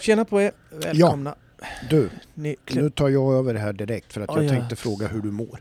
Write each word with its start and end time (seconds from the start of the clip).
Tjena 0.00 0.24
på 0.24 0.40
er, 0.40 0.52
välkomna. 0.70 1.34
Du, 1.90 2.10
Ni, 2.34 2.56
nu 2.70 2.90
tar 2.90 3.08
jag 3.08 3.34
över 3.34 3.54
det 3.54 3.60
här 3.60 3.72
direkt 3.72 4.12
för 4.12 4.20
att 4.20 4.30
Oj, 4.30 4.36
jag 4.36 4.44
ja. 4.44 4.48
tänkte 4.50 4.76
fråga 4.76 5.06
hur 5.06 5.20
du 5.22 5.30
mår. 5.30 5.60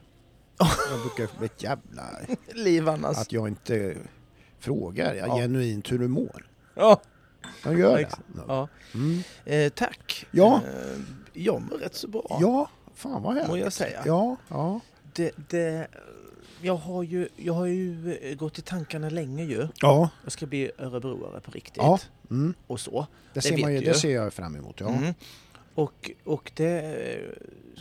Jag 0.92 1.00
brukar 1.02 1.46
ett 1.46 1.64
jävla... 1.64 2.04
liv 2.54 2.90
annars. 2.90 3.18
Att 3.18 3.32
jag 3.32 3.48
inte 3.48 3.96
frågar 4.60 5.14
jag 5.14 5.28
Ja. 5.28 5.36
genuint 5.38 5.92
hur 5.92 6.00
du 6.00 6.08
mår. 6.08 6.48
Ja. 6.76 7.02
Jag 7.64 7.80
gör 7.80 7.98
det. 7.98 8.10
Ja. 8.48 8.68
Mm. 8.94 9.20
Eh, 9.46 9.70
tack. 9.70 10.26
Ja. 10.32 10.56
Eh, 10.56 11.00
jag 11.34 11.62
mår 11.62 11.78
rätt 11.78 11.96
så 11.96 12.08
bra, 12.08 12.38
Ja, 12.42 12.70
fan 12.96 13.24
vad 13.24 13.34
härligt. 13.34 13.50
må 13.50 13.58
jag 13.58 13.74
säga. 13.74 14.02
Ja, 14.06 14.36
ja. 14.48 14.80
Det, 15.14 15.32
det, 15.50 15.88
jag, 16.66 16.76
har 16.76 17.04
ju, 17.04 17.28
jag 17.36 17.54
har 17.54 17.66
ju 17.66 18.18
eh, 18.22 18.36
gått 18.38 18.60
i 18.60 18.62
tankarna 18.62 19.10
länge 19.10 19.44
ju. 19.44 19.68
Ja, 19.82 20.10
Jag 20.24 20.32
ska 20.32 20.46
bli 20.46 20.72
örebroare 20.78 21.40
på 21.40 21.52
riktigt. 21.52 21.78
Ja. 21.78 22.00
mm. 22.30 22.54
Och 22.68 22.80
så. 22.80 23.08
det, 23.34 23.42
ser 23.42 23.58
man 23.58 23.74
ju, 23.74 23.80
det 23.80 23.94
ser 23.94 24.14
jag 24.16 24.34
fram 24.34 24.56
emot. 24.56 24.80
Ja. 24.80 24.90
Mm. 24.90 25.14
Och, 25.76 26.12
och 26.24 26.52
det 26.56 26.80
eh, 27.16 27.30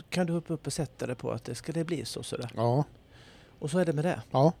kan 0.09 0.27
du 0.27 0.33
hoppa 0.33 0.53
upp 0.53 0.67
och 0.67 0.73
sätta 0.73 1.07
det 1.07 1.15
på 1.15 1.31
att 1.31 1.43
det 1.43 1.55
ska 1.55 1.71
det 1.71 1.83
bli 1.83 2.05
så 2.05 2.23
sådär. 2.23 2.49
Ja, 2.55 2.83
Och 3.59 3.71
så 3.71 3.79
är 3.79 3.85
det 3.85 3.93
med 3.93 4.05
det. 4.05 4.21
ja, 4.31 4.53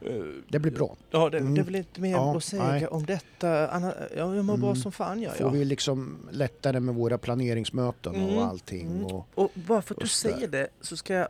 Eh, 0.00 0.12
det 0.48 0.58
blir 0.58 0.72
bra. 0.72 0.96
Ja, 1.10 1.30
det, 1.30 1.38
Mm. 1.38 1.54
det 1.54 1.60
är 1.60 1.64
väl 1.64 1.74
inte 1.76 2.00
mer 2.00 2.10
Ja, 2.10 2.36
att 2.36 2.44
säga 2.44 2.66
nej. 2.68 2.86
om 2.86 3.06
detta. 3.06 3.68
Anna, 3.68 3.94
ja, 4.16 4.34
jag 4.34 4.44
mår 4.44 4.56
bra 4.56 4.68
Mm. 4.68 4.82
som 4.82 4.92
fan 4.92 5.22
gör 5.22 5.30
Får 5.32 5.46
jag. 5.46 5.50
vi 5.50 5.64
liksom 5.64 6.18
lättare 6.30 6.80
med 6.80 6.94
våra 6.94 7.18
planeringsmöten 7.18 8.14
Mm. 8.14 8.36
och 8.36 8.44
allting. 8.44 8.86
Mm. 8.86 9.04
Och, 9.06 9.26
Och 9.34 9.50
bara 9.54 9.82
för 9.82 9.94
att 9.94 10.00
du 10.00 10.08
säger 10.08 10.48
det 10.48 10.68
så 10.80 10.96
ska 10.96 11.14
jag, 11.14 11.28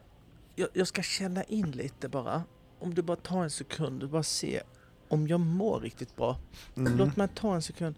jag, 0.58 0.68
jag 0.72 0.86
ska 0.86 1.02
känna 1.02 1.42
in 1.42 1.70
lite 1.70 2.08
bara. 2.08 2.42
Om 2.78 2.94
du 2.94 3.02
bara 3.02 3.16
tar 3.16 3.42
en 3.42 3.50
sekund 3.50 4.02
och 4.02 4.08
bara 4.08 4.22
se 4.22 4.62
om 5.08 5.28
jag 5.28 5.40
mår 5.40 5.80
riktigt 5.80 6.16
bra. 6.16 6.38
mm. 6.76 6.96
Låt 6.96 7.16
mig 7.16 7.28
ta 7.34 7.54
en 7.54 7.62
sekund. 7.62 7.94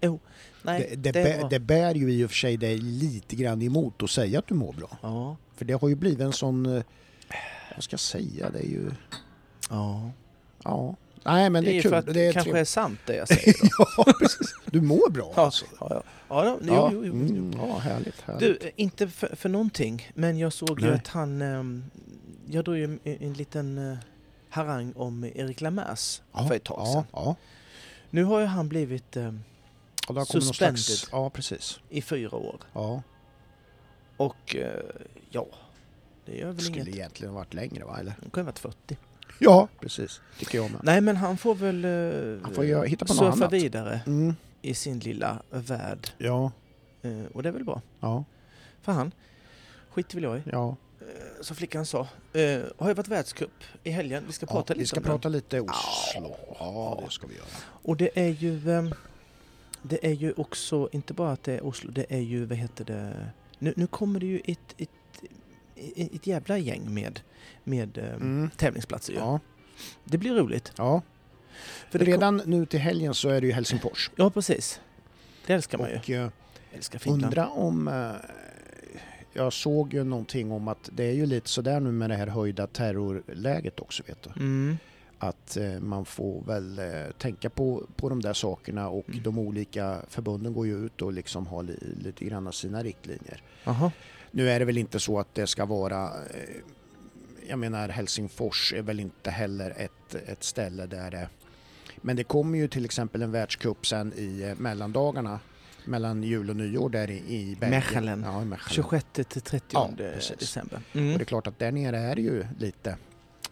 Jo, 0.00 0.20
nej, 0.62 0.88
det, 0.90 0.96
det, 0.96 1.12
det, 1.12 1.20
är 1.20 1.40
bär, 1.40 1.50
det 1.50 1.58
bär 1.58 1.94
ju 1.94 2.12
i 2.12 2.24
och 2.24 2.30
för 2.30 2.36
sig 2.36 2.56
dig 2.56 2.78
lite 2.78 3.36
grann 3.36 3.62
emot 3.62 4.02
att 4.02 4.10
säga 4.10 4.38
att 4.38 4.46
du 4.46 4.54
mår 4.54 4.72
bra. 4.72 4.98
Ja, 5.02 5.36
För 5.56 5.64
det 5.64 5.72
har 5.72 5.88
ju 5.88 5.94
blivit 5.94 6.20
en 6.20 6.32
sån, 6.32 6.66
eh, 6.66 6.82
vad 7.74 7.84
ska 7.84 7.92
jag 7.94 8.00
säga, 8.00 8.50
det 8.50 8.58
är 8.58 8.68
ju, 8.68 8.90
ja. 9.70 10.10
ja. 10.64 10.96
Nej 11.32 11.50
men 11.50 11.64
det 11.64 11.70
det 11.70 11.72
är 11.72 11.74
ju 11.76 11.82
kul. 11.82 11.90
för 11.90 11.98
att 11.98 12.06
det 12.06 12.12
det 12.12 12.26
är 12.26 12.32
kanske 12.32 12.58
är 12.58 12.64
sant 12.64 13.00
det 13.06 13.16
jag 13.16 13.28
säger. 13.28 13.54
Ja, 13.96 14.04
precis. 14.20 14.54
Du 14.66 14.80
mår 14.80 15.10
bra 15.10 15.32
Ja, 15.36 15.42
alltså. 15.44 15.64
ja, 15.80 15.86
ja. 15.90 16.02
ja, 16.28 16.44
ja 16.44 16.58
jo, 16.62 16.74
Ja, 16.74 16.90
jo, 16.92 17.04
jo, 17.04 17.12
mm, 17.12 17.52
ja 17.58 17.78
härligt. 17.78 18.20
härligt. 18.20 18.60
Du, 18.60 18.66
eh, 18.66 18.72
inte 18.76 19.08
för, 19.08 19.36
för 19.36 19.48
någonting, 19.48 20.10
men 20.14 20.38
jag 20.38 20.52
såg 20.52 20.80
ju 20.80 20.86
Nej. 20.86 20.94
att 20.94 21.06
han... 21.08 21.42
ehm, 21.42 21.84
jag 22.50 22.64
drog 22.64 22.76
ju 22.76 22.84
en, 22.84 23.00
en 23.04 23.32
liten 23.32 23.78
eh, 23.92 23.98
harang 24.48 24.92
om 24.96 25.24
Erik 25.24 25.60
Lamers 25.60 26.22
ja, 26.32 26.48
för 26.48 26.54
ett 26.54 26.64
tag 26.64 26.86
sedan. 26.86 27.04
ja, 27.12 27.22
ja. 27.24 27.36
Nu 28.10 28.24
har 28.24 28.40
ju 28.40 28.46
han 28.46 28.68
blivit 28.68 29.12
det 29.12 29.34
kommit 30.06 30.34
någon 30.34 30.42
Suspended. 30.42 30.78
slags, 30.78 31.08
ja 31.12 31.30
precis. 31.30 31.80
i 31.90 32.02
fyra 32.02 32.36
år. 32.36 32.56
Ja, 32.72 33.02
Och 34.16 34.56
eh, 34.56 34.70
ja, 35.30 35.46
det 36.26 36.36
gör 36.36 36.46
det 36.46 36.52
väl 36.52 36.60
skulle 36.64 36.80
inget. 36.80 36.94
egentligen 36.94 37.34
varit 37.34 37.54
längre 37.54 37.84
va 37.84 37.96
eller? 38.00 38.14
Ju 38.24 38.30
ha 38.40 38.42
varit 38.42 38.58
40. 38.58 38.96
Ja, 39.38 39.68
precis. 39.80 40.20
Tycker 40.38 40.58
jag 40.58 40.70
med. 40.70 40.80
Nej, 40.84 41.00
men 41.00 41.16
han 41.16 41.36
får 41.36 41.54
väl 41.54 41.84
Han 42.44 42.54
får 42.54 42.64
ju 42.64 42.84
hitta 42.86 43.04
på 43.04 43.12
något 43.14 43.18
surfa 43.18 43.32
annat. 43.44 43.52
vidare 43.52 44.00
Mm, 44.06 44.34
i 44.62 44.74
sin 44.74 44.98
lilla 44.98 45.42
värld. 45.50 46.08
ja, 46.18 46.52
Eh, 47.02 47.24
och 47.34 47.42
det 47.42 47.48
är 47.48 47.52
väl 47.52 47.64
bra. 47.64 47.82
ja, 48.00 48.24
För 48.82 48.92
han 48.92 49.12
skiter 49.90 50.14
väl 50.14 50.24
jag 50.24 50.38
i. 50.38 50.42
ja. 50.52 50.76
Eh, 51.00 51.06
som 51.40 51.56
flickan 51.56 51.86
sa. 51.86 52.00
Eh, 52.32 52.60
har 52.78 52.88
ju 52.88 52.94
varit 52.94 53.08
världscup 53.08 53.50
i 53.84 53.90
helgen. 53.90 54.24
Vi 54.26 54.32
ska 54.32 54.46
ja 54.46 54.52
prata 54.52 54.74
vi 54.74 54.78
lite 54.78 54.88
ska 54.88 54.96
om 54.96 55.02
den. 55.02 55.12
prata 55.12 55.28
lite 55.28 55.60
Oslo. 55.60 55.72
Ja, 56.14 56.36
Ja. 56.58 57.02
det 57.06 57.12
ska 57.12 57.26
vi 57.26 57.34
göra. 57.34 57.46
Och 57.82 57.96
det 57.96 58.10
är 58.14 58.28
ju... 58.28 58.70
ehm, 58.70 58.94
det 59.82 60.06
är 60.06 60.12
ju 60.12 60.32
också, 60.36 60.88
inte 60.92 61.12
bara 61.14 61.32
att 61.32 61.42
det 61.44 61.52
är 61.52 61.64
Oslo, 61.66 61.90
det 61.90 62.06
är 62.08 62.18
ju, 62.20 62.44
vad 62.44 62.58
heter 62.58 62.84
det... 62.84 63.30
Nu, 63.58 63.72
nu 63.76 63.86
kommer 63.86 64.20
det 64.20 64.26
ju 64.26 64.40
ett, 64.44 64.74
ett, 64.78 64.90
ett, 65.96 66.26
jävla 66.26 66.58
gäng 66.58 66.94
med, 66.94 67.20
med 67.64 67.98
ehm, 67.98 68.14
Mm. 68.22 68.50
tävlingsplatser 68.56 69.12
ju. 69.12 69.18
Ja, 69.18 69.40
Det 70.04 70.18
blir 70.18 70.34
roligt. 70.34 70.72
ja. 70.76 71.02
För 71.90 71.98
det 71.98 72.04
kom- 72.04 72.12
Redan 72.12 72.42
nu 72.46 72.66
till 72.66 72.80
helgen 72.80 73.14
så 73.14 73.28
är 73.28 73.40
det 73.40 73.46
ju 73.46 73.52
Helsingfors. 73.52 74.10
Ja, 74.16 74.30
precis. 74.30 74.80
Det 75.46 75.52
älskar 75.54 75.78
man 75.78 75.90
ju. 75.90 75.96
Och 75.98 76.10
eh, 76.10 76.28
Älskar 76.72 76.98
Finland. 76.98 77.24
undra 77.24 77.48
om... 77.48 77.88
eh, 77.88 78.10
Jag 79.32 79.52
såg 79.52 79.94
ju 79.94 80.04
någonting 80.04 80.52
om 80.52 80.68
att 80.68 80.90
det 80.92 81.04
är 81.04 81.12
ju 81.12 81.26
lite 81.26 81.48
sådär 81.48 81.80
nu 81.80 81.92
med 81.92 82.10
det 82.10 82.16
här 82.16 82.26
höjda 82.26 82.66
terrorläget 82.66 83.80
också 83.80 84.02
vet 84.06 84.22
du. 84.22 84.30
Mm. 84.40 84.76
Att 85.18 85.56
eh, 85.56 85.80
man 85.80 86.04
får 86.04 86.42
väl 86.42 86.78
eh, 86.78 86.84
tänka 87.18 87.50
på, 87.50 87.86
på 87.96 88.08
de 88.08 88.22
där 88.22 88.32
sakerna 88.32 88.88
och 88.88 89.08
Mm. 89.08 89.22
de 89.22 89.38
olika 89.38 90.02
förbunden 90.08 90.52
går 90.52 90.66
ju 90.66 90.86
ut 90.86 91.02
och 91.02 91.12
liksom 91.12 91.46
har 91.46 91.62
li, 91.62 91.78
lite 92.02 92.24
grann 92.24 92.52
sina 92.52 92.82
riktlinjer. 92.82 93.42
Aha. 93.64 93.92
Nu 94.30 94.50
är 94.50 94.58
det 94.58 94.64
väl 94.64 94.78
inte 94.78 95.00
så 95.00 95.18
att 95.20 95.34
det 95.34 95.46
ska 95.46 95.64
vara... 95.64 96.04
eh, 96.04 96.60
Jag 97.48 97.58
menar 97.58 97.88
Helsingfors 97.88 98.72
är 98.76 98.82
väl 98.82 99.00
inte 99.00 99.30
heller 99.30 99.74
ett, 99.76 100.14
ett 100.14 100.44
ställe 100.44 100.86
där 100.86 101.10
det... 101.10 101.28
Men 101.96 102.16
det 102.16 102.24
kommer 102.24 102.58
ju 102.58 102.68
till 102.68 102.84
exempel 102.84 103.22
en 103.22 103.30
världscup 103.32 103.86
sen 103.86 104.12
i 104.16 104.42
eh, 104.42 104.54
mellandagarna 104.56 105.40
mellan 105.84 106.22
jul 106.22 106.50
och 106.50 106.56
nyår 106.56 106.88
där 106.90 107.10
i, 107.10 107.16
i 107.16 107.56
Belgien. 107.60 107.70
Mechelen. 107.70 108.22
Ja, 108.26 108.44
Mechelen. 108.44 108.74
26 108.74 109.06
till 109.12 109.24
30 109.42 109.66
Ja, 109.70 109.90
december. 110.38 110.80
Och 110.90 110.96
Mm. 110.96 111.18
det 111.18 111.22
är 111.22 111.24
klart 111.24 111.46
att 111.46 111.58
där 111.58 111.72
nere 111.72 111.98
är 111.98 112.14
det 112.16 112.22
ju 112.22 112.44
lite 112.58 112.96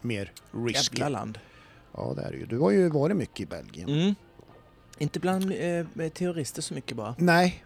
mer 0.03 0.33
risky. 0.67 0.99
Jävla 0.99 1.19
land. 1.19 1.39
Ja, 1.93 2.13
det 2.17 2.23
är 2.23 2.31
det 2.31 2.37
ju. 2.39 2.47
Du 2.47 2.59
har 2.59 2.71
ju 2.71 2.89
varit 2.89 3.17
mycket 3.17 3.41
i 3.41 3.47
Belgien. 3.47 3.89
Mm. 3.89 4.15
Inte 4.99 5.21
bland 5.21 5.53
eh, 5.53 6.09
terrorister 6.09 6.63
så 6.63 6.75
mycket 6.75 6.97
bara. 6.97 7.15
Nej, 7.19 7.65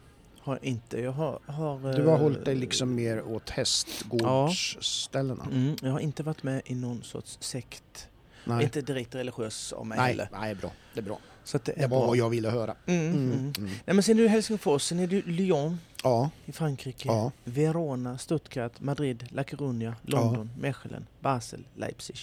Har 0.51 0.57
jag 0.63 0.65
inte. 0.65 1.01
Jag 1.01 1.13
har... 1.13 1.39
har 1.47 1.93
du 1.97 2.07
har 2.07 2.15
eh, 2.15 2.19
hållit 2.21 2.45
dig 2.45 2.55
liksom 2.55 2.95
mer 2.95 3.23
åt 3.23 3.51
hästgårdsställena. 3.51 5.45
Mm, 5.53 5.77
jag 5.83 5.91
har 5.91 6.01
inte 6.01 6.23
varit 6.23 6.43
med 6.43 6.63
i 6.65 6.75
någon 6.75 7.03
sorts 7.03 7.39
sekt. 7.41 8.09
Nej. 8.45 8.65
Inte 8.65 8.81
direkt 8.81 9.15
religiös 9.15 9.73
av 9.73 9.87
mig 9.87 9.99
Nej, 9.99 10.09
heller. 10.09 10.29
nej, 10.33 10.55
bra. 10.55 10.71
Det 10.95 11.01
är 11.01 11.05
bra. 11.05 11.19
Så 11.45 11.59
det 11.65 11.73
är 11.73 11.77
Det 11.77 11.87
var 11.87 11.99
bra. 11.99 12.07
vad 12.07 12.17
jag 12.17 12.31
ville 12.31 12.51
höra. 12.51 12.75
Mm, 12.87 13.07
mm. 13.07 13.17
Mm, 13.17 13.33
Mm. 13.59 13.71
Nej, 13.85 13.95
men 13.95 14.03
sen 14.03 14.19
är 14.19 14.23
du 14.23 14.29
Helsingfors, 14.29 14.83
sen 14.83 14.99
är 14.99 15.07
du 15.07 15.23
Lyon 15.23 15.79
Ja, 16.03 16.31
i 16.47 16.53
Frankrike, 16.53 17.09
ja. 17.09 17.33
Verona, 17.45 18.19
Stuttgart, 18.19 18.81
Madrid, 18.81 19.27
La 19.31 19.43
Coruña, 19.43 19.95
London, 20.03 20.51
Mechelen, 20.59 21.07
Basel, 21.21 21.65
Leipzig. 21.77 22.17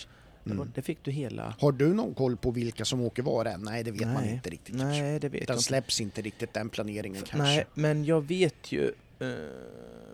Det, 0.47 0.53
var, 0.53 0.61
Mm. 0.63 0.71
det 0.75 0.81
fick 0.81 1.03
du 1.03 1.11
hela... 1.11 1.55
Har 1.59 1.71
du 1.71 1.93
någon 1.93 2.13
koll 2.13 2.37
på 2.37 2.51
vilka 2.51 2.85
som 2.85 3.01
åker 3.01 3.23
var 3.23 3.45
än? 3.45 3.61
Nej, 3.61 3.83
det 3.83 3.91
vet 3.91 4.01
man 4.01 4.13
Nej. 4.23 4.33
inte 4.33 4.49
riktigt. 4.49 4.77
kanske. 4.79 5.01
Nej, 5.01 5.19
det 5.19 5.29
vet 5.29 5.39
jag 5.41 5.47
Den 5.47 5.53
inte. 5.55 5.63
släpps 5.63 6.01
inte 6.01 6.21
riktigt 6.21 6.53
den 6.53 6.69
planeringen 6.69 7.21
kanske. 7.21 7.37
Nej, 7.37 7.65
men 7.73 8.05
jag 8.05 8.27
vet 8.27 8.71
ju 8.71 8.91
eh, 9.19 9.27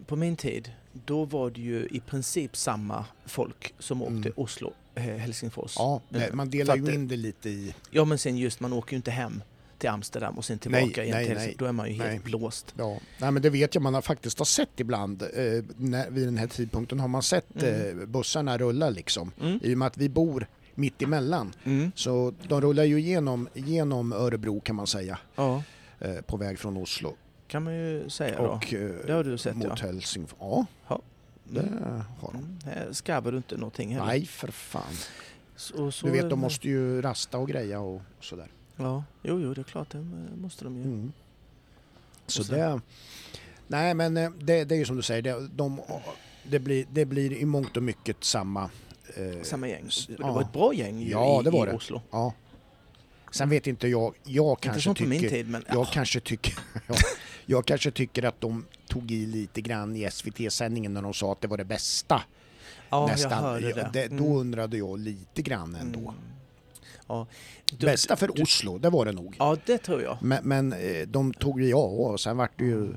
på 0.06 0.16
min 0.16 0.36
tid, 0.38 0.72
då 1.06 1.26
var 1.26 1.50
det 1.50 1.62
ju 1.62 1.88
i 1.92 2.00
princip 2.00 2.56
samma 2.58 3.06
folk 3.26 3.74
som 3.80 4.02
åkte 4.02 4.14
Mm. 4.14 4.34
Oslo, 4.36 4.74
eh, 4.96 5.02
Helsingfors. 5.04 5.76
Ja, 5.78 6.02
Eh, 6.14 6.34
man 6.34 6.50
delar 6.50 6.76
ju 6.78 6.94
in 6.94 7.08
det 7.08 7.16
lite 7.18 7.50
i... 7.50 7.74
Ja, 7.92 8.06
men 8.06 8.18
sen 8.18 8.38
just 8.38 8.60
man 8.60 8.74
åker 8.74 8.92
ju 8.94 8.96
inte 8.98 9.12
hem 9.12 9.42
till 9.84 9.90
Amsterdam 9.90 10.38
och 10.38 10.46
sen 10.46 10.60
tillbaka 10.60 10.84
Nej, 10.86 10.94
igen 11.06 11.12
nej, 11.18 11.26
till 11.28 11.36
nej. 11.36 11.56
Då 11.58 11.66
är 11.66 11.72
man 11.72 11.88
ju 11.88 11.94
helt 11.94 12.10
Nej. 12.10 12.20
blåst. 12.24 12.74
Ja, 12.78 12.98
nej, 13.18 13.32
men 13.32 13.42
det 13.42 13.50
vet 13.50 13.76
jag 13.76 13.82
man 13.82 13.94
har 13.94 14.02
faktiskt 14.02 14.38
har 14.38 14.46
sett 14.46 14.80
ibland. 14.80 15.22
Eh, 15.22 15.30
när, 15.78 16.10
vid 16.10 16.28
den 16.28 16.38
här 16.38 16.48
tidpunkten 16.48 17.00
har 17.00 17.08
man 17.08 17.24
sett 17.24 17.64
Mm. 17.64 18.00
eh, 18.00 18.06
bussarna 18.06 18.58
rulla 18.58 18.90
liksom. 18.90 19.32
Mm. 19.42 19.60
I 19.64 19.74
och 19.74 19.78
med 19.78 19.86
att 19.88 19.98
vi 19.98 20.10
bor 20.10 20.48
mitt 20.76 21.02
emellan. 21.02 21.54
Mm. 21.64 21.92
Så 21.96 22.34
de 22.48 22.62
rullar 22.62 22.84
ju 22.84 23.00
igenom, 23.00 23.48
genom 23.54 24.14
Örebro 24.14 24.60
kan 24.60 24.76
man 24.76 24.88
säga. 24.88 25.20
Ja, 25.36 25.64
Eh, 26.00 26.22
på 26.22 26.38
väg 26.38 26.60
från 26.60 26.78
Oslo. 26.78 27.16
kan 27.48 27.64
man 27.64 27.76
ju 27.76 28.10
säga 28.10 28.38
då. 28.38 28.44
och 28.48 28.74
eh, 28.74 28.92
Det 29.06 29.14
har 29.14 29.24
du 29.24 29.38
sett, 29.38 29.56
mot 29.56 29.68
ja. 29.68 29.76
Helsingfors. 29.76 30.38
Ja, 30.40 30.66
Ja. 30.88 31.02
det 31.44 31.62
har 32.20 32.32
de. 32.32 32.38
Mm. 32.38 32.58
Här 32.66 32.88
skarvar 32.92 33.32
du 33.32 33.38
inte 33.38 33.58
någonting 33.58 33.90
heller. 33.94 34.06
Nej, 34.06 34.26
för 34.26 34.48
fan. 34.48 34.94
Så, 35.56 35.92
så, 35.92 36.06
Du 36.06 36.12
vet, 36.12 36.30
de 36.30 36.40
måste 36.40 36.68
ju 36.68 37.02
rasta 37.02 37.38
och 37.38 37.48
greja 37.48 37.80
och 37.80 38.02
sådär. 38.20 38.48
Ja, 38.78 39.04
jo, 39.24 39.40
jo, 39.42 39.54
det 39.54 39.62
är 39.62 39.64
klart, 39.64 39.90
det 39.92 40.06
måste 40.42 40.64
de 40.64 40.76
ju. 40.78 40.84
Mm. 40.84 41.12
Så 42.28 42.44
sen- 42.44 42.56
det... 42.60 42.82
Nej, 43.68 43.94
men 43.94 44.18
eh, 44.18 44.30
det, 44.32 44.64
det 44.64 44.76
är 44.76 44.80
ju 44.80 44.86
som 44.86 44.96
du 44.96 45.02
säger, 45.02 45.22
det, 45.22 45.48
de, 45.48 45.82
det, 46.44 46.60
blir, 46.60 46.86
det 46.92 47.06
blir 47.06 47.34
i 47.34 47.46
mångt 47.46 47.78
och 47.78 47.84
mycket 47.84 48.24
samma... 48.24 48.70
eh, 49.16 49.42
Samma 49.44 49.68
gäng. 49.68 49.90
Det 50.08 50.16
ja. 50.20 50.32
var 50.32 50.42
ett 50.42 50.54
bra 50.54 50.74
gäng 50.74 51.00
ju 51.02 51.10
Ja, 51.12 51.42
i, 51.42 51.44
det 51.44 51.50
var 51.52 51.68
i 51.68 51.70
det. 51.70 51.76
Oslo. 51.76 52.02
Ja. 52.12 52.34
Sen 53.32 53.50
vet 53.50 53.68
inte 53.68 53.88
jag, 53.88 54.14
jag 54.24 54.52
Inte 54.52 54.62
kanske 54.64 54.82
som 54.82 54.96
på 54.96 55.04
min 55.04 55.20
tycker... 55.22 55.36
tid, 55.36 55.50
men 55.50 55.64
Jag 55.68 55.78
ja. 55.78 55.86
kanske 55.94 56.20
tycker... 56.20 56.54
ja, 56.88 56.96
jag 57.46 57.66
kanske 57.66 57.92
tycker 57.92 58.24
att 58.24 58.42
de 58.42 58.66
tog 58.88 59.12
i 59.12 59.26
lite 59.26 59.62
grann 59.62 59.96
i 59.96 60.12
SVT-sändningen 60.12 60.94
när 60.94 61.02
de 61.02 61.14
sa 61.14 61.32
att 61.32 61.42
det 61.42 61.48
var 61.48 61.58
det 61.58 61.66
bästa. 61.66 62.22
ja, 62.90 63.08
nästan. 63.08 63.32
jag 63.32 63.38
hörde 63.40 63.90
det. 63.94 64.08
Då 64.08 64.16
Mm. 64.26 64.38
undrade 64.38 64.78
jag 64.78 65.00
lite 65.00 65.42
grann 65.42 65.76
ändå. 65.76 66.00
Mm. 66.00 66.14
Ja. 67.08 67.28
Du- 67.78 67.86
Bästa 67.86 68.16
för 68.16 68.28
du- 68.28 68.44
Oslo, 68.44 68.78
det 68.78 68.90
var 68.90 69.06
det 69.06 69.12
nog. 69.12 69.36
Ja, 69.40 69.58
det 69.66 69.78
tror 69.78 70.02
jag. 70.02 70.18
Men, 70.22 70.44
men 70.44 70.74
eh, 70.74 71.08
de 71.08 71.34
tog 71.34 71.62
ju 71.62 71.70
ja 71.70 71.78
och 71.86 72.20
sen 72.20 72.38
vart 72.38 72.52
det 72.60 72.66
ju... 72.66 72.94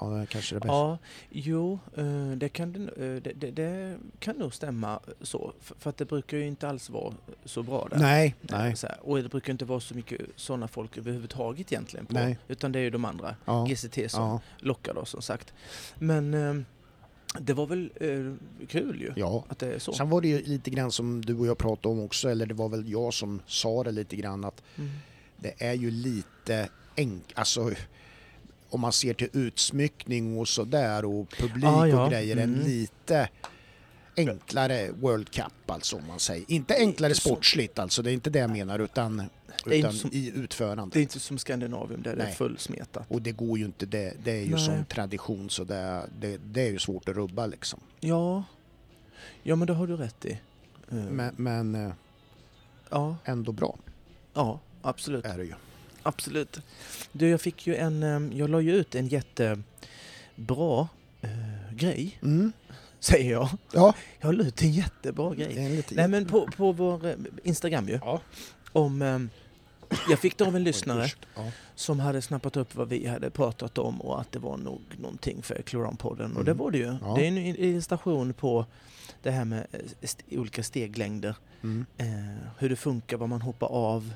Ja, 0.00 0.26
kanske 0.28 0.54
det 0.54 0.60
bästa. 0.60 0.72
Ja, 0.72 0.98
jo, 1.30 1.78
eh, 1.96 2.30
det 2.36 2.48
kan, 2.48 2.72
det, 2.72 2.80
eh, 2.80 3.22
det, 3.22 3.32
det, 3.34 3.50
det 3.50 3.96
kan 4.18 4.36
nog 4.36 4.54
stämma 4.54 5.00
så. 5.20 5.52
För, 5.60 5.90
att 5.90 5.96
det 5.96 6.04
brukar 6.04 6.36
ju 6.36 6.46
inte 6.46 6.68
alls 6.68 6.90
vara 6.90 7.14
så 7.44 7.62
bra 7.62 7.88
där. 7.90 7.98
Nej, 7.98 8.34
nej. 8.40 8.74
Och 9.00 9.22
det 9.22 9.28
brukar 9.28 9.52
inte 9.52 9.64
vara 9.64 9.80
så 9.80 9.94
mycket 9.94 10.20
sådana 10.36 10.68
folk 10.68 10.98
överhuvudtaget 10.98 11.72
egentligen. 11.72 12.06
På, 12.06 12.14
Nej. 12.14 12.38
Utan 12.48 12.72
det 12.72 12.78
är 12.78 12.82
ju 12.82 12.90
de 12.90 13.04
andra, 13.04 13.36
Ja, 13.44 13.64
GCT, 13.66 14.10
som 14.10 14.22
ja, 14.22 14.40
lockar 14.58 14.94
då 14.94 15.04
som 15.04 15.22
sagt. 15.22 15.52
Men 15.94 16.34
det 17.38 17.52
var 17.54 17.66
väl 17.66 17.90
eh, 18.00 18.66
kul 18.68 19.00
ju 19.00 19.12
ja. 19.16 19.44
att 19.48 19.58
det 19.58 19.74
är 19.74 19.78
så. 19.78 19.92
Sen 19.92 20.10
var 20.10 20.20
det 20.20 20.28
ju 20.28 20.42
lite 20.42 20.70
grann 20.70 20.92
som 20.92 21.24
du 21.24 21.34
och 21.38 21.46
jag 21.46 21.58
pratade 21.58 21.94
om 21.94 22.04
också, 22.04 22.30
eller 22.30 22.46
det 22.46 22.54
var 22.54 22.68
väl 22.68 22.88
jag 22.90 23.14
som 23.14 23.40
sa 23.46 23.84
det 23.84 23.90
lite 23.92 24.16
grann 24.16 24.44
att 24.44 24.62
Mm. 24.78 24.90
det 25.36 25.54
är 25.58 25.72
ju 25.74 25.90
lite 25.90 26.68
enkelt, 26.96 27.38
alltså 27.38 27.70
om 28.70 28.80
man 28.80 28.92
ser 28.92 29.14
till 29.14 29.28
utsmyckning 29.32 30.38
och 30.38 30.48
sådär 30.48 31.04
och 31.04 31.30
publik 31.38 31.64
Ah, 31.64 31.86
ja. 31.86 32.04
och 32.04 32.10
grejer, 32.10 32.36
en 32.36 32.54
Mm. 32.54 32.66
lite 32.66 33.28
enklare 34.16 34.90
World 34.92 35.30
Cup 35.30 35.70
alltså 35.70 35.96
om 35.96 36.06
man 36.06 36.18
säger. 36.20 36.44
Inte 36.48 36.74
enklare 36.74 37.14
sportsligt 37.14 37.78
alltså, 37.78 38.02
det 38.02 38.10
är 38.10 38.14
inte 38.14 38.30
det 38.30 38.38
jag 38.38 38.50
menar 38.50 38.78
utan, 38.78 39.22
Det 39.64 39.74
är 39.74 39.78
utan 39.78 39.92
som- 39.92 40.10
i 40.12 40.32
utförandet. 40.36 40.92
Det 40.94 41.00
är 41.00 41.02
inte 41.02 41.20
som 41.20 41.38
Skandinavium 41.38 42.02
där 42.02 42.16
det 42.16 42.22
är 42.22 42.26
Nej. 42.26 42.34
fullsmetat. 42.34 43.04
Och 43.08 43.22
det 43.22 43.32
går 43.32 43.58
ju 43.58 43.64
inte, 43.64 43.86
det, 43.86 44.14
det 44.24 44.30
är 44.32 44.42
ju 44.44 44.50
Nej. 44.54 44.60
som 44.64 44.84
tradition 44.84 45.50
så 45.50 45.64
det, 45.64 46.08
det, 46.20 46.36
det 46.44 46.62
är 46.62 46.70
ju 46.70 46.78
svårt 46.78 47.08
att 47.08 47.16
rubba 47.16 47.46
liksom. 47.46 47.80
Ja, 48.00 48.44
ja 49.42 49.56
men 49.56 49.66
det 49.66 49.72
har 49.72 49.86
du 49.86 49.96
rätt 49.96 50.24
i. 50.24 50.32
Eh, 50.90 50.96
Men, 50.96 51.34
men 51.36 51.74
eh, 51.74 51.92
ja, 52.90 53.16
ändå 53.24 53.52
bra 53.52 53.76
ja, 54.34 54.60
absolut. 54.82 55.24
är 55.24 55.38
det 55.38 55.44
ju. 55.44 55.54
Absolut. 56.02 56.60
Du, 57.12 57.28
jag 57.28 57.40
fick 57.40 57.66
ju 57.66 57.76
en, 57.76 58.02
eh, 58.02 58.38
jag 58.38 58.50
la 58.50 58.60
ju 58.60 58.74
ut 58.74 58.94
en 58.94 59.06
jättebra 59.08 60.88
eh, 61.20 61.74
grej, 61.74 62.18
Mm. 62.22 62.52
säger 63.00 63.32
jag. 63.32 63.48
Ja, 63.72 63.94
Jag 64.20 64.34
la 64.34 64.44
ut 64.44 64.62
en 64.62 64.72
jättebra 64.72 65.34
grej. 65.34 65.58
en. 65.58 65.82
Nej 65.90 66.08
men 66.08 66.26
på, 66.26 66.46
på 66.56 66.72
vår 66.72 67.14
Instagram 67.44 67.88
ju. 67.88 67.98
Ja. 68.04 68.20
Om, 68.72 69.02
eh, 69.02 69.18
jag 70.10 70.18
fick 70.18 70.38
det 70.38 70.44
av 70.46 70.56
en 70.56 70.64
lyssnare 70.64 71.06
Ja. 71.36 71.50
som 71.74 72.00
hade 72.00 72.22
snappat 72.22 72.56
upp 72.56 72.74
vad 72.74 72.88
vi 72.88 73.06
hade 73.06 73.30
pratat 73.30 73.78
om 73.78 74.00
och 74.00 74.20
att 74.20 74.32
det 74.32 74.38
var 74.38 74.56
nog 74.56 74.80
någonting 74.98 75.42
för 75.42 75.62
Kloranpodden. 75.62 76.26
Och 76.30 76.40
Mm. 76.40 76.44
det 76.44 76.52
var 76.54 76.70
det 76.70 76.78
ju. 76.78 76.96
Ja. 77.02 77.14
Det 77.16 77.24
är 77.24 77.28
en 77.28 77.38
illustration 77.38 78.32
på 78.32 78.66
det 79.22 79.30
här 79.30 79.44
med 79.44 79.66
eh, 79.72 79.80
st- 80.02 80.38
olika 80.38 80.62
steglängder. 80.62 81.34
Mm. 81.62 81.86
Eh, 81.98 82.06
hur 82.58 82.68
det 82.68 82.76
funkar, 82.76 83.16
vad 83.16 83.28
man 83.28 83.42
hoppar 83.42 83.66
av 83.66 84.12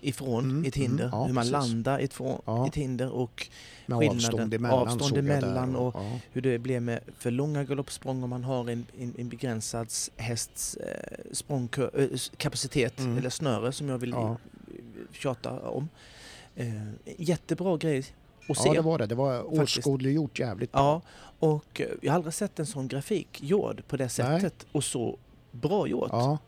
ifrån 0.00 0.44
Mm, 0.44 0.64
ett 0.64 0.76
hinder. 0.76 1.04
mm, 1.04 1.18
ja, 1.18 1.24
hur 1.26 1.32
man 1.34 1.42
precis. 1.42 1.52
landar 1.52 2.00
ifrån 2.00 2.42
Ja. 2.44 2.66
ett 2.66 2.74
hinder 2.74 3.10
och 3.10 3.48
Med 3.86 3.98
skillnaden, 3.98 4.16
avstånd 4.24 4.54
emellan 4.54 4.78
avstånd 4.88 5.16
emellan 5.18 5.76
och- 5.76 5.94
ja. 5.94 6.18
hur 6.32 6.42
det 6.42 6.58
blir 6.58 6.80
med 6.80 7.00
för 7.18 7.30
långa 7.30 7.64
galoppsprång 7.64 8.22
om 8.22 8.30
man 8.30 8.44
har 8.44 8.70
en, 8.70 8.86
en, 8.98 9.14
en 9.18 9.28
begränsad 9.28 9.88
hästs 10.16 10.76
eh, 10.76 11.18
språngkapacitet 11.32 12.98
Mm. 12.98 13.18
eller 13.18 13.30
snöre 13.30 13.72
som 13.72 13.88
jag 13.88 13.98
vill 13.98 14.10
Ja. 14.10 14.36
tjata 15.12 15.60
om. 15.60 15.88
Eh, 16.56 16.66
jättebra 17.18 17.76
grej 17.76 18.04
att 18.48 18.58
se. 18.58 18.68
ja, 18.68 18.74
det 18.74 18.80
var 18.80 18.98
det. 18.98 19.06
Det 19.06 19.14
var 19.14 19.60
åskådliggjort 19.60 20.38
jävligt 20.38 20.72
bra. 20.72 20.80
Ja, 20.80 21.02
och 21.48 21.80
eh, 21.80 21.86
jag 22.02 22.12
har 22.12 22.16
aldrig 22.16 22.34
sett 22.34 22.58
en 22.58 22.66
sån 22.66 22.88
grafik 22.88 23.42
gjord 23.42 23.82
på 23.88 23.96
det 23.96 24.08
sättet 24.08 24.66
och 24.72 24.84
så 24.84 25.18
bra 25.52 25.86
gjort. 25.86 26.08
Ja. 26.12 26.38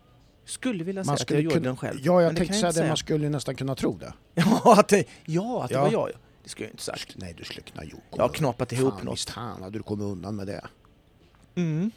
Skulle 0.45 0.85
vilja 0.85 1.05
säga 1.05 1.07
Man 1.11 1.15
att 1.15 1.21
jag 1.21 1.27
skulle 1.27 1.41
gjorde 1.41 1.59
den 1.61 1.77
själv. 1.77 2.01
Ja, 2.03 2.23
jag 2.23 2.37
tänkte 2.37 2.55
säga 2.55 2.73
det. 2.73 2.89
Man 2.89 2.97
skulle 2.97 3.29
nästan 3.29 3.55
kunna 3.55 3.75
tro 3.75 3.99
det. 3.99 4.13
Ja, 4.35 4.81
att 4.81 4.89
det, 4.89 5.05
ja, 5.25 5.63
att 5.65 5.69
det 5.69 5.75
Ja. 5.75 5.81
var 5.85 5.93
jag. 5.93 6.09
ja. 6.11 6.17
Det 6.43 6.49
skulle 6.49 6.67
jag 6.69 6.73
inte 6.73 6.83
sagt. 6.83 7.15
Nej, 7.17 7.35
du 7.39 7.45
skulle 7.45 7.61
kunna 7.63 7.85
gjort. 7.85 8.03
Jag 8.17 8.23
har 8.25 8.29
knapat 8.29 8.73
ihop 8.73 8.95
Fan, 8.95 9.05
något. 9.05 9.15
Visst 9.15 9.31
fan 9.31 9.63
hade 9.63 9.79
du 9.79 9.83
kommit 9.83 10.05
undan 10.05 10.37
med 10.37 10.47
det. 10.47 10.65
Mm. 11.55 11.91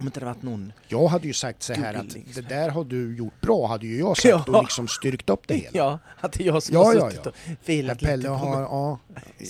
Om 0.00 0.06
inte 0.06 0.20
det 0.20 0.26
varit 0.26 0.42
någon... 0.42 0.72
Jag 0.88 1.06
hade 1.08 1.26
ju 1.26 1.32
sagt 1.32 1.62
så 1.62 1.72
här 1.72 1.92
Google 1.94 1.98
att 2.08 2.12
liksom. 2.14 2.42
det 2.42 2.48
där 2.54 2.68
har 2.68 2.84
du 2.84 3.16
gjort 3.16 3.40
bra, 3.40 3.66
hade 3.66 3.86
ju 3.86 3.98
jag 3.98 4.16
sagt 4.16 4.28
Ja. 4.46 4.58
och 4.58 4.62
liksom 4.62 4.88
styrkt 4.88 5.30
upp 5.30 5.48
det 5.48 5.54
hela. 5.54 5.70
Ja, 5.72 5.98
att 6.20 6.32
det 6.32 6.42
är 6.42 6.46
jag 6.46 6.62
som 6.62 6.74
Ja, 6.74 6.84
har 6.84 6.94
ja, 6.94 7.10
suttit 7.10 7.24
ja. 7.24 7.30
och 7.30 7.64
filat 7.66 7.98
Pelle 8.00 8.16
lite 8.16 8.28
har, 8.28 8.60
ja, 8.62 8.98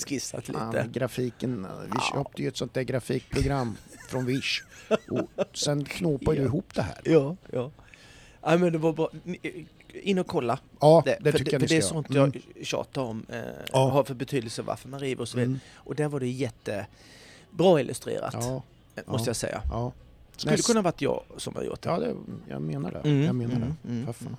skissat 0.07 0.47
lite. 0.47 0.89
grafiken, 0.91 1.67
vi 1.83 1.89
Ja. 1.93 2.13
köpte 2.13 2.41
ju 2.41 2.47
ett 2.47 2.57
sånt 2.57 2.73
där 2.73 2.81
grafikprogram 2.83 3.77
från 4.09 4.25
Wish 4.25 4.63
och 5.09 5.29
sen 5.53 5.85
knåpade 5.85 6.37
du 6.37 6.41
Ja. 6.43 6.47
ihop 6.47 6.73
det 6.75 6.81
här. 6.81 6.97
Ja, 7.03 7.35
ja. 7.51 7.71
Nej 8.47 8.57
men 8.57 8.71
det 8.73 8.77
var 8.79 8.93
bra. 8.93 9.09
Ni- 9.23 9.67
In 10.03 10.19
och 10.19 10.27
kolla. 10.27 10.59
Ja, 10.79 11.01
Det, 11.05 11.17
det, 11.21 11.31
för 11.31 11.39
tycker 11.39 11.51
det, 11.51 11.55
jag 11.55 11.61
för 11.61 11.67
det 11.69 11.77
är 11.77 11.81
sånt 11.81 12.09
göra. 12.09 12.25
Mm. 12.25 12.41
jag 12.55 12.65
tjatar 12.65 13.01
om. 13.01 13.25
Eh, 13.29 13.39
Ja. 13.73 13.89
Har 13.89 14.03
för 14.03 14.13
betydelse 14.13 14.61
varför 14.61 14.89
man 14.89 14.99
river 14.99 15.21
och 15.21 15.27
så 15.27 15.37
vidare. 15.37 15.47
Mm. 15.49 15.59
Och 15.75 15.95
där 15.95 16.07
var 16.07 16.19
det 16.19 16.27
jättebra 16.27 17.81
illustrerat. 17.81 18.33
Ja, 18.39 18.63
eh, 18.95 19.03
Måste 19.05 19.27
ja. 19.27 19.29
jag 19.29 19.35
säga. 19.35 19.61
Skulle 20.37 20.55
Näst- 20.55 20.67
kunna 20.67 20.81
varit 20.81 21.01
jag 21.01 21.23
som 21.37 21.55
har 21.55 21.63
gjort 21.63 21.81
det. 21.81 21.89
Ja, 21.89 21.99
det, 21.99 22.15
jag 22.49 22.61
menar 22.61 22.91
det. 22.91 22.99
Mm, 23.09 23.23
jag 23.23 23.35
menar 23.35 23.55
mm, 23.55 23.73
det. 23.81 23.89
mm, 23.89 24.13
fan. 24.13 24.37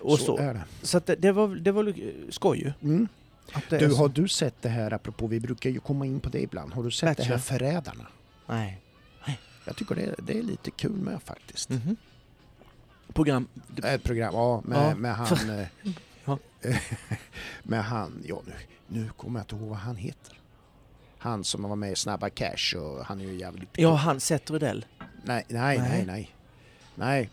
Och 0.00 0.18
så, 0.18 0.24
så. 0.24 0.38
är 0.38 0.54
det. 0.54 0.64
Så 0.82 1.00
det, 1.06 1.14
det 1.14 1.32
var, 1.32 1.48
det 1.48 1.72
var 1.72 1.88
eh, 1.88 1.94
skoj 2.30 2.58
ju. 2.58 2.72
Mm. 2.82 3.08
Du, 3.68 3.94
har 3.94 4.08
du 4.08 4.28
sett 4.28 4.62
det 4.62 4.68
här, 4.68 4.92
apropå, 4.92 5.26
vi 5.26 5.40
brukar 5.40 5.70
ju 5.70 5.80
komma 5.80 6.06
in 6.06 6.20
på 6.20 6.28
det 6.28 6.42
ibland. 6.42 6.72
Har 6.74 6.82
du 6.84 6.90
sett 6.90 7.16
det 7.16 7.24
här. 7.24 7.38
Förrädarna? 7.38 8.06
Nej. 8.46 8.80
Jag 9.64 9.76
tycker 9.76 9.94
det, 9.94 10.14
det 10.18 10.38
är 10.38 10.42
lite 10.42 10.70
kul 10.70 10.92
med 10.92 11.22
faktiskt. 11.22 11.68
Mhm. 11.70 11.96
Program. 13.12 13.48
Ett 13.84 14.02
program, 14.02 14.34
ja, 14.34 14.62
med, 14.64 14.90
Ja. 14.90 14.94
med 14.94 15.14
han... 15.16 15.50
eh, 15.60 15.66
Ja. 16.24 16.38
med 17.62 17.84
han, 17.84 18.22
ja 18.26 18.42
nu, 18.46 18.52
nu 18.86 19.08
kommer 19.16 19.40
jag 19.40 19.44
inte 19.44 19.56
ihåg 19.56 19.68
vad 19.68 19.78
han 19.78 19.96
heter. 19.96 20.38
Han 21.26 21.44
som 21.44 21.62
var 21.62 21.76
med 21.76 21.92
i 21.92 21.96
Snabba 21.96 22.30
Cash 22.30 22.76
och 22.76 23.04
han 23.04 23.20
är 23.20 23.24
ju 23.24 23.34
jävligt... 23.38 23.68
Ja, 23.72 23.94
han 23.94 24.20
Seth 24.20 24.52
Rydell. 24.52 24.86
Nej, 25.24 25.44
nej, 25.48 25.78
Nej. 25.78 26.04
nej, 26.06 26.30
nej. 26.94 27.30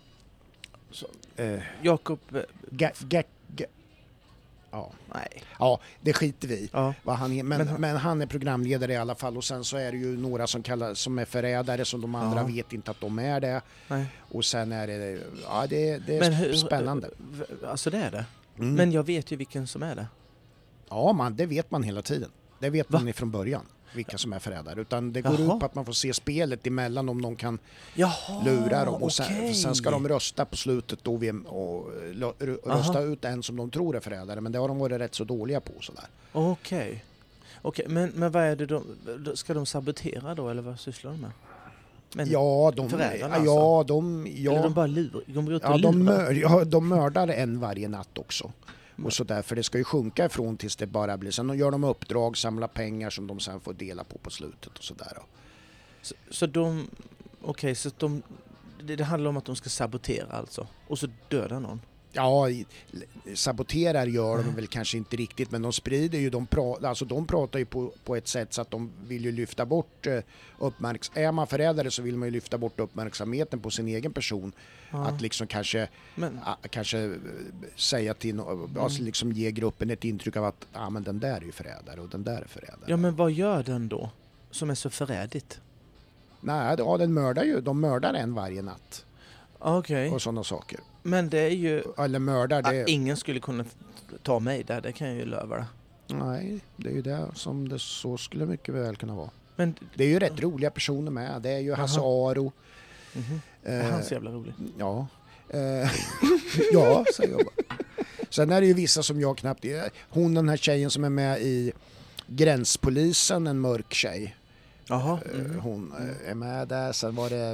Eh, 1.35 1.59
Jakob... 1.81 2.19
eh, 2.35 2.41
ga, 2.71 2.91
ga, 2.99 3.23
ga, 3.47 3.65
ja. 4.71 4.91
Nej. 5.13 5.43
ja, 5.59 5.79
det 6.01 6.13
skiter 6.13 6.47
vi. 6.47 6.69
Ja. 6.73 6.93
vad 7.03 7.15
han 7.15 7.31
är. 7.31 7.43
Men, 7.43 7.65
Men 7.65 7.81
men, 7.81 7.89
han- 7.91 7.99
han, 7.99 8.21
är 8.21 8.25
programledare 8.25 8.93
i 8.93 8.97
alla 8.97 9.15
fall 9.15 9.37
och 9.37 9.43
sen 9.43 9.63
så 9.63 9.77
är 9.77 9.91
det 9.91 9.97
ju 9.97 10.17
några 10.17 10.47
som, 10.47 10.63
kallar, 10.63 10.93
som 10.93 11.19
är 11.19 11.25
förrädare 11.25 11.85
som 11.85 12.01
de 12.01 12.15
andra 12.15 12.39
Ja. 12.41 12.47
vet 12.47 12.73
inte 12.73 12.91
att 12.91 13.01
de 13.01 13.19
är 13.19 13.39
det. 13.41 13.61
Nej. 13.87 14.05
Och 14.19 14.45
sen 14.45 14.71
är 14.71 14.87
det, 14.87 15.21
ja 15.43 15.65
det, 15.69 15.97
det 15.97 16.15
är 16.17 16.19
Men 16.19 16.33
hur, 16.33 16.53
spännande. 16.53 17.09
v- 17.17 17.45
Alltså 17.67 17.89
det 17.89 17.97
är 17.97 18.11
det. 18.11 18.25
Mm. 18.57 18.75
Men 18.75 18.91
jag 18.91 19.03
vet 19.05 19.31
ju 19.31 19.35
vilken 19.35 19.67
som 19.67 19.83
är 19.83 19.95
det. 19.95 20.07
Ja, 20.89 21.13
man, 21.13 21.35
det 21.35 21.45
vet 21.45 21.71
man 21.71 21.83
hela 21.83 22.01
tiden. 22.01 22.29
Det 22.59 22.69
vet 22.69 22.91
Va? 22.91 22.99
man 22.99 23.07
ifrån 23.07 23.31
början, 23.31 23.65
vilka 23.95 24.17
som 24.17 24.33
är 24.33 24.39
förrädare. 24.39 24.81
Utan 24.81 25.13
det 25.13 25.21
går 25.21 25.33
Jaha. 25.39 25.53
ut 25.53 25.59
på 25.59 25.65
att 25.65 25.75
man 25.75 25.85
får 25.85 25.93
se 25.93 26.13
spelet 26.13 26.67
emellan 26.67 27.09
om 27.09 27.17
någon 27.17 27.35
kan 27.35 27.59
Jaha, 27.95 28.43
lura 28.45 28.85
dem. 28.85 29.03
Och 29.03 29.13
sen, 29.13 29.25
okej. 29.29 29.53
sen 29.53 29.75
ska 29.75 29.91
de 29.91 30.07
rösta 30.07 30.45
på 30.45 30.55
slutet 30.57 30.99
då 31.03 31.17
vem- 31.17 31.45
och 31.45 31.91
lo- 32.13 32.33
rö- 32.39 32.69
Aha. 32.69 32.79
rösta 32.79 33.01
ut 33.01 33.25
en 33.25 33.43
som 33.43 33.55
de 33.55 33.69
tror 33.71 33.95
är 33.95 33.99
förrädare. 33.99 34.41
Men 34.41 34.51
det 34.51 34.59
har 34.59 34.67
de 34.67 34.79
varit 34.79 35.01
rätt 35.01 35.15
så 35.15 35.23
dåliga 35.23 35.59
på. 35.61 35.71
Sådär. 35.81 36.05
Okej. 36.31 37.03
Okej, 37.61 37.85
men, 37.89 38.09
men 38.15 38.31
vad 38.31 38.43
är 38.43 38.55
det 38.55 38.65
de... 38.65 38.83
Ska 39.35 39.53
de 39.53 39.65
sabotera 39.65 40.35
då 40.35 40.49
eller 40.49 40.61
vad 40.61 40.79
sysslar 40.79 41.11
de 41.11 41.21
med? 41.21 41.31
Men, 42.15 42.29
ja, 42.29 42.73
de, 42.75 42.89
förrädarna 42.89 43.37
ja, 43.45 43.83
de, 43.87 44.27
ja, 44.35 44.51
Eller 44.51 44.63
de 44.63 44.73
bara 44.73 44.87
lur, 44.87 45.23
de 45.27 45.45
går 45.45 45.55
ut 45.55 45.63
och 45.63 45.69
Ja, 45.69 45.77
de, 45.77 45.99
lurar? 46.03 46.17
mör, 46.17 46.31
ja, 46.31 46.63
de 46.63 46.87
mördar 46.87 47.27
en 47.27 47.59
varje 47.59 47.87
natt 47.87 48.17
också. 48.17 48.51
Och 49.03 49.13
sådär. 49.13 49.41
för 49.41 49.55
det 49.55 49.63
ska 49.63 49.77
ju 49.77 49.83
sjunka 49.83 50.25
ifrån 50.25 50.57
tills 50.57 50.75
det 50.75 50.87
bara 50.87 51.17
blir... 51.17 51.31
Sen 51.31 51.57
gör 51.57 51.71
de 51.71 51.83
uppdrag, 51.83 52.37
samlar 52.37 52.67
pengar 52.67 53.09
som 53.09 53.27
de 53.27 53.39
sen 53.39 53.59
får 53.59 53.73
dela 53.73 54.03
på 54.03 54.17
på 54.17 54.29
slutet 54.29 54.77
och 54.77 54.83
sådär. 54.83 55.17
Så, 56.01 56.15
så 56.29 56.45
de... 56.45 56.87
Okej, 57.41 57.75
så 57.75 57.89
de... 57.97 58.21
Det, 58.83 58.95
det 58.95 59.03
handlar 59.03 59.29
om 59.29 59.37
att 59.37 59.45
de 59.45 59.55
ska 59.55 59.69
sabotera 59.69 60.31
alltså? 60.31 60.67
Och 60.87 60.99
så 60.99 61.07
döda 61.29 61.59
någon? 61.59 61.81
Ja, 62.15 62.47
saboterar 63.35 64.05
gör 64.07 64.37
de 64.43 64.55
väl 64.55 64.67
kanske 64.67 64.97
inte 64.97 65.15
riktigt 65.15 65.51
men 65.51 65.61
de 65.61 65.73
sprider 65.73 66.19
ju, 66.19 66.29
de, 66.29 66.45
pra, 66.45 66.87
alltså 66.87 67.05
de 67.05 67.27
pratar 67.27 67.59
ju 67.59 67.65
på, 67.65 67.91
på 68.03 68.15
ett 68.15 68.27
sätt 68.27 68.53
så 68.53 68.61
att 68.61 68.71
de 68.71 68.91
vill 69.07 69.25
ju 69.25 69.31
lyfta 69.31 69.65
bort 69.65 70.07
eh, 70.07 70.19
uppmärks... 70.59 71.11
Är 71.13 71.31
man 71.31 71.47
förrädare 71.47 71.91
så 71.91 72.01
vill 72.01 72.17
man 72.17 72.27
ju 72.27 72.31
lyfta 72.31 72.57
bort 72.57 72.79
uppmärksamheten 72.79 73.59
på 73.59 73.69
sin 73.69 73.87
egen 73.87 74.13
person. 74.13 74.51
Ja. 74.91 75.05
Att 75.07 75.21
liksom 75.21 75.47
kanske, 75.47 75.87
Men, 76.15 76.39
ah, 76.45 76.55
kanske 76.69 76.99
eh, 76.99 77.11
säga 77.75 78.13
till, 78.13 78.35
no- 78.35 78.79
alltså 78.83 78.97
Mm. 78.99 79.05
liksom 79.05 79.31
ge 79.31 79.51
gruppen 79.51 79.89
ett 79.89 80.03
intryck 80.03 80.35
av 80.37 80.45
att 80.45 80.67
ah, 80.73 80.89
men 80.89 81.03
den 81.03 81.19
där 81.19 81.37
är 81.37 81.45
ju 81.45 81.51
förrädare 81.51 82.01
och 82.01 82.09
den 82.09 82.23
där 82.23 82.41
är 82.41 82.45
förrädare. 82.47 82.85
ja, 82.87 82.97
men 82.97 83.15
vad 83.15 83.31
gör 83.31 83.63
den 83.63 83.87
då? 83.87 84.09
Som 84.51 84.69
är 84.69 84.75
så 84.75 84.89
förrädigt? 84.89 85.59
Nej, 86.41 86.75
ja, 86.77 86.97
den 86.97 87.13
mördar 87.13 87.43
ju, 87.43 87.61
de 87.61 87.79
mördar 87.81 88.13
en 88.13 88.33
varje 88.33 88.61
natt 88.61 89.05
Okej, 89.65 90.09
och 90.09 90.21
sådana 90.21 90.43
saker. 90.43 90.79
men 91.03 91.29
det 91.29 91.39
är 91.39 91.49
ju... 91.49 91.83
Eller 91.97 92.19
mördar, 92.19 92.61
Ah, 92.65 92.71
det, 92.71 92.89
ingen 92.91 93.17
skulle 93.17 93.39
kunna 93.39 93.65
ta 94.23 94.39
mig 94.39 94.63
där, 94.63 94.81
det 94.81 94.91
kan 94.91 95.07
jag 95.07 95.17
ju 95.17 95.25
lova 95.25 95.65
nej, 96.07 96.59
det 96.77 96.89
är 96.89 96.93
ju 96.93 97.01
det 97.01 97.27
som 97.35 97.69
det 97.69 97.79
så 97.79 98.17
skulle 98.17 98.45
mycket 98.45 98.73
väl 98.75 98.95
kunna 98.95 99.15
vara. 99.15 99.29
Men... 99.55 99.75
Det 99.95 100.03
är 100.03 100.07
ju 100.07 100.19
rätt 100.19 100.41
roliga 100.41 100.71
personer 100.71 101.11
med. 101.11 101.41
Det 101.41 101.49
är 101.49 101.59
ju 101.59 101.73
Hasse 101.73 101.99
Aro. 101.99 102.51
mhm. 103.13 103.41
eh, 103.63 103.85
Han 103.85 103.99
är 103.99 104.01
så 104.01 104.13
jävla 104.13 104.31
rolig. 104.31 104.53
ja. 104.77 105.07
Eh, 105.49 105.59
ja, 106.73 107.05
säger 107.15 107.31
jag 107.31 107.45
bara. 107.45 107.75
Sen 108.29 108.51
är 108.51 108.61
det 108.61 108.67
ju 108.67 108.73
vissa 108.73 109.03
som 109.03 109.21
jag 109.21 109.37
knappt... 109.37 109.65
Hon 110.09 110.33
den 110.33 110.49
här 110.49 110.57
tjejen 110.57 110.89
som 110.89 111.03
är 111.03 111.09
med 111.09 111.41
i 111.41 111.71
Gränspolisen, 112.27 113.47
en 113.47 113.59
mörk 113.59 113.93
tjej. 113.93 114.35
Jaha. 114.85 115.19
Eh, 115.33 115.39
Mm. 115.39 115.59
Hon 115.59 115.93
eh, 115.99 116.31
är 116.31 116.35
med 116.35 116.67
där. 116.67 116.91
Sen 116.91 117.15
var 117.15 117.29
det... 117.29 117.51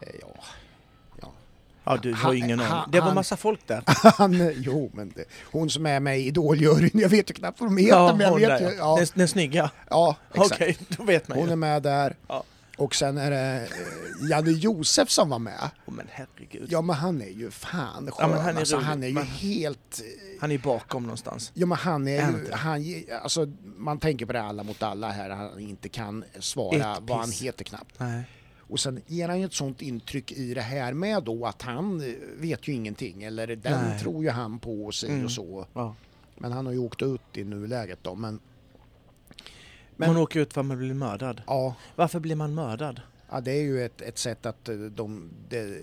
eh, 0.00 0.08
Ja, 0.20 0.34
Ja, 1.88 1.96
du 2.02 2.12
har 2.14 2.34
ingen 2.34 2.60
aning. 2.60 2.82
Det 2.92 3.00
var 3.00 3.06
han- 3.06 3.14
massa 3.14 3.36
folk 3.36 3.60
där. 3.66 3.82
han, 4.18 4.52
jo 4.56 4.90
men 4.94 5.12
det, 5.16 5.24
hon 5.52 5.70
som 5.70 5.86
är 5.86 6.00
med 6.00 6.18
i 6.20 6.26
Idoljuryn, 6.26 6.90
jag 6.94 7.08
vet 7.08 7.30
ju 7.30 7.34
knappt 7.34 7.60
vad 7.60 7.70
de 7.70 7.76
heter 7.76 7.96
Ja, 7.96 8.14
men 8.14 8.20
jag 8.26 8.38
vet 8.38 8.48
där, 8.48 8.60
ju. 8.60 8.66
ja. 8.66 8.72
Ja, 8.76 8.96
Den, 8.96 9.06
den 9.14 9.28
snygga. 9.28 9.70
ja 9.90 10.16
exakt. 10.34 10.52
Okej, 10.52 10.76
då 10.88 11.02
vet 11.02 11.28
man 11.28 11.38
Hon 11.38 11.46
ju. 11.46 11.52
är 11.52 11.56
med 11.56 11.82
där. 11.82 12.16
Ja. 12.28 12.44
Och 12.78 12.94
sen 12.94 13.18
är 13.18 13.30
det 13.30 13.68
eh, 14.20 14.30
Janne 14.30 14.50
Josef 14.50 15.10
som 15.10 15.28
var 15.30 15.38
med. 15.38 15.70
Åh, 15.86 15.94
men 15.94 16.06
herregud. 16.10 16.68
Ja 16.70 16.80
men 16.82 16.96
han 16.96 17.22
är 17.22 17.28
ju 17.28 17.50
fan 17.50 18.10
skön. 18.10 18.14
Ja, 18.18 18.28
men 18.28 18.38
han 18.40 18.54
är 18.56 18.60
alltså, 18.60 18.76
han 18.78 19.02
är 19.02 19.06
ju 19.08 19.14
Men- 19.14 19.26
helt... 19.26 20.00
eh, 20.00 20.40
Han 20.40 20.50
är 20.52 20.58
bakom 20.58 21.02
någonstans. 21.02 21.50
Ja 21.54 21.66
men 21.66 21.78
han 21.78 22.08
är 22.08 22.30
ju, 22.30 22.52
han, 22.52 22.84
alltså, 23.22 23.46
man 23.76 23.98
tänker 23.98 24.26
på 24.26 24.32
det 24.32 24.42
alla 24.42 24.62
mot 24.62 24.82
alla 24.82 25.10
här, 25.10 25.30
han 25.30 25.60
inte 25.60 25.88
kan 25.88 26.24
svara 26.40 26.92
Ett 26.92 26.98
vad 27.02 27.18
han 27.18 27.30
heter 27.32 27.64
knappt. 27.64 27.94
Nej. 27.98 28.22
Och 28.68 28.80
sen 28.80 29.00
ger 29.06 29.28
han 29.28 29.38
ju 29.40 29.44
ett 29.46 29.52
sånt 29.52 29.82
intryck 29.82 30.32
i 30.32 30.54
det 30.54 30.60
här 30.60 30.92
med 30.92 31.22
då 31.22 31.46
att 31.46 31.62
han 31.62 32.00
eh, 32.00 32.14
vet 32.36 32.68
ju 32.68 32.72
ingenting 32.72 33.22
eller 33.22 33.46
den 33.46 33.84
Nej. 33.88 34.00
tror 34.00 34.24
ju 34.24 34.30
han 34.30 34.58
på 34.58 34.92
sig 34.92 35.10
Mm. 35.10 35.24
och 35.24 35.30
så. 35.32 35.66
Ja. 35.74 35.94
Men 36.38 36.52
han 36.52 36.66
har 36.66 36.72
ju 36.72 36.78
åkt 36.78 37.02
ut 37.02 37.20
i 37.32 37.44
nuläget 37.44 37.98
då 38.02 38.14
men... 38.14 38.40
Men- 39.96 40.08
Hon 40.08 40.16
åker 40.16 40.40
ut 40.40 40.52
för 40.52 40.60
att 40.60 40.66
man 40.66 40.78
blir 40.78 40.94
mördad. 40.94 41.42
Ja, 41.46 41.74
Varför 41.96 42.20
blir 42.20 42.36
man 42.36 42.54
mördad? 42.54 43.00
ja 43.30 43.40
det 43.40 43.50
är 43.52 43.62
ju 43.62 43.84
ett, 43.84 44.00
ett 44.02 44.18
sätt 44.18 44.46
att 44.46 44.68
eh, 44.68 44.76
de, 44.76 45.30
det, 45.48 45.78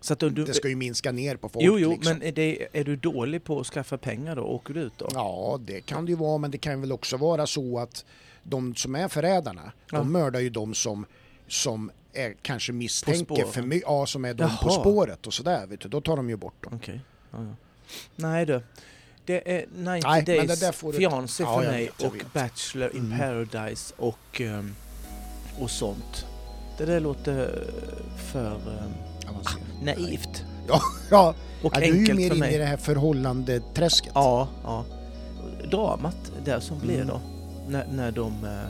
Så 0.00 0.12
att 0.12 0.18
du, 0.18 0.30
det 0.30 0.54
ska 0.54 0.68
ju 0.68 0.76
minska 0.76 1.12
ner 1.12 1.36
på 1.36 1.48
folk 1.48 1.64
jo, 1.66 1.78
jo, 1.78 1.90
liksom. 1.90 2.12
men 2.12 2.22
är, 2.28 2.32
det, 2.32 2.68
är 2.72 2.84
du 2.84 2.96
dålig 2.96 3.44
på 3.44 3.60
att 3.60 3.66
skaffa 3.66 3.98
pengar 3.98 4.36
då? 4.36 4.42
Åker 4.42 4.74
du 4.74 4.80
ut 4.80 4.98
då? 4.98 5.08
Ja, 5.12 5.60
det 5.66 5.80
kan 5.80 6.04
det 6.04 6.10
ju 6.12 6.16
vara, 6.16 6.38
men 6.38 6.50
det 6.50 6.58
kan 6.58 6.80
väl 6.80 6.92
också 6.92 7.16
vara 7.16 7.46
så 7.46 7.78
att 7.78 8.04
de 8.42 8.74
som 8.74 8.94
är 8.94 9.08
förrädarna, 9.08 9.72
Ja. 9.90 9.98
de 9.98 10.12
mördar 10.12 10.40
ju 10.40 10.50
de 10.50 10.74
som, 10.74 11.06
som 11.48 11.90
är 12.14 12.34
kanske 12.42 12.72
misstänker 12.72 13.44
för 13.44 13.62
mycket, 13.62 13.88
ja 13.88 14.06
som 14.06 14.24
är 14.24 14.34
de 14.34 14.50
på 14.62 14.70
spåret 14.70 15.26
och 15.26 15.34
sådär 15.34 15.66
vet 15.66 15.80
du, 15.80 15.88
då 15.88 16.00
tar 16.00 16.16
de 16.16 16.30
ju 16.30 16.36
bort 16.36 16.64
dem. 16.64 16.72
Okej. 16.76 17.00
Ja, 17.30 17.38
ja. 17.42 17.54
Nej 18.16 18.46
du. 18.46 18.62
Det 19.26 19.52
är 19.58 19.66
90 19.66 20.08
Nej, 20.08 20.22
det 20.22 20.46
Days 20.46 20.60
du- 20.80 20.92
Fiancé 20.92 21.42
Ja, 21.42 21.60
för 21.60 21.70
mig 21.70 21.84
vet, 21.84 22.02
och. 22.02 22.16
Bachelor 22.34 22.96
in 22.96 23.04
Mm. 23.12 23.18
Paradise 23.18 23.94
och, 23.96 24.40
ehm, 24.40 24.74
och 25.60 25.70
sånt. 25.70 26.26
Det 26.78 26.84
där 26.84 27.00
låter 27.00 27.64
för 28.32 28.54
ehm, 28.56 28.92
naivt 29.84 30.44
Ja, 30.68 31.34
och 31.62 31.72
ja, 31.74 31.80
du 31.80 31.84
är 31.86 31.92
ju 31.92 31.98
enkelt 31.98 32.18
mer 32.18 32.28
för 32.28 32.36
inne 32.36 32.46
i 32.46 32.50
mig. 32.50 32.58
det 32.58 32.64
här 32.64 32.76
förhållandeträsket. 32.76 34.12
Ja, 34.14 34.48
ja. 34.64 34.84
Dramat 35.70 36.32
där 36.44 36.60
som 36.60 36.78
blir 36.78 36.94
Mm. 36.94 37.06
då. 37.08 37.20
När, 37.68 37.86
när 37.86 38.12
de 38.12 38.44
eh, 38.44 38.68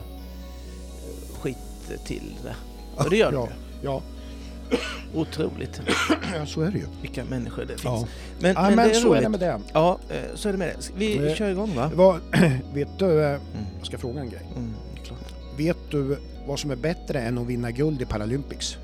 skiter 1.39 1.97
till 2.05 2.35
det. 2.43 2.55
Och 2.97 3.09
det 3.09 3.17
gör 3.17 3.31
de 3.31 3.37
ja, 3.37 3.47
ju. 3.81 3.87
ja, 3.87 4.01
Otroligt 5.13 5.81
ja, 6.35 6.45
så 6.45 6.61
är 6.61 6.71
det 6.71 6.77
ju. 6.77 6.85
vilka 7.01 7.23
människor 7.25 7.61
det 7.61 7.67
finns. 7.67 7.83
Ja. 7.83 8.07
Men, 8.39 8.53
Ja, 8.55 8.61
men, 8.61 8.75
men, 8.75 8.87
det 8.89 8.95
är 8.95 8.99
så 8.99 9.07
är 9.07 9.11
roligt. 9.11 9.23
det 9.23 9.29
med 9.29 9.39
det. 9.39 9.59
Ja, 9.73 9.99
eh, 10.09 10.35
så 10.35 10.47
är 10.49 10.51
det 10.51 10.57
med 10.59 10.67
det. 10.67 10.91
Vi 10.97 11.27
Eh, 11.29 11.35
kör 11.35 11.49
igång 11.49 11.75
va? 11.75 11.91
Vad, 11.93 12.19
vet 12.73 12.99
du, 12.99 13.23
eh, 13.23 13.29
Mm. 13.29 13.41
jag 13.77 13.87
ska 13.87 13.97
fråga 13.97 14.21
en 14.21 14.29
grej. 14.29 14.41
Mm. 14.55 14.73
Vet 15.57 15.77
du 15.91 16.17
vad 16.47 16.59
som 16.59 16.71
är 16.71 16.75
bättre 16.75 17.19
än 17.21 17.37
att 17.37 17.47
vinna 17.47 17.71
guld 17.71 18.01
i 18.01 18.05
Paralympics? 18.05 18.77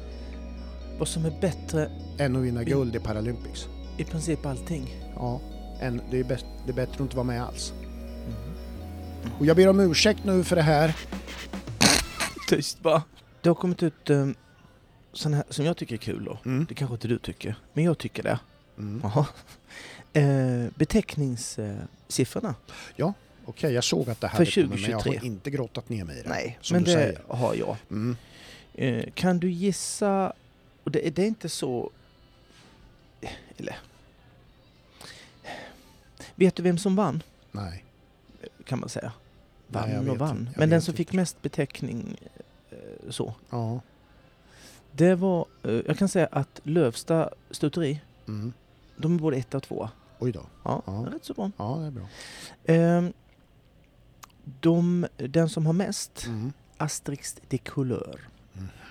Vad 0.99 1.07
som 1.07 1.25
är 1.25 1.33
bättre 1.41 1.89
Än 2.17 2.35
att 2.35 2.41
vinna 2.41 2.59
Vi- 2.59 2.71
guld 2.71 2.95
i 2.95 2.99
Paralympics? 2.99 3.67
i 3.97 4.03
princip 4.03 4.45
allting. 4.45 4.95
Ja, 5.15 5.39
än, 5.81 6.01
det, 6.11 6.19
är 6.19 6.23
bäst, 6.23 6.45
det 6.65 6.71
är 6.71 6.75
bättre 6.75 6.93
att 6.93 6.99
inte 6.99 7.15
vara 7.15 7.23
med 7.23 7.43
alls. 7.43 7.73
Mm. 7.73 9.33
Och 9.39 9.45
jag 9.45 9.55
ber 9.57 9.67
om 9.67 9.79
ursäkt 9.79 10.19
nu 10.23 10.43
för 10.43 10.55
det 10.55 10.61
här. 10.61 10.95
Tyst 12.49 12.81
bara. 12.81 13.01
Det 13.41 13.49
har 13.49 13.55
kommit 13.55 13.83
ut 13.83 14.09
um, 14.09 14.35
sån 15.13 15.33
här 15.33 15.43
som 15.49 15.65
jag 15.65 15.77
tycker 15.77 15.95
är 15.95 15.97
kul 15.97 16.25
då. 16.25 16.39
Mm. 16.45 16.65
Det 16.69 16.75
kanske 16.75 16.93
inte 16.93 17.07
du 17.07 17.17
tycker, 17.17 17.55
men 17.73 17.83
jag 17.83 17.97
tycker 17.97 18.23
det. 18.23 18.39
Mm. 18.77 19.01
Eh, 20.13 20.67
beteckningssiffrorna. 20.75 22.55
Okej, 23.45 23.73
jag 23.73 23.83
såg 23.83 24.09
att 24.09 24.21
det 24.21 24.27
här 24.27 24.45
För 24.45 24.51
kommer, 24.51 24.67
men 24.67 24.77
jag 24.77 24.99
2023. 24.99 25.17
har 25.19 25.25
inte 25.25 25.51
grottat 25.51 25.89
ner 25.89 26.03
mig 26.03 26.19
i 26.19 26.21
det. 26.21 26.29
Nej, 26.29 26.59
men 26.71 26.83
det 26.83 26.91
säger. 26.93 27.21
har 27.27 27.55
jag. 27.55 27.77
Mm. 27.89 28.15
Eh, 28.73 29.11
kan 29.13 29.39
du 29.39 29.51
gissa, 29.51 30.33
och 30.83 30.91
det, 30.91 31.09
det 31.15 31.23
är 31.23 31.27
inte 31.27 31.49
så... 31.49 31.91
Eller... 33.57 33.77
Vet 36.35 36.55
du 36.55 36.63
vem 36.63 36.77
som 36.77 36.95
vann? 36.95 37.23
Nej. 37.51 37.83
Kan 38.65 38.79
man 38.79 38.89
säga. 38.89 39.11
Nej, 39.67 39.81
Vann 39.81 39.91
jag 39.91 40.07
och 40.09 40.17
vann. 40.17 40.39
inte. 40.39 40.59
Men 40.59 40.69
den 40.69 40.81
som 40.81 40.91
inte. 40.91 40.97
fick 40.97 41.13
mest 41.13 41.41
beteckning 41.41 42.17
så. 43.09 43.33
Ja. 43.49 43.79
Det 44.91 45.15
var, 45.15 45.45
eh, 45.63 45.71
jag 45.71 45.97
kan 45.97 46.07
säga 46.09 46.27
att 46.31 46.59
Lövsta 46.63 47.29
stuteri, 47.51 48.01
Mm. 48.27 48.53
de 48.97 49.15
är 49.15 49.19
både 49.19 49.37
ett 49.37 49.53
och 49.53 49.63
två. 49.63 49.89
Oj 50.19 50.31
då. 50.31 50.41
Ja, 50.63 50.81
Ja. 50.85 51.07
rätt 51.13 51.25
så 51.25 51.33
bra. 51.33 51.51
Ja, 51.57 51.75
det 51.79 51.85
är 51.85 51.91
bra. 51.91 52.07
Ehm, 52.65 53.13
de, 54.59 55.07
den 55.17 55.49
som 55.49 55.65
har 55.65 55.73
mest, 55.73 56.25
Mm. 56.27 56.53
Asterix 56.77 57.35
de 57.49 57.57
Couleur, 57.57 58.29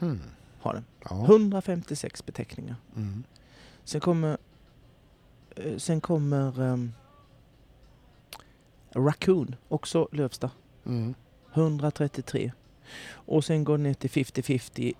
Mhm. 0.01 0.21
har 0.61 0.75
den. 0.75 0.85
Ja. 1.11 1.25
156 1.27 2.27
beteckningar. 2.27 2.77
Mm. 2.97 3.25
Sen 3.85 4.01
kommer, 4.01 4.39
eh, 5.57 5.77
sen 5.77 6.01
kommer 6.01 6.63
ehm, 6.63 6.93
Raccoon, 8.95 9.55
också 9.69 10.09
Lövsta, 10.13 10.51
Mm. 10.87 11.15
133. 11.53 12.53
Och 13.11 13.45
sen 13.45 13.65
går 13.65 13.77
det 13.79 13.83
ner 13.83 13.95
till 13.95 14.11
50-50, 14.11 14.95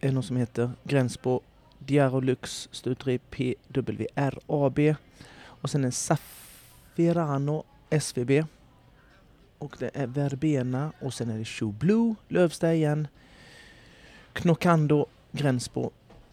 är 0.00 0.12
något 0.12 0.24
som 0.24 0.36
heter 0.36 0.70
Gränsbo 0.84 1.40
Diarolux 1.78 2.68
Stuteri 2.72 3.18
PWRAB. 3.18 4.94
Och 5.38 5.70
sen 5.70 5.84
en 5.84 5.92
Safirano 5.92 7.64
SVB. 7.90 8.44
Och 9.58 9.76
det 9.78 9.90
är 9.94 10.06
Verbena 10.06 10.92
och 11.00 11.14
sen 11.14 11.30
är 11.30 11.38
det 11.38 11.44
Shoe 11.44 11.72
Blue, 11.72 12.14
Lövsta 12.28 12.74
igen. 12.74 13.08
Knocando, 14.32 15.06
Gränsbo. 15.32 15.90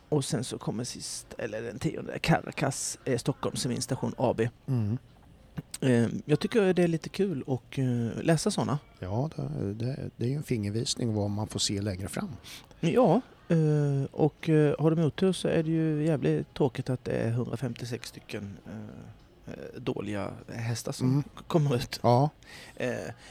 Och 0.10 0.26
sen 0.26 0.44
så 0.44 0.58
kommer 0.58 0.84
sist, 0.84 1.34
eller 1.38 1.62
den 1.62 1.80
tionde, 1.80 2.20
Caracas, 2.20 2.98
eh, 3.06 3.18
Stockholms 3.18 3.62
Ceminstation 3.62 4.14
AB. 4.18 4.50
Mm. 4.68 4.98
Eh, 5.82 6.08
jag 6.26 6.40
tycker 6.40 6.74
det 6.74 6.84
är 6.84 6.88
lite 6.88 7.10
kul 7.10 7.44
att 7.48 7.78
eh, 7.78 8.24
läsa 8.24 8.52
sådana. 8.52 8.80
Ja, 9.00 9.30
det, 9.76 10.26
är 10.26 10.30
ju 10.30 10.36
en 10.36 10.44
fingervisning 10.44 11.14
vad 11.14 11.30
man 11.30 11.48
får 11.48 11.60
se 11.60 11.82
längre 11.82 12.08
fram. 12.08 12.30
Ja, 12.80 13.22
eh, 13.48 14.04
och 14.12 14.50
har 14.80 14.92
de 14.96 15.04
otur 15.04 15.34
så 15.34 15.48
är 15.48 15.64
det 15.64 15.72
ju 15.72 16.06
jävligt 16.06 16.54
tråkigt 16.54 16.90
att 16.90 17.04
det 17.04 17.12
är 17.12 17.32
156 17.32 18.08
stycken 18.10 18.58
dåliga 19.78 20.32
hästar 20.48 20.92
som 20.92 21.10
Mm. 21.10 21.24
kommer 21.48 21.76
ut. 21.76 22.00
Ja, 22.04 22.30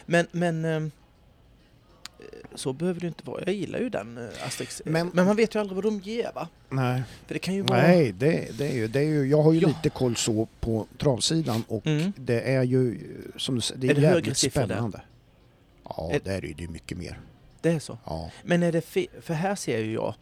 Men, 0.07 0.27
men 0.33 0.93
så 2.55 2.73
behöver 2.73 3.01
det 3.01 3.07
inte 3.07 3.25
vara. 3.25 3.43
Jag 3.47 3.55
gillar 3.55 3.79
ju 3.79 3.89
den 3.89 4.19
eh, 4.19 4.47
Asterix. 4.47 4.83
Men- 4.85 5.11
Men, 5.15 5.27
man 5.27 5.37
vet 5.37 5.55
ju 5.55 5.59
aldrig 5.61 5.75
vad 5.75 5.85
de 5.85 5.99
ger 6.01 6.33
va? 6.35 6.49
nej. 6.69 7.03
För 7.27 7.35
det 7.35 7.39
kan 7.39 7.55
ju 7.55 7.63
vara... 7.63 7.83
Nej, 7.83 8.13
det, 8.13 8.59
det, 8.59 8.69
är 8.69 8.73
ju, 8.75 8.89
det 8.89 8.99
är 9.01 9.05
ju, 9.05 9.27
jag 9.29 9.43
har 9.43 9.53
ju 9.53 9.61
Ja. 9.61 9.69
lite 9.69 9.91
koll 9.91 10.17
så 10.17 10.49
på 10.61 10.87
travsidan 10.99 11.65
och 11.69 11.87
Mm. 11.87 12.13
det 12.17 12.41
är 12.41 12.63
ju 12.63 12.99
som 13.37 13.55
du 13.55 13.61
säger, 13.61 13.81
det 13.81 13.87
är, 13.87 13.91
Är 13.91 13.95
det 13.95 14.01
jävligt 14.01 14.37
siffror 14.39 14.61
där? 14.61 14.67
spännande. 14.69 15.01
Ja, 15.85 16.11
Är- 16.13 16.21
det 16.25 16.33
är 16.35 16.41
det 16.41 16.63
ju 16.63 16.69
mycket 16.69 16.99
mer. 16.99 17.21
Det 17.61 17.71
är 17.71 17.79
så. 17.79 17.99
Ja. 18.05 18.31
Men 18.45 18.63
är 18.63 18.73
det 18.73 18.81
fe- 18.85 19.21
för 19.21 19.35
här 19.35 19.55
ser 19.55 19.79
ju 19.79 19.93
jag, 19.93 20.15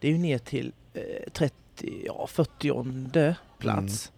det 0.00 0.08
är 0.08 0.12
ju 0.12 0.18
ner 0.18 0.38
till 0.38 0.72
eh, 0.94 1.02
30, 1.32 1.54
ja 2.06 2.26
40 2.26 3.34
plats. 3.58 4.12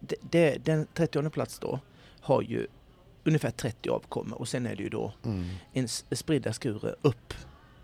Det, 0.00 0.16
det, 0.30 0.64
den 0.64 0.86
30 0.94 1.30
plats 1.30 1.58
då 1.58 1.80
har 2.20 2.42
ju 2.42 2.66
ungefär 3.24 3.50
30 3.50 3.88
avkommor 3.90 4.38
och 4.40 4.48
sen 4.48 4.66
är 4.66 4.76
det 4.76 4.82
ju 4.82 4.88
då 4.88 5.12
Mm. 5.24 5.48
en 5.72 5.88
spridda 5.88 6.52
skurer 6.52 6.96
upp 7.02 7.34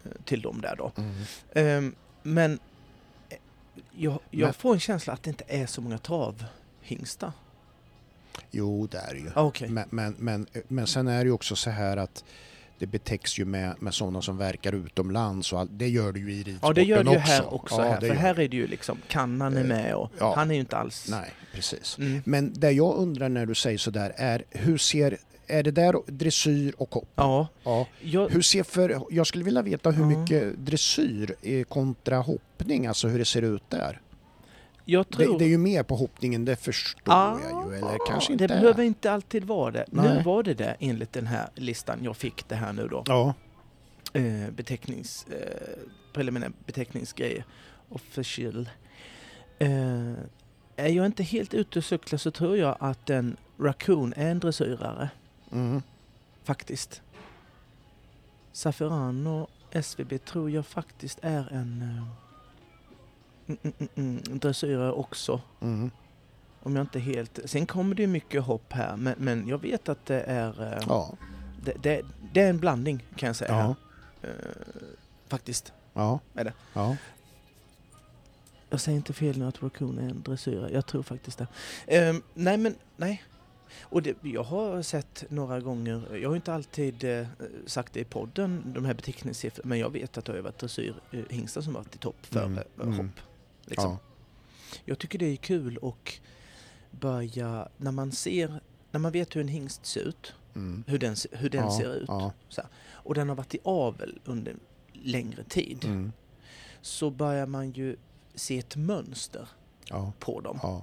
eh, 0.05 0.11
till 0.25 0.40
dem 0.43 0.61
där 0.61 0.76
då. 0.76 0.93
Mm. 0.97 1.14
Ehm, 1.55 1.95
men 2.23 2.52
eh, 3.28 3.37
jag, 3.93 4.19
jag 4.31 4.47
Men- 4.47 4.55
får 4.55 4.75
en 4.75 4.81
känsla 4.81 5.12
att 5.12 5.23
det 5.23 5.31
inte 5.31 5.45
är 5.49 5.66
så 5.66 5.81
många 5.81 5.99
travhingstar. 5.99 7.33
Jo, 8.50 8.87
det 8.90 8.99
är 8.99 9.14
det 9.14 9.21
ju. 9.21 9.31
Ah, 9.35 9.43
Okej. 9.43 9.69
Men, 9.69 9.88
men, 9.90 10.14
men, 10.19 10.47
men 10.69 10.87
sen 10.87 11.09
är 11.09 11.19
det 11.19 11.25
ju 11.25 11.33
också 11.33 11.57
så 11.57 11.71
här 11.71 11.97
att 11.97 12.25
det 12.78 12.87
betäcks 12.87 13.38
ju 13.38 13.45
med, 13.45 13.75
med 13.83 13.95
sådana 13.95 14.23
som 14.23 14.37
verkar 14.37 14.73
utomlands 14.73 15.52
och 15.52 15.61
all, 15.61 15.68
det 15.78 15.88
gör 15.88 16.12
det 16.12 16.18
ju 16.21 16.33
i 16.33 16.42
ridsporten 16.42 16.59
Ja 16.68 16.73
det 16.73 16.83
gör 16.83 17.04
det 17.04 17.11
ju 17.11 17.16
också. 17.16 17.33
här 17.33 17.54
också. 17.54 17.75
Ja, 17.83 17.83
här. 17.88 18.00
För 18.00 18.14
här 18.14 18.40
är 18.40 18.49
det 18.49 18.56
ju 18.56 18.66
liksom, 18.66 18.99
Kannan 19.09 19.56
är 19.56 19.61
Eh, 19.61 19.66
med 19.66 19.95
och 19.95 20.12
ja. 20.18 20.35
han 20.37 20.50
är 20.50 20.54
ju 20.54 20.61
inte 20.61 20.76
alls... 20.76 21.06
Nej, 21.11 21.30
precis. 21.54 21.99
Mm. 21.99 22.23
Men 22.26 22.52
det 22.56 22.71
jag 22.71 22.97
undrar 22.97 23.28
när 23.28 23.47
du 23.47 23.54
säger 23.54 23.78
sådär 23.78 24.12
är 24.16 24.45
hur 24.50 24.78
ser, 24.78 25.18
är 25.47 25.62
det 25.62 25.71
där 25.71 25.95
dressyr 26.06 26.75
och 26.78 26.95
hopp? 26.95 27.09
Ja, 27.14 27.49
Ja. 27.64 27.87
jag, 28.00 28.28
Hur 28.28 28.42
ser 28.42 28.62
för, 28.62 29.02
jag 29.11 29.26
skulle 29.26 29.45
vilja 29.45 29.62
veta 29.62 29.90
hur 29.90 30.04
mycket 30.04 30.56
dressyr 30.66 31.35
är 31.42 31.64
kontra 31.64 32.16
hoppning, 32.18 32.87
alltså 32.87 33.09
hur 33.09 33.18
det 33.18 33.25
ser 33.25 33.42
ut 33.42 33.62
där. 33.71 34.00
Jag 34.88 35.09
tror... 35.09 35.33
Det, 35.33 35.38
det 35.38 35.45
är 35.45 35.49
ju 35.49 35.59
mer 35.59 35.83
på 35.83 35.97
hoppningen, 35.97 36.45
det 36.45 36.57
förstår 36.57 37.12
Ah, 37.12 37.38
jag 37.40 37.73
ju. 37.73 37.76
Eller 37.78 37.99
kanske 38.07 38.33
inte 38.33 38.47
Det 38.47 38.55
behöver 38.55 38.83
inte 38.83 39.12
alltid 39.12 39.45
vara 39.45 39.71
det. 39.71 39.85
Nu 39.90 40.02
Nej. 40.02 40.23
var 40.25 40.43
det 40.43 40.55
det 40.55 40.76
enligt 40.81 41.12
den 41.12 41.26
här 41.26 41.49
listan 41.55 41.99
jag 42.02 42.16
fick 42.16 42.49
det 42.49 42.55
här 42.55 42.73
nu 42.73 42.88
då. 42.88 43.02
Ja, 43.07 43.35
Eh, 44.12 44.50
betecknings... 44.50 45.26
Eh, 45.26 45.78
preliminär 46.12 46.52
beteckningsgrejer. 46.66 47.45
Official. 47.88 48.69
Eh, 49.59 50.12
är 50.76 50.88
jag 50.88 51.07
inte 51.07 51.23
helt 51.23 51.55
ute 51.55 51.78
och 51.78 51.85
cyklar 51.85 52.19
så 52.19 52.31
tror 52.31 52.57
jag 52.57 52.76
att 52.81 53.11
en 53.11 53.37
raccoon 53.61 54.12
är 54.16 54.31
en 54.31 54.38
dressyrare. 54.38 55.09
mm. 55.52 55.83
Faktiskt. 56.45 57.02
Safferano 58.52 59.47
SVB 59.71 60.19
tror 60.25 60.50
jag 60.50 60.66
faktiskt 60.66 61.19
är 61.23 61.52
en 61.52 61.83
eh, 61.83 62.05
mm, 63.47 63.59
mm, 63.62 63.75
mm, 63.95 64.19
mm, 64.26 64.38
dressyrare 64.38 64.93
också. 64.93 65.41
Mm. 65.61 65.91
Om 66.62 66.76
jag 66.76 66.83
inte 66.83 66.99
helt... 66.99 67.38
Sen 67.45 67.67
kommer 67.67 67.95
det 67.95 68.03
ju 68.03 68.09
mycket 68.09 68.43
hopp 68.43 68.73
här 68.73 68.97
men, 68.97 69.15
men 69.19 69.49
jag 69.49 69.59
vet 69.59 69.88
att 69.88 70.07
det 70.07 70.21
är... 70.21 70.73
eh, 70.73 70.83
ja, 70.88 71.15
Det, 71.65 71.73
det, 71.83 72.03
det 72.33 72.41
är 72.41 72.50
en 72.50 72.59
blandning 72.59 73.05
kan 73.17 73.26
jag 73.26 73.37
säga. 73.37 73.50
ja, 73.50 73.75
Eh, 74.23 74.29
faktiskt. 75.29 75.73
ja. 75.95 76.21
Är 76.35 76.45
det? 76.45 76.53
ja. 76.73 76.97
Jag 78.71 78.81
säger 78.81 78.97
inte 78.97 79.12
fel 79.12 79.38
nu 79.38 79.47
att 79.47 79.62
Raccoon 79.62 79.99
är 79.99 80.03
en 80.09 80.23
dressyrare. 80.23 80.71
Jag 80.73 80.87
tror 80.87 81.03
faktiskt 81.03 81.38
det. 81.38 81.47
Ehm, 81.87 82.23
nej 82.35 82.57
men, 82.57 82.75
nej. 82.97 83.23
Och 83.83 84.03
det, 84.03 84.17
jag 84.23 84.43
har 84.43 84.83
sett 84.83 85.25
några 85.29 85.61
gånger, 85.61 86.17
jag 86.17 86.29
har 86.29 86.37
inte 86.37 86.55
alltid 86.55 87.05
eh, 87.05 87.26
sagt 87.67 87.93
det 87.93 88.00
i 88.00 88.05
podden, 88.05 88.62
de 88.75 88.85
här 88.85 88.95
beteckningssiffrorna, 88.95 89.69
men 89.69 89.79
jag 89.79 89.91
vet 89.91 90.19
att 90.19 90.25
det 90.25 90.33
har 90.33 90.38
varit 90.41 90.59
dressyrhingstar 90.59 91.61
som 91.61 91.73
varit 91.73 91.95
i 91.95 91.99
topp 91.99 92.17
för 92.26 92.45
Mm, 92.45 92.59
eh, 92.59 92.87
mm. 92.87 93.11
Liksom. 93.66 93.90
ja. 93.90 93.99
Jag 94.85 94.99
tycker 94.99 95.18
det 95.18 95.26
är 95.26 95.37
kul 95.37 95.76
och 95.76 96.12
börja, 96.90 97.68
när 97.76 97.92
man 97.92 98.12
ser, 98.12 98.61
när 98.90 99.00
man 99.00 99.12
vet 99.12 99.37
hur 99.37 99.40
en 99.40 99.49
hingst 99.49 99.87
ser 99.87 100.00
ut, 100.00 100.35
Mm. 100.54 100.85
hur 100.87 100.99
den, 100.99 101.16
hur 101.32 101.50
den 101.50 101.64
ja, 101.64 101.78
ser 101.78 101.94
ut, 101.94 102.08
Ja. 102.08 102.32
och 102.90 103.14
den 103.14 103.28
har 103.28 103.37
varit 103.37 103.54
i 103.54 103.58
avel 103.62 104.18
under 104.25 104.56
längre 104.92 105.44
tid, 105.44 105.85
Mm. 105.85 106.12
så 106.80 107.11
börjar 107.11 107.46
man 107.46 107.70
ju 107.70 107.96
se 108.35 108.58
ett 108.58 108.76
mönster 108.76 109.49
Ja. 109.85 110.12
på 110.18 110.40
dem. 110.40 110.82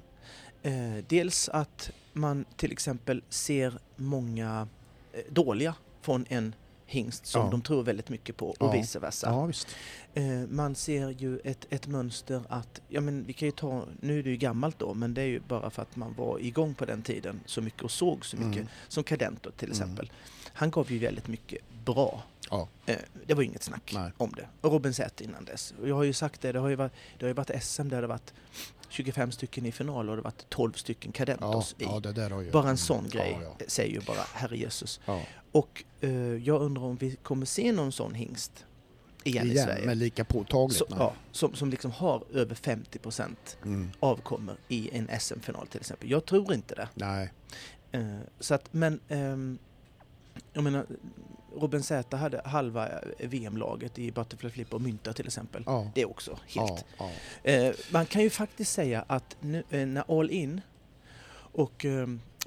Eh, 0.63 1.03
dels 1.07 1.49
att 1.49 1.91
man 2.13 2.45
till 2.55 2.71
exempel 2.71 3.23
ser 3.29 3.79
många 3.95 4.67
eh, 5.13 5.19
dåliga 5.29 5.75
från 6.01 6.25
en 6.29 6.55
hingst 6.85 7.25
som 7.25 7.41
Ja. 7.45 7.51
de 7.51 7.61
tror 7.61 7.83
väldigt 7.83 8.09
mycket 8.09 8.37
på 8.37 8.49
och 8.49 8.55
Ja. 8.59 8.71
vice 8.71 8.99
versa. 8.99 9.27
ja. 9.27 9.51
Eh, 10.21 10.47
man 10.49 10.75
ser 10.75 11.09
ju 11.09 11.39
ett, 11.43 11.67
ett 11.69 11.87
mönster 11.87 12.43
att, 12.49 12.81
ja 12.87 13.01
men 13.01 13.23
vi 13.25 13.33
kan 13.33 13.45
ju 13.47 13.51
ta, 13.51 13.85
nu 14.01 14.19
är 14.19 14.23
det 14.23 14.29
ju 14.29 14.37
gammalt 14.37 14.79
då, 14.79 14.93
men 14.93 15.13
det 15.13 15.21
är 15.21 15.25
ju 15.25 15.39
bara 15.39 15.69
för 15.69 15.81
att 15.81 15.95
man 15.95 16.13
var 16.17 16.39
igång 16.39 16.73
på 16.73 16.85
den 16.85 17.01
tiden 17.01 17.39
så 17.45 17.61
mycket 17.61 17.81
och 17.81 17.91
såg 17.91 18.25
så 18.25 18.37
mycket, 18.37 18.61
Mm. 18.61 18.67
som 18.87 19.03
Cadento 19.03 19.51
till 19.51 19.67
Mm. 19.67 19.71
exempel. 19.81 20.11
Han 20.53 20.71
gav 20.71 20.91
ju 20.91 20.99
väldigt 20.99 21.27
mycket 21.27 21.59
bra. 21.85 22.23
Ja. 22.49 22.67
Eh, 22.85 22.95
det 23.25 23.33
var 23.33 23.43
inget 23.43 23.63
snack 23.63 23.91
Nej. 23.95 24.11
om 24.17 24.31
det. 24.37 24.47
Och 24.61 24.71
Robin 24.71 24.93
Zäth 24.93 25.23
innan 25.23 25.45
dess. 25.45 25.73
Och 25.81 25.87
jag 25.89 25.95
har 25.95 26.03
ju 26.03 26.13
sagt 26.13 26.41
det, 26.41 26.51
det 26.51 26.59
har 26.59 26.69
ju 26.69 26.75
varit, 26.75 26.91
det 27.19 27.25
har 27.25 27.27
ju 27.27 27.33
varit 27.33 27.63
SM 27.63 27.81
där 27.89 28.01
det 28.01 28.07
har 28.07 28.09
varit 28.09 28.33
25 28.93 29.31
stycken 29.31 29.65
i 29.65 29.71
final 29.71 30.09
och 30.09 30.15
det 30.15 30.21
varit 30.21 30.49
12 30.49 30.73
stycken 30.73 31.11
Ja, 31.15 31.17
Cadentos 31.17 31.75
i. 31.79 31.83
ja, 31.83 31.99
har 32.29 32.41
ju... 32.41 32.51
Bara 32.51 32.69
en 32.69 32.77
sån 32.77 33.09
grej 33.09 33.37
Ja, 33.41 33.55
ja. 33.59 33.65
säger 33.67 33.93
ju 33.93 33.99
bara 34.01 34.21
Herre 34.33 34.57
Jesus. 34.57 34.99
Ja. 35.05 35.21
Och 35.51 35.83
eh, 36.01 36.11
jag 36.35 36.61
undrar 36.61 36.83
om 36.83 36.95
vi 36.95 37.15
kommer 37.15 37.45
se 37.45 37.71
någon 37.71 37.91
sån 37.91 38.13
hingst 38.13 38.65
igen, 39.23 39.47
i 39.47 39.51
Igen, 39.51 39.65
Sverige. 39.65 39.85
men 39.85 39.99
lika 39.99 40.25
påtagligt. 40.25 40.77
Så, 40.77 40.85
ja, 40.89 41.13
som, 41.31 41.55
som 41.55 41.69
liksom 41.69 41.91
har 41.91 42.23
över 42.33 42.55
50 42.55 42.99
Mm. 43.63 43.91
avkommer 43.99 44.55
i 44.67 44.89
en 44.97 45.19
SM-final 45.19 45.67
till 45.67 45.79
exempel. 45.79 46.11
Jag 46.11 46.25
tror 46.25 46.53
inte 46.53 46.75
det. 46.75 46.89
Nej. 46.93 47.31
Eh, 47.91 48.19
så 48.39 48.53
att, 48.53 48.73
men 48.73 48.99
ehm, 49.09 49.57
jag 50.53 50.63
menar, 50.63 50.85
Robin 51.55 51.83
Zäta 51.83 52.17
hade 52.17 52.41
halva 52.45 52.87
eh, 52.89 53.29
VM-laget 53.29 53.99
i 53.99 54.11
Butterfly 54.11 54.49
Flip 54.49 54.73
och 54.73 54.81
Mynta 54.81 55.13
till 55.13 55.25
exempel. 55.27 55.63
Ja. 55.65 55.91
Det 55.95 56.01
är 56.01 56.09
också 56.09 56.31
helt... 56.47 56.85
Ja, 56.97 57.09
ja. 57.43 57.51
Eh, 57.51 57.73
man 57.91 58.05
kan 58.05 58.21
ju 58.21 58.29
faktiskt 58.29 58.71
säga 58.73 59.05
att 59.07 59.35
nu, 59.39 59.63
eh, 59.69 59.85
när 59.87 60.19
All 60.19 60.29
In 60.31 60.61
och 61.35 61.85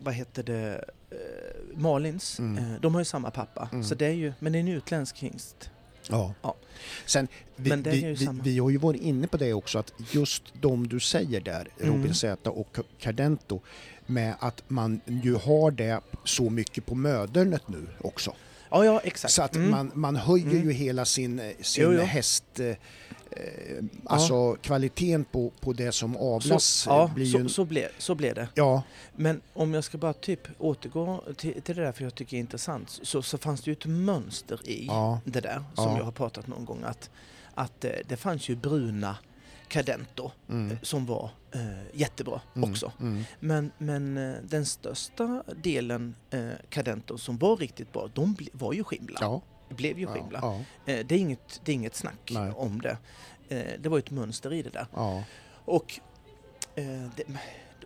vad 0.01 0.15
heter 0.15 0.43
det, 0.43 0.85
Malins, 1.75 2.39
Mm. 2.39 2.65
de 2.81 2.95
har 2.95 3.01
ju 3.01 3.05
samma 3.05 3.31
pappa. 3.31 3.69
Mm. 3.73 3.85
Så 3.85 3.95
det 3.95 4.07
är 4.07 4.11
ju, 4.11 4.33
men 4.39 4.53
det 4.53 4.59
är 4.59 4.61
en 4.61 4.69
utländsk 4.69 5.19
hingst. 5.19 5.71
Ja. 6.11 6.35
Ja. 6.43 6.55
Sen, 7.07 7.29
vi, 7.57 7.71
Men 7.71 7.83
det 7.83 7.91
är 7.91 7.93
vi, 7.93 8.01
ju 8.01 8.15
vi, 8.15 8.25
samma. 8.27 8.43
vi 8.43 8.59
har 8.59 8.71
ju 8.71 8.77
varit 8.79 9.01
inne 9.03 9.27
på 9.27 9.37
det 9.37 9.53
också 9.53 9.79
att 9.79 9.93
just 10.13 10.43
de 10.61 10.89
du 10.89 11.01
säger 11.01 11.41
där, 11.41 11.69
Mm. 11.81 11.95
Robin 11.97 12.15
Z 12.15 12.51
och 12.51 12.77
Cardento, 12.99 13.61
med 14.07 14.35
att 14.41 14.63
man 14.69 15.01
ju 15.07 15.35
har 15.35 15.71
det 15.71 16.01
så 16.25 16.51
mycket 16.51 16.87
på 16.87 16.95
mödernet 16.95 17.69
nu 17.69 17.87
också. 18.01 18.35
Ja, 18.71 18.85
ja 18.85 19.01
exakt. 19.05 19.35
Så 19.35 19.43
att 19.43 19.57
Mm. 19.57 19.71
man, 19.71 19.91
man 19.95 20.17
höjer 20.17 20.47
Mm. 20.51 20.65
ju 20.65 20.73
hela 20.73 21.05
sin, 21.05 21.39
eh, 21.39 21.51
sin 21.61 21.85
Jo, 21.85 21.93
jo. 21.93 22.01
häst... 22.01 22.45
Eh, 22.61 22.67
eh, 22.67 22.77
alltså 24.05 24.57
kvaliteten 24.63 25.25
på, 25.25 25.53
på 25.61 25.73
det 25.73 25.93
som 25.93 26.17
avlas 26.17 26.65
så, 26.65 26.91
eh, 26.91 26.97
ja, 26.97 27.11
blir 27.15 27.25
ju... 27.25 27.33
så, 27.33 27.39
en- 27.39 27.49
så, 27.49 27.65
blev, 27.65 27.89
så 27.99 28.15
blev 28.15 28.35
det. 28.35 28.49
Ja, 28.55 28.83
Men 29.17 29.41
om 29.55 29.75
jag 29.75 29.85
ska 29.85 29.99
bara 29.99 30.13
typ 30.13 30.49
återgå 30.59 31.23
till, 31.37 31.63
till 31.63 31.77
det 31.77 31.83
där 31.83 31.93
för 31.93 32.05
jag 32.05 32.15
tycker 32.15 32.31
det 32.31 32.37
är 32.39 32.41
intressant 32.41 32.99
så, 33.03 33.23
så 33.23 33.39
fanns 33.39 33.61
det 33.61 33.71
ju 33.71 33.73
ett 33.73 33.87
mönster 33.87 34.61
i 34.69 34.87
ja, 34.87 35.21
det 35.25 35.41
där 35.41 35.65
som 35.75 35.85
Ja. 35.85 35.99
jag 35.99 36.05
har 36.05 36.13
pratat 36.13 36.47
någon 36.47 36.65
gång 36.65 36.83
att, 36.85 37.11
att 37.55 37.85
eh, 37.85 37.91
det 38.09 38.17
fanns 38.17 38.49
ju 38.49 38.57
bruna 38.57 39.17
Cadento 39.69 40.31
mm, 40.49 40.71
eh, 40.71 40.77
som 40.83 41.07
var 41.07 41.31
eh, 41.53 41.61
jättebra 41.93 42.41
mm, 42.57 42.71
också. 42.71 42.93
Mm, 43.01 43.25
Men, 43.41 43.71
men 43.79 44.17
eh, 44.19 44.35
den 44.43 44.67
största 44.67 45.43
delen 45.63 46.15
eh, 46.31 46.49
Cadento 46.69 47.19
som 47.19 47.39
var 47.39 47.57
riktigt 47.57 47.93
bra, 47.93 48.09
de 48.15 48.37
var 48.53 48.73
ju 48.73 48.85
Skimla. 48.85 49.19
ja, 49.21 49.41
blev 49.69 49.99
ju 49.99 50.05
ja, 50.05 50.13
Skimla. 50.13 50.39
ja, 50.43 50.61
Eh, 50.93 51.07
det, 51.07 51.15
är 51.15 51.19
inget, 51.19 51.61
det 51.65 51.73
är 51.73 51.75
inget 51.75 51.95
snack 51.95 52.31
Nej. 52.31 52.53
om 52.57 52.81
det. 52.81 52.97
Eh, 53.49 53.73
det 53.81 53.89
var 53.89 53.97
ju 53.97 54.03
ett 54.03 54.11
mönster 54.11 54.53
i 54.53 54.63
det 54.63 54.71
där. 54.71 54.87
ja, 54.95 55.23
Och, 55.65 56.01
det, 57.17 57.25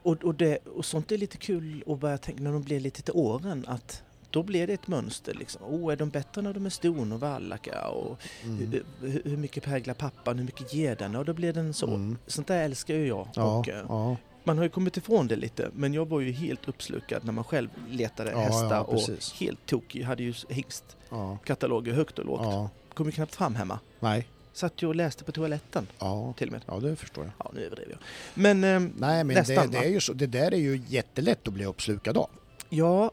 och, 0.03 0.25
och, 0.25 0.35
det, 0.35 0.59
och 0.67 0.85
sånt 0.85 1.13
är 1.13 1.19
lite 1.19 1.37
kul 1.37 1.85
att 1.87 1.99
börja 1.99 2.19
tänka 2.19 2.43
när 2.43 2.53
de 2.53 2.63
blir 2.63 2.81
lite 2.81 3.03
till 3.03 3.15
åren 3.17 3.65
att 3.69 4.03
då 4.31 4.43
blir 4.43 4.67
det 4.67 4.73
ett 4.73 4.87
mönster 4.87 5.35
liksom. 5.35 5.63
Oh, 5.65 5.93
är 5.93 5.97
de 5.97 6.11
bättre 6.11 6.43
när 6.43 6.53
de 6.55 6.67
är 6.67 6.71
ston 6.71 7.13
och 7.13 7.21
vallaka? 7.21 7.89
Och 7.89 8.19
mm, 8.45 8.73
hur, 9.01 9.23
hur, 9.25 9.37
mycket 9.37 9.65
präglar 9.65 9.95
pappan? 9.95 10.39
Hur 10.39 10.45
mycket 10.45 10.75
ger 10.75 10.97
den? 10.97 11.17
Och 11.17 11.25
då 11.25 11.33
blir 11.33 11.53
den 11.53 11.75
så. 11.75 11.87
mm, 11.87 12.19
Sånt 12.27 12.47
där 12.47 12.63
älskar 12.65 12.95
ju 12.95 13.07
jag. 13.07 13.29
ja, 13.35 13.59
Och, 13.59 13.69
eh, 13.69 13.85
ja, 13.89 14.17
man 14.45 14.57
har 14.59 14.65
ju 14.65 14.71
kommit 14.71 14.97
ifrån 14.97 15.27
det 15.29 15.37
lite, 15.37 15.71
men 15.75 15.95
jag 15.95 16.09
var 16.09 16.21
ju 16.21 16.33
helt 16.33 16.69
uppslukad 16.69 17.25
när 17.25 17.33
man 17.33 17.45
själv 17.45 17.69
letade 17.91 18.31
Ja, 18.31 18.39
hästar 18.39 18.91
och 18.91 19.01
helt 19.41 19.67
tokig. 19.67 20.03
Hade 20.03 20.23
ju 20.23 20.35
hingstkataloger 20.49 21.93
högt 21.93 22.19
och 22.19 22.25
lågt. 22.25 22.41
ja, 22.45 22.71
Kom 22.95 23.07
ju 23.07 23.13
knappt 23.13 23.35
fram 23.35 23.55
hemma. 23.55 23.79
nej, 24.01 24.27
Satt 24.53 24.83
ju 24.83 24.87
och 24.87 24.95
läste 24.95 25.25
på 25.25 25.33
toaletten 25.33 25.87
ja, 25.99 26.35
till 26.37 26.49
och 26.49 26.53
med. 26.53 26.63
ja, 26.67 26.81
det 26.81 26.97
förstår 26.97 27.25
jag. 27.25 27.33
Ja, 27.39 27.51
nu 27.55 27.61
överdriver 27.65 27.91
jag. 27.93 28.01
Men 28.35 28.65
ehm, 28.65 28.93
Nej, 28.99 29.25
men 29.25 29.35
Nästan, 29.37 29.71
det, 29.71 29.79
det, 29.79 29.85
är 29.85 29.89
ju 29.89 30.01
så, 30.01 30.13
det 30.13 30.27
där 30.27 30.55
är 30.55 30.59
ju 30.59 30.83
jättelätt 30.89 31.49
att 31.49 31.55
bli 31.55 31.65
uppslukad 31.65 32.17
av. 32.19 32.31
ja, 32.69 33.11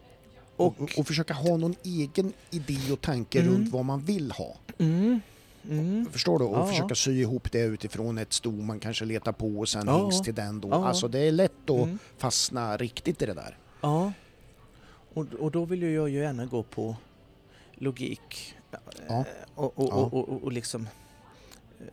Och, 0.58 0.82
och... 0.82 0.92
och, 0.98 1.08
försöka 1.08 1.34
ha 1.34 1.58
någon 1.58 1.76
egen 1.84 2.34
idé 2.52 2.92
och 2.92 3.02
tanke 3.02 3.40
Mm. 3.42 3.54
runt 3.54 3.72
vad 3.72 3.86
man 3.86 4.00
vill 4.02 4.32
ha. 4.32 4.56
Mm, 4.78 5.20
mm, 5.70 6.06
Förstår 6.12 6.40
du? 6.40 6.46
Och 6.46 6.58
Ja. 6.58 6.66
försöka 6.66 6.96
sy 6.96 7.20
ihop 7.22 7.52
det 7.52 7.62
utifrån 7.62 8.18
ett 8.18 8.34
sto 8.34 8.52
man 8.52 8.80
kanske 8.80 9.06
letar 9.06 9.32
på 9.32 9.60
och 9.60 9.70
sen 9.70 9.84
Ja. 9.88 10.12
till 10.24 10.36
den 10.36 10.62
då. 10.62 10.70
Ja. 10.70 10.88
Alltså 10.88 11.08
det 11.08 11.20
är 11.20 11.32
lätt 11.32 11.70
att 11.70 11.84
mm. 11.84 12.00
fastna 12.18 12.78
riktigt 12.78 13.22
i 13.22 13.26
det 13.26 13.34
där. 13.34 13.58
Ja. 13.82 14.12
Och, 15.14 15.26
och 15.40 15.52
då 15.52 15.66
vill 15.66 15.82
jag 15.82 16.10
ju 16.10 16.20
gärna 16.20 16.46
gå 16.46 16.64
på 16.64 16.96
logik. 17.76 18.56
Ja. 18.72 18.80
Eh, 19.10 19.24
Och, 19.56 19.80
och, 19.80 20.14
och, 20.14 20.14
och, 20.30 20.44
och 20.44 20.52
liksom... 20.52 20.88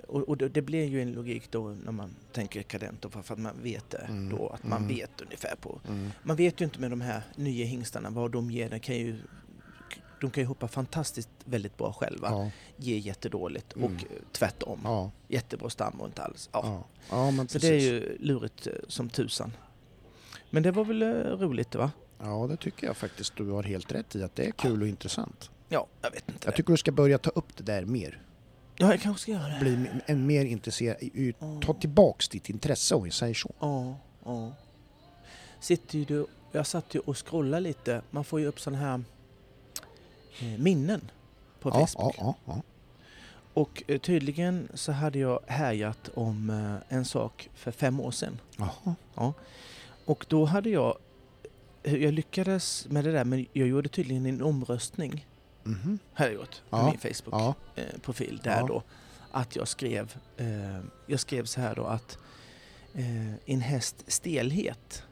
Och, 0.09 0.29
och 0.29 0.37
det 0.37 0.49
det 0.49 0.63
blir 0.63 0.85
ju 0.85 1.03
en 1.03 1.13
logik 1.13 1.51
då 1.51 1.69
när 1.85 1.93
man 1.93 2.15
tänker 2.33 2.63
kadent 2.63 3.07
för 3.11 3.33
att 3.35 3.39
man 3.39 3.63
vet 3.63 3.91
det 3.91 3.99
Mm, 4.09 4.29
då, 4.29 4.49
att 4.49 4.65
man 4.65 4.79
mm. 4.85 4.97
vet 4.97 5.21
ungefär 5.21 5.57
på... 5.61 5.81
Mm. 5.89 6.11
Man 6.23 6.37
vet 6.37 6.61
ju 6.61 6.65
inte 6.65 6.81
med 6.81 6.91
de 6.91 7.01
här 7.01 7.23
nya 7.37 7.67
hingstarna 7.67 8.11
vad 8.11 8.31
de 8.31 8.51
ger. 8.51 8.71
De 8.71 8.81
kan 8.81 8.97
ju, 8.97 9.17
de 10.21 10.31
kan 10.31 10.43
ju 10.43 10.47
hoppa 10.47 10.69
fantastiskt 10.69 11.29
väldigt 11.45 11.77
bra 11.77 11.93
själva, 11.93 12.29
Ja, 12.31 12.51
ge 12.77 12.99
jättedåligt 12.99 13.73
Mm. 13.77 13.85
och 13.85 13.93
eh, 14.03 14.07
tvärtom. 14.33 14.81
ja, 14.85 15.11
Jättebra 15.29 15.71
stam 15.71 16.01
och 16.01 16.07
inte 16.07 16.23
alls. 16.23 16.49
Ja. 16.53 16.85
ja. 17.11 17.31
men 17.31 17.49
Så 17.49 17.53
precis. 17.59 17.71
det 17.71 17.77
är 17.77 17.93
ju 17.93 18.19
lurigt 18.21 18.67
eh, 18.67 18.73
som 18.89 19.11
tusan. 19.11 19.53
Men 20.51 20.63
det 20.63 20.71
var 20.71 20.85
väl 20.85 21.03
eh, 21.03 21.09
roligt 21.13 21.75
va? 21.75 21.91
Ja, 22.19 22.47
det 22.51 22.57
tycker 22.57 22.87
jag 22.87 22.97
faktiskt 22.97 23.37
du 23.37 23.51
har 23.51 23.63
helt 23.63 23.93
rätt 23.93 24.17
i 24.17 24.23
att 24.23 24.35
det 24.37 24.47
är 24.47 24.51
kul 24.53 24.83
och 24.83 24.89
intressant. 24.89 25.51
Ja, 25.69 25.87
jag 26.03 26.11
vet 26.11 26.29
inte. 26.29 26.41
Jag 26.49 26.57
tycker 26.57 26.71
du 26.73 26.77
ska 26.77 26.93
börja 26.93 27.19
ta 27.19 27.31
upp 27.31 27.57
det 27.57 27.63
där 27.65 27.85
mer. 27.85 28.21
Ja, 28.77 28.91
jag 28.91 29.01
kanske 29.01 29.23
ska 29.23 29.33
göra 29.33 29.49
det. 29.49 29.61
Bli 29.61 29.87
en 30.07 30.27
mer 30.27 30.45
intresserad, 30.45 30.97
Ja. 31.39 31.61
ta 31.65 31.75
tillbaks 31.75 32.29
ditt 32.29 32.51
intresse 32.51 32.95
om 32.95 33.03
vi 33.05 33.11
säger 33.11 33.35
så. 33.35 33.51
Ja, 33.61 33.97
ja. 34.25 34.53
Sitter 35.61 35.99
ju 35.99 36.05
du, 36.05 36.27
jag 36.53 36.67
satt 36.67 36.95
ju 36.95 36.99
och 36.99 37.27
scrollade 37.27 37.61
lite. 37.61 38.03
Man 38.11 38.25
får 38.25 38.41
ju 38.41 38.47
upp 38.47 38.61
sådana 38.61 38.79
här 38.83 39.03
eh, 40.41 40.59
minnen 40.59 41.11
på 41.61 41.69
Ja, 41.69 41.73
Facebook. 41.87 42.15
ja, 42.19 42.35
ja, 42.45 42.53
ja. 42.55 42.63
Och 43.55 43.83
eh, 43.87 43.99
tydligen 44.01 44.69
så 44.75 44.93
hade 44.93 45.19
jag 45.19 45.41
härjat 45.47 46.11
om 46.15 46.51
eh, 46.51 46.97
en 46.97 47.05
sak 47.05 47.51
för 47.55 47.71
fem 47.71 48.01
år 48.01 48.11
sedan. 48.11 48.41
Jaha. 48.57 49.33
Och 50.05 50.27
då 50.29 50.45
hade 50.45 50.71
jag, 50.71 50.99
jag 51.83 52.15
lyckades 52.15 52.87
med 52.89 53.05
det 53.05 53.13
där 53.13 53.25
men 53.25 53.47
jag 53.53 53.69
gjorde 53.69 53.89
tydligen 53.89 54.27
en 54.27 54.43
omröstning. 54.43 55.27
Mhm. 55.65 55.99
Hade 56.13 56.31
jag 56.31 56.41
gjort 56.41 56.63
på 56.71 56.77
Ja, 56.77 56.87
min 56.91 56.99
Facebook-profil 57.15 58.41
Ja. 58.45 58.51
där 58.51 58.61
Ja. 58.61 58.67
då. 58.67 58.83
Att 59.31 59.57
jag 59.57 59.69
skrev, 59.69 60.17
eh, 60.37 60.81
jag 61.07 61.21
skrev 61.21 61.45
så 61.45 61.61
här 61.61 61.75
då 61.75 61.85
att 61.85 62.19
eh, 62.95 63.35
en 63.47 63.61
häst 63.61 64.05
stelhet, 64.07 65.03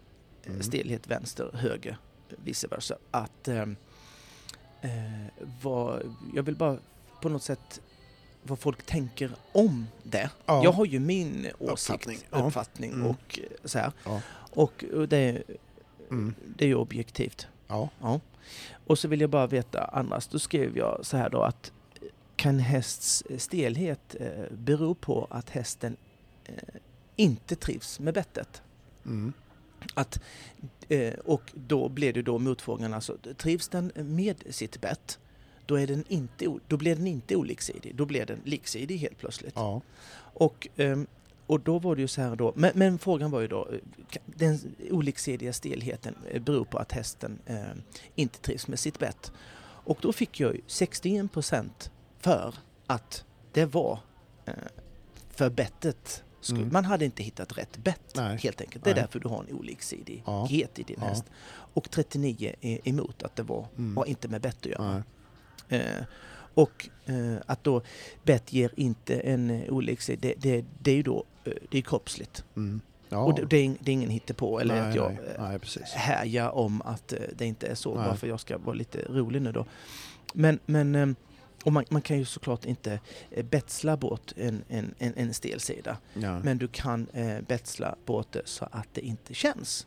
eh, 0.44 0.50
Mm. 0.50 0.62
stelhet 0.62 1.06
vänster, 1.06 1.50
höger, 1.54 1.98
vice 2.44 2.68
versa. 2.68 2.96
Att 3.10 3.48
eh, 3.48 3.60
eh, 4.80 5.26
vad, 5.62 6.16
jag 6.34 6.42
vill 6.42 6.56
bara 6.56 6.78
på 7.22 7.28
något 7.28 7.42
sätt 7.42 7.80
vad 8.42 8.58
folk 8.58 8.82
tänker 8.86 9.32
om 9.52 9.86
det. 10.02 10.30
Ja. 10.46 10.64
Jag 10.64 10.72
har 10.72 10.84
ju 10.86 10.98
min 11.00 11.46
åsikt, 11.58 11.90
Uppfattning, 11.94 12.18
uppfattning, 12.46 12.90
ja. 12.90 12.96
Mm. 12.96 13.06
och 13.10 13.38
eh, 13.38 13.44
så 13.64 13.78
här. 13.78 13.92
Ja. 14.04 14.20
Och, 14.52 14.84
och 14.94 15.08
det, 15.08 15.42
Mm. 16.10 16.34
det 16.56 16.64
är 16.64 16.68
ju 16.68 16.74
objektivt. 16.74 17.46
Ja. 17.68 17.88
Och 18.92 18.98
så 18.98 19.08
vill 19.08 19.20
jag 19.20 19.30
bara 19.30 19.46
veta 19.46 19.84
annars, 19.84 20.26
då 20.26 20.38
skrev 20.38 20.76
jag 20.76 20.98
så 21.02 21.16
här 21.16 21.30
då 21.30 21.42
att 21.42 21.72
kan 22.36 22.58
hästs 22.58 23.24
stelhet 23.38 24.16
eh, 24.20 24.44
bero 24.50 24.94
på 24.94 25.26
att 25.30 25.50
hästen 25.50 25.96
eh, 26.44 26.54
inte 27.16 27.56
trivs 27.56 28.00
med 28.00 28.14
bettet? 28.14 28.62
Mm. 29.06 29.32
Att, 29.94 30.20
eh, 30.88 31.14
och 31.14 31.42
då 31.54 31.88
blev 31.88 32.14
det 32.14 32.22
då 32.22 32.38
motfrågan 32.38 32.94
alltså, 32.94 33.16
trivs 33.36 33.68
den 33.68 33.92
med 33.94 34.42
sitt 34.50 34.80
bett, 34.80 35.18
då, 35.66 35.74
är 35.78 35.86
den 35.86 36.04
inte, 36.08 36.58
då 36.68 36.76
blir 36.76 36.96
den 36.96 37.06
inte 37.06 37.36
oliksidig, 37.36 37.94
då 37.94 38.04
blir 38.04 38.26
den 38.26 38.40
liksidig 38.44 38.98
helt 38.98 39.18
plötsligt. 39.18 39.54
Ja. 39.56 39.80
Och, 40.34 40.68
ehm, 40.76 41.06
och 41.46 41.60
då 41.60 41.78
var 41.78 41.96
det 41.96 42.02
ju 42.02 42.08
så 42.08 42.20
här 42.22 42.36
då, 42.36 42.52
men, 42.56 42.70
men 42.74 42.98
frågan 42.98 43.30
var 43.30 43.40
ju 43.40 43.48
då, 43.48 43.68
den 44.26 44.58
oliksidiga 44.90 45.52
stelheten 45.52 46.14
eh, 46.30 46.42
beror 46.42 46.64
på 46.64 46.78
att 46.78 46.92
hästen 46.92 47.38
eh, 47.46 47.56
inte 48.14 48.38
trivs 48.38 48.68
med 48.68 48.78
sitt 48.78 48.98
bett. 48.98 49.32
Och 49.84 49.98
då 50.00 50.12
fick 50.12 50.40
jag 50.40 50.54
ju 50.54 50.60
61% 50.68 51.68
för 52.18 52.54
att 52.86 53.24
det 53.52 53.64
var 53.64 53.98
eh, 54.44 54.54
för 55.30 55.50
bettet. 55.50 56.24
Mm. 56.50 56.68
Man 56.72 56.84
hade 56.84 57.04
inte 57.04 57.22
hittat 57.22 57.58
rätt 57.58 57.76
bett 57.76 58.12
Nej. 58.16 58.36
helt 58.36 58.60
enkelt. 58.60 58.84
Det 58.84 58.90
är 58.90 58.94
Nej. 58.94 59.02
därför 59.04 59.20
du 59.20 59.28
har 59.28 59.44
en 59.48 59.56
oliksidighet 59.56 60.22
Ja. 60.26 60.48
i 60.76 60.82
din 60.82 60.96
Ja. 61.00 61.06
häst. 61.06 61.24
Och 61.74 61.90
39 61.90 62.54
är 62.60 62.88
emot 62.88 63.22
att 63.22 63.36
det 63.36 63.42
var, 63.42 63.66
Mm. 63.78 63.96
har 63.96 64.04
inte 64.06 64.28
med 64.28 64.40
bett 64.40 64.56
att 64.60 64.66
göra. 64.66 65.02
Eh, 65.68 66.04
och 66.54 66.88
eh, 67.06 67.34
att 67.46 67.64
då 67.64 67.82
bett 68.22 68.52
ger 68.52 68.70
inte 68.76 69.20
en 69.20 69.50
eh, 69.50 69.72
oliksidig, 69.72 70.20
det, 70.20 70.34
det, 70.50 70.64
det 70.82 70.90
är 70.90 70.94
ju 70.96 71.02
då 71.02 71.24
det 71.44 71.78
är 71.78 71.82
kroppsligt. 71.82 72.44
Mm. 72.56 72.80
Ja. 73.08 73.18
Och 73.18 73.34
det, 73.34 73.44
det, 73.44 73.56
är, 73.56 73.76
det 73.80 73.90
är 73.90 73.92
ingen 73.92 74.10
hittepå 74.10 74.58
eller 74.58 74.74
nej, 74.80 74.88
att 74.88 74.94
jag 74.94 75.12
nej. 75.12 75.34
eh, 75.36 75.42
nej, 75.48 75.58
härjar 75.94 76.50
om 76.50 76.82
att 76.82 77.12
eh, 77.12 77.18
det 77.36 77.46
inte 77.46 77.66
är 77.66 77.74
så, 77.74 77.94
Nej. 77.94 78.04
bara 78.04 78.16
för 78.16 78.26
jag 78.26 78.40
ska 78.40 78.58
vara 78.58 78.74
lite 78.74 78.98
rolig 79.08 79.42
nu 79.42 79.52
då. 79.52 79.66
Men, 80.34 80.58
men 80.66 80.94
eh, 80.94 81.06
och 81.64 81.72
man, 81.72 81.84
man 81.88 82.02
kan 82.02 82.18
ju 82.18 82.24
såklart 82.24 82.64
inte 82.64 83.00
eh, 83.30 83.44
betsla 83.44 83.96
bort 83.96 84.32
en, 84.36 84.64
en, 84.68 84.94
en, 84.98 85.12
en 85.16 85.34
stel 85.34 85.60
sida. 85.60 85.96
Ja. 86.14 86.38
Men 86.38 86.58
du 86.58 86.68
kan 86.68 87.06
eh, 87.12 87.40
betsla 87.40 87.96
bort 88.06 88.32
det 88.32 88.42
så 88.44 88.68
att 88.70 88.88
det 88.92 89.00
inte 89.00 89.34
känns. 89.34 89.86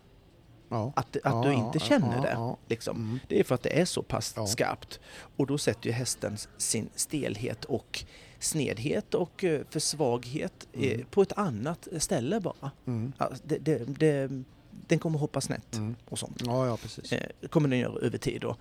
ja. 0.70 0.94
Att, 0.96 1.16
att 1.16 1.22
Ja, 1.24 1.44
du 1.46 1.54
inte 1.54 1.80
känner 1.80 2.22
det. 2.22 2.56
Liksom. 2.68 2.98
Mm. 2.98 3.20
Det 3.28 3.40
är 3.40 3.44
för 3.44 3.56
att 3.56 3.64
det 3.64 3.82
är 3.82 3.86
så 3.86 4.04
pass 4.04 4.36
skarpt. 4.48 5.00
Och 5.38 5.48
då 5.48 5.58
sätter 5.58 5.88
ju 5.88 5.92
hästen 5.92 6.38
sin 6.58 6.90
stelhet 6.96 7.66
och 7.66 8.06
snedhet 8.40 9.14
och 9.14 9.44
eh, 9.44 9.62
för 9.70 9.80
svaghet 9.80 10.68
eh, 10.74 10.92
Mm. 10.94 11.06
på 11.12 11.22
ett 11.22 11.34
annat 11.38 11.88
ställe 11.98 12.40
bara. 12.40 12.72
Mm. 12.86 13.14
Alltså, 13.18 13.44
det, 13.48 13.58
det, 13.58 13.86
det, 14.00 14.44
den 14.88 15.00
kommer 15.00 15.20
hoppa 15.20 15.42
snett 15.42 15.76
Mm. 15.76 15.96
och 16.10 16.20
sånt. 16.20 16.42
Ja, 16.46 16.68
ja, 16.68 16.78
precis. 16.78 17.12
Eh, 17.14 17.48
kommer 17.50 17.70
den 17.70 17.80
göra 17.80 18.00
över 18.00 18.18
tid 18.18 18.42
då. 18.42 18.56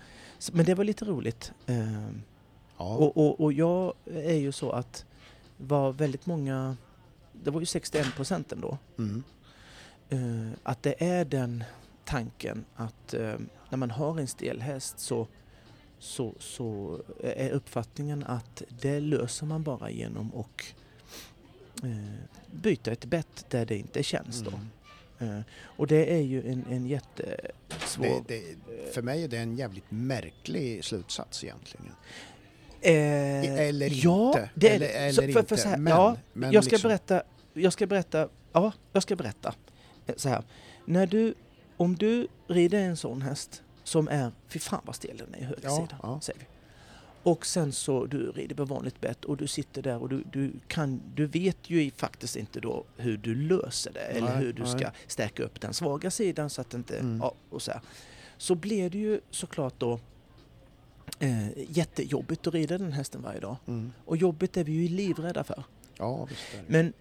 Men 0.53 0.65
det 0.65 0.75
var 0.75 0.85
lite 0.85 1.05
roligt. 1.05 1.53
Eh, 1.67 2.09
Ja. 2.79 2.97
och, 2.97 3.17
och, 3.17 3.41
och 3.41 3.53
jag 3.53 3.95
är 4.15 4.35
ju 4.35 4.53
så 4.53 4.71
att 4.71 5.05
var 5.57 5.93
väldigt 5.93 6.27
många, 6.27 6.77
det 7.33 7.51
var 7.51 7.61
ju 7.61 7.67
61 7.67 8.15
procent 8.17 8.53
ändå, 8.53 8.79
Mm. 8.99 9.23
att 10.63 10.83
det 10.83 11.05
är 11.05 11.25
den 11.25 11.65
tanken 12.05 12.65
att 12.77 13.15
när 13.71 13.77
man 13.77 13.91
har 13.91 14.19
en 14.21 14.27
stel 14.27 14.61
häst 14.61 14.99
så, 15.01 15.27
så, 16.05 16.35
så 16.39 17.01
är 17.23 17.51
uppfattningen 17.51 18.25
att 18.25 18.63
det 18.81 19.01
löser 19.01 19.47
man 19.47 19.63
bara 19.63 19.91
genom 19.91 20.33
att 20.35 20.75
eh, 21.85 22.15
byta 22.51 22.93
ett 22.93 23.05
bett 23.05 23.47
där 23.51 23.67
det 23.67 23.77
inte 23.79 24.03
känns 24.03 24.41
då. 24.41 24.53
Mm. 25.19 25.39
Eh, 25.39 25.45
och 25.63 25.87
det 25.87 26.15
är 26.15 26.21
ju 26.21 26.49
en, 26.53 26.65
en 26.71 26.87
jättesvår... 26.87 28.25
Det, 28.29 28.41
det, 28.41 28.95
för 28.95 29.03
mig 29.03 29.25
är 29.25 29.29
det 29.29 29.39
en 29.39 29.57
jävligt 29.57 29.91
märklig 29.91 30.85
slutsats 30.85 31.45
egentligen. 31.45 31.87
Eh, 32.81 33.61
Eller 33.69 34.05
ja, 34.05 34.27
inte. 34.29 34.51
Det 34.55 34.69
är, 34.71 34.75
Eller- 34.75 34.89
eller 34.89 35.13
så, 35.13 35.23
för, 35.23 35.33
för 35.33 35.41
inte. 35.41 35.57
så 35.57 35.69
här, 35.69 35.77
Men- 35.79 35.93
ja, 35.93 36.17
men 36.33 36.53
jag 36.53 36.65
ska 36.65 36.73
liksom- 36.75 36.89
berätta, 36.89 37.23
jag 37.53 37.73
ska 37.73 37.87
berätta, 37.87 38.29
ja, 38.53 38.73
jag 38.93 39.03
ska 39.03 39.17
berätta. 39.17 39.55
Eh, 40.07 40.15
Så 40.17 40.29
här, 40.29 40.43
när 40.85 41.07
du, 41.07 41.35
om 41.77 41.95
du 41.97 42.29
rider 42.49 42.79
en 42.79 42.97
sån 42.97 43.23
häst 43.23 43.63
som 43.85 44.09
är, 44.09 44.33
fy 44.49 44.59
fan 44.59 44.83
vad 44.85 44.95
stel 44.97 45.17
den 45.17 45.35
är 45.35 45.39
i 45.39 45.45
höger 45.45 45.61
Ja, 45.65 45.77
sida, 45.77 45.99
ja. 46.03 46.21
säger 46.21 46.41
vi. 46.41 46.47
Och 47.23 47.47
sen 47.47 47.73
så 47.73 48.07
du 48.07 48.31
rider 48.31 48.55
på 48.57 48.65
vanligt 48.65 49.01
bett 49.01 49.25
och 49.25 49.37
du 49.37 49.47
sitter 49.47 49.83
där 49.83 50.03
och 50.03 50.09
du, 50.09 50.25
du, 50.33 50.53
kan, 50.69 51.01
du 51.15 51.27
vet 51.27 51.71
ju 51.71 51.91
faktiskt 51.91 52.37
inte 52.37 52.61
då 52.61 52.85
hur 52.97 53.17
du 53.17 53.35
löser 53.35 53.93
det 53.93 54.01
eller 54.01 54.29
Nej, 54.29 54.37
hur 54.45 54.53
du 54.53 54.63
nej. 54.63 54.73
ska 54.79 54.91
stärka 55.07 55.43
upp 55.43 55.61
den 55.61 55.75
svaga 55.75 56.11
sidan 56.11 56.51
så 56.51 56.61
att 56.61 56.71
det 56.71 56.77
inte, 56.77 56.99
Mm. 56.99 57.19
ja, 57.23 57.35
och 57.51 57.63
så 57.63 57.71
här. 57.73 57.81
Så 58.37 58.55
blir 58.55 58.91
det 58.91 58.99
ju 58.99 59.21
såklart 59.31 59.75
då 59.79 59.99
eh, 61.19 61.49
jättejobbigt 61.71 62.47
att 62.47 62.55
rida 62.55 62.79
den 62.79 62.93
hästen 62.93 63.23
varje 63.23 63.41
dag. 63.41 63.57
Mm. 63.67 63.93
Och 64.05 64.17
jobbigt 64.17 64.57
är 64.57 64.65
vi 64.65 64.73
ju 64.73 64.89
livrädda 64.89 65.45
för. 65.45 65.65
Ja. 65.99 66.29
Men 66.67 66.93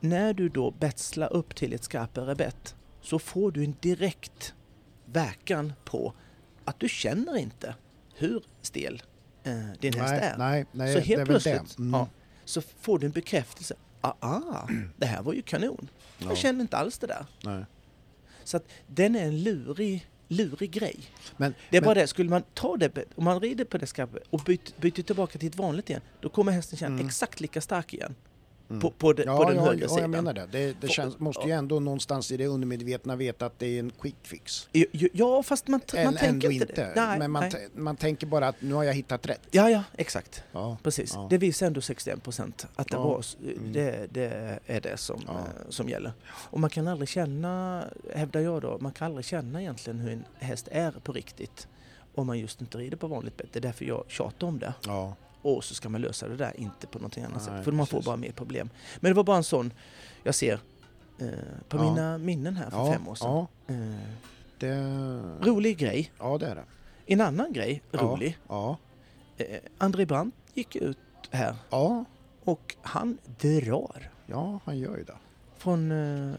när 0.00 0.34
du 0.34 0.48
då 0.48 0.70
betslar 0.70 1.32
upp 1.32 1.54
till 1.56 1.72
ett 1.72 1.84
skarpare 1.84 2.34
bett 2.34 2.74
så 3.00 3.18
får 3.18 3.50
du 3.52 3.64
en 3.64 3.74
direkt 3.80 4.54
verkan 5.06 5.72
på 5.84 6.12
att 6.64 6.80
du 6.80 6.88
känner 6.88 7.36
inte 7.36 7.74
hur 8.14 8.42
stel 8.62 9.02
eh, 9.44 9.52
din 9.80 9.92
häst 9.94 10.12
nej, 10.12 10.20
är. 10.22 10.38
nej, 10.38 10.66
nej, 10.72 10.92
så 10.94 10.98
helt 11.00 11.24
plötsligt 11.24 11.78
Mm. 11.78 11.92
ja, 11.92 12.08
så 12.44 12.60
får 12.60 12.98
du 12.98 13.06
en 13.06 13.12
bekräftelse. 13.12 13.74
Ah, 14.00 14.12
ah, 14.20 14.68
det 14.96 15.06
här 15.06 15.22
var 15.22 15.32
ju 15.32 15.42
kanon. 15.42 15.88
Ja. 16.18 16.26
Jag 16.28 16.36
känner 16.36 16.60
inte 16.60 16.76
alls 16.76 16.98
det 16.98 17.06
där. 17.06 17.26
Nej. 17.44 17.64
Så 18.44 18.56
att 18.56 18.68
den 18.86 19.16
är 19.16 19.24
en 19.26 19.42
lurig, 19.42 20.06
lurig 20.28 20.70
grej. 20.70 21.00
Men, 21.36 21.54
Det 21.70 21.76
är 21.76 21.80
men, 21.80 21.86
bara 21.86 21.94
det, 21.94 22.06
skulle 22.06 22.30
man 22.30 22.42
ta 22.54 22.76
det, 22.76 23.04
om 23.14 23.24
man 23.24 23.40
rider 23.40 23.64
på 23.64 23.78
det 23.78 23.86
skarpa 23.86 24.18
och 24.30 24.40
byter, 24.40 24.80
byter 24.80 25.02
tillbaka 25.02 25.38
till 25.38 25.48
ett 25.48 25.56
vanligt 25.56 25.90
igen, 25.90 26.02
då 26.20 26.28
kommer 26.28 26.52
hästen 26.52 26.78
känna 26.78 26.94
Mm. 26.94 27.06
exakt 27.06 27.40
lika 27.40 27.60
stark 27.60 27.94
igen. 27.94 28.14
Mm. 28.72 28.80
På, 28.80 28.90
på, 28.90 29.12
de, 29.12 29.22
ja, 29.22 29.36
på 29.36 29.44
den 29.44 29.56
ja, 29.56 29.62
högra 29.64 29.80
ja, 29.80 29.88
sidan. 29.88 30.00
jag 30.02 30.10
menar 30.10 30.32
det. 30.34 30.46
Det, 30.52 30.76
det 30.80 30.88
känns, 30.88 31.18
måste 31.18 31.46
ju 31.46 31.50
ändå 31.52 31.80
någonstans 31.80 32.30
i 32.32 32.36
det 32.36 32.46
undermedvetna 32.46 33.16
veta 33.16 33.46
att 33.46 33.58
det 33.58 33.66
är 33.66 33.80
en 33.80 33.90
quick 33.90 34.16
fix. 34.22 34.68
Ja, 34.72 34.84
Ja, 35.12 35.42
fast 35.42 35.68
man, 35.68 35.80
man 35.92 36.00
Eller 36.00 36.18
tänker 36.18 36.48
ändå 36.48 36.50
inte, 36.50 36.74
det. 36.74 36.92
Nej, 36.96 37.18
men 37.18 37.30
man, 37.30 37.50
man 37.74 37.96
tänker 37.96 38.26
bara 38.26 38.48
att 38.48 38.56
nu 38.62 38.74
har 38.74 38.84
jag 38.84 38.94
hittat 38.94 39.26
rätt. 39.26 39.40
Ja, 39.50 39.70
ja, 39.70 39.82
exakt. 39.96 40.42
Ja. 40.52 40.76
Precis. 40.82 41.12
Ja. 41.14 41.26
Det 41.30 41.38
visar 41.38 41.66
ändå 41.66 41.80
61 41.80 42.22
procent 42.22 42.66
att 42.76 42.88
det, 42.88 42.94
Ja. 42.96 43.02
var, 43.02 43.24
Mm. 43.42 43.72
det, 43.72 44.06
det 44.10 44.58
är 44.66 44.80
det 44.80 44.96
som, 44.96 45.20
Ja. 45.26 45.32
eh, 45.32 45.38
som 45.68 45.88
gäller. 45.88 46.12
Och 46.28 46.60
man 46.60 46.70
kan 46.70 46.88
aldrig 46.88 47.08
känna, 47.08 47.84
hävdar 48.14 48.40
jag 48.40 48.62
då, 48.62 48.78
man 48.80 48.92
kan 48.92 49.06
aldrig 49.06 49.24
känna 49.24 49.60
egentligen 49.60 49.98
hur 49.98 50.12
en 50.12 50.24
häst 50.38 50.68
är 50.70 50.90
på 50.92 51.12
riktigt 51.12 51.68
om 52.14 52.26
man 52.26 52.38
just 52.38 52.60
inte 52.60 52.78
rider 52.78 52.96
på 52.96 53.06
vanligt 53.06 53.36
bett. 53.36 53.46
Det 53.52 53.58
är 53.58 53.60
därför 53.60 53.84
jag 53.84 54.04
tjatar 54.08 54.46
om 54.46 54.58
det. 54.58 54.74
Ja. 54.86 55.16
Och 55.42 55.64
så 55.64 55.74
ska 55.74 55.88
man 55.88 56.00
lösa 56.00 56.28
det 56.28 56.36
där, 56.36 56.60
inte 56.60 56.86
på 56.86 56.98
någonting 56.98 57.24
annat 57.24 57.46
Nej, 57.46 57.56
sätt. 57.56 57.64
För 57.64 57.72
man 57.72 57.86
får 57.86 58.02
bara 58.02 58.16
mer 58.16 58.32
problem. 58.32 58.70
Men 59.00 59.10
det 59.10 59.14
var 59.14 59.24
bara 59.24 59.36
en 59.36 59.44
sån 59.44 59.72
jag 60.22 60.34
ser 60.34 60.60
eh, 61.18 61.28
på 61.68 61.76
Ja. 61.76 61.82
mina 61.94 62.18
minnen 62.18 62.56
här 62.56 62.70
för 62.70 62.76
ja. 62.78 62.92
fem 62.92 63.08
år 63.08 63.14
sedan. 63.14 63.28
Ja, 63.30 63.46
Eh, 63.66 64.08
det, 64.58 64.76
rolig 65.40 65.78
grej. 65.78 66.12
ja, 66.18 66.38
det 66.38 66.46
är 66.46 66.54
det. 66.54 66.64
En 67.06 67.20
annan 67.20 67.52
grej, 67.52 67.82
rolig. 67.92 68.38
Ja. 68.48 68.76
Eh, 69.36 69.58
André 69.78 70.06
Brandt 70.06 70.36
gick 70.54 70.76
ut 70.76 70.98
här 71.30 71.56
Ja. 71.70 72.04
och 72.44 72.76
han 72.82 73.18
drar 73.40 74.10
ja, 74.26 74.60
han 74.64 74.78
gör 74.78 74.96
ju 74.96 75.04
det. 75.04 75.16
från 75.58 75.92
eh, 75.92 76.34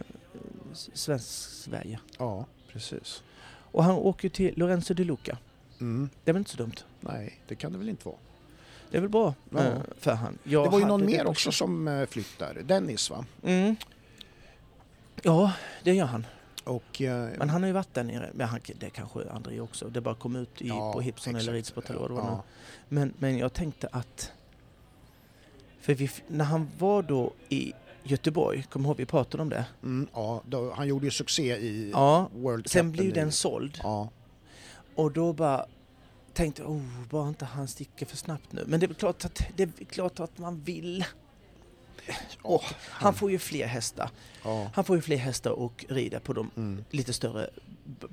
S- 0.72 0.90
svensk 0.94 1.26
Sverige. 1.64 2.00
Ja, 2.20 2.46
precis. 2.72 3.24
Och 3.72 3.84
han 3.84 3.96
åker 3.96 4.30
till 4.30 4.54
Lorenzo 4.58 4.94
de 4.94 5.04
Luca. 5.04 5.38
Mm. 5.80 6.10
Det 6.24 6.32
är 6.32 6.34
väl 6.34 6.40
inte 6.42 6.52
så 6.52 6.58
dumt? 6.58 6.76
Nej, 7.00 7.40
det 7.48 7.56
kan 7.56 7.72
det 7.72 7.78
väl 7.78 7.90
inte 7.90 8.06
vara. 8.08 8.18
Det 8.94 8.98
är 8.98 9.02
väl 9.02 9.10
bra 9.10 9.34
Ja. 9.50 9.60
eh, 9.60 9.74
för 10.00 10.12
han. 10.14 10.38
Jag 10.44 10.66
det 10.66 10.70
var 10.70 10.80
ju 10.80 10.86
någon 10.86 11.06
mer 11.06 11.28
också 11.28 11.52
som 11.52 11.88
eh, 11.88 12.06
flyttar. 12.06 12.58
Dennis 12.64 13.10
va? 13.10 13.26
Mm. 13.44 13.76
Ja, 15.22 15.54
det 15.84 15.94
gör 15.94 16.06
han. 16.06 16.26
Och, 16.64 17.02
eh, 17.02 17.30
Men 17.38 17.50
han 17.50 17.62
har 17.62 17.68
ju 17.68 17.74
varit 17.74 17.94
där 17.94 18.04
nere. 18.04 18.30
Men 18.34 18.48
han, 18.48 18.60
det 18.80 18.90
kanske 18.90 19.30
André 19.30 19.60
också. 19.60 19.90
Det 19.90 20.02
bara 20.02 20.16
kom 20.16 20.36
ut 20.36 20.62
i, 20.62 20.68
ja, 20.68 20.94
på 20.94 21.02
Hipson 21.02 21.36
eller 21.36 21.54
nu. 21.54 21.64
ja. 22.16 22.44
Men, 22.90 23.14
men 23.20 23.38
jag 23.38 23.54
tänkte 23.54 23.88
att 23.92 24.32
För 25.82 25.94
vi, 25.94 26.10
när 26.28 26.46
han 26.46 26.70
var 26.80 27.02
då 27.04 27.34
i 27.50 27.74
Göteborg, 28.04 28.64
kommer 28.70 28.90
ihåg 28.90 28.98
vi 28.98 29.06
pratade 29.06 29.44
om 29.44 29.50
det? 29.50 29.66
Mm, 29.84 30.08
ja, 30.14 30.42
då, 30.46 30.74
han 30.74 30.88
gjorde 30.88 31.06
ju 31.06 31.12
succé 31.12 31.58
i 31.58 31.92
Ja, 31.92 32.30
World 32.36 32.70
sen 32.70 32.80
Cupen 32.82 32.92
blev 32.92 33.14
den 33.14 33.32
såld. 33.32 33.80
Ja, 33.84 34.10
Och 34.96 35.12
då 35.12 35.34
bara 35.34 35.66
tänkte 36.34 36.64
oh, 36.64 36.82
bara 37.10 37.28
inte 37.28 37.46
han 37.46 37.68
sticker 37.68 38.06
för 38.06 38.18
snabbt 38.18 38.52
nu. 38.52 38.64
Men 38.68 38.80
det 38.80 38.86
är 38.86 38.94
klart 38.94 39.26
att, 39.26 39.42
det 39.56 39.64
är 39.64 39.86
klart 39.86 40.20
att 40.20 40.38
man 40.38 40.62
vill. 40.62 41.06
Och 42.42 42.64
han 42.80 43.14
får 43.14 43.32
ju 43.32 43.40
fler 43.40 43.68
hästar. 43.68 44.10
ja. 44.44 44.72
Han 44.74 44.84
får 44.84 44.96
ju 44.96 45.02
fler 45.02 45.18
hästar 45.18 45.52
och 45.52 45.86
rida 45.90 46.20
på 46.20 46.34
de 46.34 46.50
Mm, 46.56 46.86
lite 46.90 47.14
större 47.14 47.50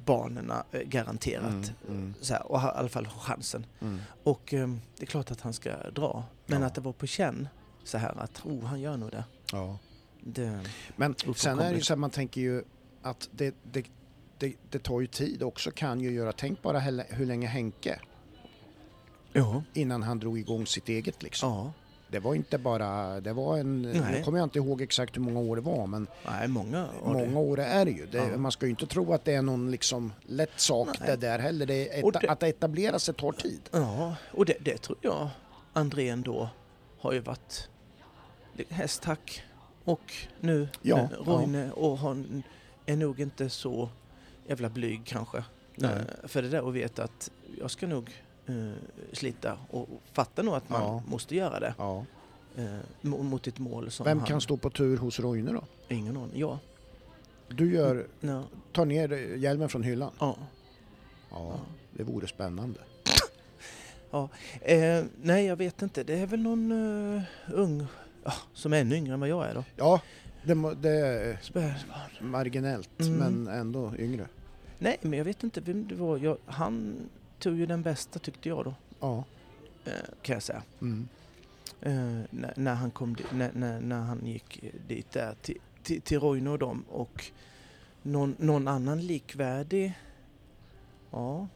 banorna 0.05 0.65
eh, 0.73 0.81
garanterat. 0.81 1.45
mm, 1.51 1.65
mm, 1.89 2.15
Så 2.21 2.35
här, 2.35 2.53
och 2.53 2.61
i 2.61 2.63
alla 2.63 2.89
fall 2.89 3.07
ha 3.07 3.21
chansen. 3.21 3.67
mm. 3.81 4.01
Och 4.23 4.55
eh, 4.55 4.69
det 4.97 5.03
är 5.03 5.07
klart 5.07 5.31
att 5.31 5.41
han 5.41 5.53
ska 5.53 5.91
dra. 5.91 6.25
Men 6.47 6.61
Ja. 6.61 6.67
att 6.67 6.75
det 6.75 6.81
var 6.81 6.93
på 6.93 7.07
känn 7.07 7.49
så 7.85 7.99
här 7.99 8.19
att, 8.19 8.41
oh, 8.47 8.65
han 8.65 8.81
gör 8.81 8.97
nog 8.97 9.11
det. 9.11 9.25
Ja. 9.53 9.79
det 10.21 10.61
Men 10.97 11.15
sen 11.37 11.59
är 11.59 11.71
det 11.71 11.77
ju 11.77 11.83
så 11.83 11.93
att 11.93 11.99
man 11.99 12.11
tänker 12.11 12.41
ju 12.41 12.65
att 13.03 13.29
det, 13.33 13.55
det, 13.73 13.85
det, 14.39 14.55
det 14.71 14.79
tar 14.79 15.01
ju 15.01 15.07
tid 15.07 15.43
också 15.43 15.71
kan 15.71 16.01
ju 16.01 16.11
göra. 16.13 16.33
Tänk 16.33 16.63
bara 16.63 16.79
hur 16.81 17.27
länge 17.27 17.47
Henke 17.47 18.01
ja. 19.33 19.63
innan 19.75 20.03
han 20.03 20.19
drog 20.19 20.39
igång 20.39 20.67
sitt 20.67 20.89
eget 20.89 21.23
liksom. 21.23 21.51
ja. 21.53 21.73
Det 22.13 22.19
var 22.19 22.35
inte 22.35 22.59
bara, 22.59 23.21
det 23.21 23.33
var 23.33 23.59
en, 23.59 23.83
nu 23.83 24.01
Nej. 24.01 24.23
kommer 24.25 24.39
jag 24.39 24.47
inte 24.47 24.59
ihåg 24.59 24.83
exakt 24.83 25.17
hur 25.17 25.21
många 25.23 25.41
år 25.41 25.57
det 25.57 25.63
var 25.63 25.87
men 25.87 26.07
Nej, 26.27 26.49
många 26.49 26.79
det. 27.05 27.13
många 27.13 27.39
år 27.39 27.59
är 27.61 27.85
det 27.85 27.91
ju. 27.91 28.07
Det, 28.07 28.19
Ja. 28.19 28.37
Man 28.37 28.53
ska 28.53 28.67
ju 28.67 28.71
inte 28.71 28.87
tro 28.87 29.13
att 29.13 29.25
det 29.25 29.33
är 29.35 29.43
någon 29.43 29.71
liksom 29.71 30.13
lätt 30.27 30.61
sak 30.61 30.89
Nej. 31.01 31.09
det 31.09 31.17
där 31.17 31.39
heller. 31.39 31.67
Det 31.67 31.99
ett, 31.99 32.05
det- 32.21 32.29
Att 32.29 32.43
etablera 32.43 32.99
sig 32.99 33.15
tar 33.15 33.33
tid. 33.33 33.61
Ja, 33.71 34.15
och 34.33 34.45
det, 34.45 34.55
det 34.61 34.79
tror 34.79 34.99
jag 35.01 35.29
Andrén 35.73 36.23
då 36.23 36.49
har 37.01 37.13
ju 37.13 37.21
varit 37.21 37.69
hästhack 38.69 39.43
och 39.85 40.13
nu 40.41 40.69
Ja, 40.83 40.99
eh, 40.99 41.09
Roine 41.27 41.71
och 41.73 41.99
han 41.99 42.43
är 42.87 42.97
nog 42.97 43.21
inte 43.21 43.51
så 43.51 43.89
jävla 44.49 44.69
blyg 44.69 45.01
kanske. 45.05 45.45
Nej. 45.75 45.91
Eh, 45.91 46.29
För 46.29 46.43
det 46.43 46.49
där 46.49 46.61
och 46.61 46.77
vet 46.77 46.99
att 46.99 47.31
jag 47.61 47.71
ska 47.71 47.87
nog 47.87 48.11
eh, 48.51 48.73
slita 49.13 49.59
och 49.71 49.89
fatta 50.13 50.43
nog 50.43 50.55
att 50.55 50.69
man 50.69 50.83
Ja. 50.83 51.03
måste 51.07 51.37
göra 51.37 51.61
det 51.61 51.75
Ja. 51.79 52.05
mo- 53.03 53.23
mot 53.23 53.47
ett 53.47 53.59
mål 53.59 53.91
som 53.91 54.05
Vem 54.05 54.19
han... 54.19 54.27
kan 54.27 54.41
stå 54.41 54.57
på 54.57 54.71
tur 54.71 54.97
hos 54.97 55.21
Roine 55.21 55.53
då? 55.53 55.65
Ingen 55.89 56.17
aning. 56.17 56.41
Ja. 56.41 56.59
Du 57.49 57.75
gör, 57.75 58.07
Ja. 58.21 58.43
tar 58.73 58.85
ner 58.85 59.09
hjälmen 59.37 59.69
från 59.69 59.83
hyllan? 59.83 60.11
ja. 60.19 60.37
Ja, 61.31 61.61
det 61.93 62.03
vore 62.03 62.27
spännande. 62.27 62.79
Eh, 64.61 65.05
nej, 65.23 65.47
jag 65.47 65.57
vet 65.57 65.83
inte. 65.83 66.05
Det 66.05 66.19
är 66.19 66.27
väl 66.27 66.41
någon 66.43 66.73
eh, 67.17 67.23
ung 67.55 67.87
ja, 68.25 68.33
som 68.55 68.73
är 68.73 68.81
ännu 68.81 68.97
yngre 68.97 69.15
än 69.15 69.21
vad 69.21 69.29
jag 69.29 69.47
är 69.47 69.55
då. 69.55 69.65
Ja, 69.77 70.01
det, 70.45 70.55
det 70.81 70.91
är 70.91 71.39
Spädbarn. 71.43 72.11
marginellt 72.21 73.01
Mm. 73.01 73.15
men 73.17 73.55
ändå 73.55 73.93
yngre. 73.99 74.27
Nej, 74.79 74.99
men 75.03 75.19
jag 75.19 75.25
vet 75.25 75.43
inte 75.45 75.61
vem 75.61 75.89
det 75.89 75.95
var. 75.95 76.19
Jag, 76.19 76.37
han 76.47 76.97
tog 77.41 77.59
ju 77.59 77.67
den 77.67 77.83
bästa 77.83 78.19
tyckte 78.19 78.49
jag 78.49 78.65
då, 78.65 78.75
Ja. 79.01 79.25
eh, 79.85 79.93
kan 80.23 80.35
jag 80.35 80.43
säga. 80.43 80.63
Mm. 80.81 81.09
Eh, 81.83 81.93
när, 82.31 82.53
när, 82.57 82.75
han 82.75 82.91
kom 82.91 83.17
di- 83.17 83.25
när, 83.33 83.53
när, 83.53 83.81
när 83.81 84.01
han 84.01 84.27
gick 84.27 84.65
dit 84.89 85.11
där 85.11 85.35
till, 85.43 85.59
till, 85.83 86.03
till 86.03 86.21
Roine 86.21 86.47
och 86.51 86.59
dem 86.59 86.85
och 86.89 87.25
någon, 88.03 88.35
någon 88.39 88.69
annan 88.69 89.01
likvärdig, 89.07 89.93
ja, 91.11 91.49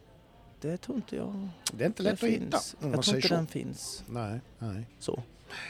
det 0.60 0.76
tror 0.76 0.96
inte 0.96 1.16
jag 1.16 1.48
Det 1.72 1.84
är 1.84 1.86
inte 1.88 2.02
lätt 2.02 2.12
att 2.12 2.28
hitta 2.28 2.40
finns. 2.58 2.76
om 2.80 2.88
man 2.88 2.92
Jag 2.92 3.04
tror 3.04 3.16
inte 3.16 3.28
så. 3.28 3.34
den 3.34 3.46
finns 3.46 4.04
Nej, 4.08 4.40
nej. 4.58 4.86
så. 4.98 5.22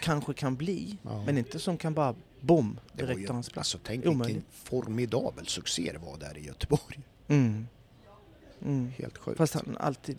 Kanske 0.03 0.35
kan 0.35 0.57
bli, 0.57 0.99
Ja. 1.03 1.23
men 1.27 1.39
inte 1.39 1.59
som 1.59 1.77
kan 1.77 1.95
bara 1.95 2.15
bom 2.41 2.79
direkt 2.93 3.27
ta 3.27 3.33
hans 3.35 3.51
plats. 3.51 3.75
alltså, 3.75 3.87
tänk 3.87 4.07
vilken 4.07 4.43
formidabel 4.53 5.47
succé 5.47 5.91
det 5.93 5.99
var 5.99 6.19
där 6.19 6.39
i 6.39 6.47
Göteborg. 6.47 7.01
Mm. 7.29 7.67
Mm. 8.63 8.93
Helt 8.99 9.19
sjukt. 9.19 9.39
Fast 9.39 9.55
han 9.55 9.77
alltid 9.81 10.19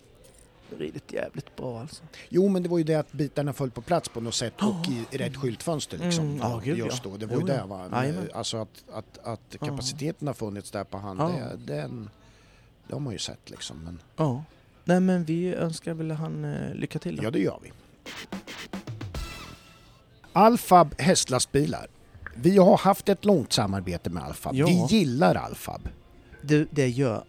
ridit 0.78 1.12
jävligt 1.12 1.56
bra 1.56 1.80
alltså. 1.80 2.02
Jo, 2.28 2.48
men 2.48 2.62
det 2.62 2.68
var 2.68 2.78
ju 2.78 2.84
det 2.84 2.94
att 2.94 3.12
bitarna 3.12 3.52
föll 3.52 3.70
på 3.70 3.82
plats 3.82 4.08
på 4.08 4.20
något 4.20 4.34
sätt 4.34 4.54
och 4.62 4.88
i, 4.88 5.04
i 5.14 5.18
rätt 5.18 5.36
skyltfönster 5.36 5.98
liksom. 5.98 6.24
Mm, 6.24 6.38
ja, 6.38 6.60
gud, 6.64 6.78
just 6.78 7.02
då. 7.02 7.16
Det 7.16 7.26
var 7.26 7.34
Jo, 7.34 7.40
ju 7.40 7.46
det 7.46 7.62
va. 7.68 7.88
Jajamän. 7.92 8.30
Alltså 8.34 8.56
att, 8.56 8.84
att, 8.92 9.18
att 9.26 9.56
kapaciteten 9.60 10.26
har 10.28 10.34
funnits 10.34 10.70
där 10.70 10.84
på 10.84 10.98
hand, 10.98 11.20
Ja. 11.20 11.28
det, 11.28 11.74
den, 11.76 12.10
det 12.88 12.94
har 12.94 13.00
man 13.00 13.12
ju 13.12 13.18
sett 13.18 13.50
liksom. 13.50 13.76
Men 13.84 13.98
Ja. 14.16 14.44
Nej 14.84 15.00
men 15.00 15.24
vi 15.24 15.54
önskar 15.54 15.94
väl 15.94 16.10
han 16.10 16.44
eh, 16.44 16.74
lycka 16.74 16.98
till 16.98 17.16
då. 17.16 17.22
ja, 17.22 17.30
det 17.30 17.38
gör 17.40 17.58
vi. 17.62 17.72
Alfab 20.32 20.94
hästlastbilar. 20.98 21.86
Vi 22.34 22.56
har 22.58 22.76
haft 22.76 23.08
ett 23.08 23.24
långt 23.24 23.52
samarbete 23.52 24.10
med 24.10 24.22
Alfab. 24.24 24.54
Ja. 24.54 24.66
Vi 24.66 24.96
gillar 24.96 25.34
Alfab. 25.34 25.88
Du, 26.42 26.68
det 26.70 26.88
gör 26.88 27.24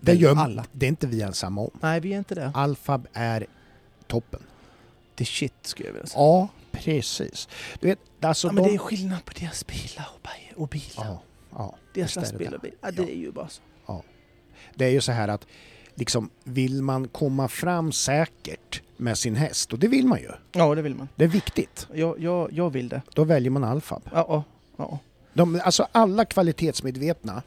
Det 0.00 0.14
gör 0.14 0.36
alla. 0.36 0.64
Det 0.72 0.86
är 0.86 0.88
inte 0.88 1.06
vi 1.06 1.22
ensamma 1.22 1.60
om. 1.60 1.70
Nej 1.80 2.00
vi 2.00 2.12
är 2.14 2.18
inte 2.18 2.34
det. 2.34 2.50
Alfab 2.54 3.06
är 3.12 3.46
toppen. 4.06 4.40
Det 5.14 5.22
är 5.24 5.26
shit 5.26 5.52
skulle 5.62 5.88
jag 5.88 5.92
vilja 5.92 6.06
säga. 6.06 6.20
Ja, 6.22 6.48
precis. 6.72 7.48
Du 7.80 7.88
vet, 7.88 7.98
alltså 8.20 8.48
ja, 8.48 8.52
men 8.52 8.62
de... 8.64 8.68
det 8.70 8.74
är 8.74 8.78
skillnad 8.78 9.24
på 9.24 9.32
deras 9.40 9.66
bilar 9.66 10.08
och, 10.14 10.20
bi- 10.22 10.54
och 10.62 10.68
bilar. 10.68 11.04
Ja, 11.06 11.22
ja. 11.52 11.76
deras 11.94 12.16
lastbilar 12.16 12.54
och 12.54 12.60
bilar. 12.60 12.76
Ja, 12.80 12.90
det 12.90 13.02
är 13.12 13.16
ju 13.16 13.32
bara 13.32 13.48
så. 13.48 13.62
Det 14.74 14.84
är 14.84 14.90
ju 14.90 15.00
så 15.00 15.12
här 15.12 15.28
att 15.28 15.46
liksom, 15.94 16.30
vill 16.44 16.82
man 16.82 17.08
komma 17.08 17.48
fram 17.48 17.92
säkert 17.92 18.82
med 18.96 19.18
sin 19.18 19.36
häst, 19.36 19.72
och 19.72 19.78
det 19.78 19.88
vill 19.88 20.06
man 20.06 20.18
ju, 20.20 20.30
Ja 20.52 20.74
det 20.74 20.82
vill 20.82 20.94
man. 20.94 21.08
det 21.16 21.24
är 21.24 21.28
viktigt, 21.28 21.86
Jag, 21.92 22.20
jag, 22.20 22.52
jag 22.52 22.70
vill 22.70 22.88
det. 22.88 23.02
då 23.14 23.24
väljer 23.24 23.50
man 23.50 23.64
Alfab. 23.64 24.02
Ja, 24.12 24.26
ja, 24.28 24.44
ja. 24.76 24.98
De, 25.32 25.60
alltså 25.64 25.88
alla 25.92 26.24
kvalitetsmedvetna 26.24 27.42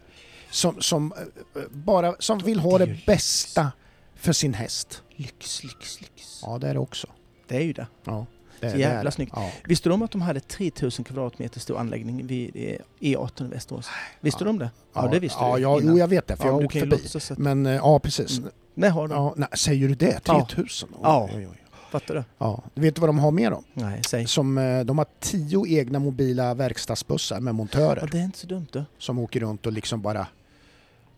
som, 0.52 0.82
som, 0.82 1.14
eh, 1.56 1.62
bara, 1.72 2.16
som 2.20 2.38
vill 2.40 2.60
ha 2.60 2.78
Det 2.78 3.06
bästa 3.06 3.72
för 4.16 4.34
sin 4.34 4.54
häst. 4.54 5.04
Lyx, 5.16 5.64
lyx, 5.64 6.02
lyx. 6.02 6.40
Ja, 6.42 6.58
det 6.58 6.68
är 6.68 6.74
det 6.74 6.80
också. 6.80 7.08
Det 7.48 7.56
är 7.58 7.62
ju 7.62 7.74
det. 7.74 7.88
Ja, 8.04 8.26
det, 8.60 8.72
Så 8.72 8.78
jävla 8.78 9.04
det. 9.04 9.12
snyggt. 9.12 9.34
Ja. 9.36 9.52
Visste 9.68 9.90
du 9.90 9.94
om 9.94 10.02
att 10.02 10.12
de 10.12 10.22
hade 10.22 10.40
3000 10.40 11.06
kvadratmeter 11.06 11.60
stor 11.60 11.78
anläggning 11.78 12.28
vid 12.28 12.52
eh, 12.56 12.78
E18 13.00 13.46
i 13.46 13.50
Västerås? 13.50 13.90
Visste 14.20 14.44
Ja. 14.44 14.46
du 14.46 14.50
om 14.50 14.60
det? 14.60 14.70
Ja, 14.94 15.08
det 15.08 15.20
visste 15.20 15.38
ja, 15.42 15.56
du 15.56 15.62
Ja, 15.62 15.80
jo, 15.84 15.98
jag 15.98 16.08
vet 16.08 16.28
det, 16.28 16.36
för 16.38 16.44
jag 16.46 16.52
Ja, 16.54 16.56
har 16.58 16.64
åkt 16.66 16.74
förbi. 16.74 16.86
låtsas. 16.92 17.32
Men 17.38 17.66
eh, 17.66 17.74
ja, 17.76 18.00
precis. 18.00 18.38
Mm. 18.38 18.50
Nej, 18.74 18.90
har 18.90 19.08
du? 19.08 19.14
Ja, 19.14 19.34
nej, 19.38 19.50
säger 19.54 19.88
du 19.88 19.96
det? 19.96 20.20
Ja. 20.26 20.48
3000? 20.50 20.90
Oj, 20.94 21.00
Ja. 21.04 21.30
Oj, 21.36 21.48
oj. 21.48 21.56
Fattar 21.92 22.16
du? 22.16 22.24
Ja. 22.38 22.64
Du 22.74 22.82
vet 22.82 23.00
vad 23.00 23.10
de 23.10 23.20
har 23.20 23.32
med 23.32 23.52
dem? 23.52 23.64
Nej, 23.74 24.02
säg. 24.08 24.28
Som, 24.28 24.58
eh, 24.58 24.80
de 24.86 24.98
har 24.98 25.06
tio 25.20 25.68
egna 25.68 26.00
mobila 26.00 26.54
verkstadsbussar 26.54 27.40
med 27.40 27.56
montörer 27.56 28.00
Ja, 28.02 28.08
det 28.12 28.18
är 28.20 28.24
inte 28.24 28.38
så 28.40 28.48
dumt 28.48 28.68
du. 28.72 28.84
som 28.98 29.20
åker 29.20 29.40
runt 29.40 29.66
och 29.66 29.72
liksom 29.74 30.02
bara... 30.02 30.28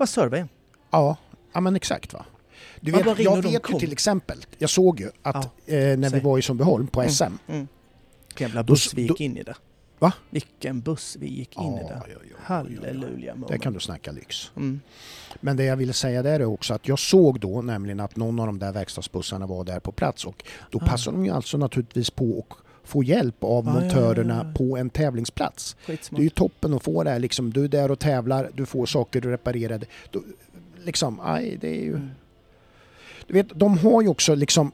Bara 0.02 0.08
serva. 0.08 0.48
Ja, 0.92 1.18
ja 1.54 1.60
men 1.62 1.76
exakt 1.76 2.14
va. 2.14 2.26
Du 2.80 2.92
Ja, 2.92 2.98
vet, 2.98 3.20
jag 3.20 3.42
vet 3.42 3.70
ju 3.70 3.80
till 3.80 3.92
exempel, 3.92 4.38
jag 4.58 4.70
såg 4.70 5.00
ju 5.00 5.12
att 5.22 5.46
eh, 5.46 5.52
när 5.98 6.10
vi 6.10 6.20
var 6.20 6.38
i 6.38 6.42
Sundbyholm 6.42 6.88
på 6.88 7.02
Mm. 7.02 7.12
SM. 7.12 7.24
Mm. 7.24 7.68
Vilken 8.28 8.48
jävla 8.48 8.64
Då 8.64 8.74
buss 8.74 8.86
s- 8.88 8.94
vi 8.94 9.08
då- 9.08 9.14
gick 9.14 9.22
in 9.22 9.38
i 9.38 9.44
där. 9.44 9.56
Va? 10.00 10.14
Vilken 10.30 10.82
buss 10.82 11.18
vi 11.20 11.28
gick 11.28 11.58
in 11.58 11.64
i 11.64 11.80
Ja, 11.82 11.88
där. 11.88 11.96
ja, 11.96 12.04
ja, 12.08 12.08
ja, 12.14 12.20
ja. 12.32 12.36
Halleluja 12.44 13.34
Det 13.34 13.40
moment. 13.40 13.62
kan 13.64 13.74
du 13.74 13.80
snacka 13.80 14.12
lyx. 14.12 14.52
Mm. 14.56 14.80
Men 15.42 15.58
det 15.58 15.64
jag 15.64 15.76
ville 15.78 15.94
säga 15.94 16.24
där 16.24 16.40
är 16.40 16.46
också 16.46 16.74
att 16.74 16.88
jag 16.88 17.00
såg 17.00 17.40
då 17.40 17.62
nämligen 17.62 18.00
att 18.00 18.16
någon 18.16 18.40
av 18.40 18.46
de 18.46 18.60
där 18.60 18.72
verkstadsbussarna 18.72 19.46
var 19.48 19.64
där 19.64 19.80
på 19.80 19.92
plats 19.92 20.26
och 20.26 20.44
då 20.72 20.80
Ah. 20.82 20.86
passar 20.86 21.12
de 21.12 21.26
ju 21.26 21.32
alltså 21.32 21.58
naturligtvis 21.58 22.10
på 22.10 22.46
att 22.50 22.58
få 22.92 23.04
hjälp 23.04 23.44
av 23.44 23.66
Ja, 23.66 23.72
ja, 23.72 23.76
ja, 23.76 23.82
montörerna 23.82 24.46
ja. 24.48 24.58
på 24.58 24.78
en 24.78 24.90
tävlingsplats. 24.90 25.76
Det 25.86 25.92
är 25.94 25.98
Skitsmart. 25.98 26.22
ju 26.22 26.30
toppen 26.30 26.74
att 26.74 26.84
få 26.84 27.04
det 27.04 27.10
här 27.10 27.20
liksom, 27.20 27.54
du 27.54 27.64
är 27.64 27.68
där 27.68 27.92
och 27.92 28.00
tävlar, 28.00 28.50
du 28.54 28.66
får 28.66 28.86
saker 28.86 29.22
reparerade. 29.22 29.86
Då, 30.12 30.22
liksom, 30.84 31.20
aj, 31.24 31.58
det 31.62 31.68
är 31.70 31.84
ju... 31.84 31.96
Mm. 31.96 32.10
Du 33.28 33.34
vet, 33.34 33.48
de 33.60 33.78
har 33.78 34.02
ju 34.02 34.08
också 34.08 34.36
liksom 34.36 34.72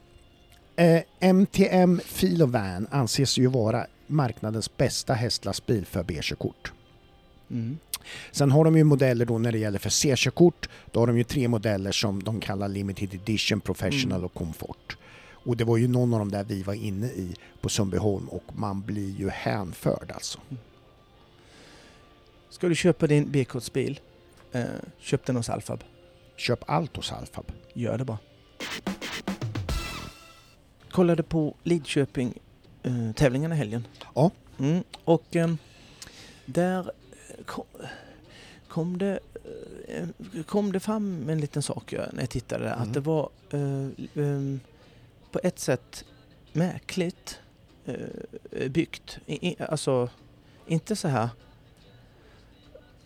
eh, 0.75 1.01
MTM 1.33 1.99
Filovan 2.05 2.87
anses 2.91 3.37
ju 3.37 3.47
vara 3.47 3.85
marknadens 4.07 4.77
bästa 4.77 5.13
hästlastbil 5.13 5.85
för 5.85 6.03
B-körkort. 6.03 6.71
Mm. 7.51 7.77
Sen 8.31 8.51
har 8.51 8.63
de 8.65 8.77
ju 8.77 8.83
modeller 8.83 9.25
då 9.25 9.37
när 9.37 9.51
det 9.51 9.57
gäller 9.57 9.79
för 9.79 9.89
C-körkort. 9.89 10.69
Då 10.91 10.99
har 10.99 11.07
de 11.07 11.17
ju 11.17 11.23
tre 11.23 11.47
modeller 11.47 11.91
som 11.91 12.23
de 12.23 12.39
kallar 12.39 12.67
Limited 12.67 13.13
Edition, 13.13 13.61
Professional 13.61 14.17
Mm. 14.17 14.25
och 14.25 14.33
Comfort. 14.33 14.97
Och 15.47 15.57
det 15.57 15.63
var 15.63 15.77
ju 15.77 15.87
någon 15.87 16.13
av 16.13 16.19
dem 16.19 16.31
där 16.31 16.43
vi 16.43 16.63
var 16.63 16.73
inne 16.73 17.07
i 17.07 17.35
på 17.61 17.69
Sundbyholm 17.69 18.29
och 18.29 18.43
man 18.55 18.81
blir 18.81 19.11
ju 19.19 19.29
hänförd 19.29 20.11
alltså. 20.11 20.39
Ska 22.49 22.67
du 22.67 22.75
köpa 22.75 23.07
din 23.07 23.31
B-kortsbil, 23.31 23.99
eh, 24.51 24.63
köp 24.99 25.25
den 25.25 25.35
hos 25.35 25.49
Alfab. 25.49 25.83
Köp 26.35 26.69
allt 26.69 26.95
hos 26.95 27.11
Alfab. 27.11 27.51
Gör 27.73 27.97
det 27.97 28.05
bara. 28.05 28.17
Kollade 30.91 31.23
på 31.23 31.55
Lidköping 31.63 32.33
eh, 32.83 33.25
i 33.25 33.55
helgen. 33.55 33.87
Ja. 34.15 34.31
Mm, 34.59 34.83
och 35.03 35.35
ehm, 35.35 35.57
där 36.45 36.79
eh, 36.79 37.45
kom, 37.45 37.65
kom, 38.67 38.97
det, 38.97 39.19
eh, 39.87 40.43
kom 40.45 40.71
det 40.71 40.79
fram 40.79 41.29
en 41.29 41.41
liten 41.41 41.61
sak 41.61 41.93
ja, 41.93 42.01
när 42.13 42.21
jag 42.21 42.29
tittade. 42.29 42.69
Mm. 42.69 42.81
Att 42.81 42.93
det 42.93 42.99
var 42.99 43.29
eh, 43.51 43.89
ehm, 44.15 44.59
på 45.31 45.39
ett 45.43 45.59
sätt 45.59 46.05
märkligt 46.53 47.39
eh, 47.85 48.69
byggt. 48.69 49.19
I, 49.25 49.47
i, 49.47 49.55
alltså, 49.59 50.09
inte 50.67 50.95
så 50.95 51.07
här... 51.07 51.29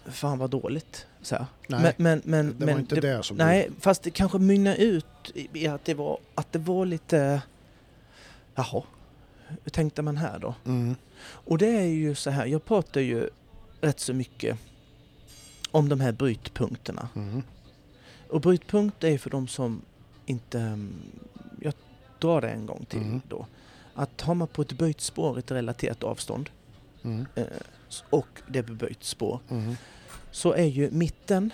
Fan 0.05 0.37
vad 0.37 0.49
dåligt. 0.49 1.07
Så 1.21 1.35
här. 1.35 1.45
Nej, 1.67 1.81
men, 1.81 1.93
men, 1.97 2.21
men, 2.25 2.47
det 2.59 2.65
men 2.65 2.73
var 2.73 2.79
inte 2.79 2.95
det, 2.95 3.23
som 3.23 3.37
Nej, 3.37 3.69
fast 3.79 4.03
det 4.03 4.11
kanske 4.11 4.37
mynnar 4.37 4.75
ut 4.75 5.31
i 5.33 5.67
att 5.67 5.85
det 5.85 5.93
var, 5.93 6.19
att 6.35 6.51
det 6.51 6.59
var 6.59 6.85
lite... 6.85 7.41
Jaha, 8.55 8.83
hur 9.63 9.71
tänkte 9.71 10.01
man 10.01 10.17
här 10.17 10.39
då? 10.39 10.55
Mm. 10.65 10.95
Och 11.23 11.57
det 11.57 11.67
är 11.67 11.85
ju 11.85 12.15
så 12.15 12.29
här, 12.29 12.45
jag 12.45 12.65
pratar 12.65 13.01
ju 13.01 13.29
rätt 13.81 13.99
så 13.99 14.13
mycket 14.13 14.57
om 15.71 15.89
de 15.89 15.99
här 15.99 16.11
brytpunkterna. 16.11 17.09
Mm. 17.15 17.43
Och 18.29 18.41
brytpunkt 18.41 19.03
är 19.03 19.17
för 19.17 19.29
de 19.29 19.47
som 19.47 19.81
inte... 20.25 20.77
drar 22.21 22.41
det 22.41 22.49
en 22.49 22.65
gång 22.65 22.85
till 22.89 22.99
Mm. 23.01 23.21
då. 23.27 23.45
Att 23.93 24.21
har 24.21 24.35
man 24.35 24.47
på 24.47 24.61
ett 24.61 24.71
böjt 24.71 25.01
spår 25.01 25.39
ett 25.39 25.51
relaterat 25.51 26.03
avstånd 26.03 26.49
Mm. 27.03 27.25
eh, 27.35 27.45
och 28.09 28.27
det 28.47 28.59
är 28.59 28.63
böjt 28.63 29.03
spår 29.03 29.39
Mm. 29.49 29.75
så 30.31 30.53
är 30.53 30.65
ju 30.65 30.91
mitten 30.91 31.53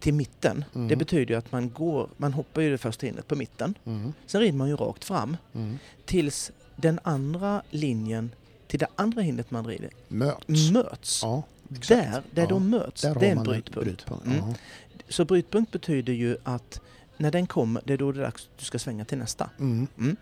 till 0.00 0.14
mitten. 0.14 0.64
Mm. 0.74 0.88
Det 0.88 0.96
betyder 0.96 1.34
ju 1.34 1.38
att 1.38 1.52
man 1.52 1.70
går, 1.70 2.08
man 2.16 2.32
hoppar 2.32 2.62
ju 2.62 2.70
det 2.70 2.78
första 2.78 3.06
hindret 3.06 3.28
på 3.28 3.36
mitten. 3.36 3.74
Mm. 3.84 4.12
Sen 4.26 4.40
rider 4.40 4.58
man 4.58 4.68
ju 4.68 4.76
rakt 4.76 5.04
fram 5.04 5.36
Mm. 5.54 5.78
tills 6.04 6.52
den 6.76 7.00
andra 7.02 7.62
linjen 7.70 8.30
till 8.66 8.78
det 8.78 8.86
andra 8.94 9.22
hindret 9.22 9.50
man 9.50 9.66
rider 9.66 9.90
Möts. 10.08 10.70
möts. 10.70 11.22
Ja. 11.22 11.42
Där, 11.68 12.22
där 12.30 12.42
Ja, 12.42 12.46
de 12.48 12.70
möts, 12.70 13.02
där 13.02 13.14
det 13.14 13.26
är 13.26 13.30
en 13.36 13.42
brytpunkt. 13.44 14.06
brytpunkt. 14.06 14.60
Så 15.08 15.24
brytpunkt 15.24 15.72
betyder 15.72 16.12
ju 16.12 16.36
att 16.44 16.80
när 17.16 17.30
den 17.30 17.46
kommer, 17.46 17.82
det 17.84 17.92
är 17.92 17.96
då 17.98 18.12
det 18.12 18.20
är 18.20 18.24
dags 18.24 18.42
att 18.52 18.58
du 18.58 18.64
ska 18.64 18.78
svänga 18.78 19.04
till 19.04 19.18
nästa. 19.18 19.50
Mm. 19.58 20.16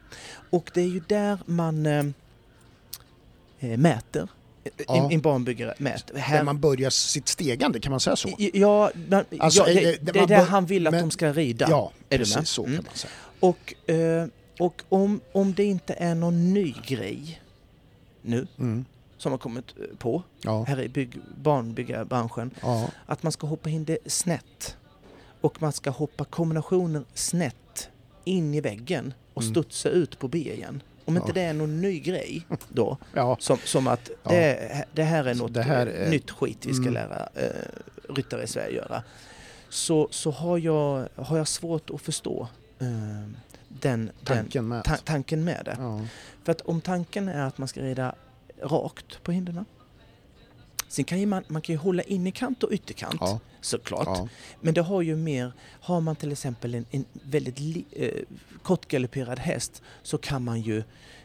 Och 0.51 0.71
det 0.75 0.81
är 0.81 0.87
ju 0.89 1.01
där 1.09 1.39
man 1.47 1.87
eh, 1.87 2.05
eh, 3.61 3.79
mäter. 3.79 4.29
Ja. 4.87 4.97
En, 4.97 5.11
en 5.13 5.21
banbyggare 5.21 5.75
mäter. 5.79 6.15
Där 6.31 6.43
man 6.43 6.61
börjar 6.61 6.91
sitt 6.91 7.29
stegande, 7.29 7.81
kan 7.81 7.91
man 7.91 8.01
säga 8.01 8.17
så? 8.17 8.31
Ja, 8.39 8.91
man, 9.09 9.25
Alltså, 9.39 9.63
ja 9.63 9.69
eh, 9.69 9.75
det, 9.75 9.93
eh, 9.95 10.13
det 10.13 10.21
är 10.21 10.27
där 10.27 10.45
han 10.45 10.67
vill 10.67 10.87
att 10.87 10.93
men- 10.95 11.01
de 11.01 11.11
ska 11.11 11.33
rida. 11.33 11.67
Ja, 11.71 11.93
Är 12.09 12.19
precis 12.19 12.37
med? 12.37 12.49
så 12.49 12.65
Mm. 12.65 12.77
kan 12.77 12.85
man 12.85 12.95
säga. 12.95 13.11
Och, 13.41 13.91
eh, 13.91 14.27
och 14.59 14.83
om, 14.89 15.21
om 15.33 15.55
det 15.55 15.65
inte 15.65 15.95
är 15.95 16.15
någon 16.15 16.53
ny 16.55 16.75
grej 16.87 17.41
nu 18.23 18.47
Mm. 18.59 18.85
som 19.19 19.33
har 19.33 19.39
kommit 19.39 19.65
på 19.99 20.23
Ja, 20.43 20.65
här 20.69 20.81
i 20.83 20.89
bygg, 20.89 21.19
barnbyggarbranschen, 21.43 22.51
ja, 22.63 22.89
att 23.07 23.23
man 23.23 23.33
ska 23.33 23.47
hoppa 23.47 23.71
in 23.71 23.85
det 23.85 23.99
snett 24.07 24.77
och 25.45 25.63
man 25.63 25.73
ska 25.73 25.91
hoppa 25.91 26.25
kombinationer 26.25 27.05
snett 27.15 27.89
in 28.25 28.55
i 28.55 28.61
väggen 28.61 29.15
och 29.35 29.43
Mm. 29.43 29.55
studsa 29.55 29.89
ut 29.89 30.19
på 30.19 30.29
B 30.29 30.39
igen. 30.39 30.83
Om 31.05 31.17
inte 31.17 31.29
Ja. 31.29 31.35
det 31.35 31.41
är 31.41 31.53
någon 31.55 31.81
ny 31.81 32.01
grej 32.01 32.47
då, 32.69 32.97
ja. 33.15 33.37
som, 33.41 33.59
som 33.65 33.87
att 33.87 34.11
Ja. 34.23 34.31
det, 34.31 34.85
det 34.93 35.03
här 35.03 35.25
är 35.25 35.35
något 35.35 35.55
det 35.55 35.63
här 35.63 35.87
eh, 35.87 36.07
är- 36.07 36.11
nytt 36.11 36.31
skit 36.31 36.67
vi 36.67 36.73
ska 36.75 36.83
Mm. 36.83 36.95
lära 36.95 37.29
eh, 37.35 38.13
ryttare 38.15 38.43
i 38.43 38.47
Sverige 38.47 38.77
göra. 38.77 39.03
Så, 39.69 40.09
så 40.11 40.31
har, 40.31 40.59
jag, 40.59 41.09
har 41.17 41.37
jag 41.39 41.49
svårt 41.49 41.91
att 41.91 42.01
förstå 42.01 42.49
eh, 42.79 42.87
den, 42.89 43.31
den 43.69 44.11
Tanken 44.25 44.69
med. 44.69 44.85
ta, 44.85 44.97
tanken 44.97 45.45
med 45.45 45.63
det. 45.65 46.07
För 46.45 46.53
att 46.53 46.61
om 46.61 46.81
tanken 46.81 47.29
är 47.29 47.47
att 47.47 47.59
man 47.59 47.69
ska 47.69 47.81
rida 47.83 48.15
rakt 48.63 49.23
på 49.23 49.33
hindren. 49.33 49.65
Sen 50.95 51.05
kan 51.05 51.29
man, 51.29 51.45
man 51.49 51.63
kan 51.63 51.75
ju 51.75 51.79
hålla 51.79 52.03
innerkant 52.03 52.63
och 52.63 52.73
ytterkant 52.73 53.17
Ja, 53.21 53.41
såklart. 53.61 54.07
ja. 54.07 54.29
Men 54.61 54.75
det 54.75 54.81
har 54.83 55.03
ju 55.03 55.17
mer, 55.17 55.53
har 55.81 56.01
man 56.01 56.17
till 56.17 56.33
exempel 56.33 56.75
en, 56.75 56.87
en 56.91 57.05
väldigt 57.23 57.61
li, 57.61 57.85
eh, 57.93 58.23
kortgalopperad 58.63 59.39
häst 59.39 59.83
så 60.03 60.19
kan 60.19 60.45
man 60.45 60.61
ju 60.61 60.83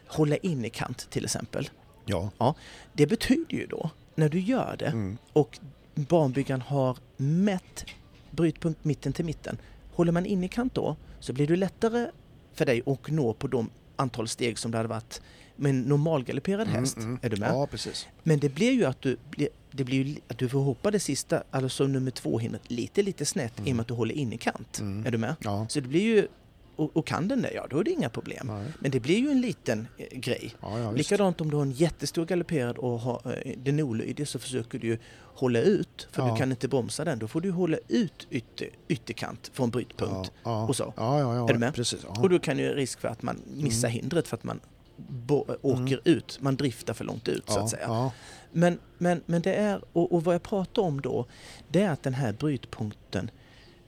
hålla 0.08 0.38
innerkant 0.38 1.10
till 1.10 1.26
exempel. 1.26 1.70
ja. 2.06 2.56
Det 2.94 3.08
betyder 3.08 3.54
ju 3.58 3.66
då, 3.68 3.90
när 4.16 4.30
du 4.30 4.40
gör 4.40 4.76
det 4.80 4.86
Mm. 4.88 5.18
och 5.34 5.60
banbyggaren 5.96 6.62
har 6.62 6.98
mätt 7.18 7.86
brytpunkt 8.32 8.84
mitten 8.86 9.14
till 9.14 9.26
mitten. 9.26 9.58
Håller 9.94 10.12
man 10.12 10.26
innerkant 10.26 10.74
då 10.76 10.96
så 11.20 11.34
blir 11.34 11.48
det 11.48 11.56
lättare 11.56 12.08
för 12.54 12.66
dig 12.66 12.82
att 12.86 13.08
nå 13.08 13.34
på 13.34 13.48
de 13.48 13.70
antal 13.96 14.28
steg 14.28 14.60
som 14.60 14.72
det 14.72 14.78
hade 14.78 14.90
varit 14.90 15.22
med 15.56 15.70
en 15.70 15.82
normalgalopperad 15.82 16.68
Mm, 16.68 16.80
häst. 16.80 16.98
mm. 16.98 17.20
Är 17.22 17.30
du 17.30 17.38
med? 17.38 17.50
Ja, 17.50 17.68
precis. 17.68 18.08
Men 18.24 18.40
det 18.40 18.50
blir 18.50 18.72
ju 18.72 18.86
att 18.86 19.02
du, 19.02 19.18
blir, 19.30 19.50
det 19.72 19.84
blir 19.84 20.04
ju 20.04 20.16
att 20.28 20.38
du 20.38 20.50
får 20.50 20.60
hoppa 20.60 20.92
det 20.92 21.00
sista, 21.00 21.44
alltså 21.52 21.88
nummer 21.88 22.12
två 22.12 22.40
hindret, 22.40 22.72
lite 22.72 23.02
lite 23.04 23.26
snett 23.26 23.54
i 23.60 23.62
och 23.62 23.66
Mm. 23.68 23.76
med 23.78 23.82
att 23.82 23.88
du 23.88 23.94
håller 23.94 24.16
innerkant. 24.16 24.80
Mm. 24.80 25.06
Är 25.06 25.12
du 25.12 25.18
med? 25.18 25.36
Ja. 25.40 25.66
Så 25.70 25.80
det 25.80 25.88
blir 25.88 26.02
ju, 26.02 26.28
och, 26.76 26.98
och 26.98 27.08
kan 27.08 27.28
den 27.28 27.42
det, 27.42 27.52
ja 27.54 27.68
då 27.70 27.80
är 27.80 27.84
det 27.84 27.92
inga 27.92 28.10
problem. 28.10 28.48
Nej. 28.48 28.66
Men 28.80 28.92
det 28.92 29.00
blir 29.00 29.18
ju 29.20 29.30
en 29.32 29.42
liten 29.42 29.88
eh, 29.98 30.20
grej. 30.20 30.54
Ja, 30.62 30.80
ja. 30.80 30.92
Likadant 30.92 31.42
om 31.42 31.50
du 31.50 31.56
har 31.56 31.64
en 31.64 31.72
jättestor 31.72 32.26
galopperad 32.26 32.78
och 32.78 33.00
har, 33.00 33.42
eh, 33.46 33.54
den 33.58 33.80
är 33.80 33.84
olydig 33.84 34.28
så 34.28 34.40
försöker 34.40 34.80
du 34.80 34.88
ju 34.88 34.98
hålla 35.22 35.60
ut 35.62 36.08
för 36.12 36.22
Ja. 36.28 36.32
du 36.34 36.38
kan 36.38 36.52
inte 36.52 36.68
bromsa 36.68 37.06
den. 37.06 37.20
Då 37.20 37.28
får 37.28 37.42
du 37.42 37.52
hålla 37.52 37.78
ut 37.88 38.28
ytter, 38.32 38.68
ytterkant 38.88 39.52
från 39.54 39.70
brytpunkt. 39.70 40.32
Och 40.44 40.76
så. 40.76 40.94
Är 40.98 41.54
du 41.54 41.60
med? 41.60 41.74
Precis. 41.74 42.04
Och 42.04 42.30
då 42.30 42.40
kan 42.40 42.58
ju 42.60 42.74
risk 42.74 43.00
för 43.00 43.08
att 43.08 43.22
man 43.22 43.42
missar 43.48 43.88
Mm. 43.88 44.00
hindret 44.02 44.28
för 44.28 44.38
att 44.38 44.44
man 44.44 44.60
bo, 45.08 45.46
åker 45.62 46.02
ut, 46.04 46.38
man 46.42 46.56
driftar 46.56 46.94
för 46.94 47.06
långt 47.06 47.28
ut 47.28 47.44
så 47.50 47.60
att 47.60 47.70
säga. 47.70 48.12
Men, 48.52 48.80
men, 48.98 49.22
men 49.26 49.42
det 49.42 49.54
är, 49.54 49.82
och, 49.94 50.12
och 50.12 50.24
vad 50.24 50.36
jag 50.36 50.44
pratar 50.44 50.82
om 50.82 51.02
då, 51.02 51.26
det 51.68 51.82
är 51.82 51.90
att 51.92 52.04
den 52.04 52.14
här 52.14 52.34
brytpunkten, 52.34 53.32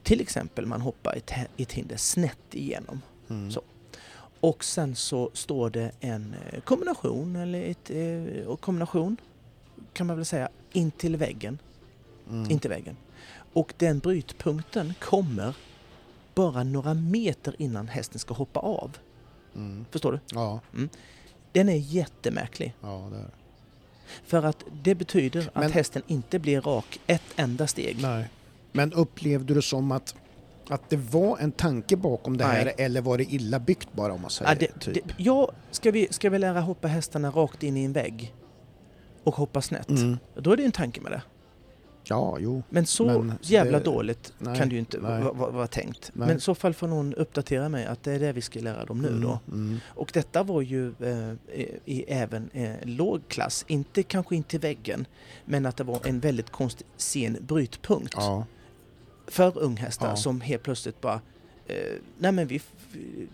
till 0.02 0.20
exempel 0.20 0.66
man 0.66 0.80
hoppar 0.80 1.14
ett, 1.16 1.32
ett 1.56 1.72
hinder 1.72 1.96
snett 1.96 2.38
igenom 2.54 3.00
Mm. 3.30 3.50
Så. 3.50 3.62
och 4.40 4.64
sen 4.64 4.94
så 4.96 5.30
står 5.32 5.70
det 5.70 5.90
en 6.00 6.34
eh, 6.52 6.60
kombination, 6.60 7.36
eller 7.36 7.62
ett, 7.62 7.90
eh, 7.90 8.56
kombination 8.56 9.16
kan 9.92 10.06
man 10.06 10.16
väl 10.16 10.24
säga, 10.24 10.48
in 10.72 10.90
till 10.90 11.16
väggen, 11.16 11.58
Mm. 12.30 12.50
in 12.50 12.58
till 12.58 12.70
väggen. 12.70 12.96
Och 13.52 13.74
den 13.78 13.98
brytpunkten 13.98 14.94
kommer 15.00 15.56
bara 16.34 16.64
några 16.64 16.94
meter 16.94 17.54
innan 17.58 17.88
hästen 17.88 18.18
ska 18.18 18.34
hoppa 18.34 18.60
av. 18.60 18.96
Mm. 19.54 19.84
Förstår 19.90 20.12
du? 20.12 20.18
Ja, 20.34 20.60
Den 21.52 21.68
är 21.68 21.76
jättemärklig. 21.76 22.74
ja, 22.80 23.08
det 23.12 23.18
är. 23.18 23.30
För 24.24 24.42
att 24.42 24.64
det 24.82 24.94
betyder 24.94 25.50
Men- 25.54 25.62
att 25.64 25.70
hästen 25.72 26.02
inte 26.06 26.38
blir 26.38 26.60
rak 26.60 27.00
ett 27.06 27.22
enda 27.36 27.66
steg. 27.66 27.98
Nej. 28.02 28.28
Men 28.72 28.92
upplevde 28.92 29.54
du 29.54 29.62
som 29.62 29.92
att, 29.92 30.14
att 30.68 30.90
det 30.90 30.96
var 30.96 31.38
en 31.38 31.52
tanke 31.52 31.96
bakom 31.96 32.36
det 32.36 32.44
här 32.44 32.64
Nej. 32.64 32.74
eller 32.78 33.00
var 33.00 33.18
det 33.18 33.24
illa 33.24 33.58
byggt 33.58 33.88
bara 33.92 34.12
om 34.12 34.20
man 34.22 34.30
säger 34.30 34.50
Ja, 34.50 34.56
det, 34.60 34.80
typ? 34.80 34.94
det, 34.94 35.14
ja, 35.16 35.50
ska, 35.70 35.90
vi, 35.90 36.08
ska 36.10 36.30
vi 36.30 36.38
lära 36.38 36.60
hoppa 36.60 36.88
hästarna 36.88 37.30
rakt 37.30 37.62
in 37.62 37.76
i 37.76 37.84
en 37.84 37.92
vägg 37.92 38.34
och 39.24 39.34
hoppa 39.34 39.62
snett, 39.62 39.88
Mm. 39.88 40.18
då 40.34 40.52
är 40.52 40.56
det 40.56 40.64
en 40.64 40.72
tanke 40.72 41.00
med 41.00 41.12
det. 41.12 41.22
Ja, 42.12 42.36
jo. 42.40 42.62
Men 42.68 42.86
så 42.86 43.04
Men 43.06 43.32
jävla 43.42 43.78
det- 43.78 43.84
dåligt 43.84 44.32
nej, 44.38 44.58
kan 44.58 44.68
det 44.68 44.72
ju 44.74 44.78
inte 44.78 44.98
vara 44.98 45.32
va, 45.32 45.50
vara 45.50 45.66
tänkt. 45.66 46.10
Nej. 46.14 46.28
Men 46.28 46.36
i 46.36 46.40
så 46.40 46.54
fall 46.54 46.74
får 46.74 46.88
någon 46.88 47.14
uppdatera 47.14 47.68
mig 47.68 47.86
att 47.86 48.02
det 48.02 48.12
är 48.12 48.18
det 48.18 48.32
vi 48.32 48.40
ska 48.40 48.60
lära 48.60 48.84
dem 48.84 49.02
nu 49.02 49.08
Mm, 49.08 49.20
då. 49.20 49.38
Mm. 49.48 49.80
Och 49.86 50.10
detta 50.14 50.42
var 50.42 50.60
ju 50.62 50.88
eh, 51.00 51.32
i, 51.84 52.04
även 52.08 52.50
eh, 52.52 52.72
låg 52.82 53.28
klass, 53.28 53.64
inte 53.68 54.02
kanske 54.02 54.36
in 54.36 54.42
till 54.42 54.60
väggen, 54.60 55.06
men 55.44 55.66
att 55.66 55.76
det 55.76 55.84
var 55.84 56.00
en 56.04 56.20
väldigt 56.20 56.50
konstig 56.50 56.86
sen 56.96 57.36
brytpunkt 57.40 58.14
Ja, 58.16 58.46
för 59.26 59.58
unghästar 59.58 60.08
Ja. 60.08 60.16
som 60.16 60.40
helt 60.40 60.62
plötsligt 60.62 61.00
bara 61.00 61.20
eh, 61.66 61.76
nej 62.18 62.32
men 62.32 62.46
vi, 62.46 62.60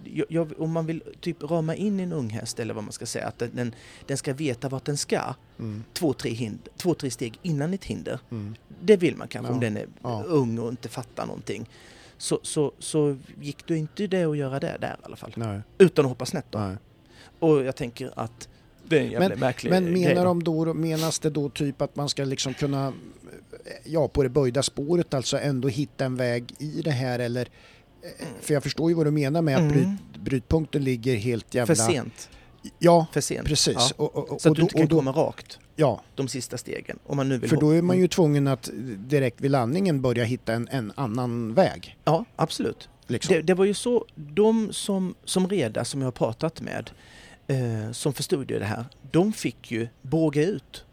jag, 0.05 0.27
jag, 0.29 0.61
om 0.61 0.73
man 0.73 0.87
vill 0.87 1.03
typ 1.21 1.43
rama 1.43 1.75
in 1.75 2.01
en 2.01 2.13
unghäst 2.13 2.61
eller 2.61 2.75
vad 2.75 2.85
man 2.85 2.93
ska 2.93 3.07
säga, 3.07 3.27
att 3.27 3.39
den- 3.39 3.75
den, 4.07 4.17
ska 4.17 4.33
veta 4.35 4.69
vart 4.69 4.85
den 4.85 4.97
ska 4.97 5.21
mm. 5.59 5.85
två, 5.93 6.13
tre, 6.13 6.31
hind, 6.31 6.59
två, 6.77 6.95
tre 6.95 7.11
steg 7.11 7.39
innan 7.43 7.75
ett 7.75 7.85
hinder. 7.85 8.21
Mm. 8.31 8.55
Det 8.81 8.97
vill 8.97 9.17
man 9.17 9.29
kanske 9.29 9.51
Ja. 9.51 9.55
om 9.55 9.61
den 9.61 9.77
är 9.77 9.87
Ja. 10.03 10.23
ung 10.27 10.59
och 10.59 10.69
inte 10.71 10.89
fattar 10.89 11.27
någonting. 11.27 11.69
Så, 12.19 12.41
så, 12.43 12.73
så 12.79 13.17
gick 13.41 13.67
det 13.67 13.77
inte 13.77 14.07
det 14.07 14.25
att 14.25 14.37
göra 14.37 14.61
det 14.61 14.77
där 14.81 14.97
i 15.03 15.05
alla 15.07 15.17
fall. 15.17 15.33
Nej, 15.37 15.61
Utan 15.79 16.05
att 16.05 16.09
hoppa 16.09 16.27
snett 16.27 16.47
då. 16.51 16.59
nej. 16.59 16.77
Och 17.39 17.65
jag 17.65 17.77
tänker 17.77 18.11
att 18.17 18.49
det 18.89 18.99
är 18.99 19.03
en 19.03 19.11
jävla 19.11 19.37
märklig 19.37 19.71
Men 19.71 19.85
grej 19.85 19.95
menar 20.09 20.25
då. 20.25 20.29
de 20.29 20.43
då, 20.43 20.75
menas 20.75 21.19
det 21.19 21.31
då 21.31 21.49
typ 21.49 21.83
att 21.83 21.97
man 21.97 22.09
ska 22.09 22.25
liksom 22.25 22.55
kunna, 22.55 22.93
ja 23.85 24.09
på 24.09 24.23
det 24.23 24.29
böjda 24.29 24.63
spåret 24.63 25.15
alltså 25.15 25.39
ändå 25.39 25.69
hitta 25.69 26.05
en 26.05 26.17
väg 26.17 26.55
i 26.59 26.83
det 26.83 26.91
här 26.91 27.19
eller? 27.19 27.49
Eh, 28.03 28.27
För 28.41 28.55
jag 28.55 28.63
förstår 28.63 28.91
ju 28.91 28.95
vad 28.97 29.07
du 29.07 29.11
menar 29.11 29.43
med 29.43 29.57
att 29.57 29.63
Mm. 29.63 29.73
bryt, 29.75 30.23
brytpunkten 30.25 30.85
ligger 30.85 31.17
helt 31.17 31.55
jävla... 31.55 31.75
För 31.75 31.83
sent. 31.83 32.29
Ja, 32.79 33.07
För 33.13 33.21
sent. 33.21 33.47
precis. 33.49 33.75
Ja. 33.77 33.91
Och, 33.97 34.17
och, 34.17 34.31
och, 34.33 34.41
Så 34.41 34.49
att 34.51 34.57
du 34.57 34.63
inte 34.63 34.75
kan 34.79 34.87
då, 34.89 34.97
komma 34.97 35.13
rakt 35.13 35.59
ja, 35.77 36.03
de 36.15 36.29
sista 36.29 36.59
stegen. 36.59 36.99
Om 37.07 37.17
man 37.17 37.29
nu 37.29 37.39
vill 37.39 37.51
för 37.51 37.57
då 37.57 37.71
är 37.71 37.83
man 37.83 37.99
ju 37.99 38.09
tvungen 38.09 38.47
att 38.49 38.71
direkt 38.97 39.41
vid 39.41 39.51
landningen 39.51 40.03
börja 40.03 40.25
hitta 40.25 40.53
en, 40.53 40.69
en 40.71 40.93
annan 40.97 41.55
väg. 41.55 41.97
Ja, 42.05 42.25
absolut. 42.37 42.89
Liksom. 43.07 43.35
Det, 43.35 43.43
det 43.43 43.55
var 43.55 43.65
ju 43.65 43.75
så, 43.75 44.05
de 44.15 44.73
som, 44.73 45.15
som 45.25 45.49
reda 45.49 45.85
som 45.85 46.01
jag 46.01 46.07
har 46.07 46.13
pratat 46.13 46.61
med, 46.61 46.91
eh, 47.47 47.93
som 47.93 48.13
förstod 48.13 48.51
ju 48.51 48.59
det 48.59 48.65
här, 48.65 48.85
de 49.11 49.33
fick 49.33 49.71
ju 49.71 49.89
båga 50.03 50.43
ut 50.43 50.85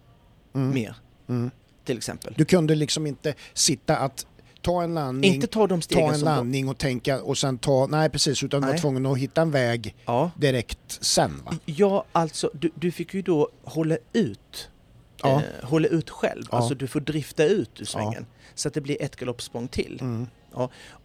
Mm. 0.53 0.74
mer, 0.74 0.95
Mm. 1.30 1.51
till 1.86 1.97
exempel. 1.97 2.34
Du 2.38 2.45
kunde 2.45 2.76
liksom 2.76 3.08
inte 3.08 3.34
sitta 3.53 3.97
att 3.97 4.26
ta 4.66 4.84
en 4.84 4.93
landning, 4.93 5.34
Inte 5.34 5.47
ta 5.47 5.68
de 5.68 5.82
ta 5.82 5.99
en 5.99 6.07
var- 6.11 6.18
landning 6.18 6.70
och 6.70 6.78
tänka 6.78 7.22
och 7.22 7.38
sen 7.38 7.57
ta, 7.57 7.88
nej 7.88 8.09
precis, 8.09 8.43
utan 8.43 8.61
var 8.61 8.70
Nej. 8.70 8.80
tvungen 8.80 9.05
att 9.05 9.18
hitta 9.18 9.41
en 9.41 9.51
väg 9.51 9.95
Ja, 10.05 10.32
direkt 10.38 10.97
sen 11.03 11.41
va? 11.45 11.53
ja 11.66 12.05
alltså 12.11 12.49
du, 12.53 12.72
du 12.76 12.91
fick 12.91 13.13
ju 13.13 13.22
då 13.22 13.49
hålla 13.63 13.97
ut. 14.13 14.70
Ja. 15.24 15.41
Eh, 15.61 15.68
hålla 15.70 15.88
ut 15.88 16.09
själv, 16.09 16.43
Ja. 16.51 16.57
alltså 16.57 16.76
du 16.76 16.88
får 16.88 16.99
drifta 16.99 17.43
ut 17.45 17.82
ur 17.82 17.86
svängen. 17.86 18.26
Så 18.55 18.68
att 18.68 18.74
det 18.74 18.82
blir 18.82 19.01
ett 19.01 19.16
galoppsprång 19.16 19.68
till. 19.68 19.97
Mm. 20.01 20.28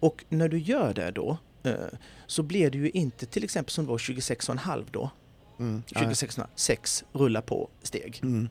Och 0.01 0.25
när 0.29 0.49
du 0.49 0.59
gör 0.59 0.95
det 0.95 1.11
då 1.11 1.37
eh, 1.63 1.73
så 2.27 2.43
blir 2.43 2.71
det 2.71 2.79
ju 2.79 2.91
inte 2.91 3.27
till 3.27 3.45
exempel 3.45 3.73
som 3.73 3.85
det 3.85 3.91
var 3.91 3.99
26,5 3.99 4.85
då. 4.91 5.11
Mm. 5.59 5.83
Nej. 5.95 6.05
26,5, 6.05 6.47
6 6.55 7.05
rulla 7.13 7.43
på 7.43 7.69
steg. 7.83 8.21
Mm. 8.23 8.49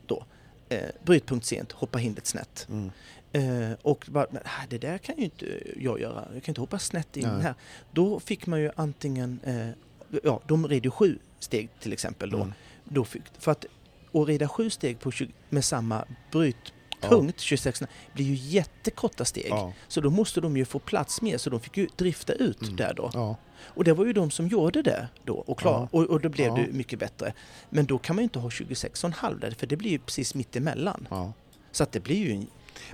Eh, 0.68 0.78
brytpunkt 1.04 1.46
sent, 1.46 1.72
hoppa 1.72 1.98
hindret 1.98 2.26
snett. 2.26 2.66
Mm. 2.70 2.90
Eh, 3.32 3.72
och 3.82 4.06
bara, 4.10 4.26
men, 4.30 4.42
det 4.68 4.78
där 4.78 4.98
kan 4.98 5.16
ju 5.16 5.24
inte 5.24 5.46
jag 5.76 6.00
göra, 6.00 6.28
jag 6.34 6.42
kan 6.42 6.50
inte 6.52 6.60
hoppa 6.60 6.78
snett 6.78 7.16
in 7.16 7.28
Nej. 7.28 7.42
här. 7.42 7.54
Då 7.92 8.20
fick 8.20 8.46
man 8.46 8.60
ju 8.60 8.70
antingen, 8.76 9.40
eh, 9.44 9.68
ja 10.22 10.40
de 10.46 10.68
red 10.68 10.84
ju 10.84 10.90
sju 10.90 11.18
steg 11.38 11.68
till 11.80 11.92
exempel 11.92 12.30
då. 12.30 12.36
Mm. 12.36 12.52
då 12.84 13.04
fick, 13.04 13.22
för 13.38 13.52
att 13.52 13.64
att 14.12 14.28
rida 14.28 14.48
sju 14.48 14.70
steg 14.70 15.00
på 15.00 15.10
20, 15.10 15.32
med 15.48 15.64
samma 15.64 16.04
brytpunkt, 16.32 17.40
26 17.40 17.82
blir 18.14 18.24
ju 18.24 18.34
jättekorta 18.34 19.24
steg. 19.24 19.46
Ja. 19.50 19.72
Så 19.88 20.00
då 20.00 20.10
måste 20.10 20.40
de 20.40 20.56
ju 20.56 20.64
få 20.64 20.78
plats 20.78 21.22
med, 21.22 21.40
så 21.40 21.50
de 21.50 21.60
fick 21.60 21.76
ju 21.76 21.88
drifta 21.96 22.32
ut 22.32 22.62
Mm. 22.62 22.76
där 22.76 22.94
då. 22.94 23.10
Ja. 23.14 23.36
Och 23.62 23.84
det 23.84 23.92
var 23.92 24.04
ju 24.06 24.12
de 24.12 24.30
som 24.30 24.48
gjorde 24.48 24.82
det 24.82 25.08
då 25.24 25.34
och, 25.34 25.58
klar, 25.58 25.72
Ja. 25.92 25.98
och, 25.98 26.06
och 26.10 26.20
då 26.20 26.28
blev 26.28 26.46
Ja. 26.46 26.54
det 26.54 26.72
mycket 26.72 26.98
bättre. 26.98 27.32
Men 27.70 27.84
då 27.86 27.98
kan 27.98 28.16
man 28.16 28.22
ju 28.22 28.24
inte 28.24 28.38
ha 28.38 28.48
26,5 28.50 29.40
där, 29.40 29.50
för 29.50 29.66
det 29.66 29.76
blir 29.76 29.90
ju 29.90 29.98
precis 29.98 30.34
mitt 30.34 30.56
emellan. 30.56 31.06
Ja. 31.10 31.32
Så 31.72 31.82
att 31.82 31.92
det 31.92 32.00
blir 32.00 32.16
ju 32.16 32.32
en... 32.32 32.46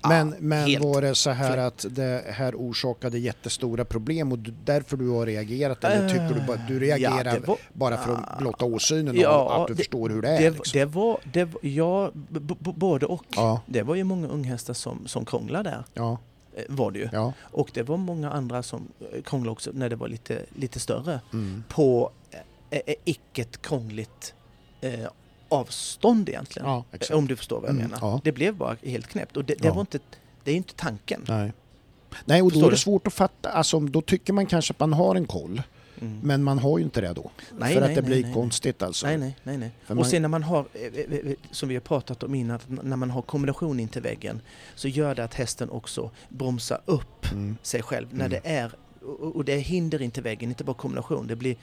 Men, 0.02 0.28
ja, 0.28 0.34
men 0.40 0.66
helt 0.68 0.84
var 0.84 1.02
det 1.02 1.14
så 1.14 1.30
här 1.30 1.58
att 1.58 1.86
det 1.90 2.24
här 2.28 2.54
orsakade 2.54 3.18
jättestora 3.18 3.84
problem 3.84 4.32
och 4.32 4.38
därför 4.64 4.96
du 4.96 5.08
har 5.08 5.26
reagerat 5.26 5.84
eller 5.84 6.08
tycker 6.08 6.34
du 6.40 6.46
bara 6.46 6.60
du 6.68 6.80
reagerar 6.80 7.34
Ja, 7.34 7.40
var- 7.46 7.58
bara 7.72 7.96
för 7.96 8.12
att 8.12 8.38
blotta 8.38 8.64
åsynen 8.64 9.16
Ja, 9.16 9.28
av 9.28 9.62
att 9.62 9.68
du 9.68 9.74
det- 9.74 9.78
förstår 9.78 10.10
hur 10.10 10.22
det 10.22 10.28
är? 10.28 10.40
Det, 10.40 10.50
liksom? 10.50 10.78
det 10.78 10.84
var, 10.84 11.18
det 11.32 11.48
ja, 11.60 12.10
både 12.60 13.06
och. 13.06 13.24
Ja, 13.36 13.60
Det 13.66 13.82
var 13.82 13.94
ju 13.94 14.04
många 14.04 14.28
unghästar 14.28 14.74
som, 14.74 15.06
som 15.06 15.24
krånglade 15.24 15.70
där, 15.70 15.84
ja, 15.94 16.18
eh, 16.56 16.64
var 16.68 16.90
det 16.90 16.98
ju. 16.98 17.08
ja. 17.12 17.32
Och 17.40 17.70
det 17.74 17.82
var 17.82 17.96
många 17.96 18.30
andra 18.30 18.62
som 18.62 18.88
eh, 19.12 19.22
krånglade 19.22 19.52
också 19.52 19.70
när 19.74 19.88
det 19.88 19.96
var 19.96 20.08
lite, 20.08 20.42
lite 20.54 20.80
större. 20.80 21.20
Mm. 21.32 21.64
På 21.68 22.10
eh, 22.70 22.80
eh, 22.86 22.94
icke 23.04 23.44
krångligt 23.44 24.34
eh, 24.80 24.90
avstånd 25.48 26.28
egentligen. 26.28 26.68
ja. 26.68 26.84
Om 27.16 27.26
du 27.26 27.36
förstår 27.36 27.60
vad 27.60 27.68
jag 27.70 27.76
Mm, 27.76 27.90
menar. 27.90 27.98
ja. 28.02 28.20
Det 28.24 28.32
blev 28.32 28.54
bara 28.56 28.76
helt 28.82 29.06
knäppt. 29.06 29.36
Och 29.36 29.44
det, 29.44 29.54
det 29.54 29.68
Ja. 29.68 29.74
var 29.74 29.80
inte, 29.80 29.98
det 30.44 30.50
är 30.50 30.56
inte 30.56 30.74
tanken. 30.74 31.24
Nej. 31.28 31.52
Nej, 32.24 32.42
och 32.42 32.48
då 32.48 32.50
Förstår 32.50 32.66
är 32.66 32.70
det 32.70 32.76
du? 32.76 32.80
svårt 32.80 33.06
att 33.06 33.12
fatta. 33.14 33.50
Alltså, 33.50 33.80
då 33.80 34.02
tycker 34.02 34.32
man 34.32 34.46
kanske 34.46 34.70
att 34.72 34.80
man 34.80 34.92
har 34.92 35.14
en 35.14 35.26
koll, 35.26 35.62
Mm. 36.00 36.18
men 36.22 36.42
man 36.42 36.58
har 36.58 36.78
ju 36.78 36.84
inte 36.84 37.00
det 37.00 37.12
då. 37.12 37.30
Nej, 37.58 37.74
för 37.74 37.80
nej, 37.80 37.88
att 37.90 37.94
det 37.94 38.00
nej, 38.02 38.10
blir 38.10 38.22
nej, 38.22 38.34
konstigt 38.34 38.82
alltså. 38.82 39.06
Nej, 39.06 39.18
nej, 39.18 39.36
nej. 39.42 39.58
nej. 39.58 39.70
För 39.84 39.94
Och 39.94 39.96
man- 39.96 40.04
sen 40.10 40.22
när 40.22 40.28
man 40.28 40.42
har, 40.42 40.64
eh, 40.74 40.82
eh, 40.82 41.14
eh, 41.30 41.32
som 41.50 41.68
vi 41.68 41.74
har 41.74 41.80
pratat 41.80 42.22
om 42.22 42.34
innan, 42.34 42.58
när 42.82 42.96
man 42.96 43.10
har 43.10 43.22
kombination 43.22 43.80
in 43.80 43.88
till 43.88 44.02
väggen 44.02 44.40
så 44.74 44.88
gör 44.88 45.14
det 45.14 45.24
att 45.24 45.34
hästen 45.34 45.70
också 45.70 46.10
bromsar 46.28 46.80
upp 46.84 47.32
Mm. 47.32 47.56
sig 47.62 47.82
själv 47.82 48.08
när 48.10 48.26
Mm. 48.26 48.30
det 48.42 48.48
är, 48.50 48.72
och 49.02 49.36
och 49.36 49.44
det 49.44 49.52
är 49.52 49.58
hinder 49.58 50.02
in 50.02 50.10
till 50.10 50.22
väggen, 50.22 50.48
inte 50.48 50.64
bara 50.64 50.74
kombination. 50.76 51.26
Det 51.26 51.36
blir 51.36 51.56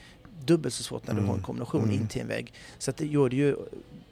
dubbelt 0.45 0.73
så 0.73 0.84
svårt 0.84 1.07
när 1.07 1.13
du 1.13 1.19
Mm. 1.19 1.29
har 1.29 1.38
en 1.38 1.43
kombination 1.43 1.84
Mm. 1.84 1.95
in 1.95 2.07
till 2.07 2.21
en 2.21 2.27
väg. 2.27 2.53
Så 2.77 2.89
att 2.91 2.97
det 2.97 3.05
gör 3.05 3.29
det 3.29 3.36
ju 3.36 3.55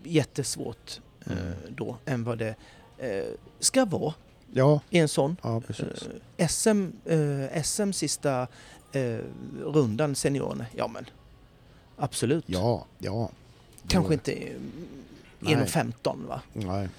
jättesvårt 0.03 0.99
eh, 1.25 1.31
Mm. 1.31 1.53
då 1.75 1.97
än 2.05 2.23
vad 2.23 2.37
det 2.37 2.55
eh, 2.97 3.23
ska 3.59 3.85
vara 3.85 4.13
Ja, 4.53 4.81
i 4.89 4.97
en 4.97 5.07
sån. 5.07 5.37
ja 5.41 5.61
SM, 6.49 6.85
eh, 7.05 7.61
SM 7.63 7.91
sista 7.91 8.47
rundan 9.63 10.15
seniorerna, 10.15 10.65
ja 10.75 10.87
men 10.87 11.05
absolut. 11.97 12.43
Ja, 12.47 12.85
ja. 12.99 13.29
Kanske 13.87 14.13
inte 14.13 14.31
eh, 14.33 14.53
Nej. 15.39 15.55
1,15 15.55 16.27
va. 16.27 16.41
Nej. 16.53 16.89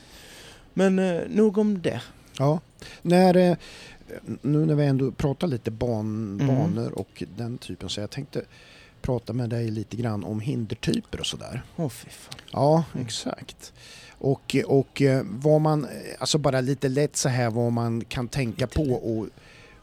Men 0.74 0.98
eh, 0.98 1.22
nog 1.28 1.58
om 1.58 1.82
det. 1.82 2.02
Ja, 2.38 2.60
när, 3.02 3.36
eh, 3.36 3.56
nu 4.42 4.66
när 4.66 4.74
vi 4.74 4.84
ändå 4.84 5.10
pratar 5.10 5.46
lite 5.46 5.70
ban, 5.70 6.40
Mm. 6.40 6.46
banor 6.46 6.92
och 6.92 7.22
den 7.36 7.58
typen 7.58 7.88
så 7.88 8.00
jag 8.00 8.10
tänkte 8.10 8.44
prata 9.02 9.32
med 9.32 9.50
dig 9.50 9.70
lite 9.70 9.96
grann 9.96 10.24
om 10.24 10.40
hindertyper 10.40 11.20
och 11.20 11.26
sådär. 11.26 11.62
Åh 11.76 11.88
fy 11.88 12.08
fan. 12.10 12.34
Ja, 12.52 12.84
Mm. 12.94 13.06
exakt. 13.06 13.72
Och, 14.18 14.56
och 14.66 15.02
eh, 15.02 15.22
vad 15.28 15.60
man, 15.60 15.86
alltså 16.18 16.38
bara 16.38 16.60
lite 16.60 16.88
lätt 16.88 17.16
så 17.16 17.28
här 17.28 17.50
vad 17.50 17.72
man 17.72 18.04
kan 18.04 18.28
tänka 18.28 18.64
Lite 18.64 18.76
på 18.76 18.92
och, 18.92 19.26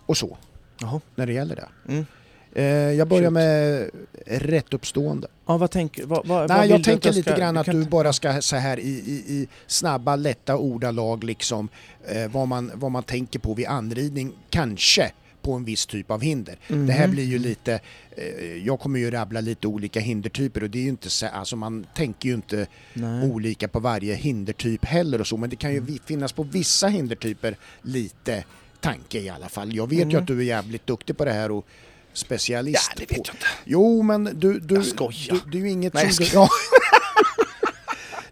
och 0.06 0.18
så 0.18 0.38
Jaha. 0.82 1.02
när 1.16 1.26
det 1.26 1.34
gäller 1.34 1.56
det. 1.56 1.68
Mm. 1.94 2.06
Eh, 2.54 2.64
jag 2.98 3.08
börjar 3.08 3.30
med 3.32 3.90
rätt 4.26 4.74
uppstående. 4.74 5.28
Ja, 5.46 5.58
vad 5.58 5.72
tänker 5.72 6.06
vad, 6.06 6.28
vad, 6.28 6.40
vad 6.40 6.50
Nej, 6.50 6.62
vill 6.62 6.72
jag 6.72 6.84
tänker 6.84 7.10
att 7.10 7.16
lite 7.16 7.32
ska- 7.32 7.40
grann 7.40 7.58
att 7.58 7.66
kan 7.66 7.80
du 7.80 7.86
bara 7.90 8.14
ska 8.14 8.42
så 8.42 8.56
här 8.56 8.80
i, 8.80 8.90
i, 8.90 9.34
i 9.34 9.48
snabba, 9.68 10.16
lätta 10.16 10.58
ordalag 10.58 11.24
liksom 11.24 11.70
eh, 12.08 12.28
vad, 12.32 12.48
man, 12.48 12.72
vad 12.76 12.92
man 12.92 13.04
tänker 13.04 13.40
på 13.40 13.54
vid 13.54 13.68
anridning, 13.68 14.32
kanske 14.50 15.12
på 15.50 15.56
en 15.56 15.66
viss 15.66 15.86
typ 15.86 16.12
av 16.12 16.22
hinder. 16.22 16.58
Det 16.68 16.92
här 16.94 17.08
Mhm. 17.08 17.12
blir 17.16 17.24
ju 17.26 17.40
lite, 17.40 17.80
eh, 18.18 18.56
jag 18.66 18.80
kommer 18.80 19.00
ju 19.00 19.12
rabbla 19.12 19.42
lite 19.42 19.68
olika 19.68 20.00
hindertyper 20.00 20.64
och 20.64 20.70
det 20.70 20.78
är 20.78 20.84
ju 20.84 20.90
inte 20.90 21.10
så, 21.10 21.26
alltså 21.28 21.56
man 21.56 21.86
tänker 21.96 22.30
ju 22.30 22.36
inte 22.36 22.68
Nej. 22.94 23.30
olika 23.32 23.68
på 23.68 23.80
varje 23.80 24.16
hindertyp 24.16 24.86
heller 24.86 25.22
och 25.22 25.28
så, 25.28 25.38
men 25.38 25.50
det 25.50 25.56
kan 25.56 25.72
ju 25.72 25.78
Mm. 25.78 26.00
finnas 26.06 26.32
på 26.34 26.44
vissa 26.44 26.88
hindertyper 26.88 27.58
lite 27.82 28.44
tanke 28.80 29.20
i 29.20 29.30
alla 29.30 29.50
fall. 29.50 29.76
Jag 29.76 29.90
vet 29.90 30.00
ju 30.00 30.04
Mm. 30.04 30.16
att 30.22 30.28
du 30.28 30.40
är 30.40 30.44
jävligt 30.44 30.88
duktig 30.88 31.18
på 31.18 31.26
det 31.26 31.34
här 31.34 31.52
och 31.52 31.66
Ja, 31.68 32.14
specialist 32.14 32.92
det 32.98 33.06
på... 33.06 33.16
vet 33.16 33.28
jag 33.28 33.36
inte. 33.36 33.46
Jo, 33.66 34.02
men 34.02 34.24
du... 34.40 34.60
du 34.60 34.76
Jag 34.76 34.86
skojar. 34.86 35.34
Du, 35.46 35.52
det 35.52 35.58
är 35.58 35.62
ju 35.62 35.70
inget 35.72 35.94
Nej, 35.94 36.12
som 36.12 36.26
jag. 36.34 36.42
Ja. 36.44 36.50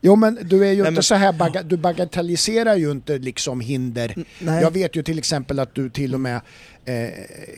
Jo 0.02 0.16
men 0.16 0.40
du 0.44 0.56
är 0.68 0.72
ju 0.72 0.78
Nej, 0.78 0.78
inte 0.80 0.92
men- 0.92 1.04
så 1.04 1.16
här, 1.16 1.34
baga, 1.34 1.64
du 1.64 1.78
bagatelliserar 1.78 2.76
ju 2.76 2.92
inte 2.92 3.18
liksom 3.18 3.62
hinder. 3.62 4.26
Nej. 4.40 4.62
Jag 4.62 4.72
vet 4.72 4.96
ju 4.96 5.04
till 5.04 5.18
exempel 5.18 5.60
att 5.60 5.76
du 5.76 5.90
till 5.90 6.14
och 6.14 6.20
med 6.20 6.42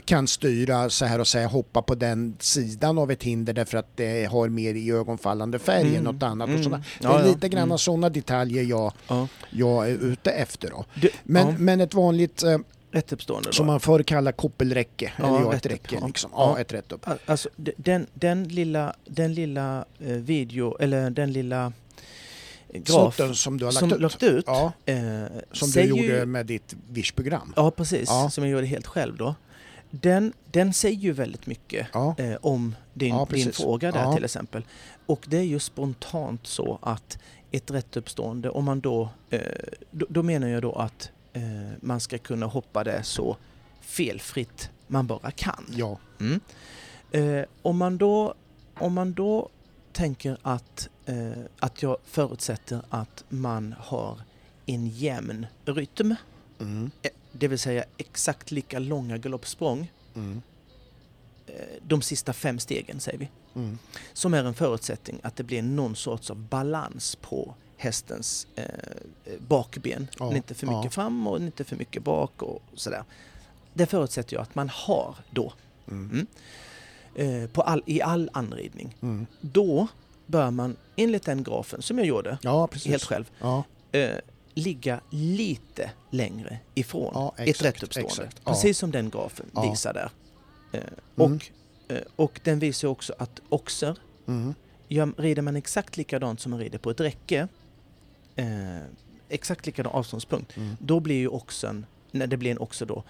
kan 0.05 0.27
styra 0.27 0.89
så 0.89 1.05
här 1.05 1.19
och 1.19 1.27
säga 1.27 1.47
hoppa 1.47 1.81
på 1.81 1.95
den 1.95 2.35
sidan 2.39 2.97
av 2.97 3.11
ett 3.11 3.23
hinder 3.23 3.53
därför 3.53 3.77
att 3.77 3.97
det 3.97 4.25
har 4.25 4.49
mer 4.49 4.73
i 4.75 4.91
ögonfallande 4.91 5.59
färg 5.59 5.81
än 5.81 5.87
Mm. 5.87 6.03
något 6.03 6.23
annat. 6.23 6.47
Och 6.47 6.53
Mm. 6.53 6.63
sådana. 6.63 6.83
Det 6.99 7.07
Ja, 7.07 7.19
är 7.19 7.23
ja. 7.25 7.27
lite 7.33 7.49
grann 7.49 7.63
Mm. 7.63 7.77
sådana 7.77 8.09
detaljer 8.09 8.63
jag, 8.63 8.93
Ja. 9.07 9.27
jag 9.49 9.89
är 9.89 9.93
ute 10.03 10.31
efter. 10.31 10.69
Då. 10.69 10.85
Du, 10.95 11.09
Men, 11.23 11.47
ja, 11.47 11.55
men 11.59 11.81
ett 11.81 11.93
vanligt, 11.93 12.43
eh, 12.43 12.57
rätt 12.91 13.13
uppstående 13.13 13.49
då. 13.49 13.53
som 13.53 13.65
man 13.67 13.79
förr 13.79 14.03
kallar 14.03 14.31
koppelräcke, 14.31 15.11
Ja, 15.17 15.27
eller 15.27 15.39
ja, 15.39 15.53
ett 15.53 15.55
rätt 15.55 15.65
upp, 15.65 15.71
räcke 15.71 15.97
ja. 16.01 16.07
liksom. 16.07 16.31
Ja, 16.33 16.53
Ja. 16.55 16.61
ett 16.61 16.73
rätt 16.73 16.91
upp. 16.91 17.07
Al- 17.07 17.17
Alltså 17.25 17.49
den, 17.55 18.07
den 18.13 18.43
lilla, 18.43 18.93
den 19.05 19.33
lilla 19.33 19.85
eh, 19.99 20.07
video, 20.13 20.77
eller 20.79 21.09
den 21.09 21.31
lilla 21.33 21.65
eh, 21.65 21.71
graf 22.73 23.15
Snotten 23.15 23.35
som 23.35 23.57
du 23.57 23.65
har 23.65 23.71
lagt 23.71 23.79
som 23.79 23.93
ut. 23.93 24.01
lagt 24.01 24.23
ut. 24.23 24.43
Ja, 24.47 24.71
Eh, 24.85 25.23
som 25.51 25.69
du 25.69 25.81
gjorde 25.81 26.01
ju, 26.01 26.25
med 26.25 26.45
ditt 26.45 26.75
Wish-program. 26.89 27.53
Ja, 27.55 27.71
precis. 27.71 28.09
Ja. 28.09 28.29
Som 28.29 28.43
jag 28.43 28.51
gjorde 28.51 28.65
helt 28.65 28.87
själv 28.87 29.17
då. 29.17 29.35
Den, 29.91 30.33
den 30.51 30.73
säger 30.73 30.97
ju 30.97 31.11
väldigt 31.11 31.45
mycket 31.47 31.87
Ja, 31.93 32.15
eh, 32.17 32.35
om 32.41 32.75
din, 32.93 33.15
din 33.29 33.51
fråga 33.53 33.91
där 33.91 34.13
till 34.13 34.25
exempel. 34.25 34.63
Och 35.05 35.25
det 35.27 35.37
är 35.37 35.43
ju 35.43 35.59
spontant 35.59 36.47
så 36.47 36.79
att 36.81 37.17
ett 37.51 37.71
rättuppstående, 37.71 38.49
om 38.49 38.65
man 38.65 38.79
då, 38.79 39.09
eh, 39.29 39.39
då, 39.91 40.05
då 40.09 40.23
menar 40.23 40.47
jag 40.47 40.61
då 40.61 40.73
att 40.73 41.11
eh, 41.33 41.41
man 41.81 41.99
ska 41.99 42.17
kunna 42.17 42.45
hoppa 42.45 42.83
det 42.83 43.03
så 43.03 43.37
felfritt 43.81 44.69
man 44.87 45.07
bara 45.07 45.31
kan. 45.31 45.65
ja. 45.75 45.97
Mm. 46.19 46.39
Eh, 47.11 47.45
om, 47.61 47.77
man 47.77 47.97
då, 47.97 48.33
om 48.79 48.93
man 48.93 49.13
då 49.13 49.49
tänker 49.91 50.37
att, 50.41 50.89
eh, 51.05 51.31
att 51.59 51.81
jag 51.81 51.97
förutsätter 52.05 52.81
att 52.89 53.23
man 53.29 53.75
har 53.79 54.21
en 54.65 54.87
jämn 54.87 55.45
rytm, 55.65 56.15
Mm, 56.59 56.91
eh, 57.01 57.11
det 57.31 57.47
vill 57.47 57.59
säga 57.59 57.83
exakt 57.97 58.51
lika 58.51 58.79
långa 58.79 59.17
galoppsprång, 59.17 59.91
mm, 60.15 60.41
eh, 61.47 61.53
de 61.87 62.01
sista 62.01 62.33
fem 62.33 62.59
stegen 62.59 62.99
säger 62.99 63.17
vi, 63.17 63.29
mm. 63.55 63.77
som 64.13 64.33
är 64.33 64.43
en 64.43 64.53
förutsättning 64.53 65.19
att 65.23 65.35
det 65.35 65.43
blir 65.43 65.61
någon 65.61 65.95
sorts 65.95 66.29
av 66.29 66.37
balans 66.37 67.15
på 67.15 67.55
hästens 67.77 68.47
eh, 68.55 68.63
bakben. 69.47 70.07
Ja, 70.19 70.35
inte 70.35 70.53
för 70.53 70.67
ja. 70.67 70.77
mycket 70.77 70.93
fram 70.93 71.27
och 71.27 71.37
inte 71.37 71.63
för 71.63 71.75
mycket 71.75 72.03
bak 72.03 72.41
och 72.41 72.61
sådär. 72.73 73.03
Det 73.73 73.85
förutsätter 73.85 74.35
jag 74.35 74.41
att 74.41 74.55
man 74.55 74.69
har 74.69 75.15
då 75.31 75.53
Mm. 75.91 76.27
Eh, 77.15 77.47
på 77.53 77.61
all, 77.61 77.83
i 77.85 78.01
all 78.01 78.29
anridning. 78.33 78.95
Mm. 79.01 79.25
Då 79.41 79.87
bör 80.25 80.51
man 80.51 80.75
enligt 80.95 81.23
den 81.25 81.43
grafen 81.43 81.81
som 81.81 81.97
jag 81.97 82.07
gjorde 82.07 82.37
Ja, 82.41 82.69
helt 82.85 83.03
själv 83.03 83.31
Ja, 83.39 83.63
eh, 83.91 84.09
ligga 84.53 84.99
lite 85.09 85.91
längre 86.09 86.57
ifrån 86.75 87.11
Ja, 87.13 87.33
ett 87.37 87.47
exakt, 87.47 87.75
rättuppstående. 87.75 88.09
exakt. 88.23 88.45
Precis 88.45 88.77
som 88.77 88.91
den 88.91 89.09
grafen 89.09 89.45
visar 89.71 89.93
där. 89.93 90.09
Eh, 90.71 90.79
Mm. 91.15 91.33
och, 91.35 91.51
eh, 91.95 92.01
och 92.15 92.39
den 92.43 92.59
visar 92.59 92.87
också 92.87 93.13
att 93.17 93.39
oxer, 93.49 93.97
mm. 94.27 94.53
gör, 94.87 95.11
rider 95.17 95.41
man 95.41 95.55
exakt 95.55 95.97
likadant 95.97 96.39
som 96.41 96.49
man 96.51 96.59
rider 96.59 96.77
på 96.77 96.89
ett 96.89 96.99
räcke, 97.01 97.47
eh, 98.35 98.45
exakt 99.29 99.65
likadan 99.65 99.91
avståndspunkt, 99.93 100.57
Mm. 100.57 100.75
då 100.79 100.99
blir 100.99 101.15
ju 101.15 101.27
oxen, 101.27 101.85
när 102.11 102.27
det 102.27 102.37
blir 102.37 102.51
en 102.51 102.59
oxer 102.59 102.85
då, 102.85 103.03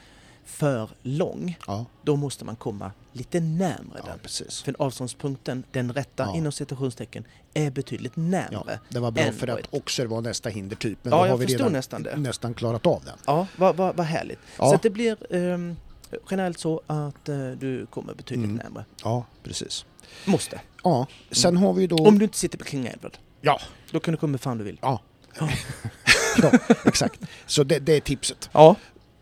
för 0.50 0.90
lång, 1.04 1.58
Ja, 1.68 1.86
då 2.04 2.16
måste 2.16 2.46
man 2.46 2.56
komma 2.56 2.92
lite 3.14 3.40
närmre 3.40 4.00
ja 4.00 4.06
den. 4.06 4.20
precis. 4.20 4.62
För 4.62 4.76
avståndspunkten, 4.80 5.64
den 5.72 5.94
rätta 5.94 6.24
Ja. 6.24 6.36
inom 6.36 6.52
citationstecken, 6.52 7.24
är 7.54 7.72
betydligt 7.72 8.12
Ja, 8.16 8.22
närmre. 8.22 8.80
det 8.90 9.00
var 9.00 9.12
bra 9.12 9.32
för 9.32 9.48
att 9.48 9.60
ett- 9.60 9.68
Oxer 9.74 10.06
var 10.06 10.22
nästa 10.22 10.50
hindertyp. 10.50 10.98
Men 11.02 11.12
Ja, 11.14 11.24
då 11.26 11.30
har 11.32 11.38
vi 11.38 11.46
redan 11.46 11.72
nästan 11.72 12.08
nästan 12.16 12.54
klarat 12.54 12.86
av 12.88 13.04
den. 13.06 13.18
Ja, 13.26 13.48
vad, 13.58 13.76
vad, 13.76 13.96
vad 13.96 14.06
härligt. 14.06 14.40
Ja. 14.58 14.72
Så 14.72 14.80
det 14.82 14.90
blir 14.90 15.36
ehm, 15.36 15.76
generellt 16.32 16.60
så 16.60 16.82
att 16.88 17.30
eh, 17.30 17.50
du 17.50 17.86
kommer 17.86 18.14
betydligt 18.14 18.46
Mm. 18.46 18.56
närmre. 18.58 18.86
Ja, 19.04 19.26
precis. 19.44 19.86
Måste. 20.26 20.62
Ja, 20.84 21.08
sen 21.32 21.58
har 21.58 21.74
vi 21.74 21.88
då... 21.88 21.96
Om 21.96 22.20
du 22.20 22.26
inte 22.26 22.38
sitter 22.38 22.58
på 22.58 22.66
King 22.66 22.86
Edward. 22.88 23.18
Ja. 23.42 23.60
Då 23.92 24.00
kan 24.00 24.12
du 24.12 24.18
komma 24.18 24.38
fan 24.38 24.58
du 24.58 24.64
vill. 24.64 24.80
Ja. 24.82 25.02
Ja. 25.40 25.50
ja, 26.42 26.52
exakt. 26.86 27.20
Så 27.46 27.64
det, 27.64 27.80
det 27.80 27.94
är 27.94 28.00
tipset. 28.02 28.50
Ja. 28.52 28.76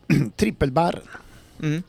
Trippelbarren. 0.36 1.02
Mm. 1.62 1.82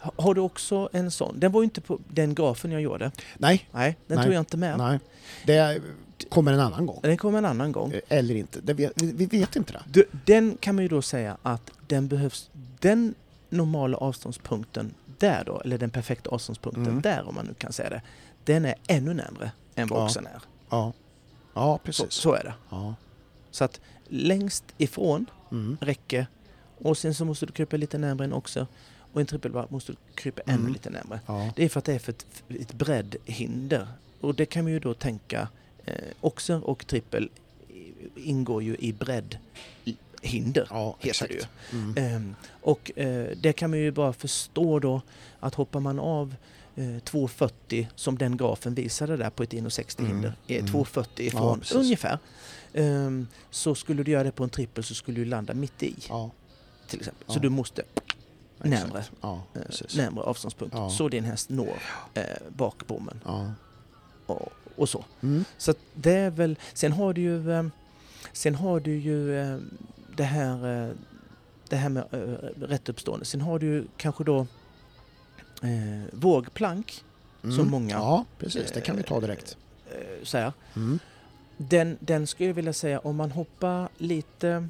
Ha- 0.00 0.12
Har 0.16 0.34
du 0.34 0.40
också 0.40 0.88
en 0.92 1.10
sån? 1.10 1.40
Den 1.40 1.52
var 1.52 1.60
ju 1.60 1.64
inte 1.64 1.80
på 1.80 1.98
den 2.08 2.34
grafen 2.34 2.72
jag 2.72 2.80
gjorde. 2.82 3.10
Nej, 3.38 3.68
Nej, 3.72 3.96
den 4.06 4.16
Nej. 4.16 4.24
tog 4.26 4.34
jag 4.34 4.40
inte 4.40 4.56
med. 4.56 4.78
nej. 4.78 4.98
Det 5.46 5.80
kommer 6.28 6.52
en 6.52 6.60
annan 6.60 6.86
gång. 6.86 6.98
Den 7.02 7.16
kommer 7.16 7.38
en 7.38 7.44
annan 7.44 7.72
gång. 7.72 7.92
Eh, 7.92 8.00
Eller 8.08 8.34
inte. 8.34 8.60
Det 8.60 8.74
vet, 8.74 9.02
vi, 9.02 9.26
vet 9.26 9.56
inte 9.56 9.72
det. 9.72 9.82
Du, 9.92 10.04
Den 10.24 10.56
kan 10.60 10.74
man 10.74 10.82
ju 10.84 10.88
då 10.88 11.02
säga 11.02 11.36
att 11.42 11.70
den 11.86 12.08
behövs, 12.08 12.50
den 12.80 13.14
normala 13.48 13.96
avståndspunkten 13.96 14.94
där 15.18 15.42
då, 15.46 15.60
eller 15.60 15.78
den 15.78 15.90
perfekta 15.90 16.30
avståndspunkten 16.30 16.86
Mm. 16.86 17.00
där 17.00 17.28
om 17.28 17.34
man 17.34 17.46
nu 17.46 17.54
kan 17.54 17.72
säga 17.72 17.90
det, 17.90 18.02
den 18.44 18.64
är 18.64 18.74
ännu 18.86 19.14
närmre 19.14 19.50
än 19.74 19.88
vad 19.88 20.00
Ja. 20.00 20.04
oxen 20.04 20.26
är. 20.26 20.40
Ja, 20.70 20.92
ja 21.54 21.74
Så, 21.76 21.84
precis. 21.84 22.12
så 22.12 22.32
är 22.34 22.44
det. 22.44 22.54
Ja. 22.70 22.94
Så 23.50 23.64
att 23.64 23.80
längst 24.08 24.64
ifrån 24.78 25.26
Mm. 25.50 25.76
räcke 25.80 26.26
och 26.84 26.98
sen 26.98 27.14
så 27.14 27.24
måste 27.24 27.46
du 27.46 27.52
krypa 27.52 27.76
lite 27.76 27.98
närmare 27.98 28.24
en 28.24 28.32
oxe 28.32 28.66
och 29.12 29.20
en 29.20 29.26
trippelbar 29.26 29.66
måste 29.70 29.92
du 29.92 29.96
krypa 30.14 30.42
ännu 30.46 30.58
Mm. 30.60 30.72
lite 30.72 30.90
närmare. 30.90 31.20
Ja. 31.26 31.52
Det 31.56 31.64
är 31.64 31.68
för 31.68 31.78
att 31.78 31.84
det 31.84 31.92
är 31.94 31.98
för 31.98 32.12
ett, 32.12 32.26
ett 32.60 32.72
breddhinder. 32.72 33.86
Och 34.20 34.34
det 34.34 34.46
kan 34.46 34.64
man 34.64 34.72
ju 34.72 34.78
då 34.80 34.94
tänka, 34.94 35.48
eh, 35.84 35.94
oxer 36.20 36.64
och 36.64 36.86
trippel 36.86 37.28
ingår 38.16 38.62
ju 38.62 38.76
i 38.76 38.92
breddhinder. 38.92 40.66
ja, 40.70 40.96
heter 40.98 41.08
exakt. 41.10 41.30
det 41.32 41.76
ju. 41.76 41.78
Mm. 41.82 41.94
Ehm, 42.16 42.34
och 42.62 42.98
eh, 42.98 43.36
det 43.42 43.52
kan 43.52 43.70
man 43.70 43.78
ju 43.78 43.90
bara 43.90 44.12
förstå 44.12 44.78
då 44.78 45.00
att 45.40 45.54
hoppar 45.54 45.80
man 45.80 45.98
av 45.98 46.34
eh, 46.76 46.82
2,40 46.82 47.86
som 47.94 48.18
den 48.18 48.36
grafen 48.36 48.74
visade 48.74 49.16
där 49.16 49.30
på 49.30 49.42
ett 49.42 49.52
1,60 49.52 49.98
Mm, 50.00 50.12
hinder, 50.12 50.34
mm. 50.48 50.66
2,40 50.66 51.20
ifrån 51.20 51.58
precis. 51.60 51.76
ungefär. 51.76 52.18
Ehm, 52.72 53.26
så 53.50 53.74
skulle 53.74 54.02
du 54.02 54.10
göra 54.12 54.24
det 54.24 54.32
på 54.32 54.44
en 54.44 54.50
trippel 54.50 54.84
så 54.84 54.94
skulle 54.94 55.20
du 55.20 55.24
landa 55.24 55.54
mitt 55.54 55.82
i 55.82 55.94
Ja, 56.08 56.30
till 56.88 56.98
exempel. 56.98 57.34
Så 57.34 57.38
du 57.40 57.48
måste. 57.48 57.82
Närmre. 58.58 59.04
Ja, 59.20 59.42
eh, 59.54 59.60
närmare 59.96 60.24
avståndspunkt 60.24 60.74
Ja. 60.78 60.90
så 60.90 61.08
din 61.08 61.24
häst 61.24 61.50
når 61.50 61.76
eh, 62.14 62.22
bakbommen 62.48 63.20
Ja. 63.24 63.52
och, 64.26 64.52
och 64.76 64.88
så. 64.88 65.04
Mm. 65.22 65.44
Så 65.58 65.74
det 65.94 66.12
är 66.12 66.30
väl, 66.30 66.58
sen 66.74 66.92
har 66.92 67.12
du 67.12 67.20
ju, 67.20 67.52
eh, 67.52 67.64
sen 68.32 68.54
har 68.54 68.80
du 68.80 68.96
ju 68.98 69.38
eh, 69.40 69.58
det 70.16 70.24
här, 70.24 70.84
eh, 70.88 70.94
det 71.68 71.76
här 71.76 71.88
med 71.88 72.04
rätt 72.60 72.88
uppstående. 72.88 73.24
Sen 73.24 73.40
har 73.40 73.58
du 73.58 73.66
ju 73.66 73.84
kanske 73.96 74.24
då 74.24 74.46
vågplank, 76.12 77.04
Mm. 77.44 77.56
som 77.56 77.70
många, 77.70 77.94
Ja, 77.94 78.24
precis. 78.38 78.72
Det 78.72 78.80
kan 78.80 78.96
vi 78.96 79.02
ta 79.02 79.20
direkt. 79.20 79.56
så 80.22 80.38
här. 80.38 80.52
Mm. 80.76 80.98
Den, 81.56 81.96
den 82.00 82.26
skulle 82.26 82.46
jag 82.48 82.54
vilja 82.54 82.72
säga 82.72 82.98
om 82.98 83.16
man 83.16 83.30
hoppar 83.30 83.88
lite, 83.98 84.68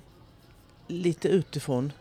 lite 0.89 1.29
utifrån 1.29 1.93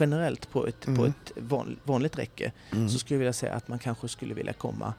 generellt 0.00 0.50
på 0.50 0.66
ett, 0.66 0.80
på 0.84 0.90
Mm. 0.90 1.04
ett 1.06 1.32
van, 1.36 1.76
vanligt 1.84 2.18
räcke 2.18 2.52
Mm. 2.72 2.88
så 2.88 2.98
skulle 2.98 3.14
jag 3.14 3.18
vilja 3.18 3.32
säga 3.32 3.52
att 3.52 3.68
man 3.68 3.78
kanske 3.78 4.08
skulle 4.08 4.34
vilja 4.34 4.52
komma 4.52 4.94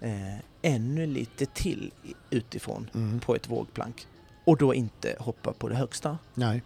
eh, 0.00 0.38
ännu 0.62 1.06
lite 1.06 1.46
till 1.46 1.92
utifrån 2.30 2.90
Mm. 2.94 3.20
på 3.20 3.34
ett 3.34 3.48
vågplank 3.48 4.06
och 4.44 4.56
då 4.56 4.74
inte 4.74 5.16
hoppa 5.18 5.52
på 5.52 5.68
det 5.68 5.74
högsta. 5.76 6.18
Nej. 6.34 6.62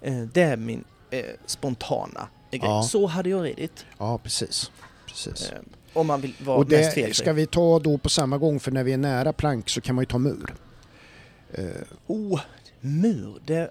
Eh, 0.00 0.22
det 0.22 0.42
är 0.42 0.56
min 0.56 0.84
eh, 1.10 1.24
spontana 1.46 2.28
grej. 2.50 2.60
Ja. 2.62 2.82
Så 2.82 3.06
hade 3.06 3.28
jag 3.30 3.44
ridit. 3.44 3.86
Ja, 3.98 4.18
precis. 4.18 4.70
precis. 5.06 5.50
Eh, 5.52 5.58
om 5.92 6.06
man 6.06 6.20
vill 6.20 6.34
vara 6.44 6.56
Och 6.58 6.70
mest 6.70 6.70
det 6.94 7.00
felfri. 7.00 7.14
ska 7.14 7.32
vi 7.32 7.46
ta 7.46 7.78
då 7.78 7.98
på 7.98 8.08
samma 8.08 8.38
gång 8.38 8.60
för 8.60 8.70
när 8.70 8.84
vi 8.84 8.92
är 8.92 8.96
nära 8.98 9.32
plank 9.32 9.68
så 9.68 9.80
kan 9.80 9.94
man 9.94 10.02
ju 10.02 10.06
ta 10.06 10.18
mur. 10.18 10.54
Eh, 11.52 11.64
Oh, 12.06 12.40
mur. 12.80 13.40
Det 13.46 13.70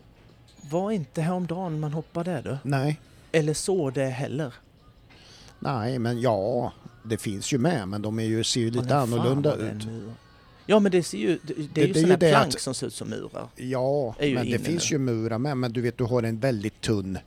var 0.70 0.92
inte 0.92 1.22
häromdagen 1.22 1.80
man 1.80 1.94
hoppade 1.94 2.32
där 2.32 2.42
du. 2.42 2.58
nej, 2.70 3.00
Eller 3.32 3.54
så 3.54 3.90
det 3.90 4.06
heller. 4.06 4.54
nej 5.60 6.00
men 6.00 6.22
ja, 6.22 6.74
det 7.04 7.18
finns 7.18 7.54
ju 7.54 7.58
med 7.58 7.88
men 7.88 8.02
de 8.02 8.20
är 8.20 8.24
ju, 8.24 8.44
ser 8.44 8.60
ju 8.62 8.72
lite 8.72 8.86
men 8.86 8.98
annorlunda 8.98 9.56
ut. 9.56 9.88
Ja 10.66 10.80
men 10.80 10.92
det 10.92 11.04
ser 11.04 11.18
ju, 11.18 11.40
det, 11.44 11.54
det 11.54 11.62
är 11.64 11.68
Det- 11.74 11.82
ju 11.82 11.90
är 11.90 11.94
sådana 11.94 12.14
ju 12.14 12.18
plank 12.32 12.56
att- 12.56 12.62
som 12.62 12.74
ser 12.74 12.88
ut 12.88 12.94
som 12.94 13.10
murar. 13.10 13.48
Ja, 13.56 14.16
men 14.20 14.52
det 14.52 14.60
finns 14.60 14.92
nu. 14.92 14.96
ju 14.96 15.00
murar 15.00 15.38
med 15.38 15.58
men 15.58 15.74
du 15.74 15.82
vet 15.82 15.98
du 15.98 16.04
har 16.04 16.24
en 16.24 16.40
väldigt 16.40 16.82
tunn 16.82 17.18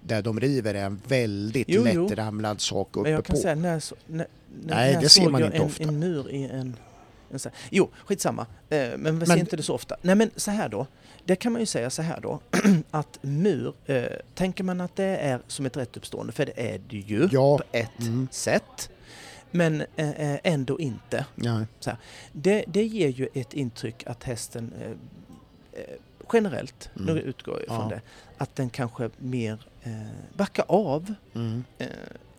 där 0.00 0.22
de 0.22 0.40
river 0.40 0.74
är 0.74 0.84
en 0.84 1.00
väldigt 1.08 1.68
Jo, 1.68 1.84
lättramlad 1.84 2.60
sak 2.60 2.88
uppe 2.96 3.02
Men 3.02 3.12
jag 3.12 3.24
kan 3.24 3.36
på. 3.36 3.42
säga 3.42 3.54
när, 3.54 3.82
när, 4.06 4.26
Nej, 4.64 4.94
när 4.94 5.00
det 5.02 5.08
ser 5.08 5.28
man 5.30 5.44
inte 5.44 5.56
en, 5.56 5.62
ofta. 5.62 5.82
en 5.84 5.98
mur 5.98 6.30
i 6.30 6.44
en... 6.44 6.76
en 7.30 7.38
så 7.38 7.48
här, 7.48 7.58
jo, 7.70 7.90
skitsamma. 8.06 8.46
Eh, 8.68 8.88
men 8.98 9.18
vi 9.18 9.26
ser 9.26 9.32
Men- 9.32 9.38
inte 9.40 9.56
det 9.56 9.62
så 9.62 9.74
ofta. 9.74 9.96
Nej 10.02 10.14
men 10.14 10.30
så 10.36 10.50
här 10.50 10.68
då. 10.68 10.86
Det 11.24 11.36
kan 11.36 11.52
man 11.52 11.60
ju 11.62 11.66
säga 11.66 11.90
så 11.90 12.02
här 12.02 12.20
då. 12.20 12.40
att 12.90 13.18
mur, 13.22 13.74
eh, 13.86 14.04
tänker 14.34 14.64
man 14.64 14.80
att 14.80 14.96
det 14.96 15.04
är 15.04 15.40
som 15.46 15.66
ett 15.66 15.76
rättuppstående, 15.76 16.32
för 16.32 16.46
det 16.46 16.74
är 16.74 16.80
det 16.88 16.96
ju 16.96 17.28
Ja, 17.32 17.58
på 17.58 17.64
ett 17.72 18.00
mm, 18.00 18.28
sätt. 18.30 18.90
Men 19.50 19.80
eh, 19.96 20.10
eh, 20.10 20.38
ändå 20.44 20.80
inte. 20.80 21.26
ja, 21.34 21.64
Det, 22.32 22.64
det 22.66 22.84
ger 22.84 23.08
ju 23.08 23.28
ett 23.34 23.54
intryck 23.54 24.06
att 24.06 24.24
hästen 24.24 24.72
eh, 24.80 24.90
eh, 25.80 25.86
generellt, 26.32 26.90
Mm. 26.96 27.14
nu 27.14 27.20
utgår 27.20 27.54
jag 27.54 27.62
ifrån 27.64 27.78
Ja. 27.90 27.96
det, 27.96 28.00
att 28.38 28.56
den 28.56 28.70
kanske 28.70 29.10
mer 29.18 29.66
eh, 29.82 29.92
backar 30.36 30.64
av 30.68 31.14
mm, 31.34 31.64
eh, 31.78 31.86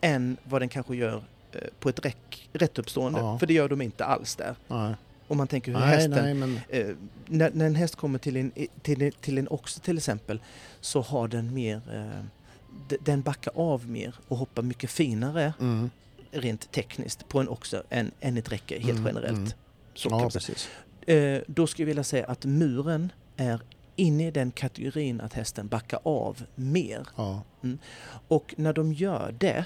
än 0.00 0.36
vad 0.44 0.62
den 0.62 0.68
kanske 0.68 0.96
gör 0.96 1.24
eh, 1.52 1.60
på 1.80 1.88
ett 1.88 2.04
räck, 2.04 2.48
rättuppstående. 2.52 3.18
Ja. 3.20 3.38
För 3.38 3.46
det 3.46 3.54
gör 3.54 3.68
de 3.68 3.82
inte 3.82 4.04
alls 4.04 4.36
där. 4.36 4.54
nej, 4.68 4.94
Om 5.28 5.36
man 5.36 5.46
tänker 5.48 5.72
hur 5.72 5.78
nej, 5.78 5.88
hästen... 5.88 6.10
nej, 6.10 6.34
men 6.34 6.60
Eh, 6.68 6.86
när, 7.26 7.50
när 7.54 7.66
en 7.66 7.74
häst 7.74 7.96
kommer 7.96 8.18
till 8.18 8.36
en, 8.36 8.52
till, 8.82 9.12
till 9.20 9.38
en 9.38 9.48
oxe 9.48 9.80
till 9.80 9.96
exempel 9.98 10.40
så 10.80 11.00
har 11.00 11.28
den 11.28 11.54
mer... 11.54 11.80
Eh, 11.92 12.24
den 13.00 13.22
backar 13.22 13.52
av 13.56 13.88
mer 13.90 14.14
och 14.28 14.36
hoppar 14.36 14.62
mycket 14.62 14.90
finare 14.90 15.52
mm, 15.60 15.90
rent 16.30 16.72
tekniskt 16.72 17.28
på 17.28 17.40
en 17.40 17.48
oxe 17.48 17.82
än, 17.90 18.10
än 18.20 18.36
ett 18.36 18.52
räcke 18.52 18.78
helt 18.78 18.98
Mm, 18.98 19.06
generellt. 19.06 19.38
mm. 19.38 19.50
Så 19.94 20.08
ja, 20.10 20.30
precis. 20.32 20.68
Eh, 21.06 21.40
då 21.46 21.66
skulle 21.66 21.82
jag 21.84 21.86
vilja 21.86 22.04
säga 22.04 22.26
att 22.26 22.44
muren 22.44 23.12
är 23.36 23.60
inne 23.96 24.26
i 24.26 24.30
den 24.30 24.50
kategorin 24.50 25.20
att 25.20 25.32
hästen 25.32 25.68
backar 25.68 25.98
av 26.02 26.42
mer. 26.54 27.06
Ja, 27.16 27.42
Och 28.28 28.54
när 28.56 28.72
de 28.72 28.92
gör 28.92 29.34
det 29.38 29.64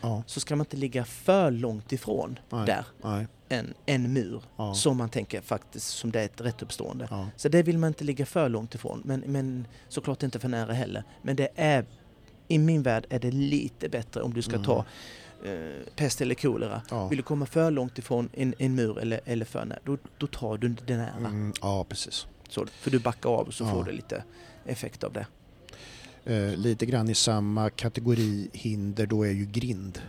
ja, 0.00 0.22
så 0.26 0.40
ska 0.40 0.56
man 0.56 0.64
inte 0.64 0.76
ligga 0.76 1.04
för 1.04 1.50
långt 1.50 1.92
ifrån 1.92 2.38
Nej. 2.50 2.66
där 2.66 2.84
nej, 3.02 3.26
en, 3.48 3.74
en 3.86 4.12
mur 4.12 4.42
ja, 4.56 4.74
som 4.74 4.96
man 4.96 5.08
tänker 5.08 5.40
faktiskt 5.40 5.86
som 5.88 6.10
det 6.12 6.20
är 6.20 6.24
ett 6.24 6.40
rättuppstående. 6.40 7.08
ja, 7.10 7.28
Så 7.36 7.48
det 7.48 7.62
vill 7.62 7.78
man 7.78 7.88
inte 7.88 8.04
ligga 8.04 8.26
för 8.26 8.48
långt 8.48 8.74
ifrån 8.74 9.02
men, 9.04 9.20
men 9.26 9.66
såklart 9.88 10.22
inte 10.22 10.38
för 10.38 10.48
nära 10.48 10.72
heller. 10.72 11.04
Men 11.22 11.36
det 11.36 11.48
är 11.54 11.84
i 12.48 12.58
min 12.58 12.82
värld 12.82 13.06
är 13.10 13.18
det 13.18 13.30
lite 13.30 13.88
bättre 13.88 14.22
om 14.22 14.34
du 14.34 14.42
ska 14.42 14.52
Mm. 14.54 14.64
ta 14.64 14.84
eh, 15.44 15.82
pest 15.96 16.20
eller 16.20 16.34
kolera. 16.34 16.82
ja. 16.90 17.08
Vill 17.08 17.16
du 17.16 17.22
komma 17.22 17.46
för 17.46 17.70
långt 17.70 17.98
ifrån 17.98 18.28
en, 18.32 18.54
en 18.58 18.74
mur 18.74 18.98
eller, 18.98 19.20
eller 19.24 19.44
för 19.44 19.64
nära, 19.64 19.78
då, 19.84 19.98
då 20.18 20.26
tar 20.26 20.58
du 20.58 20.68
det 20.86 20.96
nära. 20.96 21.16
Mm, 21.28 21.52
ja, 21.62 21.84
precis. 21.88 22.26
Så, 22.48 22.66
för 22.66 22.90
du 22.90 22.98
backar 22.98 23.30
av 23.30 23.46
och 23.46 23.54
så 23.54 23.66
får 23.66 23.84
du 23.84 23.92
lite 23.92 24.24
effekt 24.66 25.04
av 25.04 25.12
det. 25.12 25.26
Eh, 26.24 26.56
lite 26.56 26.86
grann 26.86 27.08
i 27.10 27.14
samma 27.14 27.70
kategori 27.70 28.48
hinder 28.52 29.06
då 29.06 29.22
är 29.26 29.30
ju 29.30 29.46
grind. 29.46 30.00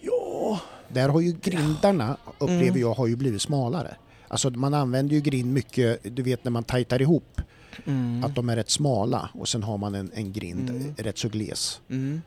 Ja, 0.00 0.60
Där 0.92 1.08
har 1.08 1.20
ju 1.20 1.32
grindarna, 1.42 2.16
upplever 2.38 2.62
Mm. 2.66 2.80
jag, 2.80 2.94
har 2.94 3.06
ju 3.06 3.16
blivit 3.16 3.42
smalare. 3.42 3.96
Alltså 4.28 4.50
man 4.50 4.74
använder 4.74 5.14
ju 5.14 5.20
grind 5.20 5.52
mycket, 5.52 6.16
du 6.16 6.22
vet 6.22 6.44
när 6.44 6.50
man 6.50 6.64
tajtar 6.64 7.02
ihop, 7.02 7.40
mm. 7.84 8.24
att 8.24 8.34
de 8.34 8.48
är 8.48 8.56
rätt 8.56 8.70
smala 8.70 9.30
och 9.34 9.48
sen 9.48 9.62
har 9.62 9.78
man 9.78 9.94
en, 9.94 10.10
en 10.14 10.32
grind 10.32 10.70
Mm. 10.70 10.94
rätt 10.98 11.18
så 11.18 11.28
gles. 11.28 11.80
Mm. 11.88 12.22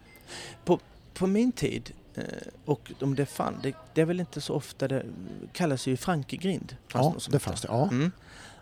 På, 0.65 0.79
på 1.13 1.27
min 1.27 1.51
tid, 1.51 1.91
eh, 2.15 2.23
och 2.65 2.91
om 3.01 3.15
det 3.15 3.25
fann, 3.25 3.53
det, 3.63 3.73
det 3.93 4.01
är 4.01 4.05
väl 4.05 4.19
inte 4.19 4.41
så 4.41 4.53
ofta, 4.53 4.87
det 4.87 5.05
kallas 5.53 5.87
ju 5.87 5.97
Frankegrind. 5.97 6.75
fanns 6.87 7.27
Ja, 7.27 7.31
det 7.31 7.39
fanns 7.39 7.61
det. 7.61 7.67
Ja, 7.71 7.89
Mm. 7.91 8.11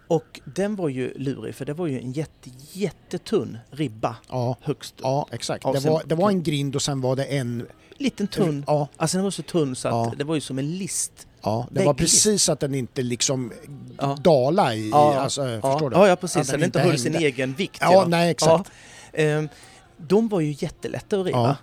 Och 0.07 0.41
den 0.45 0.75
var 0.75 0.89
ju 0.89 1.13
lurig 1.15 1.55
för 1.55 1.65
det 1.65 1.73
var 1.73 1.87
ju 1.87 1.99
en 1.99 2.11
jätte, 2.11 2.49
jättetunn 2.71 3.57
ribba 3.71 4.15
ja, 4.29 4.57
högst 4.61 4.95
ja 5.01 5.27
exakt. 5.31 5.63
Det 5.73 5.79
var, 5.89 6.03
det 6.05 6.15
var 6.15 6.29
en 6.29 6.43
grind 6.43 6.75
och 6.75 6.81
sen 6.81 7.01
var 7.01 7.15
det 7.15 7.23
en... 7.25 7.67
Liten 7.97 8.27
tunn. 8.27 8.63
Ja, 8.67 8.87
Alltså 8.97 9.17
den 9.17 9.23
var 9.23 9.31
så 9.31 9.41
tunn 9.43 9.75
så 9.75 9.87
att 9.87 9.93
Ja. 9.93 10.13
det 10.17 10.23
var 10.23 10.35
ju 10.35 10.41
som 10.41 10.59
en 10.59 10.77
list. 10.77 11.27
ja, 11.41 11.67
det 11.71 11.85
var 11.85 11.93
precis 11.93 12.43
så 12.43 12.51
att 12.51 12.59
den 12.59 12.75
inte 12.75 13.01
liksom 13.01 13.51
Ja. 13.97 14.17
dala 14.21 14.75
i, 14.75 14.89
Ja, 14.89 15.19
alltså, 15.19 15.47
Ja, 15.49 15.61
förstår 15.61 15.89
du? 15.89 15.95
ja, 15.95 16.07
ja 16.07 16.15
precis. 16.15 16.37
Att 16.37 16.47
den 16.47 16.59
den 16.59 16.67
inte 16.67 16.79
höll 16.79 16.99
sin 16.99 17.13
hängde. 17.13 17.27
egen 17.27 17.53
vikt. 17.53 17.77
Ja, 17.81 18.05
nej 18.07 18.31
exakt. 18.31 18.71
Ehm, 19.13 19.49
de 19.97 20.27
var 20.27 20.39
ju 20.39 20.55
jättelätta 20.59 21.19
att 21.19 21.25
riva. 21.25 21.57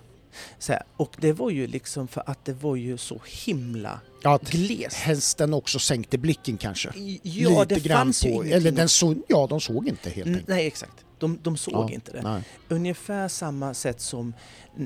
Så 0.59 0.73
här, 0.73 0.83
och 0.97 1.15
det 1.19 1.33
var 1.33 1.49
ju 1.49 1.67
liksom 1.67 2.07
för 2.07 2.23
att 2.25 2.45
det 2.45 2.53
var 2.53 2.75
ju 2.75 2.97
så 2.97 3.21
himla 3.45 3.99
Ja, 4.23 4.35
att 4.35 4.49
glest. 4.51 4.95
hästen 4.97 5.53
också 5.53 5.79
sänkte 5.79 6.17
blicken 6.17 6.57
kanske. 6.57 6.89
Ja, 7.23 7.49
Lite 7.61 7.75
det 7.75 7.79
grann 7.83 7.97
fanns 7.97 8.25
ju 8.25 8.29
på, 8.29 8.33
ingenting. 8.33 8.53
eller 8.53 8.71
den 8.71 8.89
så, 8.89 9.15
ja, 9.27 9.47
de 9.49 9.61
såg 9.61 9.87
inte 9.87 10.09
helt 10.09 10.25
Mm, 10.27 10.33
enkelt. 10.33 10.47
Nej, 10.47 10.67
exakt. 10.67 11.05
De, 11.19 11.39
de 11.43 11.57
såg 11.57 11.73
Ja, 11.73 11.93
inte 11.93 12.11
det. 12.11 12.21
Nej. 12.21 12.41
Ungefär 12.69 13.27
samma 13.27 13.73
sätt 13.73 14.01
som, 14.01 14.33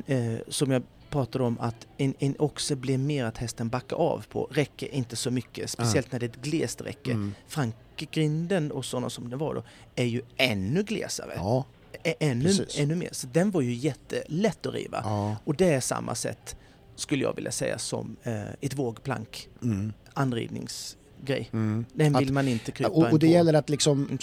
eh, 0.07 0.33
som 0.47 0.71
jag 0.71 0.83
pratade 1.09 1.43
om 1.43 1.59
att 1.59 1.87
en, 1.97 2.13
en 2.19 2.35
oxe 2.39 2.75
blir 2.75 2.97
mer 2.97 3.25
att 3.25 3.37
hästen 3.37 3.69
backar 3.69 3.97
av 3.97 4.25
på. 4.29 4.47
Räcker 4.51 4.93
inte 4.95 5.15
så 5.15 5.31
mycket, 5.31 5.69
speciellt 5.69 6.11
när 6.11 6.19
det 6.19 6.25
är 6.25 6.29
ett 6.29 6.41
glest 6.41 6.81
räcke. 6.81 7.11
Mm. 7.11 7.33
Frankegrinden 7.47 8.71
och 8.71 8.85
sådana 8.85 9.09
som 9.09 9.29
det 9.29 9.35
var 9.35 9.53
då 9.55 9.63
är 9.95 10.03
ju 10.05 10.21
ännu 10.37 10.83
glesare. 10.83 11.33
Ja, 11.35 11.65
ännu, 12.03 12.43
precis. 12.45 12.79
ännu 12.79 12.95
mer. 12.95 13.09
Så 13.11 13.27
den 13.27 13.51
var 13.51 13.61
ju 13.61 13.73
jättelätt 13.73 14.65
att 14.65 14.73
riva. 14.73 15.01
ja. 15.03 15.35
Och 15.43 15.55
det 15.55 15.73
är 15.73 15.79
samma 15.79 16.15
sätt, 16.15 16.55
skulle 16.95 17.23
jag 17.23 17.35
vilja 17.35 17.51
säga, 17.51 17.77
som 17.77 18.15
eh, 18.23 18.41
ett 18.61 18.73
vågplank, 18.73 19.49
Mm. 19.63 19.93
anridningsgrej. 20.13 21.49
Mm. 21.53 21.85
Den 21.93 22.15
Att- 22.15 22.21
vill 22.21 22.33
man 22.33 22.47
inte 22.47 22.71
krypa 22.71 22.89
Och, 22.89 23.11
och 23.11 23.19
det 23.19 23.27
gäller 23.27 23.53
att 23.53 23.69
liksom 23.69 24.17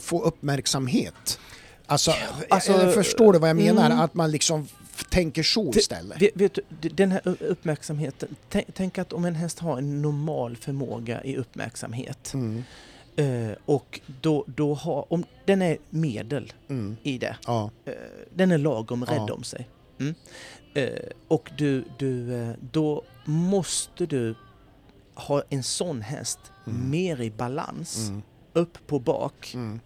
få 0.00 0.22
uppmärksamhet. 0.22 1.38
Alltså, 1.86 2.12
alltså, 2.50 2.72
eller 2.72 2.92
förstår 2.92 3.32
du 3.32 3.38
vad 3.38 3.48
jag 3.48 3.56
menar? 3.56 3.86
mm. 3.86 4.00
Att 4.00 4.14
man 4.14 4.30
liksom 4.30 4.68
tänker 5.10 5.42
så 5.42 5.72
istället. 5.74 6.22
Vet, 6.22 6.30
vet 6.36 6.58
du, 6.80 6.88
den 6.88 7.12
här 7.12 7.20
uppmärksamheten. 7.42 8.36
Tänk, 8.48 8.66
tänk 8.74 8.98
att 8.98 9.12
om 9.12 9.24
en 9.24 9.34
häst 9.34 9.58
har 9.58 9.78
en 9.78 10.02
normal 10.02 10.56
förmåga 10.56 11.24
i 11.24 11.36
uppmärksamhet 11.36 12.30
Mm. 12.34 12.64
Eh, 13.16 13.50
och 13.64 14.00
då, 14.20 14.44
då 14.46 14.74
har, 14.74 15.12
om 15.12 15.24
den 15.44 15.62
är 15.62 15.78
medel 15.90 16.52
Mm. 16.68 16.96
i 17.02 17.18
det, 17.18 17.36
Ja, 17.46 17.70
eh, 17.84 17.92
den 18.34 18.50
är 18.50 18.58
lagom 18.58 19.04
rädd 19.04 19.24
Ja. 19.28 19.34
om 19.34 19.42
sig. 19.44 19.68
Mm. 20.00 20.14
Eh, 20.74 21.10
och 21.28 21.50
du, 21.58 21.84
du, 21.98 22.54
då 22.72 23.02
måste 23.24 24.06
du 24.06 24.34
ha 25.14 25.42
en 25.50 25.62
sån 25.62 26.00
häst 26.02 26.38
Mm. 26.66 26.90
mer 26.90 27.20
i 27.20 27.30
balans, 27.30 28.08
mm. 28.08 28.22
upp 28.52 28.86
på 28.86 28.98
bak. 28.98 29.50
Mm. 29.54 29.80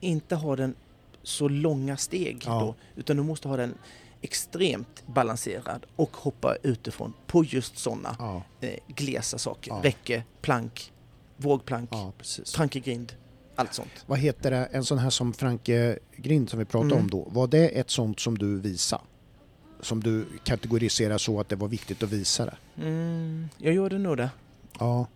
Inte 0.00 0.34
ha 0.34 0.56
den 0.56 0.74
så 1.22 1.48
långa 1.48 1.96
steg 1.96 2.42
Ja. 2.46 2.60
då, 2.60 2.74
utan 3.00 3.16
du 3.16 3.22
måste 3.22 3.48
ha 3.48 3.56
den 3.56 3.74
extremt 4.20 5.02
balanserad 5.06 5.86
och 5.96 6.16
hoppa 6.16 6.56
utifrån 6.62 7.12
på 7.26 7.44
just 7.44 7.78
sådana 7.78 8.16
Ja, 8.18 8.42
glesa 8.88 9.38
saker. 9.38 9.70
Ja. 9.70 9.80
Räcke, 9.82 10.22
plank, 10.40 10.92
vågplank, 11.36 11.88
ja, 11.92 12.12
precis. 12.18 12.52
frankegrind, 12.54 13.12
allt 13.54 13.74
sånt. 13.74 13.90
Vad 14.06 14.18
heter 14.18 14.50
det, 14.50 14.64
en 14.72 14.84
sån 14.84 14.98
här 14.98 15.10
som 15.10 15.32
Franke 15.32 15.98
Grind 16.16 16.50
som 16.50 16.58
vi 16.58 16.64
pratade 16.64 16.92
Mm. 16.94 17.04
om 17.04 17.10
då, 17.10 17.28
var 17.30 17.46
det 17.46 17.68
ett 17.68 17.90
sånt 17.90 18.20
som 18.20 18.38
du 18.38 18.60
visade? 18.60 19.02
Som 19.80 20.02
du 20.02 20.26
kategoriserar 20.44 21.18
så 21.18 21.40
att 21.40 21.48
det 21.48 21.56
var 21.56 21.68
viktigt 21.68 22.02
att 22.02 22.10
visa 22.10 22.44
det? 22.46 22.56
Mm, 22.82 23.48
jag 23.58 23.74
gjorde 23.74 23.98
nog 23.98 24.16
det. 24.16 24.30
Ja, 24.78 25.06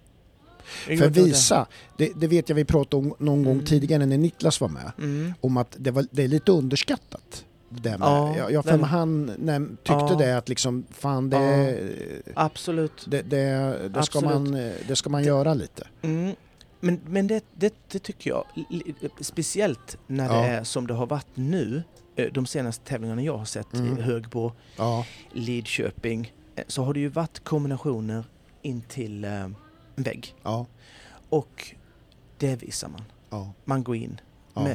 Jag 0.88 0.98
för 0.98 1.08
visa, 1.10 1.66
det, 1.96 2.12
det 2.16 2.26
vet 2.26 2.48
jag 2.48 2.56
vi 2.56 2.64
pratade 2.64 3.06
om 3.06 3.14
någon 3.18 3.44
gång 3.44 3.52
Mm. 3.54 3.64
tidigare 3.66 4.06
när 4.06 4.18
Niklas 4.18 4.60
var 4.60 4.68
med, 4.68 4.92
det. 4.96 5.02
Mm. 5.02 5.34
om 5.40 5.56
att 5.56 5.76
det, 5.78 5.90
var, 5.90 6.06
det 6.10 6.22
är 6.22 6.28
lite 6.28 6.52
underskattat. 6.52 7.44
Det 7.68 7.90
med, 7.98 8.00
Ja, 8.08 8.36
jag, 8.36 8.52
jag 8.52 8.64
för 8.64 8.78
han 8.78 9.26
när, 9.38 9.58
tyckte 9.60 9.92
Ja. 9.92 10.16
det 10.18 10.36
att 10.38 10.48
liksom, 10.48 10.84
fan 10.90 11.30
det, 11.30 11.76
Absolut. 12.34 13.06
det, 13.10 13.22
det, 13.22 13.38
det, 13.88 14.02
ska, 14.02 14.18
Absolut. 14.18 14.24
man, 14.24 14.52
det 14.88 14.96
ska 14.96 15.10
man 15.10 15.22
Det- 15.22 15.26
göra 15.28 15.54
lite. 15.54 15.86
Mm. 16.02 16.34
Men, 16.80 17.00
men 17.06 17.26
det, 17.26 17.44
det, 17.54 17.74
det 17.88 17.98
tycker 17.98 18.30
jag, 18.30 18.44
speciellt 19.20 19.98
när 20.06 20.26
Ja. 20.26 20.32
det 20.42 20.48
är 20.48 20.64
som 20.64 20.86
det 20.86 20.94
har 20.94 21.06
varit 21.06 21.26
nu, 21.34 21.82
eh, 22.16 22.32
de 22.32 22.46
senaste 22.46 22.84
tävlingarna 22.84 23.22
jag 23.22 23.38
har 23.38 23.44
sett 23.44 23.74
Mm. 23.74 23.98
i 23.98 24.00
Högbo, 24.02 24.52
Ja, 24.76 25.04
Lidköping, 25.32 26.32
eh, 26.56 26.64
så 26.66 26.84
har 26.84 26.94
det 26.94 27.00
ju 27.00 27.08
varit 27.08 27.44
kombinationer 27.44 28.24
in 28.62 28.80
till 28.82 29.24
eh, 29.24 29.32
en 29.42 29.54
vägg. 29.94 30.34
ja, 30.42 30.66
Och 31.28 31.74
det 32.38 32.56
visar 32.62 32.88
man. 32.88 33.02
ja. 33.30 33.52
Man 33.64 33.82
går 33.82 33.96
in 33.96 34.20
Ja. 34.54 34.68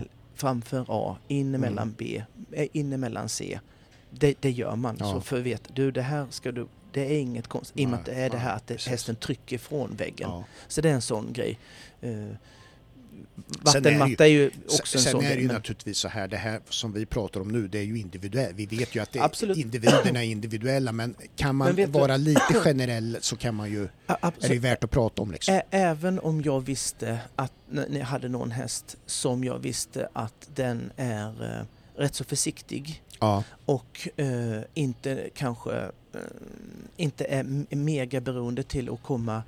Framför 0.43 0.85
A, 0.87 1.17
in 1.27 1.55
emellan 1.55 1.83
Mm. 1.83 1.95
B, 1.97 2.23
eh, 2.51 2.67
in 2.73 2.93
emellan 2.93 3.29
C. 3.29 3.59
Det, 4.09 4.41
det 4.41 4.51
gör 4.51 4.75
man. 4.75 4.97
Ja. 4.99 5.11
Så 5.11 5.21
för 5.21 5.39
vet 5.39 5.75
du, 5.75 5.91
det 5.91 6.01
här 6.01 6.25
ska 6.29 6.51
du... 6.51 6.67
Det 6.91 7.01
är 7.15 7.19
inget 7.19 7.47
konstigt. 7.47 7.79
I 7.79 7.85
och 7.85 7.89
med 7.89 7.99
att 7.99 8.05
det 8.05 8.11
är 8.13 8.29
det 8.29 8.37
nej, 8.37 8.45
här 8.45 8.55
att 8.55 8.67
det, 8.67 8.81
hästen 8.85 9.15
trycker 9.15 9.57
från 9.57 9.95
väggen. 9.95 10.29
ja. 10.29 10.43
Så 10.67 10.81
det 10.81 10.89
är 10.89 10.93
en 10.93 11.01
sån 11.01 11.33
grej. 11.33 11.59
Uh, 12.03 12.27
Sen 13.65 13.75
är 13.75 13.81
det 13.81 13.89
ju- 13.91 13.97
vattenmatta 13.97 14.23
är 14.27 14.29
ju 14.31 14.51
också 14.65 14.85
Sen, 14.85 14.97
en 14.99 15.03
sen 15.03 15.11
sån 15.11 15.23
är 15.25 15.35
det 15.35 15.41
ju 15.41 15.47
men- 15.47 15.55
naturligtvis 15.55 15.97
så 15.97 16.07
här, 16.07 16.27
det 16.27 16.37
här 16.37 16.59
som 16.69 16.93
vi 16.93 17.05
pratar 17.05 17.41
om 17.41 17.47
nu, 17.47 17.67
det 17.67 17.79
är 17.79 17.83
ju 17.83 17.99
individuellt. 17.99 18.55
Vi 18.55 18.65
vet 18.65 18.95
ju 18.95 18.99
att 18.99 19.11
det 19.11 19.19
är 19.19 19.23
Absolut. 19.23 19.57
individerna 19.57 20.23
är 20.23 20.27
individuella, 20.27 20.91
men 20.91 21.15
kan 21.35 21.55
man 21.55 21.67
Men 21.67 21.75
vet 21.75 21.93
du- 21.93 21.99
vara 21.99 22.17
lite 22.17 22.53
generell 22.53 23.17
så 23.21 23.35
kan 23.35 23.55
man 23.55 23.71
ju, 23.71 23.83
A- 23.85 23.87
är 24.07 24.07
det 24.07 24.17
ju 24.21 24.27
absolut. 24.27 24.61
värt 24.61 24.83
att 24.83 24.91
prata 24.91 25.21
om 25.21 25.31
liksom. 25.31 25.61
Även 25.69 26.19
om 26.19 26.41
jag 26.41 26.61
visste 26.61 27.19
att 27.35 27.53
när 27.69 27.99
jag 27.99 28.05
hade 28.05 28.29
någon 28.29 28.51
häst 28.51 28.97
som 29.05 29.43
jag 29.43 29.59
visste 29.59 30.07
att 30.13 30.49
den 30.55 30.91
är 30.95 31.57
eh, 31.59 31.65
rätt 32.01 32.15
så 32.15 32.23
försiktig 32.23 33.01
Ja, 33.19 33.43
och 33.65 34.07
eh, 34.15 34.61
inte 34.73 35.29
kanske 35.35 35.71
eh, 36.13 36.19
inte 36.97 37.25
är 37.25 37.43
mega 37.75 38.21
beroende 38.21 38.63
till 38.63 38.89
att 38.89 39.03
komma 39.03 39.43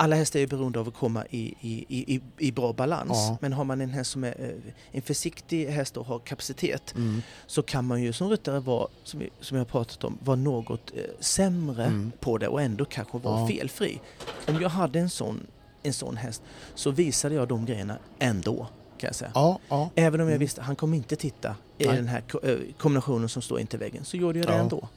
alla 0.00 0.16
hästar 0.16 0.40
är 0.40 0.46
beroende 0.46 0.80
av 0.80 0.88
att 0.88 0.94
komma 0.94 1.24
i, 1.30 1.54
i, 1.60 1.86
i, 2.14 2.20
i 2.38 2.52
bra 2.52 2.72
balans. 2.72 3.10
Ja. 3.12 3.36
Men 3.40 3.52
har 3.52 3.64
man 3.64 3.80
en 3.80 3.90
häst 3.90 4.10
som 4.10 4.24
är 4.24 4.34
eh, 4.40 4.72
en 4.92 5.02
försiktig 5.02 5.66
häst 5.68 5.96
och 5.96 6.06
har 6.06 6.18
kapacitet 6.18 6.94
mm, 6.96 7.22
så 7.46 7.62
kan 7.62 7.84
man 7.84 8.02
ju 8.02 8.12
som 8.12 8.28
ryttare 8.30 8.60
vara, 8.60 8.88
som, 9.04 9.20
vi, 9.20 9.30
som 9.40 9.56
jag 9.56 9.60
har 9.64 9.68
pratat 9.70 10.04
om, 10.04 10.18
vara 10.24 10.36
något 10.36 10.90
eh, 10.96 11.02
sämre 11.20 11.84
Mm. 11.84 12.12
på 12.20 12.38
det 12.38 12.48
och 12.48 12.62
ändå 12.62 12.84
kanske 12.84 13.18
vara 13.18 13.40
Ja. 13.40 13.48
felfri. 13.48 14.00
Om 14.48 14.60
jag 14.60 14.68
hade 14.68 14.98
en 14.98 15.10
sån, 15.10 15.40
en 15.82 15.92
sån 15.92 16.16
häst 16.16 16.42
så 16.74 16.90
visade 16.90 17.34
jag 17.34 17.48
de 17.48 17.64
grejerna 17.66 17.98
ändå, 18.18 18.66
kan 18.98 19.08
jag 19.08 19.14
säga. 19.14 19.30
ja, 19.34 19.58
ja. 19.68 19.90
Även 19.94 20.20
om 20.20 20.26
jag 20.26 20.32
Mm. 20.34 20.40
visste 20.40 20.60
att 20.60 20.66
han 20.66 20.76
kommer 20.76 20.96
inte 20.96 21.16
titta 21.16 21.54
i 21.78 21.86
Nej. 21.86 21.96
den 21.96 22.08
här 22.08 22.22
eh, 22.42 22.56
kombinationen 22.78 23.28
som 23.28 23.42
står 23.42 23.60
intill 23.60 23.78
väggen, 23.80 24.04
så 24.04 24.16
gjorde 24.16 24.38
jag 24.38 24.48
det 24.48 24.54
ändå. 24.54 24.88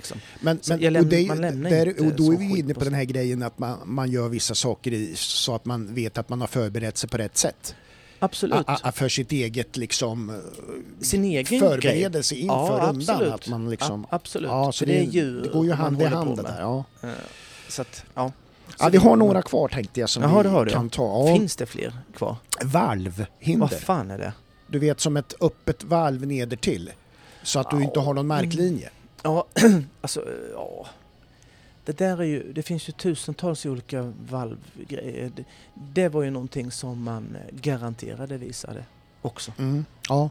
Liksom. 0.00 0.20
Men, 0.40 0.58
Så 0.62 0.72
men 0.72 0.80
läm- 0.80 1.00
och, 1.00 1.06
det, 1.06 1.70
där, 1.70 2.06
och 2.06 2.12
då 2.16 2.32
är 2.32 2.36
vi 2.36 2.58
inne 2.58 2.74
på 2.74 2.80
på 2.80 2.84
den 2.84 2.94
här 2.94 3.04
grejen 3.04 3.42
att 3.42 3.58
man, 3.58 3.78
man 3.84 4.10
gör 4.10 4.28
vissa 4.28 4.54
saker 4.54 4.92
i, 4.92 5.12
så 5.16 5.54
att 5.54 5.64
man 5.64 5.94
vet 5.94 6.18
att 6.18 6.28
man 6.28 6.40
har 6.40 6.48
förberett 6.48 6.96
sig 6.96 7.08
på 7.10 7.16
rätt 7.16 7.36
sätt. 7.38 7.74
Absolut. 8.18 8.54
A, 8.68 8.78
a, 8.82 8.92
för 8.92 9.08
sitt 9.08 9.32
eget 9.32 9.76
liksom 9.76 10.30
eh, 10.30 10.36
Sin 11.04 11.24
egen 11.24 11.44
grej. 11.44 11.60
förberedelse 11.60 12.34
inför 12.34 12.54
Ja, 12.54 12.88
rundan. 12.88 13.14
absolut. 13.16 13.32
Att 13.34 13.48
man 13.48 13.70
liksom, 13.70 14.04
A- 14.04 14.08
absolut. 14.10 14.48
ja, 14.50 14.72
så 14.72 14.84
det, 14.84 14.98
är 14.98 15.02
djur 15.02 15.42
det 15.42 15.48
går 15.48 15.64
ju 15.66 15.72
hand 15.72 16.02
i 16.02 16.04
hand 16.04 16.36
det 16.36 16.42
där. 16.42 16.60
Ja. 16.60 16.84
Eh, 17.02 17.08
Så 17.68 17.82
att, 17.82 18.04
ja. 18.14 18.32
Ja, 18.78 18.88
vi 18.88 18.98
har 18.98 19.16
några 19.16 19.42
kvar 19.42 19.68
tänkte 19.68 20.00
jag 20.00 20.08
som 20.10 20.22
Jaha, 20.22 20.42
vi 20.42 20.48
har 20.48 20.64
du, 20.64 20.70
kan 20.72 20.90
ta. 20.90 21.28
Ja, 21.28 21.34
Finns 21.36 21.56
det 21.56 21.66
fler 21.66 21.92
kvar? 22.16 22.36
valvhinder. 22.64 23.60
Vad 23.60 23.72
fan 23.72 24.10
är 24.10 24.18
det? 24.18 24.32
Du 24.66 24.78
vet 24.78 25.00
som 25.00 25.16
ett 25.16 25.34
öppet 25.40 25.84
valv 25.84 26.26
neder 26.26 26.56
till 26.56 26.90
Så 27.42 27.60
att 27.60 27.70
du 27.70 27.82
inte 27.82 28.00
har 28.00 28.14
någon 28.14 28.26
marklinje. 28.26 28.90
Ja, 29.22 29.46
alltså, 30.00 30.24
ja. 30.54 30.86
Det 31.84 31.98
där 31.98 32.18
är 32.18 32.24
ju, 32.24 32.52
det 32.52 32.62
finns 32.62 32.88
ju 32.88 32.92
tusentals 32.92 33.66
olika 33.66 34.12
valvgrejer. 34.30 35.30
Det, 35.36 35.44
det 35.74 36.08
var 36.08 36.22
ju 36.22 36.30
någonting 36.30 36.70
som 36.70 37.02
man 37.02 37.36
garanterade 37.52 38.36
visade 38.38 38.84
också. 39.22 39.52
Mm. 39.58 39.84
Ja. 40.08 40.30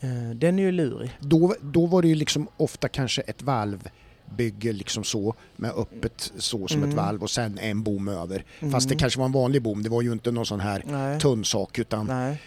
Eh, 0.00 0.30
Den 0.34 0.58
är 0.58 0.62
ju 0.62 0.72
lurig. 0.72 1.10
Då, 1.20 1.54
då 1.60 1.86
var 1.86 2.02
det 2.02 2.08
ju 2.08 2.14
liksom 2.14 2.48
ofta 2.56 2.88
kanske 2.88 3.22
ett 3.22 3.42
valvbygge 3.42 4.72
liksom 4.72 5.04
så 5.04 5.34
med 5.56 5.70
öppet 5.70 6.32
så 6.38 6.68
som 6.68 6.78
Mm. 6.78 6.90
ett 6.90 6.96
valv 6.96 7.22
och 7.22 7.30
sen 7.30 7.58
en 7.58 7.82
bom 7.82 8.08
över. 8.08 8.44
Fast 8.72 8.88
det 8.88 8.92
Mm. 8.94 8.98
kanske 8.98 9.18
var 9.18 9.26
en 9.26 9.32
vanlig 9.32 9.62
bom, 9.62 9.82
det 9.82 9.88
var 9.88 10.02
ju 10.02 10.12
inte 10.12 10.30
någon 10.30 10.46
sån 10.46 10.60
här 10.60 10.82
Nej. 10.86 11.20
tunn 11.20 11.44
sak 11.44 11.78
utan 11.78 12.06
Nej. 12.06 12.40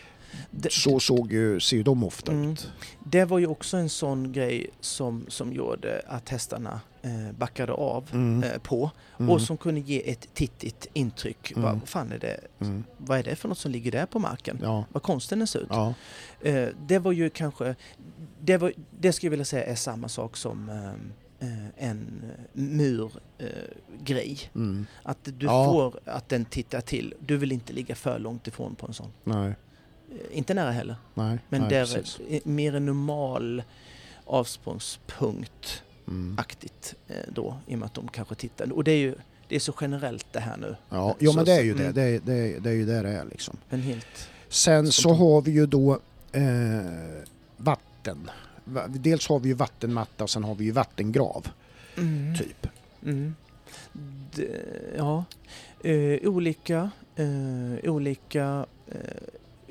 Det, 0.51 0.71
så 0.71 0.99
såg 0.99 1.31
ju, 1.33 1.59
ser 1.59 1.77
ju 1.77 1.83
de 1.83 2.03
ofta 2.03 2.31
Mm. 2.31 2.51
ut. 2.51 2.71
det 3.05 3.25
var 3.25 3.39
ju 3.39 3.47
också 3.47 3.77
en 3.77 3.89
sån 3.89 4.31
grej 4.31 4.69
som, 4.79 5.25
som 5.27 5.53
gjorde 5.53 6.01
att 6.07 6.29
hästarna 6.29 6.81
eh, 7.01 7.31
backade 7.37 7.73
av 7.73 8.09
Mm. 8.13 8.43
eh, 8.43 8.57
på 8.61 8.91
Mm. 9.19 9.29
och 9.31 9.41
som 9.41 9.57
kunde 9.57 9.81
ge 9.81 10.11
ett 10.11 10.27
tittigt 10.33 10.87
intryck. 10.93 11.51
Mm. 11.51 11.63
Vad, 11.63 11.79
vad 11.79 11.89
fan 11.89 12.11
är 12.11 12.19
det? 12.19 12.39
Mm. 12.59 12.83
Vad 12.97 13.19
är 13.19 13.23
det 13.23 13.35
för 13.35 13.49
något 13.49 13.57
som 13.57 13.71
ligger 13.71 13.91
där 13.91 14.05
på 14.05 14.19
marken? 14.19 14.59
Ja. 14.61 14.85
Vad 14.91 15.03
konstigt 15.03 15.37
den 15.37 15.47
ser 15.47 15.59
ut. 15.59 15.67
Ja. 15.69 15.93
Eh, 16.41 16.67
det 16.87 16.99
var 16.99 17.11
ju 17.11 17.29
kanske, 17.29 17.75
det, 18.41 18.57
var, 18.57 18.73
det 18.99 19.13
skulle 19.13 19.27
jag 19.27 19.31
vilja 19.31 19.45
säga 19.45 19.65
är 19.65 19.75
samma 19.75 20.07
sak 20.09 20.37
som 20.37 20.69
eh, 20.69 21.47
eh, 21.49 21.87
en 21.89 22.21
murgrej. 22.53 23.21
Eh, 23.37 23.47
grej. 24.03 24.39
Mm. 24.55 24.85
att 25.03 25.17
du 25.23 25.45
Ja. 25.45 25.65
får 25.71 25.99
att 26.05 26.29
den 26.29 26.45
tittar 26.45 26.81
till. 26.81 27.13
Du 27.19 27.37
vill 27.37 27.51
inte 27.51 27.73
ligga 27.73 27.95
för 27.95 28.19
långt 28.19 28.47
ifrån 28.47 28.75
på 28.75 28.87
en 28.87 28.93
sån. 28.93 29.11
Nej. 29.23 29.53
Inte 30.31 30.53
nära 30.53 30.71
heller. 30.71 30.95
Nej. 31.13 31.37
Men 31.49 31.61
Nej, 31.61 31.69
där 31.69 31.85
precis. 31.85 32.19
är 32.29 32.39
mer 32.43 32.75
en 32.75 32.85
normal 32.85 33.63
avsprångspunkt 34.25 35.83
Mm. 36.07 36.35
aktigt 36.39 36.95
eh, 37.07 37.15
då 37.33 37.57
i 37.67 37.75
och 37.75 37.79
med 37.79 37.85
att 37.85 37.93
de 37.93 38.07
kanske 38.07 38.35
tittar. 38.35 38.71
Och 38.71 38.83
det 38.83 38.91
är 38.91 38.97
ju 38.97 39.15
det 39.47 39.55
är 39.55 39.59
så 39.59 39.73
generellt 39.81 40.25
det 40.31 40.39
här 40.39 40.57
nu. 40.57 40.75
Ja, 40.89 41.15
jo, 41.19 41.31
Så- 41.31 41.35
men 41.35 41.45
det 41.45 41.51
är 41.53 41.61
ju 41.63 41.71
så- 41.71 41.77
det. 41.77 41.83
mm. 41.83 41.93
Det, 41.95 42.01
är, 42.01 42.19
det, 42.25 42.33
är, 42.33 42.59
det 42.59 42.69
är 42.69 42.73
ju 42.73 42.85
det 42.85 43.01
det 43.01 43.09
är 43.09 43.25
liksom. 43.25 43.57
Men 43.69 43.81
helt... 43.81 44.29
Sen 44.49 44.91
så 44.91 45.09
de- 45.09 45.17
har 45.17 45.41
vi 45.41 45.51
ju 45.51 45.65
då 45.65 45.99
eh, 46.31 46.41
vatten. 47.57 48.29
va- 48.63 48.87
dels 48.87 49.27
har 49.27 49.39
vi 49.39 49.47
ju 49.49 49.53
vattenmatta 49.55 50.23
och 50.23 50.29
sen 50.29 50.43
har 50.43 50.55
vi 50.55 50.65
ju 50.65 50.71
vattengrav, 50.71 51.47
Mm. 51.97 52.37
typ. 52.37 52.67
Mm. 53.03 53.35
D- 54.35 54.47
ja, 54.97 55.25
eh, 55.83 56.29
olika, 56.29 56.89
eh, 57.15 57.91
olika, 57.91 58.65
eh, 58.87 58.95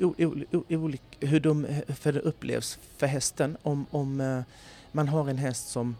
o, 0.00 0.14
o, 0.18 0.44
o, 0.52 0.64
olika, 0.74 1.26
hur 1.26 1.40
de 1.40 1.66
för 1.88 2.12
det 2.12 2.20
upplevs 2.20 2.78
för 2.96 3.06
hästen. 3.06 3.56
Om, 3.62 3.86
om 3.90 4.20
eh, 4.20 4.42
man 4.92 5.08
har 5.08 5.28
en 5.28 5.38
häst 5.38 5.68
som 5.68 5.96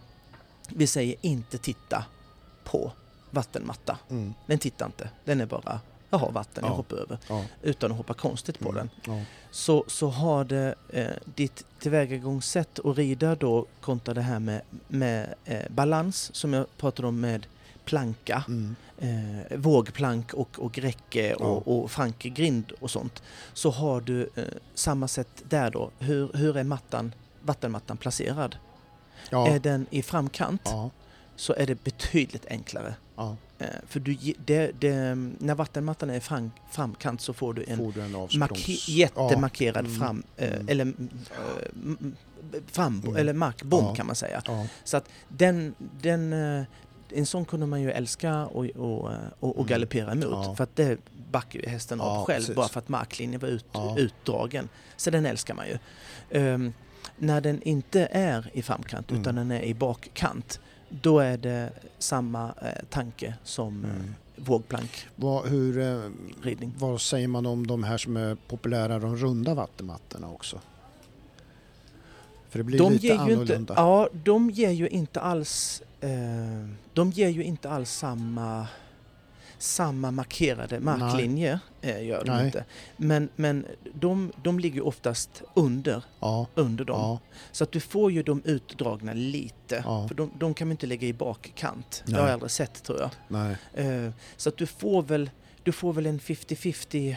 vi 0.69 0.87
säger 0.87 1.15
inte 1.21 1.59
titta 1.59 2.05
på 2.65 2.93
vattenmatta. 3.31 3.99
Mm. 4.11 4.35
Den 4.47 4.59
tittar 4.59 4.87
inte, 4.87 5.11
den 5.25 5.41
är 5.41 5.47
bara, 5.47 5.81
jag 6.11 6.19
har 6.19 6.33
vatten, 6.33 6.65
jag 6.65 6.73
Ja. 6.73 6.77
hoppar 6.77 6.97
över. 6.97 7.19
Ja. 7.29 7.45
Utan 7.63 7.91
att 7.91 7.97
hoppa 7.97 8.15
konstigt 8.15 8.59
på 8.59 8.69
Mm. 8.71 8.75
den. 9.05 9.15
Ja. 9.19 9.25
Så, 9.51 9.85
så 9.87 10.09
har 10.09 10.45
det 10.45 10.75
eh, 10.89 11.07
ditt 11.35 11.65
tillvägagångssätt 11.79 12.79
att 12.85 12.97
rida 12.99 13.35
då 13.35 13.67
kontra 13.81 14.15
det 14.15 14.23
här 14.23 14.39
med, 14.39 14.61
med 14.89 15.35
eh, 15.45 15.71
balans 15.71 16.35
som 16.35 16.53
jag 16.53 16.77
pratade 16.77 17.09
om 17.09 17.21
med 17.21 17.47
planka, 17.85 18.45
Mm. 18.49 18.77
Eh, 19.01 19.59
vågplank 19.59 20.35
och, 20.35 20.59
och 20.59 20.79
räcke 20.79 21.37
Ja. 21.39 21.45
och, 21.47 21.83
och 21.83 21.91
frankegrind 21.91 22.73
och 22.81 22.91
sånt. 22.91 23.23
Så 23.55 23.71
har 23.71 24.01
du 24.01 24.31
eh, 24.35 24.45
samma 24.75 25.09
sätt 25.09 25.43
där 25.49 25.71
då. 25.71 25.91
Hur, 25.99 26.31
hur 26.35 26.57
är 26.57 26.65
mattan, 26.65 27.15
vattenmattan 27.43 27.97
placerad? 27.97 28.57
Ja. 29.31 29.49
Är 29.49 29.59
den 29.59 29.87
i 29.91 30.03
framkant 30.03 30.61
Ja. 30.65 30.91
så 31.37 31.53
är 31.55 31.67
det 31.67 31.85
betydligt 31.85 32.47
enklare. 32.47 32.95
Eh, 33.59 33.67
för 33.87 34.01
du, 34.01 34.15
det, 34.47 34.71
det, 34.81 35.15
när 35.39 35.55
vattenmattan 35.55 36.11
är 36.11 36.15
i 36.17 36.21
fram, 36.21 36.51
framkant 36.71 37.21
så 37.21 37.33
får 37.33 37.55
du 37.55 37.65
en 37.69 37.77
Får 37.77 37.93
du 37.93 38.01
en 38.03 38.13
marke- 38.13 38.91
jättemarkerad 38.91 39.87
Mm. 39.87 39.99
fram, 39.99 40.23
eh, 40.37 40.53
Mm. 40.55 40.69
eller 40.69 40.83
mm, 40.85 41.09
eh, 41.31 41.69
m- 41.85 42.17
fram, 42.67 43.01
Mm. 43.05 43.17
eller 43.17 43.33
markbom 43.33 43.95
kan 43.95 44.07
man 44.07 44.17
säga. 44.17 44.43
Så 44.85 44.97
att 44.97 45.09
den, 45.29 45.75
den, 46.03 46.33
eh, 46.33 46.65
en 47.13 47.27
sån 47.27 47.45
kunde 47.45 47.67
man 47.67 47.81
ju 47.83 47.91
älska 47.91 48.47
och, 48.47 48.65
och, 48.67 49.11
och, 49.41 49.49
och 49.49 49.55
Mm. 49.57 49.67
galoppera 49.67 50.13
emot. 50.13 50.25
Ja. 50.47 50.55
För 50.57 50.65
att 50.65 50.77
det 50.77 50.99
backar 51.31 51.61
ju 51.61 51.69
hästen 51.69 51.99
Ja, 51.99 52.05
av 52.05 52.25
själv 52.27 52.41
precis. 52.41 52.57
bara 52.57 52.69
för 52.69 52.79
att 52.79 52.89
marklinjen 52.89 53.41
var 53.41 53.49
ut, 53.49 53.65
Ja. 53.73 53.95
utdragen. 53.99 54.69
Så 54.97 55.11
den 55.11 55.27
älskar 55.27 55.55
man 55.55 55.67
ju. 55.67 55.79
Ehm, 56.31 56.73
när 57.17 57.41
den 57.41 57.63
inte 57.63 58.09
är 58.13 58.51
i 58.53 58.63
framkant 58.63 59.11
Mm. 59.11 59.23
utan 59.23 59.35
den 59.35 59.51
är 59.51 59.63
i 59.63 59.75
bakkant 59.75 60.61
då 60.89 61.19
är 61.19 61.37
det 61.37 61.71
samma 61.99 62.45
eh, 62.63 62.85
tanke 62.91 63.35
som 63.45 63.85
Mm. 63.85 63.97
eh, 63.97 64.03
vågplankridning. 64.45 65.11
Vad, 65.17 65.49
hur, 65.49 65.79
eh, 65.79 66.69
vad 66.79 67.01
säger 67.01 67.29
man 67.29 67.47
om 67.47 67.67
de 67.67 67.85
här 67.85 67.99
som 67.99 68.17
är 68.17 68.35
populära, 68.49 68.99
de 68.99 69.17
runda 69.17 69.55
vattenmattorna 69.55 70.31
också? 70.31 70.61
För 72.49 72.59
det 72.59 72.65
blir 72.65 72.79
de 72.79 72.93
lite 72.93 73.19
annorlunda. 73.19 73.57
inte, 73.57 73.73
ja, 73.77 74.09
de 74.13 74.51
ger 74.51 74.71
ju 74.71 74.89
inte 74.89 75.21
alls 75.21 75.83
eh, 76.01 76.69
de 76.95 77.11
ger 77.11 77.29
ju 77.29 77.45
inte 77.45 77.71
alls 77.71 77.91
samma 77.91 78.67
samma 79.59 80.11
markerade 80.11 80.81
marklinjer. 80.81 81.59
Eh, 81.81 82.05
gör 82.07 82.25
de 82.25 82.31
Nej. 82.31 82.47
inte. 82.47 82.65
Men, 82.97 83.29
men 83.37 83.67
de, 83.95 84.33
de 84.43 84.59
ligger 84.59 84.87
oftast 84.87 85.43
under, 85.55 86.05
Ja, 86.21 86.47
under 86.55 86.85
dem. 86.85 87.01
ja, 87.01 87.19
Så 87.53 87.65
att 87.65 87.73
du 87.73 87.81
får 87.81 88.13
ju 88.13 88.23
dem 88.23 88.43
utdragna 88.45 89.13
lite. 89.13 89.83
Ja. 89.85 90.09
För 90.09 90.15
de, 90.15 90.31
de 90.39 90.55
kan 90.55 90.69
man 90.69 90.73
inte 90.73 90.87
lägga 90.87 91.07
i 91.09 91.13
bakkant. 91.13 92.03
Det 92.07 92.13
Nej. 92.13 92.21
har 92.21 92.29
jag 92.29 92.35
aldrig 92.35 92.51
sett 92.51 92.83
tror 92.83 93.01
jag. 93.01 93.11
nej. 93.29 93.57
Eh, 93.75 94.11
så 94.37 94.49
att 94.49 94.57
du 94.57 94.67
får 94.67 95.03
väl, 95.03 95.31
du 95.63 95.73
får 95.73 95.93
väl 95.93 96.07
en 96.07 96.21
50-50 96.21 97.17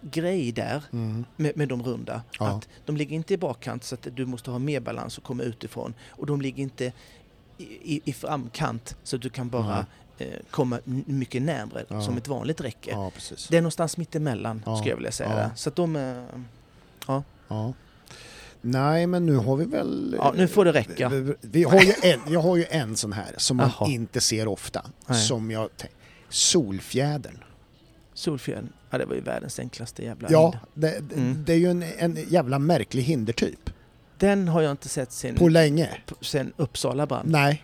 grej 0.00 0.52
där 0.52 0.82
Mm. 0.92 1.24
med, 1.36 1.56
med 1.56 1.68
de 1.68 1.82
runda. 1.82 2.22
Att 2.38 2.68
de 2.84 2.96
ligger 2.96 3.16
inte 3.16 3.34
i 3.34 3.36
bakkant 3.38 3.84
så 3.84 3.94
att 3.94 4.08
du 4.14 4.26
måste 4.26 4.50
ha 4.50 4.58
mer 4.58 4.80
balans 4.80 5.18
och 5.18 5.24
komma 5.24 5.42
utifrån. 5.42 5.94
Och 6.08 6.26
de 6.26 6.40
ligger 6.40 6.62
inte 6.62 6.92
i, 7.58 8.00
i, 8.04 8.12
framkant 8.12 8.96
så 9.02 9.16
att 9.16 9.22
du 9.22 9.30
kan 9.30 9.48
bara 9.48 9.86
eh, 10.18 10.28
komma 10.50 10.78
mycket 10.84 11.42
närmre 11.42 11.84
Ja. 11.88 12.02
som 12.02 12.16
ett 12.16 12.28
vanligt 12.28 12.60
räcke. 12.60 12.90
Ja. 12.90 13.12
Det 13.50 13.56
är 13.56 13.60
någonstans 13.62 13.96
mittemellan 13.96 14.62
Ja. 14.66 14.76
skulle 14.76 14.90
jag 14.90 14.96
vilja 14.96 15.12
säga. 15.12 15.38
Ja. 15.40 15.50
Så 15.56 15.68
att 15.68 15.76
de... 15.76 15.96
eh, 15.96 16.22
Ja. 17.48 17.72
Nej, 18.60 19.06
men 19.06 19.26
nu 19.26 19.36
har 19.36 19.56
vi 19.56 19.64
väl... 19.64 20.14
Ja, 20.18 20.32
nu 20.36 20.48
får 20.48 20.64
det 20.64 20.72
räcka. 20.72 21.08
Vi, 21.08 21.34
vi 21.40 21.64
har 21.64 21.80
ju 21.82 21.92
en, 22.02 22.20
jag 22.32 22.40
har 22.40 22.56
ju 22.56 22.64
en 22.70 22.96
sån 22.96 23.12
här 23.12 23.34
som 23.36 23.56
man 23.56 23.70
Jaha. 23.80 23.90
inte 23.90 24.20
ser 24.20 24.48
ofta. 24.48 24.86
Nej. 25.06 25.20
Som 25.22 25.50
jag 25.50 25.68
Solfjädern. 26.28 27.44
Solfjädern, 28.14 28.68
ja 28.90 28.98
det 28.98 29.04
var 29.04 29.14
ju 29.14 29.20
världens 29.20 29.58
enklaste 29.58 30.04
jävla 30.04 30.28
Ja, 30.30 30.54
det, 30.74 31.00
det, 31.00 31.14
Mm. 31.14 31.44
det 31.46 31.52
är 31.52 31.56
ju 31.56 31.70
en, 31.70 31.84
en 31.98 32.18
jävla 32.28 32.58
märklig 32.58 33.02
hindertyp. 33.02 33.70
Den 34.24 34.48
har 34.48 34.62
jag 34.62 34.70
inte 34.70 34.88
sett 34.88 35.12
sen, 35.12 35.34
På 35.34 35.48
länge. 35.48 35.88
sen 36.20 36.52
Uppsala 36.56 37.06
brann. 37.06 37.26
Nej. 37.28 37.62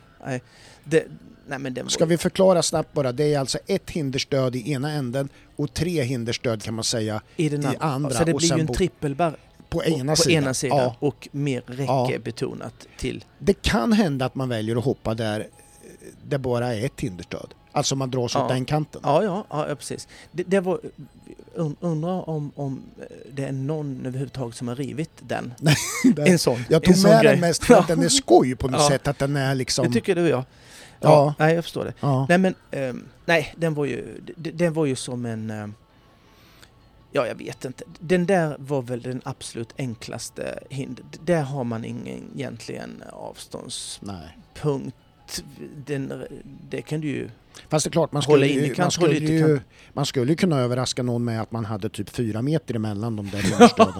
Det, 0.84 1.04
nej 1.48 1.58
men 1.58 1.74
den 1.74 1.88
Ska 1.90 2.04
vi 2.04 2.18
förklara 2.18 2.62
snabbt 2.62 2.92
bara. 2.92 3.12
Det 3.12 3.34
är 3.34 3.38
alltså 3.38 3.58
ett 3.66 3.90
hinderstöd 3.90 4.56
i 4.56 4.72
ena 4.72 4.90
änden 4.92 5.28
och 5.56 5.74
tre 5.74 6.02
hinderstöd 6.02 6.62
kan 6.62 6.74
man 6.74 6.84
säga 6.84 7.22
i 7.36 7.48
den 7.48 7.62
i 7.62 7.66
andra. 7.66 7.78
andra 7.84 8.10
Så 8.10 8.24
det 8.24 8.34
blir 8.34 8.54
ju 8.56 8.60
en 8.60 8.66
trippelbar 8.66 9.36
på 9.68 9.84
ena 9.84 10.12
på 10.12 10.16
sidan. 10.16 10.42
ena 10.44 10.54
sidan 10.54 10.78
Ja, 10.78 10.96
och 10.98 11.28
mer 11.32 11.62
räcke 11.66 11.82
Ja. 11.82 12.10
betonat 12.24 12.86
till. 12.98 13.24
det 13.38 13.62
kan 13.62 13.92
hända 13.92 14.24
att 14.26 14.34
man 14.34 14.48
väljer 14.48 14.76
att 14.76 14.84
hoppa 14.84 15.14
där 15.14 15.46
det 16.28 16.38
bara 16.38 16.74
är 16.74 16.84
ett 16.84 17.00
hinderstöd. 17.00 17.54
Alltså 17.72 17.96
man 17.96 18.10
drar 18.10 18.28
sig 18.28 18.40
åt 18.42 18.48
Ja. 18.50 18.54
den 18.54 18.64
kanten. 18.64 19.00
Ja, 19.04 19.24
ja, 19.24 19.46
ja, 19.50 19.68
ja 19.68 19.74
precis. 19.74 20.08
Det, 20.32 20.42
det 20.42 20.60
var, 20.60 20.80
undrar 21.80 22.28
om, 22.28 22.52
om 22.54 22.82
det 23.32 23.44
är 23.44 23.52
någon 23.52 24.06
överhuvudtaget 24.06 24.56
som 24.56 24.68
har 24.68 24.74
rivit 24.74 25.10
den. 25.20 25.54
En 26.26 26.38
sån, 26.38 26.64
Jag 26.68 26.76
en 26.76 26.92
tog 26.92 26.96
sån 26.96 27.10
med 27.10 27.22
grej. 27.22 27.30
den 27.32 27.40
mest 27.40 27.64
för 27.64 27.74
att 27.74 27.88
den 27.88 28.02
är 28.02 28.08
skoj 28.08 28.54
på 28.56 28.68
något 28.68 28.80
Ja. 28.80 28.88
sätt. 28.88 29.08
Att 29.08 29.18
den 29.18 29.36
är 29.36 29.54
liksom... 29.54 29.86
Det 29.86 29.92
tycker 29.92 30.14
du 30.14 30.28
ja. 30.28 30.44
Ja, 31.00 31.08
Ja. 31.08 31.34
nej 31.38 31.54
jag 31.54 31.64
förstår 31.64 31.84
det. 31.84 31.94
ja. 32.00 32.26
Nej 32.28 32.38
men, 32.38 32.54
ehm, 32.70 33.08
nej 33.26 33.54
den 33.56 33.74
var 33.74 33.84
ju, 33.84 34.20
den 34.36 34.72
var 34.72 34.86
ju 34.86 34.96
som 34.96 35.26
en, 35.26 35.50
ehm, 35.50 35.74
ja 37.12 37.26
jag 37.26 37.34
vet 37.34 37.64
inte. 37.64 37.84
Den 37.98 38.26
där 38.26 38.56
var 38.58 38.82
väl 38.82 39.02
den 39.02 39.20
absolut 39.24 39.74
enklaste 39.78 40.58
hinder. 40.70 41.04
Där 41.24 41.42
har 41.42 41.64
man 41.64 41.84
ingen 41.84 42.30
egentligen 42.36 43.02
avståndspunkt. 43.12 44.96
Nej. 45.36 45.44
Den, 45.86 46.24
det 46.70 46.82
kan 46.82 47.00
du 47.00 47.08
ju, 47.08 47.30
Fast 47.68 47.84
det 47.84 47.88
är 47.88 47.92
klart, 47.92 48.12
man 48.12 48.22
skulle, 48.22 48.48
in 48.48 48.64
ju, 48.64 48.74
man, 48.78 48.90
skulle 48.90 49.14
ju, 49.18 49.60
man 49.92 50.06
skulle 50.06 50.34
kunna 50.34 50.60
överraska 50.60 51.02
någon 51.02 51.24
med 51.24 51.42
att 51.42 51.52
man 51.52 51.64
hade 51.64 51.88
typ 51.88 52.10
fyra 52.10 52.42
meter 52.42 52.74
emellan 52.74 53.16
de 53.16 53.30
där 53.30 53.38
hinderstöden. 53.42 53.94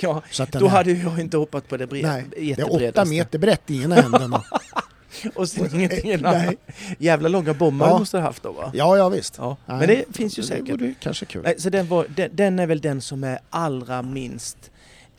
ja 0.00 0.22
Så 0.30 0.46
då 0.52 0.64
är, 0.66 0.68
hade 0.70 0.92
jag 0.92 1.20
inte 1.20 1.36
hoppat 1.36 1.68
på 1.68 1.76
det 1.76 1.86
bre- 1.86 2.02
Nej, 2.02 2.24
det 2.56 2.60
är 2.62 2.88
åtta 2.88 3.04
meter 3.04 3.38
brett 3.38 3.70
i 3.70 3.82
ena 3.82 3.96
änden. 3.96 4.34
och- 5.34 5.48
sen 5.48 5.74
ingenting 5.74 6.10
den 6.10 6.20
Nej. 6.22 6.56
Jävla 6.98 7.28
långa 7.28 7.54
bommar 7.54 7.88
Ja. 7.88 7.98
måste 7.98 8.16
ha 8.16 8.22
haft 8.24 8.42
då 8.42 8.52
va? 8.52 8.70
Ja, 8.74 8.96
ja 8.96 9.08
visst. 9.08 9.34
Ja. 9.38 9.56
Nej, 9.66 9.78
Men 9.78 9.88
det 9.88 10.04
finns 10.16 10.38
ju 10.38 10.42
Det 10.42 10.48
säkert. 10.48 10.68
vore 10.80 10.94
kanske 11.00 11.24
kul. 11.26 11.42
Nej, 11.44 11.54
så 11.58 11.70
den, 11.70 11.86
var, 11.88 12.06
den, 12.16 12.30
den 12.36 12.58
är 12.58 12.66
väl 12.66 12.80
den 12.80 13.00
som 13.00 13.24
är 13.24 13.38
allra 13.50 14.02
minst 14.02 14.70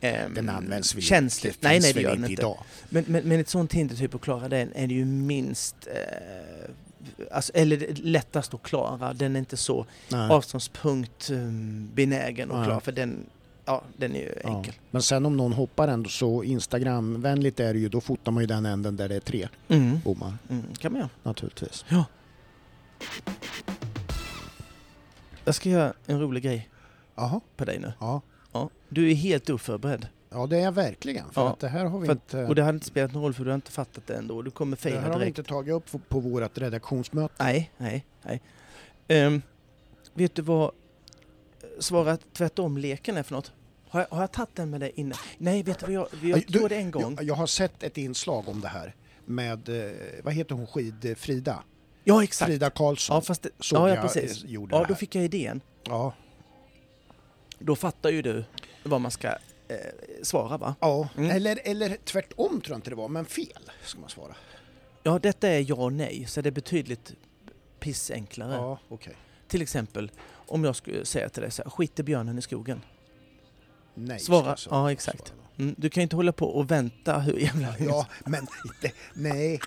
ehm, 0.01 0.33
Den 0.33 0.49
används 0.49 0.95
väl 0.95 1.01
känslig. 1.01 1.49
inte, 1.49 1.67
Nej, 1.67 1.79
nej 1.79 1.93
det 1.93 2.01
gör 2.01 2.11
den 2.15 2.19
inte. 2.19 2.33
idag. 2.33 2.57
Men, 2.89 3.03
men, 3.07 3.23
men 3.29 3.39
ett 3.39 3.49
sånt 3.49 3.73
hinder 3.73 3.95
typ 3.95 4.15
att 4.15 4.21
klara 4.21 4.47
den 4.49 4.71
är 4.75 4.87
det 4.87 4.93
ju 4.93 5.05
minst 5.05 5.75
eh, 5.87 6.71
alltså, 7.31 7.51
eller 7.55 7.93
lättast 8.03 8.53
att 8.53 8.63
klara. 8.63 9.13
Den 9.13 9.35
är 9.35 9.39
inte 9.39 9.57
så 9.57 9.85
Nej. 10.09 10.29
avståndspunkt 10.31 11.29
um, 11.29 11.89
benägen 11.93 12.51
att 12.51 12.65
klara 12.65 12.79
för 12.79 12.91
den, 12.91 13.25
ja, 13.65 13.81
den 13.97 14.15
är 14.15 14.19
ju 14.19 14.33
Ja. 14.43 14.49
enkel. 14.57 14.73
Men 14.91 15.01
sen 15.01 15.25
om 15.25 15.37
någon 15.37 15.53
hoppar 15.53 15.87
ändå 15.87 16.09
så 16.09 16.43
Instagramvänligt 16.43 17.59
är 17.59 17.73
det 17.73 17.79
ju, 17.79 17.89
då 17.89 18.01
fotar 18.01 18.31
man 18.31 18.43
ju 18.43 18.47
den 18.47 18.65
änden 18.65 18.95
där 18.95 19.09
det 19.09 19.15
är 19.15 19.19
tre 19.19 19.47
Mm. 19.67 19.99
bommar 20.03 20.33
Mm, 20.49 20.63
kan 20.79 20.91
man 20.91 20.99
göra. 20.99 21.09
naturligtvis. 21.23 21.85
Jag 25.45 25.55
ska 25.55 25.69
göra 25.69 25.93
en 26.05 26.19
rolig 26.19 26.43
grej 26.43 26.69
Jaha, 27.15 27.41
på 27.57 27.65
dig 27.65 27.79
nu. 27.79 27.93
ja. 27.99 28.21
Ja. 28.53 28.69
Du 28.89 29.11
är 29.11 29.15
helt 29.15 29.49
oförberedd. 29.49 30.07
Ja 30.29 30.47
det 30.47 30.57
är 30.57 30.61
jag 30.61 30.71
verkligen. 30.71 31.31
För 31.31 31.41
Ja, 31.41 31.49
att 31.49 31.59
det 31.59 31.67
här 31.67 31.85
har 31.85 31.99
vi 31.99 32.07
att, 32.09 32.11
inte... 32.11 32.45
och 32.45 32.55
det 32.55 32.63
hade 32.63 32.75
inte 32.75 32.87
spelat 32.87 33.13
någon 33.13 33.23
roll 33.23 33.33
för 33.33 33.43
du 33.43 33.49
har 33.49 33.55
inte 33.55 33.71
fattat 33.71 34.07
det 34.07 34.15
ändå. 34.15 34.41
Du 34.41 34.51
kommer 34.51 34.77
det 34.77 34.81
fejla 34.81 34.99
här 34.99 35.07
har 35.07 35.13
vi 35.19 35.19
direkt. 35.25 35.37
inte 35.37 35.49
tagit 35.49 35.73
upp 35.73 36.09
på 36.09 36.19
vårt 36.19 36.57
redaktionsmöte. 36.57 37.33
Nej, 37.39 37.71
nej, 37.77 38.05
nej. 38.21 38.41
Ehm, 39.07 39.41
vet 40.13 40.35
du 40.35 40.41
vad 40.41 40.71
svara 41.79 42.17
tvärtom-leken 42.33 43.17
är 43.17 43.23
för 43.23 43.35
något? 43.35 43.51
Har 43.89 43.99
jag, 43.99 44.07
har 44.15 44.21
jag 44.23 44.31
tagit 44.31 44.55
den 44.55 44.69
med 44.69 44.79
dig 44.79 44.91
innan? 44.95 45.17
Nej, 45.37 45.63
vet 45.63 45.79
du 45.79 45.85
vad 45.85 45.93
jag, 45.93 46.07
jag 46.21 46.43
du, 46.47 46.67
det 46.67 46.75
en 46.75 46.91
gång. 46.91 47.15
Jag, 47.15 47.23
jag 47.23 47.35
har 47.35 47.47
sett 47.47 47.83
ett 47.83 47.97
inslag 47.97 48.49
om 48.49 48.61
det 48.61 48.67
här 48.67 48.95
med, 49.25 49.69
eh, 49.69 49.91
vad 50.23 50.33
heter 50.33 50.55
hon, 50.55 50.67
skid 50.67 51.15
Frida? 51.17 51.63
Ja, 52.03 52.23
exakt. 52.23 52.49
Frida 52.49 52.69
Karlsson 52.69 53.15
Ja, 53.15 53.21
fast 53.21 53.41
det, 53.43 53.49
såg 53.59 53.79
ja, 53.79 53.89
ja, 53.89 53.95
jag 53.95 54.03
precis. 54.03 54.43
eh, 54.43 54.49
gjorde 54.49 54.75
Ja, 54.75 54.81
det 54.81 54.87
då 54.87 54.95
fick 54.95 55.15
jag 55.15 55.23
idén. 55.25 55.61
Ja. 55.83 56.13
Då 57.59 57.75
fattar 57.75 58.09
ju 58.09 58.21
du 58.21 58.45
vad 58.83 59.01
man 59.01 59.11
ska 59.11 59.31
eh, 59.67 59.77
svara, 60.23 60.57
va? 60.57 60.75
Ja, 60.81 61.07
Mm. 61.17 61.31
eller, 61.31 61.59
eller 61.63 61.97
tvärtom 62.03 62.61
tror 62.61 62.73
jag 62.73 62.77
inte 62.77 62.89
det 62.89 62.95
var, 62.95 63.07
men 63.07 63.25
fel 63.25 63.71
ska 63.83 63.99
man 63.99 64.09
svara. 64.09 64.35
Ja, 65.03 65.19
detta 65.19 65.47
är 65.47 65.65
ja 65.69 65.75
och 65.75 65.93
nej, 65.93 66.25
så 66.27 66.41
det 66.41 66.49
är 66.49 66.51
betydligt 66.51 67.13
pissenklare. 67.79 68.53
Ja, 68.55 68.79
okej. 68.89 69.15
Till 69.47 69.61
exempel, 69.61 70.11
om 70.31 70.63
jag 70.63 70.75
skulle 70.75 71.05
säga 71.05 71.29
till 71.29 71.41
dig 71.41 71.51
så 71.51 71.63
här, 71.63 71.69
skiter 71.69 72.03
björnen 72.03 72.37
i 72.37 72.41
skogen? 72.41 72.81
Nej. 73.93 74.19
Svara. 74.19 74.55
Ja, 74.69 74.91
exakt. 74.91 75.27
Svara. 75.27 75.39
Mm, 75.57 75.75
du 75.77 75.89
kan 75.89 76.01
ju 76.01 76.03
inte 76.03 76.15
hålla 76.15 76.31
på 76.31 76.45
och 76.47 76.71
vänta 76.71 77.19
hur 77.19 77.37
jävla 77.39 77.75
Ja, 77.79 78.07
men 78.25 78.47
det, 78.81 78.91
nej. 79.13 79.59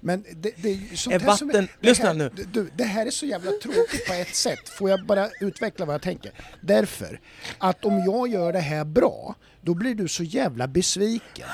Men 0.00 0.24
det, 0.36 0.50
det 0.56 0.70
är 0.70 0.96
sånt 0.96 1.14
Är 1.14 1.18
vatten- 1.18 1.48
det 1.80 1.88
lyssna 1.88 2.06
här, 2.06 2.14
nu. 2.14 2.30
Du, 2.52 2.70
det 2.76 2.84
här 2.84 3.06
är 3.06 3.10
så 3.10 3.26
jävla 3.26 3.50
tråkigt 3.62 4.06
på 4.06 4.12
ett 4.12 4.34
sätt. 4.34 4.68
Får 4.68 4.90
jag 4.90 5.06
bara 5.06 5.28
utveckla 5.40 5.84
vad 5.86 5.94
jag 5.94 6.02
tänker? 6.02 6.32
Därför 6.60 7.20
att 7.58 7.84
om 7.84 7.98
jag 8.04 8.28
gör 8.28 8.52
det 8.52 8.60
här 8.60 8.84
bra, 8.84 9.34
då 9.60 9.74
blir 9.74 9.94
du 9.94 10.08
så 10.08 10.22
jävla 10.22 10.66
besviken 10.68 11.48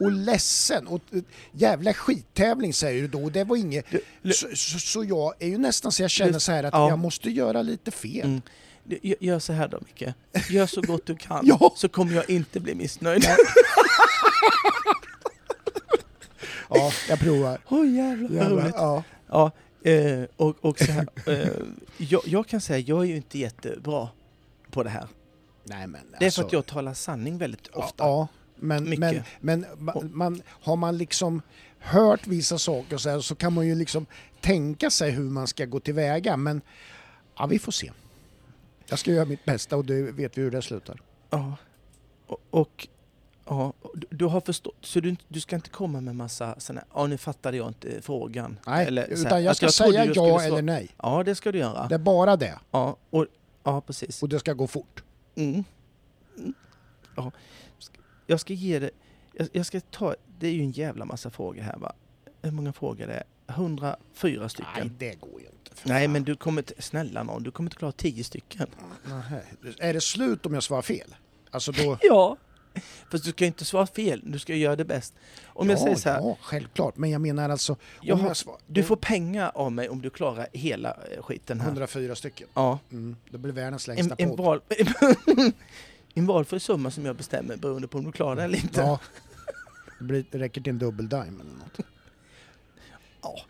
och 0.00 0.12
ledsen 0.12 0.86
och 0.86 1.00
jävla 1.52 1.94
skittävling 1.94 2.74
säger 2.74 3.02
du 3.02 3.08
då 3.08 3.22
och 3.24 3.32
det 3.32 3.44
var 3.44 3.56
inget. 3.56 3.86
Så, 4.24 4.46
så, 4.56 4.78
så 4.78 5.04
jag 5.04 5.34
är 5.38 5.48
ju 5.48 5.58
nästan 5.58 5.92
så 5.92 6.02
jag 6.02 6.10
känner 6.10 6.38
så 6.38 6.52
här 6.52 6.64
att 6.64 6.72
Ja. 6.74 6.88
jag 6.88 6.98
måste 6.98 7.30
göra 7.30 7.62
lite 7.62 7.90
fel. 7.90 8.24
Mm. 8.26 8.42
Gör 9.20 9.38
så 9.38 9.52
här 9.52 9.68
då 9.68 9.80
Micke. 9.86 10.14
Gör 10.50 10.66
så 10.66 10.80
gott 10.80 11.06
du 11.06 11.16
kan 11.16 11.40
Ja. 11.46 11.72
så 11.76 11.88
kommer 11.88 12.14
jag 12.14 12.30
inte 12.30 12.60
bli 12.60 12.74
missnöjd. 12.74 13.26
Ja, 16.74 16.92
jag 17.08 17.18
provar. 17.18 17.58
Åh 17.68 17.90
jävlar 17.94 18.28
vad 18.28 18.36
Jävlar, 18.38 18.62
roligt. 18.62 18.74
ja. 18.76 19.02
Ja, 19.28 19.50
eh, 19.90 20.24
och, 20.36 20.56
och 20.64 20.78
så 20.78 20.92
här, 20.92 21.06
eh, 21.26 21.48
jag, 21.96 22.22
jag 22.26 22.46
kan 22.46 22.60
säga 22.60 22.78
jag 22.78 23.00
är 23.00 23.04
ju 23.08 23.16
inte 23.16 23.38
jättebra 23.38 24.08
på 24.70 24.82
det 24.82 24.90
här. 24.90 25.06
Nej, 25.64 25.86
men 25.86 26.00
Det 26.10 26.24
är 26.24 26.26
alltså- 26.26 26.40
för 26.40 26.46
att 26.46 26.52
jag 26.52 26.66
talar 26.66 26.94
sanning 26.94 27.38
väldigt 27.38 27.66
ofta. 27.68 28.04
Ja, 28.04 28.28
men, 28.56 28.84
Mycket. 28.84 28.98
men, 29.00 29.22
men 29.40 29.66
ma- 29.66 30.10
man, 30.14 30.42
har 30.48 30.76
man 30.76 30.98
liksom 30.98 31.42
hört 31.78 32.26
vissa 32.26 32.58
saker 32.58 32.96
så, 32.96 33.10
här, 33.10 33.20
så 33.20 33.34
kan 33.34 33.52
man 33.52 33.66
ju 33.66 33.74
liksom 33.74 34.06
tänka 34.40 34.90
sig 34.90 35.10
hur 35.10 35.30
man 35.30 35.46
ska 35.46 35.64
gå 35.64 35.80
tillväga. 35.80 36.36
Men 36.36 36.60
ja, 37.38 37.46
vi 37.46 37.58
får 37.58 37.72
se. 37.72 37.90
Jag 38.88 38.98
ska 38.98 39.10
göra 39.12 39.24
mitt 39.24 39.44
bästa 39.44 39.76
och 39.76 39.84
det 39.84 40.02
vet 40.02 40.38
vi 40.38 40.42
hur 40.42 40.50
det 40.50 40.62
slutar. 40.62 41.00
Ja. 41.30 41.56
Och, 42.26 42.40
och 42.50 42.88
ja, 43.52 43.72
du, 43.94 44.06
du 44.10 44.24
har 44.24 44.40
förstått, 44.40 44.76
så 44.80 45.00
du, 45.00 45.16
du 45.28 45.40
ska 45.40 45.56
inte 45.56 45.70
komma 45.70 46.00
med 46.00 46.16
massa 46.16 46.60
sådana 46.60 46.84
ja 46.94 47.06
nu 47.06 47.18
fattade 47.18 47.56
jag 47.56 47.68
inte 47.68 48.02
frågan. 48.02 48.58
Nej, 48.66 48.86
Eller 48.86 49.02
här, 49.02 49.08
utan 49.08 49.44
jag 49.44 49.56
ska 49.56 49.68
trodde 49.68 49.92
säga 49.92 50.10
skulle 50.14 50.28
ja 50.28 50.42
eller 50.42 50.62
nej. 50.62 50.88
Ja, 51.02 51.22
det 51.22 51.34
ska 51.34 51.52
du 51.52 51.58
göra. 51.58 51.88
Det 51.88 51.94
är 51.94 51.98
bara 51.98 52.36
det. 52.36 52.58
Ja, 52.70 52.96
och, 53.10 53.26
ja 53.62 53.80
precis. 53.80 54.22
Och 54.22 54.28
det 54.28 54.38
ska 54.38 54.52
gå 54.52 54.66
fort. 54.66 55.02
Mm. 55.34 55.64
Mm. 56.38 56.54
Ja. 57.16 57.32
Jag 58.26 58.40
ska 58.40 58.52
ge 58.52 58.78
det, 58.78 58.90
jag, 59.32 59.48
jag 59.52 59.66
ska 59.66 59.80
ta, 59.80 60.14
det 60.38 60.46
är 60.46 60.52
ju 60.52 60.62
en 60.62 60.70
jävla 60.70 61.04
massa 61.04 61.30
frågor 61.30 61.62
här 61.62 61.76
va. 61.76 61.92
Hur 62.42 62.50
många 62.50 62.72
frågor 62.72 63.06
det 63.06 63.14
är? 63.14 63.24
104 63.46 64.48
stycken. 64.48 64.72
Nej, 64.76 64.84
Nej, 64.84 64.92
det 64.98 65.20
går 65.20 65.40
ju 65.40 65.46
inte. 65.46 65.74
fan. 65.74 66.12
men 66.12 66.24
du 66.24 66.36
kommer 66.36 66.62
inte, 66.62 66.82
snälla 66.82 67.22
någon, 67.22 67.42
du 67.42 67.50
kommer 67.50 67.66
inte 67.66 67.76
klara 67.76 67.92
10 67.92 68.24
stycken. 68.24 68.66
Nähä. 69.04 69.42
Är 69.78 69.94
det 69.94 70.00
slut 70.00 70.46
om 70.46 70.54
jag 70.54 70.62
svarar 70.62 70.82
fel? 70.82 71.14
Alltså 71.50 71.72
då... 71.72 71.98
Ja! 72.02 72.36
Fast 73.10 73.24
du 73.24 73.30
ska 73.30 73.44
ju 73.44 73.46
inte 73.46 73.64
svara 73.64 73.86
fel, 73.86 74.22
du 74.24 74.38
ska 74.38 74.54
göra 74.54 74.76
det 74.76 74.84
bäst. 74.84 75.14
Om 75.44 75.68
jag 75.70 75.78
ja, 75.78 75.82
säger 75.82 75.96
så 75.96 76.08
här, 76.08 76.20
ja, 76.20 76.36
självklart. 76.40 76.96
Men 76.96 77.10
jag 77.10 77.20
menar 77.20 77.50
alltså... 77.50 77.76
Jag 78.00 78.16
har- 78.16 78.28
jag 78.28 78.36
svar, 78.36 78.56
du 78.66 78.82
får 78.82 78.96
pengar 78.96 79.52
av 79.54 79.72
mig 79.72 79.88
om 79.88 80.02
du 80.02 80.10
klarar 80.10 80.46
hela 80.52 80.90
eh, 81.16 81.22
skiten 81.22 81.60
här. 81.60 81.68
104 81.68 82.14
stycken. 82.14 82.48
Ja. 82.54 82.78
Mm, 82.90 83.16
det 83.30 83.38
blir 83.38 83.52
världens 83.52 83.88
En, 83.88 83.94
längsta 83.96 84.14
en, 84.18 84.28
podd. 84.28 84.38
val, 84.38 84.60
en 86.14 86.26
valfri 86.26 86.60
summa 86.60 86.90
som 86.90 87.04
jag 87.06 87.16
bestämmer 87.16 87.56
beroende 87.56 87.88
på 87.88 87.98
om 87.98 88.04
du 88.04 88.12
klarar 88.12 88.36
det 88.36 88.42
eller 88.42 88.58
inte. 88.58 88.80
Ja. 88.80 88.98
Det, 89.98 90.04
blir, 90.04 90.24
det 90.30 90.38
räcker 90.38 90.60
till 90.60 90.70
en 90.70 90.78
dubbeldime 90.78 91.40
eller 91.40 91.52
något. 91.58 91.78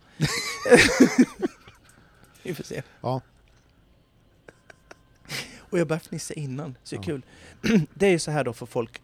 Vi 2.43 2.55
får 2.55 2.65
se. 2.65 2.83
Ja. 3.01 3.21
Och 5.59 5.79
jag 5.79 5.87
började 5.89 6.05
fnissa 6.05 6.35
innan, 6.35 6.77
så 6.85 6.97
det 6.97 7.09
är 7.09 7.13
Ja. 7.13 7.21
kul. 7.63 7.81
Det 7.95 8.07
är 8.07 8.11
ju 8.11 8.19
så 8.19 8.31
här 8.31 8.45
då 8.45 8.53
för 8.53 8.67
folk. 8.67 9.03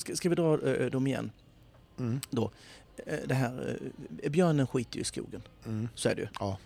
Ska, 0.00 0.16
ska 0.16 0.28
vi 0.28 0.34
dra 0.34 0.58
ö, 0.58 0.88
dem 0.90 1.06
igen? 1.06 1.30
Mm. 1.98 2.20
Eh, 3.06 3.18
Det 3.26 3.34
här, 3.34 3.78
eh, 4.22 4.30
björnen 4.30 4.66
skiter 4.66 4.96
ju 4.96 5.00
i 5.00 5.04
skogen. 5.04 5.42
Mm. 5.66 5.88
Så 5.94 6.08
är 6.08 6.14
det 6.14 6.22
ju. 6.22 6.28
Ja. 6.40 6.58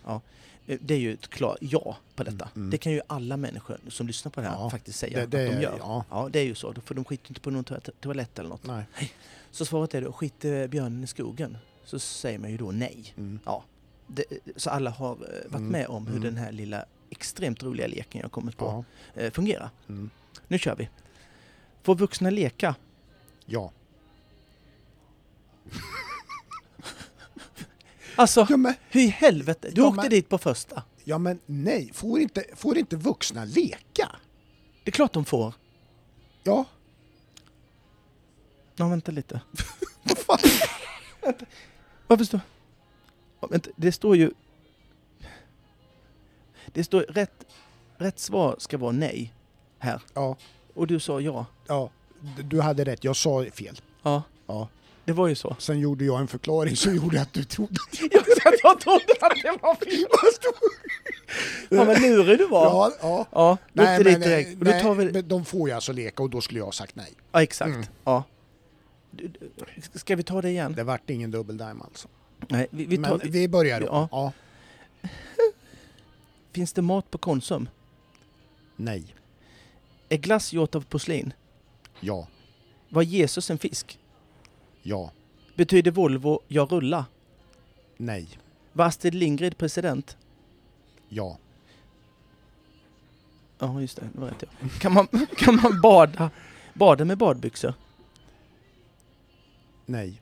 Eh, 0.67 0.77
Det 0.81 0.93
är 0.93 0.97
ju 0.99 1.13
ett 1.13 1.27
klart 1.27 1.57
ja 1.61 1.97
på 2.15 2.23
detta. 2.23 2.49
Mm. 2.55 2.69
Det 2.69 2.77
kan 2.77 2.91
ju 2.91 3.01
alla 3.07 3.37
människor 3.37 3.77
som 3.89 4.07
lyssnar 4.07 4.29
på 4.31 4.41
det 4.41 4.47
här 4.47 4.55
Ja. 4.55 4.69
faktiskt 4.69 4.99
säga 4.99 5.19
Det, 5.19 5.25
det, 5.37 5.45
att 5.45 5.55
de 5.55 5.61
gör. 5.61 5.75
Ja, 5.79 6.05
Ja, 6.09 6.29
det 6.31 6.39
är 6.39 6.43
ju 6.43 6.55
så. 6.55 6.73
För 6.85 6.95
de 6.95 7.05
skiter 7.05 7.31
inte 7.31 7.41
på 7.41 7.49
någon 7.51 7.63
toalett, 7.99 8.39
eller 8.39 8.49
något. 8.49 8.63
nej. 8.67 8.85
Så 9.51 9.65
svaret 9.65 9.93
är 9.93 10.01
då, 10.01 10.11
skiter 10.13 10.67
björnen 10.67 11.03
i 11.03 11.07
skogen? 11.07 11.57
Så 11.85 11.99
säger 11.99 12.39
man 12.39 12.51
ju 12.51 12.57
då 12.57 12.71
nej. 12.71 13.13
Mm. 13.17 13.39
Det, 14.07 14.23
så 14.55 14.69
alla 14.69 14.89
har 14.89 15.11
eh, 15.11 15.17
varit 15.17 15.55
Mm, 15.55 15.67
med 15.67 15.87
om 15.87 16.07
hur 16.07 16.17
mm. 16.17 16.23
den 16.23 16.37
här 16.37 16.51
lilla 16.51 16.85
extremt 17.09 17.63
roliga 17.63 17.87
leken 17.87 18.21
jag 18.21 18.31
kommit 18.31 18.57
på 18.57 18.85
Ja. 19.15 19.21
eh, 19.21 19.31
fungerar. 19.31 19.69
Mm. 19.89 20.09
Nu 20.47 20.59
kör 20.59 20.75
vi. 20.75 20.89
Får 21.83 21.95
vuxna 21.95 22.29
leka? 22.29 22.75
Ja. 23.45 23.71
Alltså, 28.17 28.47
Ja 28.49 28.57
men, 28.57 28.73
hur 28.89 29.01
i 29.01 29.07
helvete? 29.07 29.69
Du 29.71 29.81
Ja, 29.81 29.87
åkte 29.87 30.01
men- 30.01 30.09
dit 30.09 30.29
på 30.29 30.37
första. 30.37 30.83
ja 31.03 31.17
men 31.17 31.39
nej, 31.45 31.91
får 31.93 32.19
inte, 32.19 32.43
får 32.55 32.77
inte 32.77 32.95
vuxna 32.95 33.45
leka? 33.45 34.15
Det 34.83 34.89
är 34.89 34.91
klart 34.91 35.13
de 35.13 35.25
får. 35.25 35.53
Ja, 36.43 36.65
Ja, 38.77 38.87
vänta 38.87 39.11
lite. 39.11 39.41
vad 40.03 40.17
fan? 40.17 40.39
Varför 42.07 42.25
står... 42.25 42.39
Vänta, 43.49 43.69
det 43.75 43.91
står 43.91 44.15
ju... 44.15 44.31
Det 46.67 46.83
står 46.83 47.01
rätt... 47.01 47.45
Rätt 47.97 48.19
svar 48.19 48.55
ska 48.59 48.77
vara 48.77 48.91
nej 48.91 49.33
här. 49.79 50.01
Ja, 50.13 50.37
Och 50.73 50.87
du 50.87 50.99
sa 50.99 51.21
ja. 51.21 51.45
ja, 51.67 51.89
du 52.43 52.61
hade 52.61 52.83
rätt. 52.83 53.03
Jag 53.03 53.15
sa 53.15 53.45
fel. 53.53 53.81
Ja, 54.03 54.23
Ja. 54.47 54.67
det 55.05 55.13
var 55.13 55.27
ju 55.27 55.35
så. 55.35 55.55
Sen 55.59 55.79
gjorde 55.79 56.05
jag 56.05 56.19
en 56.19 56.27
förklaring 56.27 56.75
som 56.75 56.95
gjorde 56.95 57.21
att 57.21 57.33
du 57.33 57.43
trodde 57.43 57.75
jag 58.63 58.79
trodde 58.79 59.13
att 59.21 59.35
det 59.43 59.57
var 59.61 59.75
fel. 59.75 60.05
Ja, 61.69 61.83
vad 61.83 62.01
lurig 62.01 62.37
du 62.37 62.47
var. 62.47 62.65
Ja, 62.65 62.91
ja. 63.01 63.27
Ja, 63.31 63.57
åkte 63.83 64.03
dit 64.03 64.21
direkt. 64.23 64.57
Nej, 64.61 64.81
tar 64.81 64.93
vi... 64.93 65.11
men 65.11 65.27
de 65.27 65.45
får 65.45 65.69
ju 65.69 65.75
alltså 65.75 65.91
leka 65.93 66.23
och 66.23 66.29
då 66.29 66.41
skulle 66.41 66.59
jag 66.59 66.65
ha 66.65 66.71
sagt 66.71 66.95
nej. 66.95 67.13
Ja, 67.31 67.43
exakt. 67.43 67.75
Mm. 67.75 67.85
Ja. 68.03 68.23
Ska 69.93 70.15
vi 70.15 70.23
ta 70.23 70.41
det 70.41 70.49
igen? 70.49 70.73
Det 70.73 70.83
vart 70.83 71.09
ingen 71.09 71.31
dubbeldime 71.31 71.83
alltså. 71.83 72.07
Nej, 72.47 72.67
vi, 72.69 72.85
vi 72.85 72.97
tar... 72.97 73.17
Men 73.23 73.31
vi 73.31 73.47
börjar 73.47 73.79
då. 73.79 73.85
Ja. 73.85 74.07
Ja. 74.11 74.31
Finns 76.51 76.73
det 76.73 76.81
mat 76.81 77.11
på 77.11 77.17
Konsum? 77.17 77.69
Nej. 78.75 79.03
Är 80.09 80.17
glass 80.17 80.53
gjort 80.53 80.75
av 80.75 80.81
porslin? 80.85 81.33
Ja. 81.99 82.27
Var 82.89 83.01
Jesus 83.01 83.49
en 83.49 83.57
fisk? 83.57 83.99
Ja. 84.81 85.11
Betyder 85.55 85.91
Volvo 85.91 86.39
jag 86.47 86.71
rulla? 86.71 87.05
Nej. 87.97 88.27
Var 88.73 88.85
Astrid 88.85 89.15
Lindgren 89.15 89.53
president? 89.57 90.17
Ja. 91.09 91.37
Ja, 93.59 93.81
just 93.81 93.95
det. 93.95 94.09
Det 94.13 94.19
var 94.21 94.27
rätt 94.27 94.43
ja. 94.59 94.67
Kan 94.79 94.93
man, 94.93 95.07
kan 95.37 95.55
man 95.55 95.81
bada, 95.81 96.29
bada 96.73 97.05
med 97.05 97.17
badbyxor? 97.17 97.73
Nej. 99.85 100.21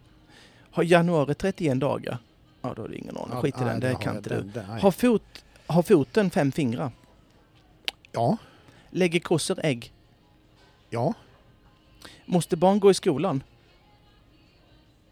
Har 0.71 0.83
januari 0.83 1.35
31 1.35 1.79
dagar? 1.79 2.17
Ja, 2.61 2.73
då 2.75 2.81
har 2.81 2.89
du 2.89 2.95
ingen 2.95 3.17
aning. 3.17 3.41
Skit 3.41 3.55
i 3.61 3.63
den, 3.63 3.79
det 3.79 3.95
kan 4.01 4.17
inte 4.17 4.41
du. 4.41 4.59
Har, 4.59 4.91
fot, 4.91 5.45
har 5.67 5.83
foten 5.83 6.29
fem 6.29 6.51
fingrar? 6.51 6.91
Ja. 8.11 8.37
Lägger 8.89 9.19
kossor 9.19 9.59
ägg? 9.63 9.93
Ja. 10.89 11.13
Måste 12.25 12.55
barn 12.57 12.79
gå 12.79 12.91
i 12.91 12.93
skolan? 12.93 13.43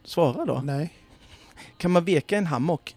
Svara 0.04 0.46
då. 0.46 0.62
Nej. 0.64 0.94
Kan 1.78 1.92
man 1.92 2.06
veka 2.06 2.38
en 2.38 2.46
hammock? 2.48 2.96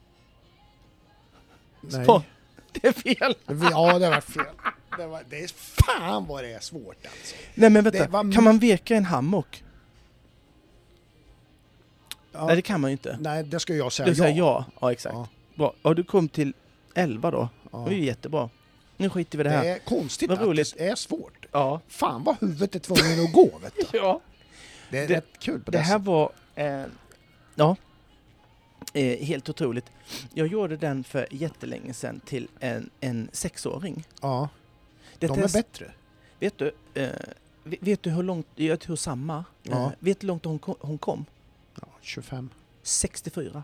Nej. 1.80 2.04
Svar. 2.04 2.22
Det 2.72 2.86
är 2.88 2.92
fel. 2.92 3.34
Ja, 3.70 3.98
det 3.98 4.10
var 4.10 4.20
fel. 4.20 4.44
Det, 4.98 5.06
var, 5.06 5.22
det 5.30 5.42
är 5.44 5.48
fan 5.82 6.26
vad 6.26 6.44
det 6.44 6.52
är 6.52 6.60
svårt 6.60 7.06
alltså. 7.06 7.34
Nej 7.54 7.70
men 7.70 7.84
vänta, 7.84 7.98
Det 7.98 8.08
var- 8.10 8.32
kan 8.32 8.44
man 8.44 8.58
veka 8.58 8.96
en 8.96 9.04
hammock? 9.04 9.64
Ja. 12.32 12.46
Nej 12.46 12.56
det 12.56 12.62
kan 12.62 12.80
man 12.80 12.90
ju 12.90 12.92
inte. 12.92 13.18
Nej, 13.20 13.44
det 13.44 13.60
ska 13.60 13.74
jag 13.74 13.92
säga 13.92 14.08
Du 14.08 14.14
säger 14.14 14.38
ja. 14.38 14.64
Ja 14.80 14.92
exakt. 14.92 15.14
Ja. 15.14 15.28
Bra. 15.54 15.74
Ja, 15.82 15.94
du 15.94 16.04
kom 16.04 16.28
till 16.28 16.52
11 16.94 17.30
då. 17.30 17.48
Ja. 17.62 17.78
Det 17.78 17.84
var 17.84 17.90
ju 17.90 18.04
jättebra. 18.04 18.50
Nu 18.96 19.10
skiter 19.10 19.38
vi 19.38 19.42
i 19.42 19.44
det 19.44 19.50
Det 19.50 19.56
här. 19.56 19.64
är 19.64 19.78
konstigt 19.78 20.28
Vad 20.28 20.38
att 20.38 20.44
roligt. 20.44 20.74
det 20.78 20.88
är 20.88 20.94
svårt. 20.94 21.43
Ja. 21.54 21.80
Fan 21.88 22.24
vad 22.24 22.36
huvudet 22.40 22.74
är 22.74 22.78
tvungen 22.78 23.24
att 23.24 23.32
gå 23.32 23.58
vet 23.62 23.74
du. 23.76 23.86
ja. 23.98 24.20
Det 24.90 24.98
är 24.98 25.08
Det- 25.08 25.14
rätt 25.16 25.38
kul 25.38 25.60
på 25.60 25.70
Det 25.70 25.78
det, 25.78 25.82
här 25.82 25.92
sättet. 25.94 26.06
var... 26.06 26.32
Eh, 26.54 26.84
ja. 27.54 27.76
Eh, 28.94 29.18
helt 29.26 29.48
otroligt. 29.48 29.84
Jag 30.34 30.46
gjorde 30.46 30.76
den 30.76 31.04
för 31.04 31.26
jättelänge 31.30 31.94
sedan 31.94 32.20
till 32.20 32.48
en, 32.60 32.90
en 33.00 33.28
sexåring. 33.32 34.04
Ja, 34.20 34.48
de 35.18 35.26
är 35.26 35.52
bättre. 35.52 35.92
Vet 36.40 36.58
du, 36.58 36.72
eh, 36.94 37.08
vet- 37.64 38.02
du 38.02 38.10
hur 38.10 38.22
långt, 38.22 38.46
jag 38.54 38.80
tror 38.80 38.96
samma, 38.96 39.44
Ja. 39.62 39.72
eh, 39.72 39.90
vet 39.98 40.20
du 40.20 40.24
hur 40.24 40.28
långt 40.28 40.44
hon 40.44 40.58
kom, 40.58 40.74
hon 40.80 40.98
kom? 40.98 41.24
Ja, 41.80 41.86
25. 42.00 42.50
64. 42.82 43.62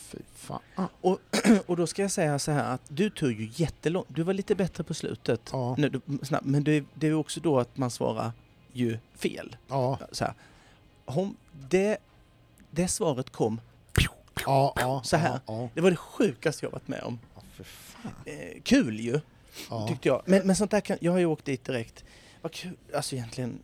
Fy 0.00 0.18
fan. 0.34 0.60
Ah, 0.74 0.86
Och 1.66 1.76
då 1.76 1.86
ska 1.86 2.02
jag 2.02 2.10
säga 2.10 2.38
så 2.38 2.50
här 2.52 2.74
att 2.74 2.82
du 2.88 3.10
tog 3.10 3.32
ju 3.32 3.50
jättelångt, 3.54 4.06
du 4.10 4.22
var 4.22 4.34
lite 4.34 4.54
bättre 4.54 4.84
på 4.84 4.94
slutet. 4.94 5.48
Ja. 5.52 5.74
Nu, 5.78 5.88
du, 5.88 6.00
snabbt, 6.22 6.46
men 6.46 6.64
det, 6.64 6.84
det 6.94 7.06
är 7.06 7.10
ju 7.10 7.16
också 7.16 7.40
då 7.40 7.58
att 7.58 7.76
man 7.76 7.90
svarar 7.90 8.32
ju 8.72 8.98
fel. 9.14 9.56
Ja, 9.68 9.98
Så 10.12 10.24
här. 10.24 10.34
Hon, 11.04 11.36
det, 11.68 11.98
det 12.70 12.88
svaret 12.88 13.30
kom, 13.30 13.60
ja, 14.46 14.72
ja. 14.76 15.02
Så 15.04 15.16
här. 15.16 15.40
Ja, 15.46 15.68
det 15.74 15.80
var 15.80 15.90
det 15.90 15.96
sjukaste 15.96 16.66
jag 16.66 16.70
varit 16.70 16.88
med 16.88 17.02
om. 17.02 17.18
Eh, 18.24 18.62
kul 18.62 19.00
ju, 19.00 19.20
tyckte 19.88 20.08
jag. 20.08 20.22
Men, 20.26 20.46
men 20.46 20.56
sånt 20.56 20.70
där 20.70 20.80
kan, 20.80 20.98
jag 21.00 21.12
har 21.12 21.18
ju 21.18 21.26
åkt 21.26 21.44
dit 21.44 21.64
direkt. 21.64 22.04
Vad 22.42 22.52
kul, 22.52 22.76
alltså 22.94 23.14
egentligen, 23.14 23.62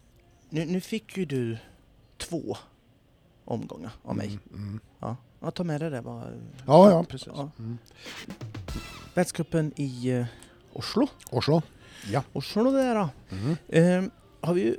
nu, 0.48 0.64
nu 0.64 0.80
fick 0.80 1.16
ju 1.16 1.24
du 1.24 1.58
två 2.16 2.56
omgångar 3.44 3.92
av 4.02 4.16
mig. 4.16 4.26
Mm, 4.26 4.40
mm. 4.52 4.80
Ja. 5.00 5.16
Ja, 5.40 5.50
ta 5.50 5.64
med 5.64 5.80
det 5.80 5.90
där 5.90 6.02
bara. 6.02 6.24
Ja, 6.66 6.90
ja, 6.90 7.04
precis. 7.04 7.28
Ja. 7.36 7.50
Mm. 7.58 7.78
Världscupen 9.14 9.72
i 9.76 10.08
eh, 10.10 10.26
Oslo. 10.72 11.08
Oslo. 11.30 11.62
Ja. 12.10 12.22
Oslo 12.32 12.70
där 12.70 12.94
då. 12.94 13.08
Mm. 13.30 13.56
Eh, 13.68 14.10
har 14.40 14.54
vi 14.54 14.60
ju 14.60 14.76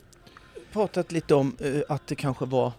pratat 0.71 1.11
lite 1.11 1.35
om 1.35 1.55
eh, 1.59 1.81
att 1.89 2.07
det 2.07 2.15
kanske 2.15 2.45
var 2.45 2.71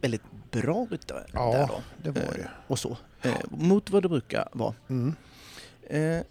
väldigt 0.00 0.22
bra 0.50 0.86
ryttare 0.90 1.24
Ja, 1.32 1.52
där 1.52 1.66
då. 1.66 1.80
Det 2.02 2.10
var 2.10 2.22
Eh, 2.22 2.28
det. 2.34 2.50
och 2.66 2.78
så. 2.78 2.96
Eh, 3.22 3.34
mot 3.50 3.90
vad 3.90 4.02
det 4.02 4.08
brukar 4.08 4.48
vara. 4.52 4.74
Mm. 4.88 5.14
Eh, 5.82 6.24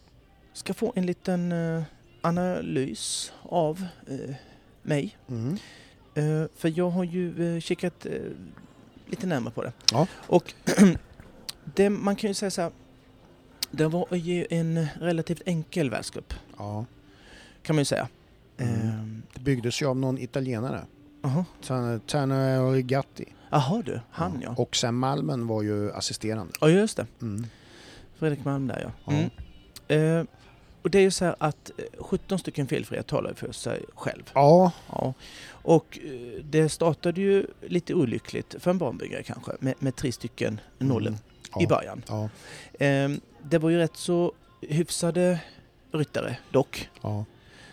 ska 0.53 0.73
få 0.73 0.93
en 0.95 1.05
liten 1.05 1.51
eh, 1.51 1.83
analys 2.21 3.33
av 3.41 3.85
eh, 4.07 4.35
mig. 4.81 5.17
Mm. 5.27 5.57
Eh, 6.15 6.47
för 6.55 6.77
jag 6.77 6.89
har 6.89 7.03
ju 7.03 7.55
eh, 7.55 7.59
kikat 7.59 8.05
eh, 8.05 8.11
lite 9.05 9.27
närmare 9.27 9.53
på 9.53 9.63
det. 9.63 9.71
Ja. 9.91 10.07
Och 10.27 10.53
det, 11.63 11.89
man 11.89 12.15
kan 12.15 12.27
ju 12.29 12.33
säga 12.33 12.51
så 12.51 12.61
här. 12.61 12.71
Det 13.71 13.87
var 13.87 14.07
ju 14.15 14.47
en 14.49 14.87
relativt 14.99 15.41
enkel 15.45 15.89
världscup 15.89 16.33
Ja. 16.57 16.85
kan 17.63 17.75
man 17.75 17.81
ju 17.81 17.85
säga. 17.85 18.07
Mm. 18.57 18.73
Ehm, 18.81 19.23
Det 19.33 19.39
byggdes 19.39 19.81
ju 19.81 19.85
av 19.85 19.97
någon 19.97 20.17
italienare. 20.17 20.81
Jaha, 21.21 21.45
Tana- 21.63 21.99
Tana 22.07 22.59
Rigatti. 22.71 23.25
Jaha 23.49 23.81
du, 23.85 23.99
han 24.11 24.41
ja. 24.43 24.53
Och 24.57 24.75
sen 24.75 24.95
Malmen 24.95 25.47
var 25.47 25.61
ju 25.61 25.91
assisterande. 25.93 26.53
Ja 26.61 26.69
just 26.69 26.97
det, 26.97 27.05
Mm. 27.21 27.47
Fredrik 28.19 28.45
Malm 28.45 28.67
där 28.67 28.79
ja. 28.83 28.91
Ja. 29.05 29.13
Mm. 29.13 30.17
Eh, 30.19 30.25
och 30.81 30.89
det 30.89 30.97
är 30.97 31.01
ju 31.01 31.11
så 31.11 31.25
här 31.25 31.35
att 31.39 31.71
eh, 31.77 32.03
17 32.03 32.39
stycken 32.39 32.67
felfria 32.67 33.03
talar 33.03 33.33
för 33.33 33.51
sig 33.51 33.83
själv. 33.95 34.23
Ja, 34.33 34.71
Ja. 34.89 35.13
Och 35.63 35.99
eh, 36.03 36.43
det 36.43 36.69
startade 36.69 37.21
ju 37.21 37.45
lite 37.61 37.93
olyckligt 37.93 38.55
för 38.59 38.71
en 38.71 38.77
banbyggare 38.77 39.23
kanske 39.23 39.51
med, 39.59 39.73
med 39.79 39.95
tre 39.95 40.11
stycken 40.11 40.59
nollor 40.79 41.07
Mm. 41.07 41.19
ja. 41.55 41.61
i 41.63 41.67
början. 41.67 42.03
Ja, 42.07 42.29
Eh, 42.85 43.09
det 43.49 43.57
var 43.57 43.69
ju 43.69 43.77
rätt 43.77 43.97
så 43.97 44.33
hyfsade 44.61 45.39
ryttare 45.91 46.37
dock 46.51 46.89
ja. 47.01 47.25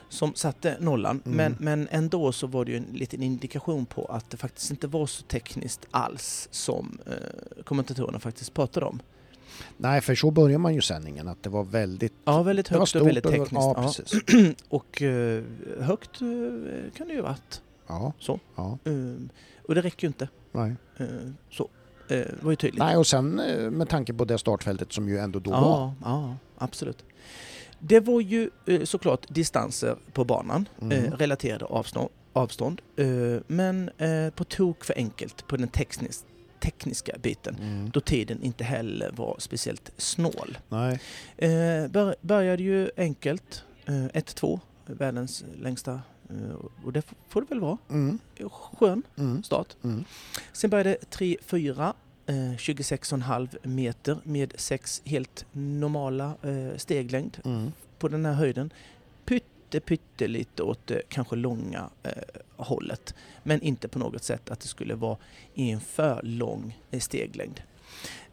som 0.09 0.35
satte 0.35 0.77
nollan. 0.81 1.23
Mm. 1.27 1.37
Men, 1.37 1.57
men 1.59 1.89
ändå 1.91 2.33
så 2.33 2.47
var 2.47 2.65
det 2.65 2.71
ju 2.71 2.77
en 2.77 2.87
liten 2.93 3.23
indikation 3.23 3.87
på 3.87 4.05
att 4.05 4.31
det 4.31 4.37
faktiskt 4.37 4.71
inte 4.71 4.87
var 4.87 5.07
så 5.07 5.23
tekniskt 5.23 5.87
alls 5.91 6.49
som 6.51 6.99
eh, 7.07 7.63
kommentatorerna 7.65 8.19
faktiskt 8.21 8.55
pratade 8.55 8.87
om. 8.87 9.03
Nej, 9.77 10.01
för 10.01 10.15
så 10.15 10.31
börjar 10.31 10.59
man 10.59 10.75
ju 10.75 10.81
sändningen, 10.81 11.29
att 11.29 11.43
det 11.43 11.51
var 11.51 11.65
väldigt... 11.65 12.13
Ja, 12.25 12.43
väldigt 12.43 12.69
högt 12.69 12.95
och 12.95 13.07
väldigt 13.07 13.25
tekniskt. 13.25 13.53
Ja, 13.53 13.93
Ja. 14.33 14.53
Och 14.69 15.03
eh, 15.03 15.43
högt 15.81 16.21
eh, 16.21 16.29
kan 16.97 17.09
det 17.09 17.15
ju 17.15 17.21
varit. 17.21 17.63
Ja, 17.91 18.13
Så. 18.19 18.41
ja, 18.57 18.79
Eh, 18.85 18.93
och 19.69 19.75
det 19.75 19.81
räcker 19.81 20.05
ju 20.05 20.09
inte. 20.09 20.29
nej. 20.53 20.77
Eh, 20.99 21.07
så. 21.51 21.69
Eh, 22.09 22.17
det 22.17 22.43
var 22.43 22.51
ju 22.53 22.57
tydligt. 22.57 22.79
Nej, 22.79 22.97
och 22.97 23.07
sen 23.07 23.41
eh, 23.41 23.71
med 23.71 23.89
tanke 23.89 24.13
på 24.15 24.25
det 24.25 24.39
startfältet 24.39 24.93
som 24.93 25.09
ju 25.09 25.19
ändå 25.19 25.39
då 25.39 25.51
var. 25.51 25.59
ja, 25.61 25.95
ja, 26.05 26.37
absolut. 26.59 27.05
Det 27.79 28.01
var 28.01 28.21
ju 28.21 28.51
eh, 28.67 28.83
såklart 28.85 29.27
distanser 29.29 29.97
på 30.13 30.25
banan, 30.25 30.69
Mm. 30.81 31.05
eh, 31.05 31.13
relaterade 31.13 31.65
avstånd, 31.65 32.09
avstånd 32.33 32.81
men 33.47 33.91
på 34.35 34.45
tok 34.45 34.85
för 34.85 34.95
enkelt 34.97 35.47
på 35.47 35.57
den 35.57 35.69
teknis, 35.69 36.25
tekniska 36.61 37.17
biten. 37.23 37.57
Mm. 37.61 37.91
Då 37.91 38.01
tiden 38.01 38.43
inte 38.43 38.65
heller 38.65 39.11
var 39.17 39.37
speciellt 39.39 39.91
snål. 39.97 40.59
Nej. 40.69 41.01
Eh, 41.37 41.89
bör, 41.91 42.15
började 42.21 42.63
ju 42.63 42.91
enkelt, 42.97 43.65
eh, 43.87 43.95
1-2, 43.95 44.61
världens 44.87 45.45
längsta. 45.63 46.01
Eh, 46.31 46.85
och 46.85 46.93
det 46.93 47.03
får 47.29 47.41
det 47.41 47.47
väl 47.49 47.61
vara. 47.61 47.79
Mm. 47.91 48.19
Skön 48.51 49.03
Mm. 49.19 49.43
start. 49.43 49.77
Mm. 49.85 50.05
Sen 50.53 50.71
började 50.71 50.97
3-4, 51.11 51.95
eh, 52.27 52.57
26,5 52.57 53.49
meter 53.63 54.19
med 54.25 54.53
sex 54.57 55.03
helt 55.05 55.47
normala 55.53 56.35
eh, 56.43 56.77
steglängd 56.77 57.39
Mm. 57.45 57.73
på 57.99 58.09
den 58.09 58.25
här 58.27 58.33
höjden. 58.33 58.73
Pytte, 59.25 59.81
pyttelite 59.81 60.63
åt 60.63 60.87
det 60.87 61.03
kanske 61.09 61.37
långa 61.37 61.91
eh, 62.03 62.13
hållet. 62.57 63.15
Men 63.43 63.63
inte 63.63 63.89
på 63.89 63.99
något 63.99 64.25
sätt 64.25 64.51
att 64.51 64.61
det 64.61 64.69
skulle 64.69 64.95
vara 64.95 65.17
i 65.55 65.71
en 65.71 65.81
för 65.81 66.21
lång 66.23 66.79
eh, 66.91 67.01
steglängd. 67.01 67.61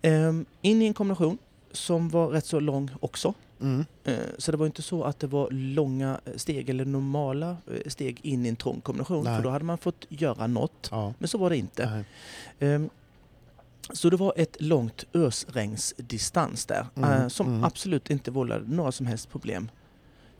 Ehm, 0.01 0.45
in 0.61 0.81
i 0.81 0.85
en 0.85 0.93
kombination 0.93 1.37
som 1.77 2.09
var 2.09 2.27
rätt 2.27 2.45
så 2.45 2.59
lång 2.59 2.89
också. 2.99 3.33
Mm. 3.61 3.85
Eh, 4.03 4.13
Så 4.37 4.51
det 4.51 4.57
var 4.57 4.65
inte 4.65 4.81
så 4.81 5.03
att 5.03 5.19
det 5.19 5.27
var 5.27 5.49
långa 5.51 6.19
steg 6.35 6.69
eller 6.69 6.85
normala 6.85 7.49
eh, 7.49 7.81
steg 7.89 8.19
in 8.23 8.45
i 8.45 8.49
en 8.49 8.55
trång 8.55 8.81
kombination. 8.81 9.23
Nej. 9.23 9.35
För 9.37 9.43
då 9.43 9.49
hade 9.49 9.65
man 9.65 9.77
fått 9.77 10.05
göra 10.09 10.47
något. 10.47 10.87
Ja. 10.91 11.13
Men 11.19 11.27
så 11.27 11.37
var 11.37 11.49
det 11.49 11.57
inte. 11.57 11.89
Nej. 11.89 12.05
Ehm, 12.73 12.89
Så 13.93 14.09
det 14.09 14.17
var 14.17 14.33
ett 14.35 14.57
långt 14.61 15.05
ösregnsdistans 15.13 16.65
där 16.65 16.85
Mm, 16.95 17.11
eh, 17.21 17.27
som 17.27 17.47
mm. 17.47 17.63
absolut 17.63 18.09
inte 18.09 18.31
vållade 18.31 18.65
några 18.75 18.91
som 18.91 19.05
helst 19.05 19.29
problem 19.29 19.69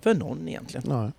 för 0.02 0.14
någon 0.14 0.48
egentligen. 0.48 1.12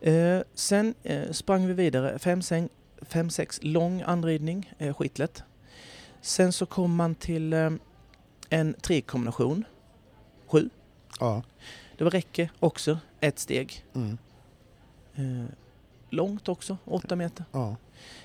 Nej. 0.00 0.14
Eh, 0.14 0.42
sen 0.54 0.94
eh, 1.02 1.30
sprang 1.32 1.66
vi 1.66 1.72
vidare, 1.72 2.18
5-6 2.18 3.58
lång 3.62 4.02
anridning, 4.02 4.72
eh, 4.78 4.94
skitlätt. 4.94 5.42
Sen 6.20 6.52
så 6.52 6.66
kom 6.66 6.94
man 6.94 7.14
till 7.14 7.52
eh, 7.52 7.70
en 8.50 8.74
trekombination, 8.74 9.64
7. 10.46 10.70
Ja. 11.20 11.42
Det 11.98 12.04
var 12.04 12.10
räcke 12.10 12.50
också, 12.60 12.98
ett 13.20 13.38
steg. 13.38 13.84
Mm. 13.94 14.18
Eh, 15.14 15.50
långt 16.10 16.48
också, 16.48 16.76
8 16.84 17.16
meter. 17.16 17.44
Ja. 17.52 17.76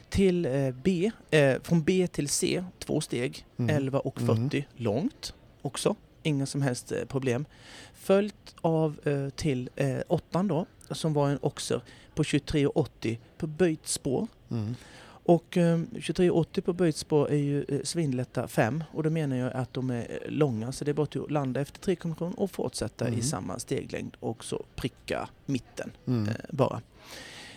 Till 0.10 0.46
eh, 0.46 0.72
B, 0.72 1.12
eh, 1.30 1.62
från 1.64 1.84
B 1.84 2.08
till 2.08 2.30
C, 2.30 2.64
två 2.80 3.02
steg, 3.02 3.46
Mm. 3.58 3.76
11 3.76 4.00
och 4.00 4.20
40, 4.22 4.68
långt 4.76 5.34
också. 5.62 5.96
Inga 6.24 6.46
som 6.46 6.62
helst 6.62 6.92
eh, 6.92 7.06
problem. 7.06 7.46
Följt 7.94 8.56
av 8.62 9.00
eh, 9.04 9.30
till 9.30 9.70
eh, 9.76 9.98
åttan 10.08 10.48
då, 10.48 10.66
som 10.92 11.14
var 11.14 11.30
en 11.30 11.40
oxer 11.42 11.82
på 12.16 12.24
23,80 12.24 13.18
på 13.38 13.48
böjt 13.48 13.88
spår. 13.88 14.28
Mm. 14.52 14.76
Och 15.26 15.58
eh, 15.58 15.78
23,80 15.78 16.62
på 16.62 16.74
böjt 16.74 16.96
spår 16.96 17.32
är 17.32 17.38
ju 17.38 17.64
eh, 17.68 17.80
svinlätta 17.84 18.48
5 18.48 18.84
och 18.92 19.04
då 19.04 19.10
menar 19.10 19.36
jag 19.38 19.54
att 19.54 19.74
de 19.74 19.90
är 19.90 20.00
eh, 20.12 20.32
långa 20.32 20.72
så 20.72 20.86
det 20.86 20.92
är 20.92 20.94
bara 20.94 21.04
att 21.24 21.32
landa 21.32 21.62
efter 21.62 21.80
trekombination 21.80 22.34
och 22.34 22.52
fortsätta 22.52 23.08
Mm. 23.08 23.20
i 23.20 23.22
samma 23.22 23.60
steglängd 23.60 24.16
och 24.20 24.44
så 24.44 24.64
pricka 24.76 25.30
mitten 25.46 25.92
Mm. 26.08 26.28
eh, 26.30 26.36
bara. 26.52 26.82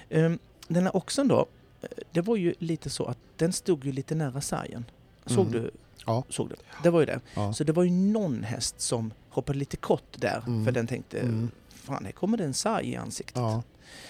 Ehm, 0.09 0.39
den 0.69 0.83
här 0.83 0.97
oxen 0.97 1.29
då, 1.29 1.47
eh, 1.83 1.89
det 2.13 2.21
var 2.21 2.37
ju 2.37 2.55
lite 2.59 2.91
så 2.91 3.05
att 3.05 3.19
den 3.37 3.53
stod 3.53 3.85
ju 3.85 3.93
lite 3.93 4.15
nära 4.15 4.41
sargen. 4.41 4.85
Såg 5.27 5.47
Mm. 5.47 5.53
du? 5.63 5.71
Ja. 6.07 6.25
Såg 6.29 6.49
du? 6.49 6.55
Det 6.83 6.91
var 6.91 7.01
ju 7.01 7.07
det. 7.07 7.21
Ja. 7.35 7.53
Så 7.53 7.65
det 7.65 7.73
var 7.73 7.83
ju 7.85 7.91
någon 7.91 8.43
häst 8.43 8.81
som 8.81 9.13
hoppade 9.29 9.59
lite 9.59 9.77
kort 9.77 10.17
där 10.21 10.43
Mm. 10.47 10.65
för 10.65 10.73
den 10.73 10.87
tänkte 10.87 11.19
Mm. 11.21 11.51
fan 11.69 12.05
här 12.05 12.13
kommer 12.13 12.37
det 12.39 12.45
en 12.45 12.55
sarg 12.55 12.89
i 12.89 12.97
ansiktet. 12.97 13.37
Ja. 13.37 13.63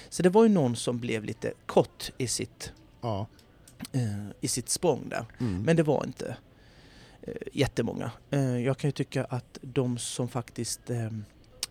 Så 0.09 0.23
det 0.23 0.29
var 0.29 0.43
ju 0.43 0.49
någon 0.49 0.77
som 0.77 0.99
blev 0.99 1.25
lite 1.25 1.53
kort 1.67 2.11
i 2.19 2.27
sitt, 2.29 2.73
Ja. 3.01 3.27
Eh, 3.93 4.31
i 4.41 4.49
sitt 4.49 4.69
språng 4.69 5.09
där. 5.09 5.25
Mm. 5.39 5.63
Men 5.63 5.77
det 5.77 5.83
var 5.83 6.05
inte 6.07 6.37
eh, 7.23 7.35
jättemånga. 7.53 8.11
Eh, 8.31 8.59
jag 8.59 8.79
kan 8.79 8.89
ju 8.89 8.93
tycka 8.93 9.25
att 9.25 9.59
de 9.63 9.99
som 9.99 10.29
faktiskt 10.29 10.91
eh, 10.91 11.11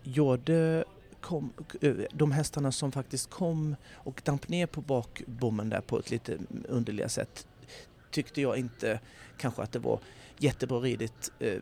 gjorde 0.03 0.85
kom, 1.21 1.53
de 2.11 2.31
hästarna 2.31 2.71
som 2.71 2.91
faktiskt 2.91 3.29
kom 3.29 3.75
och 3.93 4.21
damp 4.25 4.49
ner 4.49 4.65
på 4.67 4.81
bakbommen 4.81 5.69
där 5.69 5.81
på 5.81 5.99
ett 5.99 6.11
lite 6.11 6.37
underliga 6.67 7.09
sätt 7.09 7.47
tyckte 8.15 8.41
jag 8.41 8.57
inte 8.57 8.99
kanske 9.37 9.61
att 9.61 9.71
det 9.71 9.79
var 9.79 9.99
jättebra 10.37 10.79
ridit 10.79 11.31
eh, 11.39 11.61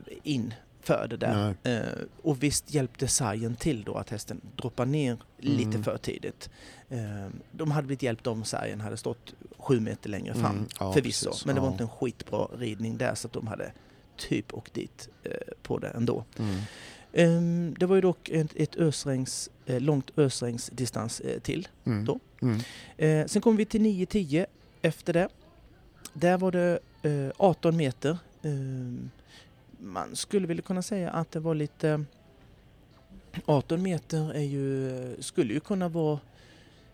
inför 0.84 1.08
det 1.08 1.18
där. 1.18 1.56
Eh, 1.64 2.06
och 2.22 2.44
visst 2.44 2.74
hjälpte 2.74 3.08
sargen 3.08 3.56
till 3.56 3.84
då 3.84 3.96
att 3.96 4.10
hästen 4.10 4.42
droppade 4.56 4.92
ner 4.92 5.18
lite 5.38 5.64
Mm. 5.70 5.84
för 5.84 5.98
tidigt. 5.98 6.50
Eh, 6.90 7.28
de 7.52 7.72
hade 7.72 7.88
blivit 7.88 8.04
hjälpta 8.04 8.30
om 8.32 8.44
sargen 8.44 8.82
hade 8.82 8.98
stått 8.98 9.34
sju 9.58 9.80
meter 9.80 10.10
längre 10.10 10.34
fram 10.34 10.56
Mm. 10.56 10.68
Ja, 10.80 10.94
förvisso. 10.94 11.30
precis. 11.30 11.46
Men 11.46 11.56
det 11.56 11.62
var 11.62 11.68
inte 11.72 11.84
en 11.84 11.90
skitbra 11.90 12.48
ridning 12.58 12.98
där 12.98 13.16
så 13.16 13.28
att 13.28 13.34
de 13.34 13.48
hade 13.48 13.72
typ 14.18 14.54
åkt 14.54 14.74
dit 14.74 15.10
eh, 15.24 15.32
på 15.64 15.80
det 15.80 15.88
ändå. 15.88 16.26
Mm. 16.40 16.56
Ehm, 17.14 17.76
det 17.80 17.86
var 17.86 17.96
ju 17.96 18.02
dock 18.02 18.30
ett, 18.30 18.52
ett 18.56 18.76
ösrängs, 18.76 19.50
eh, 19.66 19.80
långt 19.82 20.12
ösregnsdistans 20.18 21.20
eh, 21.20 21.40
till. 21.40 21.68
Mm. 21.86 22.06
Då. 22.06 22.20
Mm. 22.42 22.60
Eh, 22.98 23.28
sen 23.28 23.42
kom 23.42 23.56
vi 23.56 23.66
till 23.66 23.82
9-10 23.82 24.46
efter 24.82 25.14
det. 25.14 25.28
Där 26.14 26.38
var 26.38 26.52
det 26.52 26.80
eh, 27.04 27.32
18 27.38 27.78
meter. 27.78 28.18
Man 29.84 30.16
skulle 30.16 30.48
väl 30.48 30.62
kunna 30.62 30.82
säga 30.82 31.12
att 31.12 31.32
det 31.32 31.40
var 31.40 31.56
lite... 31.56 32.04
18 33.46 33.82
meter 33.82 34.34
är 34.34 34.40
ju, 34.44 35.16
skulle 35.20 35.54
ju 35.54 35.60
kunna 35.60 35.90
vara 35.90 36.20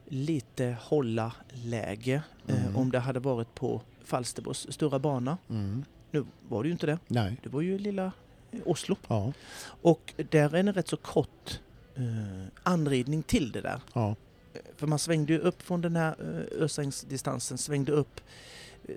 lite 0.07 0.77
hålla 0.81 1.33
läge 1.51 2.21
eh, 2.47 2.63
Mm. 2.63 2.75
om 2.75 2.91
det 2.91 2.99
hade 2.99 3.19
varit 3.19 3.55
på 3.55 3.81
Falsterbos 4.03 4.67
stora 4.71 4.99
bana. 4.99 5.37
Mm. 5.49 5.85
Nu 6.11 6.25
var 6.49 6.63
det 6.63 6.67
ju 6.67 6.71
inte 6.73 6.85
det. 6.85 6.99
Nej. 7.07 7.37
Det 7.43 7.49
var 7.49 7.61
ju 7.61 7.77
lilla 7.77 8.11
eh, 8.51 8.59
Oslo. 8.65 8.95
Ja. 9.07 9.33
Och 9.81 10.13
där 10.29 10.55
är 10.55 10.59
en 10.59 10.73
rätt 10.73 10.87
så 10.87 10.97
kort 10.97 11.59
eh, 11.95 12.47
anridning 12.63 13.23
till 13.23 13.51
det 13.51 13.61
där. 13.61 13.81
Ja. 13.93 14.15
Eh, 14.53 14.59
För 14.75 14.87
man 14.87 14.99
svängde 14.99 15.33
ju 15.33 15.39
upp 15.39 15.61
från 15.61 15.81
den 15.81 15.95
här 15.95 16.15
eh, 16.19 16.63
ösregnsdistansen, 16.63 17.57
svängde 17.57 17.91
upp, 17.91 18.19
eh, 18.19 18.23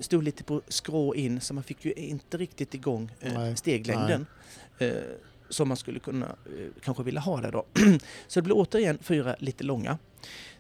stod 0.01 0.25
lite 0.25 0.45
på 0.45 0.63
skrå 0.69 1.15
in 1.15 1.41
så 1.41 1.55
man 1.55 1.65
fick 1.65 1.85
ju 1.85 1.93
inte 1.93 2.37
riktigt 2.37 2.75
igång 2.75 3.11
eh, 3.21 3.33
Nej. 3.35 3.57
steglängden. 3.57 4.27
Eh, 4.79 4.93
som 5.49 5.69
man 5.69 5.77
skulle 5.77 5.99
kunna 5.99 6.27
eh, 6.27 6.67
kanske 6.85 7.03
vilja 7.03 7.21
ha 7.21 7.41
där 7.41 7.53
då. 7.53 7.65
så 8.29 8.41
det 8.41 8.43
blir 8.43 8.55
återigen 8.57 8.99
fyra 9.03 9.37
lite 9.39 9.65
långa. 9.65 9.99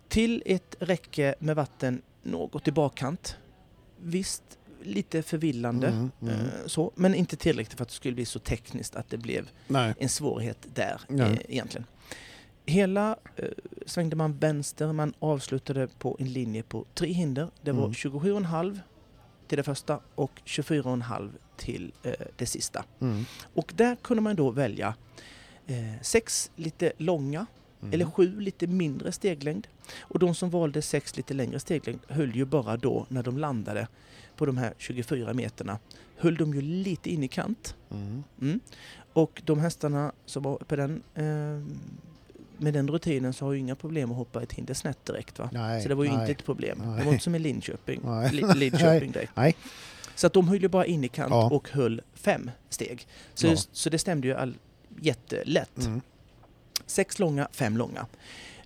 Till 0.09 0.43
ett 0.47 0.76
räcke 0.78 1.35
med 1.39 1.57
vatten 1.57 2.03
något 2.22 2.68
i 2.68 2.72
bakkant. 2.72 3.37
Visst, 4.01 4.43
lite 4.83 5.22
förvillande. 5.22 5.89
Mm, 5.89 6.11
mm. 6.22 6.37
Så, 6.66 6.93
men 6.95 7.14
inte 7.14 7.37
tillräckligt 7.37 7.76
för 7.76 7.83
att 7.83 7.89
det 7.89 7.95
skulle 7.95 8.14
bli 8.14 8.24
så 8.24 8.39
tekniskt 8.39 8.97
att 8.97 9.11
det 9.11 9.16
blev 9.16 9.51
Nej. 9.66 9.95
en 9.99 10.09
svårighet 10.09 10.66
där 10.74 11.01
eh, 11.09 11.33
egentligen. 11.49 11.87
Hela 12.66 13.16
eh, 13.37 13.45
svängde 13.87 14.16
man 14.16 14.39
vänster, 14.39 14.93
man 14.93 15.14
avslutade 15.18 15.89
på 15.99 16.16
en 16.20 16.33
linje 16.33 16.62
på 16.62 16.85
tre 16.95 17.12
hinder. 17.12 17.49
Det 17.62 17.72
var 17.72 17.85
Mm. 17.85 17.93
27,5 17.93 18.80
till 19.49 19.57
det 19.57 19.62
första 19.62 20.01
och 20.14 20.40
24,5 20.45 21.30
till 21.57 21.93
eh, 22.03 22.12
det 22.36 22.47
sista. 22.47 22.84
Mm. 23.01 23.24
Och 23.55 23.72
där 23.76 23.97
kunde 23.97 24.20
man 24.20 24.36
då 24.36 24.51
välja 24.51 24.95
eh, 25.66 26.03
sex 26.03 26.51
lite 26.57 26.93
långa 26.99 27.47
Mm. 27.82 27.95
eller 27.95 28.05
sju 28.05 28.40
lite 28.40 28.66
mindre 28.66 29.12
steglängd. 29.12 29.66
Och 30.01 30.18
de 30.18 30.34
som 30.34 30.51
valde 30.51 30.82
sex 30.82 31.16
lite 31.16 31.34
längre 31.34 31.61
steglängd 31.61 32.01
höll 32.09 32.36
ju 32.36 32.45
bara 32.45 32.76
då 32.76 33.07
när 33.09 33.22
de 33.22 33.38
landade 33.38 33.88
på 34.36 34.47
de 34.47 34.57
här 34.57 34.74
24 34.78 35.34
meterna 35.34 35.78
höll 36.16 36.36
de 36.36 36.55
ju 36.55 36.61
lite 36.61 37.11
in 37.11 37.22
i 37.22 37.28
kant. 37.28 37.76
Mm. 37.90 38.24
Mm. 38.40 38.61
Och 39.12 39.43
de 39.45 39.59
hästarna 39.59 40.12
som 40.26 40.43
var 40.43 40.57
på 40.57 40.76
den 40.76 41.03
eh, 41.14 41.74
med 42.63 42.75
den 42.75 42.89
rutinen 42.89 43.33
så 43.33 43.45
har 43.45 43.53
ju 43.53 43.59
inga 43.59 43.75
problem 43.75 44.11
att 44.11 44.17
hoppa 44.17 44.43
ett 44.43 44.53
hinder 44.53 44.75
snett 44.75 45.05
direkt. 45.07 45.39
Va? 45.39 45.51
Nej. 45.53 45.83
så 45.83 45.89
det 45.89 45.95
var 45.95 46.05
ju 46.05 46.11
nej. 46.11 46.21
inte 46.21 46.33
ett 46.33 46.45
problem. 46.45 46.79
Det 46.79 46.87
Nej. 46.87 47.05
var 47.05 47.13
inte 47.13 47.25
som 47.25 47.35
i 47.35 47.39
Linköping. 47.39 48.01
Nej. 48.05 48.31
Li- 48.33 48.55
Lidköping 48.55 49.13
direkt. 49.13 49.33
Nej. 49.37 49.57
Så 50.15 50.27
att 50.27 50.33
de 50.33 50.49
höll 50.49 50.63
ju 50.63 50.69
bara 50.69 50.87
in 50.87 51.05
i 51.05 51.09
kant 51.09 51.31
Ja. 51.31 51.51
och 51.51 51.71
höll 51.71 52.03
fem 52.15 52.51
steg. 52.69 53.07
Så, 53.35 53.47
Ja. 53.47 53.57
så 53.73 53.91
det 53.91 53.99
stämde 53.99 54.27
ju 54.29 54.35
all, 54.35 54.55
jättelätt. 55.01 55.79
Mm. 55.87 56.01
Sex 56.87 57.19
långa, 57.19 57.49
fem 57.53 57.77
långa. 57.77 58.07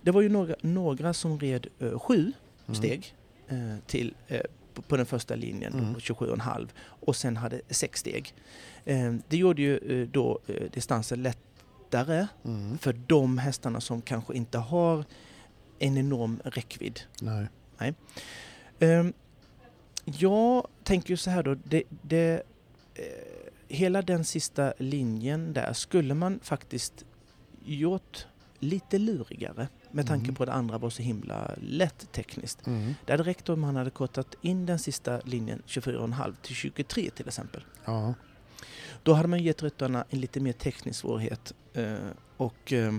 Det 0.01 0.11
var 0.11 0.21
ju 0.21 0.29
några, 0.29 0.55
några 0.61 1.13
som 1.13 1.39
red 1.39 1.67
eh, 1.79 1.99
sju 1.99 2.31
Mm. 2.67 2.75
steg 2.75 3.15
eh, 3.49 3.57
till, 3.87 4.13
eh, 4.27 4.41
på, 4.73 4.81
på 4.81 4.97
den 4.97 5.05
första 5.05 5.35
linjen, 5.35 5.73
Mm. 5.73 5.93
då, 5.93 5.99
27,5 5.99 6.67
och 6.83 7.15
sen 7.15 7.37
hade 7.37 7.61
sex 7.69 7.99
steg. 7.99 8.33
Eh, 8.85 9.13
det 9.27 9.37
gjorde 9.37 9.61
ju 9.61 10.01
eh, 10.01 10.07
då 10.07 10.39
eh, 10.47 10.71
distansen 10.73 11.23
lättare 11.91 12.27
Mm. 12.45 12.77
för 12.77 12.93
de 13.07 13.37
hästarna 13.37 13.81
som 13.81 14.01
kanske 14.01 14.33
inte 14.33 14.57
har 14.57 15.05
en 15.79 15.97
enorm 15.97 16.39
räckvidd. 16.43 16.99
Nej. 17.79 17.93
Ehm, 18.79 19.13
jag 20.05 20.67
tänker 20.83 21.09
ju 21.09 21.17
så 21.17 21.29
här 21.29 21.43
då, 21.43 21.55
det, 21.63 21.83
det, 22.01 22.41
eh, 22.95 23.03
hela 23.67 24.01
den 24.01 24.23
sista 24.25 24.73
linjen 24.77 25.53
där 25.53 25.73
skulle 25.73 26.13
man 26.13 26.39
faktiskt 26.43 27.05
gjort 27.65 28.25
lite 28.59 28.97
lurigare 28.99 29.67
med 29.91 30.07
tanke 30.07 30.23
Mm. 30.25 30.35
på 30.35 30.43
att 30.43 30.47
det 30.47 30.53
andra 30.53 30.77
var 30.77 30.89
så 30.89 31.01
himla 31.01 31.51
lätt 31.61 32.11
tekniskt. 32.11 32.67
Mm. 32.67 32.93
Det 33.05 33.13
hade 33.13 33.23
räckt 33.23 33.49
om 33.49 33.61
man 33.61 33.75
hade 33.75 33.89
kortat 33.89 34.35
in 34.41 34.65
den 34.65 34.79
sista 34.79 35.21
linjen 35.25 35.61
24,5 35.65 36.35
till 36.41 36.55
23 36.55 37.09
till 37.09 37.27
exempel. 37.27 37.63
Ja. 37.85 38.13
Då 39.07 39.13
hade 39.13 39.27
man 39.27 39.43
gett 39.43 39.63
ryttarna 39.63 40.05
en 40.09 40.19
lite 40.19 40.39
mer 40.39 40.53
teknisk 40.53 40.99
svårighet 40.99 41.53
eh, 41.73 41.93
och, 42.37 42.73
eh, 42.73 42.93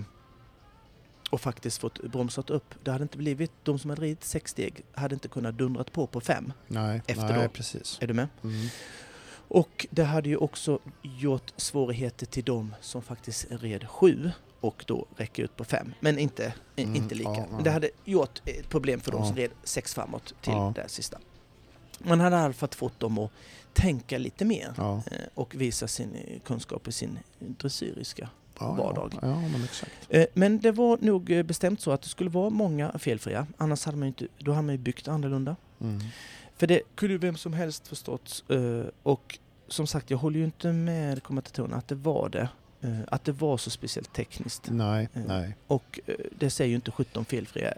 och 1.29 1.41
faktiskt 1.41 1.77
fått 1.77 2.03
bromsat 2.03 2.49
upp. 2.49 2.75
Det 2.83 2.91
hade 2.91 3.01
inte 3.03 3.17
blivit, 3.17 3.51
de 3.63 3.79
som 3.79 3.89
hade 3.89 4.01
ridit 4.01 4.23
sex 4.23 4.51
steg 4.51 4.81
hade 4.93 5.13
inte 5.13 5.27
kunnat 5.27 5.57
dundrat 5.57 5.91
på 5.91 6.07
på 6.07 6.21
fem. 6.21 6.53
Nej. 6.67 7.01
Efter 7.07 7.23
Nej, 7.29 7.43
då. 7.43 7.49
precis. 7.49 7.97
Är 8.01 8.07
du 8.07 8.13
med? 8.13 8.27
Mm. 8.43 8.67
Och 9.47 9.87
det 9.89 10.03
hade 10.03 10.29
ju 10.29 10.37
också 10.37 10.79
gjort 11.01 11.53
svårigheter 11.57 12.25
till 12.25 12.43
de 12.43 12.75
som 12.81 13.01
faktiskt 13.01 13.45
red 13.49 13.87
sju 13.89 14.31
och 14.59 14.83
då 14.87 15.05
räcker 15.17 15.43
ut 15.43 15.55
på 15.55 15.63
fem. 15.63 15.93
Men 15.99 16.19
inte, 16.19 16.53
Mm, 16.75 16.95
inte 16.95 17.15
lika. 17.15 17.29
ja, 17.29 17.45
Men 17.51 17.63
det 17.63 17.69
ja. 17.69 17.73
hade 17.73 17.89
gjort 18.05 18.41
ett 18.45 18.69
problem 18.69 18.99
för 18.99 19.11
de 19.11 19.21
Ja. 19.21 19.27
som 19.27 19.35
red 19.35 19.51
sex 19.63 19.93
framåt 19.93 20.33
till 20.41 20.53
Ja. 20.53 20.71
det 20.75 20.89
sista. 20.89 21.17
Man 21.99 22.19
hade 22.19 22.35
i 22.35 22.39
alla 22.39 22.53
fall 22.53 22.69
fått 22.69 22.99
dem 22.99 23.17
att 23.17 23.31
tänka 23.73 24.17
lite 24.17 24.45
mer 24.45 24.73
Ja. 24.77 25.01
eh, 25.11 25.17
och 25.33 25.55
visa 25.55 25.87
sin 25.87 26.15
eh, 26.15 26.39
kunskap 26.39 26.87
i 26.87 26.91
sin 26.91 27.19
dressyriska 27.39 28.29
Ja, 28.59 28.73
vardag. 28.73 29.13
Ja, 29.21 29.27
ja, 29.27 29.41
men 29.41 29.63
exakt. 29.63 29.91
Eh, 30.09 30.25
Men 30.33 30.59
det 30.59 30.71
var 30.71 30.97
nog 31.01 31.45
bestämt 31.45 31.81
så 31.81 31.91
att 31.91 32.01
det 32.01 32.09
skulle 32.09 32.29
vara 32.29 32.49
många 32.49 32.99
felfria. 32.99 33.47
Annars 33.57 33.85
hade 33.85 33.97
man 33.97 34.07
inte, 34.07 34.27
då 34.37 34.51
hade 34.51 34.65
man 34.65 34.75
ju 34.75 34.79
byggt 34.81 35.07
annorlunda. 35.07 35.55
Mm. 35.81 35.99
För 36.57 36.67
det 36.67 36.81
kunde 36.95 37.13
ju 37.13 37.17
vem 37.17 37.37
som 37.37 37.53
helst 37.53 37.87
förstått. 37.87 38.43
Och 39.03 39.39
som 39.67 39.87
sagt, 39.87 40.09
jag 40.09 40.17
håller 40.17 40.39
ju 40.39 40.45
inte 40.45 40.73
med 40.73 41.23
kommentatorerna 41.23 41.77
att 41.77 41.87
det 41.87 41.95
var 41.95 42.29
det. 42.29 42.49
Att 43.07 43.23
det 43.23 43.31
var 43.31 43.57
så 43.57 43.69
speciellt 43.69 44.13
tekniskt. 44.13 44.67
Nej, 44.71 45.09
nej. 45.13 45.55
Och 45.67 45.99
det 46.39 46.49
säger 46.49 46.69
ju 46.69 46.75
inte 46.75 46.91
17 46.91 47.25
felfria 47.25 47.73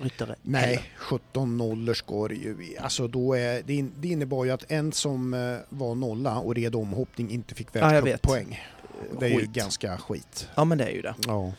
ryttare 0.00 0.34
Nej, 0.42 0.62
heller. 0.66 0.82
17 0.96 1.56
nollor 1.56 1.94
det 2.28 2.34
ju... 2.34 2.76
Alltså 2.80 3.08
då 3.08 3.34
är, 3.34 3.62
det, 3.62 3.74
in, 3.74 3.92
det 3.96 4.08
innebar 4.08 4.44
ju 4.44 4.50
att 4.50 4.70
en 4.70 4.92
som 4.92 5.34
eh, 5.34 5.56
var 5.68 5.94
nolla 5.94 6.38
och 6.38 6.54
red 6.54 6.74
omhoppning 6.74 7.30
inte 7.30 7.54
fick 7.54 7.68
Ja, 7.72 7.94
jag 7.94 8.02
vet. 8.02 8.04
världscuppoäng. 8.04 8.60
Det 9.20 9.26
är 9.26 9.30
ju 9.30 9.36
Skit. 9.38 9.50
ganska 9.50 9.98
skit. 9.98 10.48
Ja, 10.54 10.64
men 10.64 10.78
det 10.78 10.84
är 10.84 10.90
ju 10.90 11.02
det. 11.02 11.14
Ja. 11.26 11.52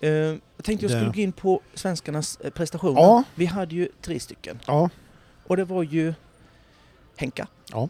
Eh, 0.00 0.10
Jag 0.10 0.64
tänkte 0.64 0.86
jag 0.86 0.92
Det- 0.92 0.98
skulle 0.98 1.12
gå 1.12 1.20
in 1.20 1.32
på 1.32 1.60
svenskarnas 1.74 2.36
eh, 2.40 2.50
prestationer. 2.50 3.00
Ja. 3.00 3.22
Vi 3.34 3.46
hade 3.46 3.74
ju 3.74 3.88
tre 4.02 4.20
stycken. 4.20 4.60
Ja. 4.66 4.90
Och 5.46 5.56
det 5.56 5.64
var 5.64 5.82
ju 5.82 6.14
Henka. 7.16 7.48
Ja. 7.72 7.88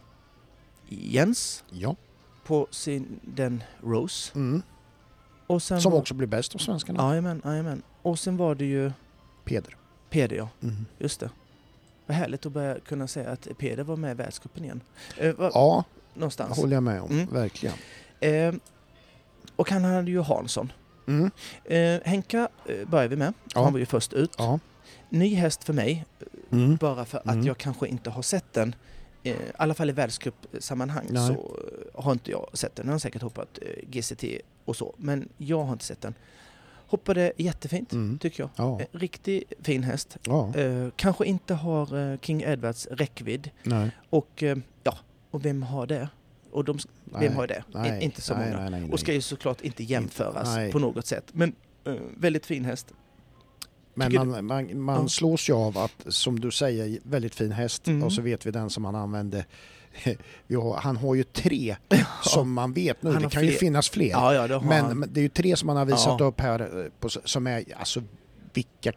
Jens 0.88 1.64
ja. 1.70 1.96
på 2.44 2.66
sin, 2.70 3.20
den 3.22 3.62
Rose. 3.82 4.32
Mm. 4.34 4.62
Och 5.46 5.62
sen 5.62 5.80
Som 5.80 5.92
var, 5.92 5.98
också 5.98 6.14
blev 6.14 6.28
bäst 6.28 6.54
av 6.54 6.58
svenskarna. 6.58 7.08
Jajamän, 7.10 7.42
jajamän. 7.44 7.82
Och 8.02 8.18
sen 8.18 8.36
var 8.36 8.54
det 8.54 8.64
ju 8.64 8.92
Peder. 9.46 9.76
Peder, 10.10 10.36
ja. 10.36 10.48
Mm. 10.62 10.86
Just 10.98 11.20
det. 11.20 11.30
Vad 12.06 12.16
härligt 12.16 12.46
att 12.46 12.52
börja 12.52 12.80
kunna 12.80 13.06
säga 13.08 13.30
att 13.30 13.48
Peder 13.58 13.84
var 13.84 13.96
med 13.96 14.10
i 14.10 14.14
världscupen 14.14 14.64
igen. 14.64 14.80
Eh, 15.18 15.34
va, 15.34 15.50
Ja, 15.54 15.84
någonstans. 16.14 16.58
håller 16.58 16.76
jag 16.76 16.82
med 16.82 17.00
om. 17.02 17.10
Mm. 17.10 17.26
Verkligen. 17.26 17.74
Eh, 18.20 18.54
och 19.56 19.70
han 19.70 19.84
hade 19.84 20.10
ju 20.10 20.20
Hansson. 20.20 20.72
Mm. 21.06 21.30
Eh, 21.64 22.00
Henka 22.08 22.48
eh, 22.66 22.88
börjar 22.88 23.08
vi 23.08 23.16
med. 23.16 23.32
Ja. 23.54 23.62
Han 23.64 23.72
var 23.72 23.80
ju 23.80 23.86
först 23.86 24.12
ut. 24.12 24.34
Ja. 24.38 24.58
Ny 25.08 25.34
häst 25.34 25.64
för 25.64 25.72
mig, 25.72 26.04
Mm. 26.52 26.76
bara 26.76 27.04
för 27.04 27.18
att 27.18 27.26
Mm. 27.34 27.46
jag 27.46 27.58
kanske 27.58 27.88
inte 27.88 28.10
har 28.10 28.22
sett 28.22 28.52
den. 28.52 28.74
Eh, 29.22 29.32
I 29.32 29.36
alla 29.58 29.74
fall 29.74 29.90
i 29.90 29.92
världscupsammanhang 29.92 31.08
så 31.08 31.56
har 31.94 32.12
inte 32.12 32.30
jag 32.30 32.48
sett 32.52 32.76
den. 32.76 32.86
Jag 32.86 32.94
har 32.94 32.98
säkert 32.98 33.22
hoppat 33.22 33.58
eh, 33.62 33.88
GCT 33.90 34.24
och 34.64 34.76
så, 34.76 34.94
men 34.96 35.28
jag 35.36 35.64
har 35.64 35.72
inte 35.72 35.84
sett 35.84 36.00
den. 36.00 36.14
Hoppade 36.88 37.32
jättefint, 37.36 37.92
Mm. 37.92 38.18
tycker 38.18 38.42
jag. 38.42 38.50
Ja. 38.56 38.80
Eh, 38.80 38.86
Riktigt 38.92 39.52
fin 39.62 39.82
häst. 39.82 40.16
ja. 40.26 40.54
Eh, 40.54 40.88
kanske 40.96 41.26
inte 41.26 41.54
har 41.54 42.12
eh, 42.12 42.18
King 42.18 42.42
Edwards 42.42 42.86
räckvidd. 42.90 43.50
Nej. 43.62 43.90
Och 44.10 44.42
eh, 44.42 44.56
ja, 44.84 44.98
och 45.30 45.44
vem 45.44 45.62
har 45.62 45.86
det? 45.86 46.08
Och 46.50 46.64
de, 46.64 46.78
Nej. 47.04 47.28
vem 47.28 47.36
har 47.36 47.46
det? 47.46 47.64
Nej. 47.74 48.02
Inte 48.04 48.20
så 48.22 48.34
många. 48.34 48.70
Nej. 48.70 48.90
Och 48.92 49.00
ska 49.00 49.12
ju 49.12 49.20
såklart 49.20 49.60
inte 49.60 49.84
jämföras 49.84 50.48
nej. 50.54 50.72
på 50.72 50.78
något 50.78 51.06
sätt. 51.06 51.24
Men 51.32 51.52
eh, 51.84 51.94
väldigt 52.16 52.46
fin 52.46 52.64
häst. 52.64 52.92
Men 53.94 54.14
man, 54.14 54.46
man, 54.46 54.80
man 54.80 55.02
Ja. 55.02 55.08
slås 55.08 55.48
ju 55.48 55.52
av 55.52 55.78
att, 55.78 56.04
som 56.08 56.40
du 56.40 56.50
säger, 56.50 56.98
väldigt 57.02 57.34
fin 57.34 57.52
häst 57.52 57.86
Mm. 57.88 58.02
och 58.02 58.12
så 58.12 58.22
vet 58.22 58.46
vi 58.46 58.50
den 58.50 58.70
som 58.70 58.84
han 58.84 58.94
använde. 58.94 59.44
Har, 60.48 60.76
han 60.76 60.96
har 60.96 61.14
ju 61.14 61.24
tre 61.24 61.76
som 62.22 62.52
man 62.52 62.72
vet 62.72 63.02
nu, 63.02 63.12
det 63.12 63.30
kan 63.30 63.44
ju 63.44 63.52
finnas 63.52 63.90
fler. 63.90 64.10
Ja, 64.10 64.34
ja, 64.34 64.48
det 64.48 64.60
men, 64.60 64.98
men 64.98 65.12
det 65.12 65.20
är 65.20 65.22
ju 65.22 65.28
tre 65.28 65.56
som 65.56 65.68
han 65.68 65.78
har 65.78 65.84
visat 65.84 66.20
upp 66.20 66.40
här 66.40 66.60
eh, 66.60 66.90
på, 67.00 67.08
som 67.08 67.46
är, 67.46 67.64
alltså 67.78 68.02
vilka, 68.52 68.92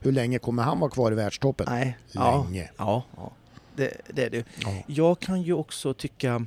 hur 0.00 0.12
länge 0.12 0.38
kommer 0.38 0.62
han 0.62 0.80
vara 0.80 0.90
kvar 0.90 1.12
i 1.12 1.14
världstoppen? 1.14 1.66
Nej. 1.70 1.98
Länge. 2.12 2.70
Ja. 2.76 3.02
Det, 3.76 3.92
det 4.08 4.24
är 4.24 4.30
det. 4.30 4.44
Ja. 4.58 4.74
Jag 4.86 5.20
kan 5.20 5.42
ju 5.42 5.52
också 5.52 5.94
tycka 5.94 6.46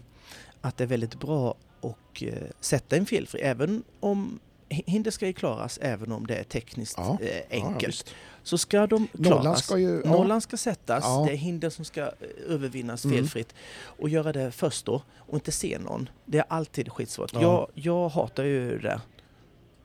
att 0.61 0.77
det 0.77 0.83
är 0.83 0.87
väldigt 0.87 1.19
bra 1.19 1.55
att 1.81 2.21
eh, 2.21 2.33
sätta 2.59 2.95
en 2.95 3.05
felfri, 3.05 3.41
även 3.41 3.83
om 3.99 4.39
hinder 4.73 5.11
ska 5.11 5.27
ju 5.27 5.33
klaras 5.33 5.79
även 5.81 6.11
om 6.11 6.27
det 6.27 6.35
är 6.35 6.43
tekniskt 6.43 6.95
Ja. 6.97 7.17
eh, 7.21 7.35
Ja, 7.37 7.43
enkelt. 7.51 7.87
visst. 7.93 8.15
så 8.43 8.57
ska 8.57 8.87
de 8.87 9.07
Nollan 9.13 9.41
klaras. 9.41 9.63
ska 9.65 9.77
ju... 9.77 10.01
Ja. 10.05 10.11
Nollan 10.11 10.41
ska 10.41 10.57
sättas, 10.57 11.03
Ja. 11.03 11.23
det 11.27 11.33
är 11.33 11.37
hinder 11.37 11.69
som 11.69 11.85
ska 11.85 12.01
eh, 12.01 12.09
övervinnas 12.47 13.05
Mm. 13.05 13.17
felfritt. 13.17 13.53
Och 13.81 14.09
göra 14.09 14.33
det 14.33 14.51
först 14.51 14.85
då 14.85 15.01
och 15.17 15.33
inte 15.35 15.51
se 15.51 15.79
någon. 15.79 16.09
Det 16.25 16.37
är 16.37 16.45
alltid 16.47 16.91
skitsvårt. 16.91 17.33
Ja. 17.33 17.41
Jag, 17.41 17.69
jag 17.73 18.09
hatar 18.09 18.43
ju 18.43 18.79
det. 18.79 19.01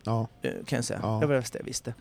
Ja, 0.02 0.26
eh, 0.42 0.50
kan 0.66 0.76
jag 0.76 0.84
säga. 0.84 1.00
Ja. 1.02 1.18
Det 1.20 1.26
var 1.26 1.34
det 1.34 1.40
bästa 1.40 1.58
jag 1.58 1.64
visste. 1.66 1.94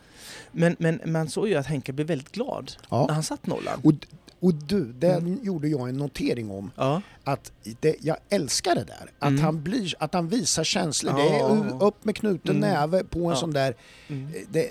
Men, 0.51 0.75
men 0.79 1.01
man 1.05 1.29
såg 1.29 1.47
ju 1.47 1.55
att 1.55 1.65
Henke 1.67 1.93
blev 1.93 2.07
väldigt 2.07 2.31
glad 2.31 2.71
ja. 2.89 3.05
när 3.05 3.13
han 3.13 3.23
satt 3.23 3.47
nollan. 3.47 3.81
Och, 3.83 3.93
och 4.39 4.53
du, 4.53 4.93
det 4.93 5.11
Mm. 5.13 5.39
gjorde 5.43 5.67
jag 5.67 5.89
en 5.89 5.97
notering 5.97 6.51
om. 6.51 6.71
Ja, 6.75 7.01
Att 7.23 7.51
det, 7.79 7.95
jag 8.01 8.17
älskar 8.29 8.75
det 8.75 8.83
där. 8.83 9.11
Att, 9.19 9.29
Mm. 9.29 9.41
han, 9.43 9.63
blir, 9.63 9.93
att 9.99 10.13
han 10.13 10.27
visar 10.29 10.63
känslor. 10.63 11.13
Det 11.13 11.21
är 11.35 11.39
Ja. 11.39 11.77
upp 11.87 12.05
med 12.05 12.15
knuten 12.15 12.57
Mm. 12.57 12.69
näve 12.69 13.03
på 13.03 13.19
en 13.19 13.25
Ja. 13.29 13.35
sån 13.35 13.53
där... 13.53 13.75
mm. 14.07 14.31
Det, 14.51 14.69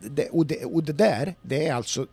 det, 0.00 0.28
och, 0.28 0.46
det, 0.46 0.64
och 0.64 0.84
det 0.84 0.92
där, 0.92 1.34
det 1.42 1.66
är 1.68 1.74
alltså 1.74 2.06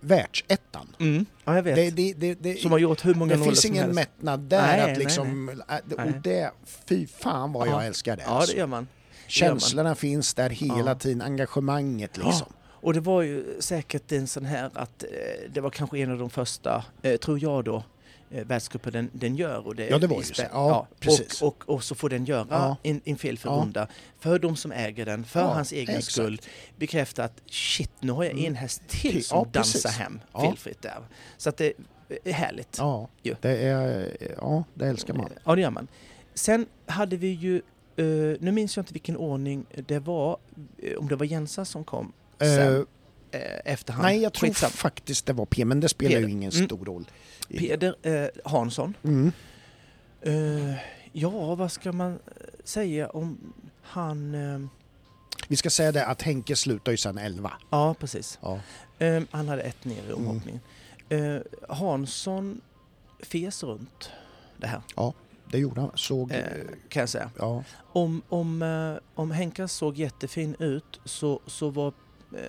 världsettan. 0.00 0.96
Mm. 1.00 1.26
ja 1.44 1.54
jag 1.56 1.62
vet. 1.62 1.76
Det, 1.76 1.90
det, 1.90 2.12
det, 2.12 2.34
det, 2.34 2.60
som 2.60 2.70
har 2.72 2.78
gjort 2.78 3.04
hur 3.04 3.14
många 3.14 3.36
det 3.36 3.44
finns 3.44 3.64
ingen 3.64 3.82
helst. 3.82 3.94
mättnad 3.94 4.40
där. 4.40 4.62
Nej, 4.62 4.80
att 4.80 4.86
nej, 4.86 4.96
liksom, 4.98 5.48
äh, 5.48 5.54
det- 5.86 5.96
Nej. 5.96 6.06
Och 6.06 6.12
det, 6.22 6.50
fy 6.88 7.06
fan 7.06 7.52
vad 7.52 7.66
jag 7.68 7.74
Ja. 7.74 7.82
älskar 7.84 8.16
det. 8.16 8.22
Ja, 8.26 8.30
alltså. 8.30 8.52
det 8.52 8.58
gör 8.58 8.66
man. 8.66 8.88
Känslorna 9.26 9.94
finns 9.94 10.34
där 10.34 10.50
hela 10.50 10.90
Ja. 10.90 10.94
tiden, 10.94 11.22
engagemanget 11.22 12.16
liksom. 12.16 12.46
Och 12.82 12.94
det 12.94 13.00
var 13.00 13.22
ju 13.22 13.56
säkert 13.60 14.12
en 14.12 14.26
sån 14.26 14.44
här 14.44 14.70
att 14.74 15.02
eh, 15.02 15.08
det 15.52 15.60
var 15.60 15.70
kanske 15.70 15.98
en 15.98 16.10
av 16.12 16.18
de 16.18 16.30
första, 16.30 16.84
eh, 17.02 17.16
tror 17.16 17.42
jag 17.42 17.64
då, 17.64 17.84
eh, 18.30 18.46
världscupen 18.46 18.92
den, 18.92 19.10
den 19.12 19.36
gör. 19.36 19.66
Och 19.66 19.74
det 19.76 19.88
Ja, 19.88 19.98
det 19.98 20.06
var 20.06 20.16
ju 20.16 20.22
så. 20.22 20.42
Ja, 20.52 20.86
precis. 21.00 21.42
Och, 21.42 21.48
och, 21.48 21.74
och 21.74 21.84
så 21.84 21.94
får 21.94 22.08
den 22.10 22.24
göra 22.24 22.46
Ja. 22.50 22.76
en, 22.82 23.00
en 23.04 23.16
felfri 23.16 23.50
Ja. 23.50 23.56
runda 23.56 23.88
för 24.20 24.38
de 24.38 24.56
som 24.56 24.72
äger 24.72 25.06
den, 25.06 25.24
för 25.24 25.40
Ja, 25.40 25.46
hans 25.46 25.72
egen 25.72 25.88
exakt. 25.96 26.12
skull. 26.12 26.40
Bekräfta 26.76 27.24
att 27.24 27.42
shit, 27.46 27.90
nu 28.00 28.12
har 28.12 28.24
jag 28.24 28.32
Mm. 28.32 28.44
en 28.46 28.54
häst 28.54 28.82
till 28.88 29.24
som 29.24 29.38
ja, 29.38 29.46
dansar 29.52 29.90
hem 29.90 30.20
Ja. 30.32 30.40
felfritt 30.40 30.82
där. 30.82 30.98
Så 31.36 31.48
att 31.48 31.56
det 31.56 31.72
är 32.24 32.32
härligt. 32.32 32.76
Ja, 32.78 33.08
Ju. 33.22 33.34
det 33.40 33.56
är, 33.58 34.16
ja, 34.40 34.64
det 34.74 34.86
älskar 34.86 35.14
man. 35.14 35.30
Ja, 35.44 35.54
det 35.54 35.60
gör 35.62 35.70
man. 35.70 35.88
Sen 36.34 36.66
hade 36.86 37.16
vi 37.16 37.28
ju, 37.28 37.56
eh, 37.96 38.04
nu 38.40 38.52
minns 38.52 38.76
jag 38.76 38.82
inte 38.82 38.92
vilken 38.92 39.16
ordning 39.16 39.66
det 39.86 39.98
var, 39.98 40.36
om 40.98 41.08
det 41.08 41.16
var 41.16 41.26
Jensa 41.26 41.64
som 41.64 41.84
kom 41.84 42.12
sen, 42.44 42.86
Eh, 43.30 43.40
eh, 43.40 43.72
efterhand. 43.72 44.02
nej, 44.04 44.22
jag 44.22 44.32
tror 44.32 44.48
Skitsamma. 44.48 44.70
faktiskt 44.70 45.26
det 45.26 45.32
var 45.32 45.46
P, 45.46 45.64
men 45.64 45.80
det 45.80 45.88
spelar 45.88 46.10
Peder. 46.10 46.28
ju 46.28 46.32
ingen 46.32 46.50
Mm. 46.52 46.66
stor 46.66 46.84
roll. 46.84 47.10
Peder 47.48 47.94
eh, 48.02 48.28
Hansson. 48.44 48.96
Mm. 49.04 49.32
Eh, 50.20 50.74
ja, 51.12 51.54
vad 51.54 51.72
ska 51.72 51.92
man 51.92 52.12
eh, 52.12 52.18
säga 52.64 53.08
om 53.10 53.52
han... 53.82 54.34
Eh, 54.34 54.60
Vi 55.48 55.56
ska 55.56 55.70
säga 55.70 55.92
det 55.92 56.06
att 56.06 56.22
Henke 56.22 56.56
slutar 56.56 56.92
ju 56.92 56.98
sen 56.98 57.18
11. 57.18 57.52
ja, 57.70 57.94
precis. 57.94 58.38
Ja. 58.42 58.60
Eh, 58.98 59.22
han 59.30 59.48
hade 59.48 59.62
ett 59.62 59.84
ner 59.84 59.98
Mm. 59.98 60.10
i 60.10 60.12
omhoppningen. 60.12 60.60
Eh, 61.08 61.36
Hansson 61.68 62.60
fes 63.22 63.62
runt 63.62 64.10
det 64.56 64.66
här, 64.66 64.82
Det 65.50 65.58
gjorde 65.58 65.80
han. 65.80 65.90
Såg... 65.94 66.32
eh, 66.32 66.38
kan 66.88 67.00
jag 67.00 67.08
säga. 67.08 67.30
ja. 67.38 67.64
Om, 67.92 68.22
om, 68.28 68.62
eh, 68.62 69.02
om 69.14 69.30
Henka 69.30 69.68
såg 69.68 69.96
jättefin 69.96 70.56
ut 70.58 71.00
så, 71.04 71.40
så 71.46 71.70
var 71.70 71.92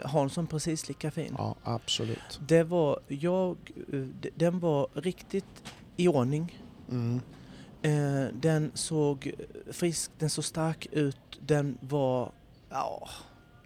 Hansson 0.06 0.48
precis 0.48 0.88
lika 0.88 1.12
fin. 1.12 1.36
ja, 1.38 1.56
absolut. 1.64 2.40
Det 2.48 2.64
var, 2.64 3.00
jag, 3.08 3.58
eh, 3.94 4.00
den 4.36 4.60
var 4.60 4.88
riktigt 4.94 5.64
i 5.98 6.08
ordning. 6.08 6.62
Mm. 6.90 7.22
Eh, 7.82 8.34
den 8.34 8.72
såg 8.74 9.32
frisk, 9.72 10.12
den 10.20 10.30
såg 10.30 10.44
stark 10.46 10.88
ut, 10.92 11.18
den 11.40 11.78
var... 11.82 12.32
Ja, 12.70 13.10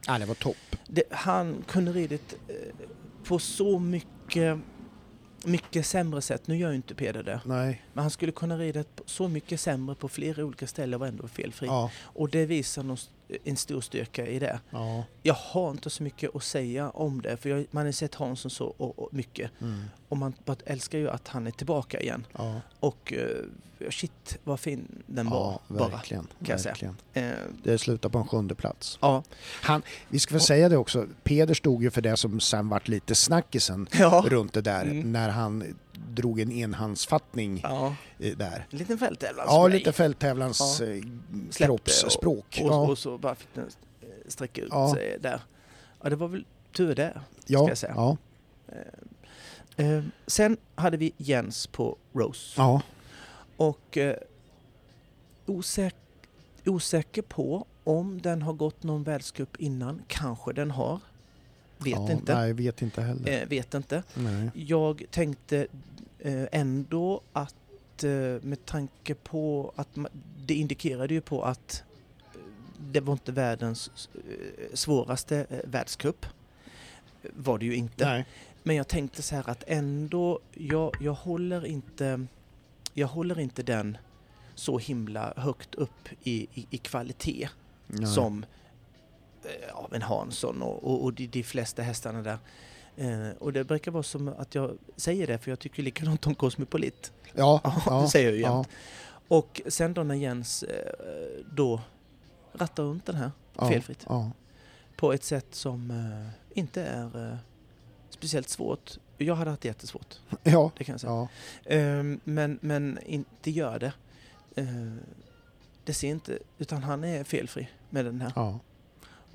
Ja, 0.07 0.17
det 0.19 0.25
var 0.25 0.35
topp. 0.35 0.57
det, 0.87 1.03
han 1.11 1.63
kunde 1.67 1.91
ridit 1.91 2.35
eh, 2.47 2.55
på 3.23 3.39
så 3.39 3.79
mycket, 3.79 4.59
mycket 5.45 5.85
sämre 5.85 6.21
sätt. 6.21 6.47
Nu 6.47 6.57
gör 6.57 6.69
ju 6.69 6.75
inte 6.75 6.95
Peder 6.95 7.23
det. 7.23 7.41
Nej. 7.45 7.85
Men 7.93 8.01
han 8.01 8.11
skulle 8.11 8.31
kunna 8.31 8.57
rida 8.57 8.83
på 8.83 9.03
så 9.05 9.27
mycket 9.27 9.59
sämre 9.59 9.95
på 9.95 10.07
flera 10.09 10.45
olika 10.45 10.67
ställen 10.67 11.01
och 11.01 11.07
ändå 11.07 11.27
felfri. 11.27 11.67
Ja, 11.67 11.91
Och 12.03 12.29
det 12.29 12.45
visar 12.45 12.83
någon, 12.83 12.97
en 13.43 13.57
stor 13.57 13.81
styrka 13.81 14.27
i 14.27 14.39
det. 14.39 14.59
ja. 14.69 15.03
Jag 15.23 15.33
har 15.33 15.71
inte 15.71 15.89
så 15.89 16.03
mycket 16.03 16.35
att 16.35 16.43
säga 16.43 16.89
om 16.89 17.21
det, 17.21 17.37
för 17.37 17.49
jag, 17.49 17.65
man 17.71 17.85
har 17.85 17.91
sett 17.91 18.15
Hansson 18.15 18.51
så 18.51 18.65
och, 18.65 18.99
och 18.99 19.09
mycket. 19.13 19.51
Mm. 19.61 19.83
Och 20.09 20.17
man 20.17 20.33
bara 20.45 20.57
älskar 20.65 20.97
ju 20.97 21.09
att 21.09 21.27
han 21.27 21.47
är 21.47 21.51
tillbaka 21.51 21.99
igen. 22.01 22.25
Ja, 22.37 22.61
Och 22.79 23.13
eh, 23.13 23.89
shit 23.89 24.37
vad 24.43 24.59
fin 24.59 25.03
den 25.05 25.29
var 25.29 25.51
ja 25.67 25.75
bara. 25.77 25.87
verkligen. 25.89 26.27
säga. 26.45 26.57
verkligen. 26.57 26.95
Eh, 27.13 27.31
Det 27.63 27.77
slutar 27.77 28.09
på 28.09 28.17
en 28.17 28.27
sjunde 28.27 28.55
plats. 28.55 28.97
ja. 29.01 29.23
Vi 30.09 30.19
ska 30.19 30.33
väl 30.33 30.41
säga 30.41 30.69
det 30.69 30.77
också, 30.77 31.05
Peder 31.23 31.53
stod 31.53 31.83
ju 31.83 31.89
för 31.91 32.01
det 32.01 32.17
som 32.17 32.39
sen 32.39 32.69
vart 32.69 32.87
lite 32.87 33.15
snackisen 33.15 33.87
runt 34.25 34.53
det 34.53 34.61
där 34.61 34.81
Mm. 34.85 35.11
när 35.11 35.29
han 35.29 35.75
drog 36.09 36.39
en 36.39 36.51
enhandsfattning 36.51 37.59
ja. 37.63 37.95
eh, 38.19 38.37
där. 38.37 38.67
En 38.71 38.77
liten 38.77 38.97
fälttävlan. 38.97 39.45
Ja, 39.49 39.67
lite 39.67 39.91
fälttävlans 39.93 40.81
Ja. 40.81 40.85
eh, 40.87 41.01
kroppsspråk. 41.51 42.59
Och, 42.63 42.71
ja, 42.71 42.75
och 42.75 42.97
så 42.97 43.17
bara 43.17 43.35
fick 43.35 43.53
den 43.53 43.69
eh, 44.01 44.07
sträcka 44.27 44.61
ut 44.61 44.67
Ja. 44.71 44.93
sig 44.95 45.17
där. 45.21 45.41
Ja, 46.03 46.09
det 46.09 46.15
var 46.15 46.27
väl 46.27 46.45
tur 46.75 46.95
det. 46.95 47.21
ja, 47.45 47.67
jag 47.69 47.77
säga. 47.77 47.93
ja, 47.95 48.17
eh, 49.77 50.03
sen 50.27 50.57
hade 50.75 50.97
vi 50.97 51.11
Jens 51.17 51.67
på 51.67 51.97
Rose. 52.13 52.53
ja, 52.61 52.81
Och 53.57 53.97
eh, 53.97 54.15
osäk 55.45 55.95
osäker 56.65 57.21
på 57.21 57.65
om 57.83 58.21
den 58.21 58.41
har 58.41 58.53
gått 58.53 58.83
någon 58.83 59.03
världscup 59.03 59.57
innan. 59.57 60.01
Kanske 60.07 60.53
den 60.53 60.71
har. 60.71 60.99
Vet 61.77 61.93
ja, 61.93 62.11
inte. 62.11 62.35
Nej, 62.35 62.53
vet 62.53 62.81
inte 62.81 63.01
heller. 63.01 63.41
Eh, 63.41 63.47
vet 63.47 63.73
inte. 63.73 64.03
nej. 64.13 64.49
Jag 64.53 65.03
tänkte 65.11 65.67
eh, 66.19 66.45
ändå 66.51 67.21
att 67.33 68.03
eh, 68.03 68.09
med 68.41 68.65
tanke 68.65 69.13
på 69.13 69.73
att 69.75 69.89
det 70.45 70.53
indikerade 70.53 71.13
ju 71.13 71.21
på 71.21 71.43
att 71.43 71.83
eh, 72.33 72.39
det 72.91 72.99
var 72.99 73.13
inte 73.13 73.31
världens 73.31 74.09
svåraste 74.73 75.45
världscup. 75.63 76.25
Var 77.33 77.57
det 77.57 77.65
ju 77.65 77.75
inte. 77.75 78.05
nej. 78.05 78.25
Men 78.63 78.75
jag 78.75 78.87
tänkte 78.87 79.21
så 79.21 79.35
här 79.35 79.49
att 79.49 79.63
ändå, 79.67 80.39
jag, 80.53 80.95
jag 80.99 81.13
håller 81.13 81.65
inte 81.65 82.27
jag 82.93 83.07
håller 83.07 83.39
inte 83.39 83.63
den 83.63 83.97
så 84.55 84.77
himla 84.77 85.33
högt 85.37 85.75
upp 85.75 86.09
i, 86.23 86.47
i, 86.53 86.67
i 86.69 86.77
kvalitet 86.77 87.49
nej. 87.87 88.07
som 88.07 88.45
eh, 89.45 89.75
av 89.75 89.93
en 89.93 90.01
Hansson 90.01 90.61
och, 90.61 90.83
och, 90.83 91.03
och 91.03 91.13
de, 91.13 91.27
de 91.27 91.43
flesta 91.43 91.81
hästarna 91.81 92.21
där. 92.21 92.37
Eh, 92.97 93.29
och 93.39 93.53
det 93.53 93.63
brukar 93.63 93.91
vara 93.91 94.03
som 94.03 94.27
att 94.27 94.55
jag 94.55 94.77
säger 94.95 95.27
det 95.27 95.37
för 95.37 95.51
jag 95.51 95.59
tycker 95.59 95.83
likadant 95.83 96.27
om 96.27 96.35
Cosmopolit. 96.35 97.11
Ja, 97.33 97.61
Ja, 97.63 97.81
ja, 97.85 98.01
det 98.01 98.07
säger 98.07 98.27
jag 98.27 98.35
ju 98.35 98.41
ja, 98.41 98.55
jämt. 98.55 98.67
Och 99.27 99.61
sen 99.67 99.93
då 99.93 100.03
när 100.03 100.15
Jens 100.15 100.63
eh, 100.63 100.91
då 101.55 101.81
rattar 102.53 102.83
runt 102.83 103.05
den 103.05 103.15
här 103.15 103.31
ja, 103.57 103.69
felfritt 103.69 104.05
Ja, 104.09 104.31
på 104.95 105.13
ett 105.13 105.23
sätt 105.23 105.47
som 105.51 105.91
eh, 105.91 106.57
inte 106.59 106.83
är 106.83 107.31
eh, 107.31 107.37
speciellt 108.09 108.49
svårt. 108.49 108.97
Jag 109.17 109.35
hade 109.35 109.49
haft 109.51 109.65
jättesvårt, 109.65 110.15
ja, 110.43 110.71
det 110.77 110.83
kan 110.83 110.93
jag 110.93 110.99
säga. 111.01 111.11
ja, 111.13 111.27
Ehm, 111.65 112.19
men, 112.23 112.59
men 112.61 112.99
inte 113.05 113.51
gör 113.51 113.79
det. 113.79 113.93
Ehm, 114.55 114.99
det 115.83 115.93
ser 115.93 116.07
inte, 116.09 116.39
utan 116.57 116.83
han 116.83 117.03
är 117.03 117.23
felfri 117.23 117.69
med 117.89 118.05
den 118.05 118.21
här. 118.21 118.31
ja. 118.35 118.59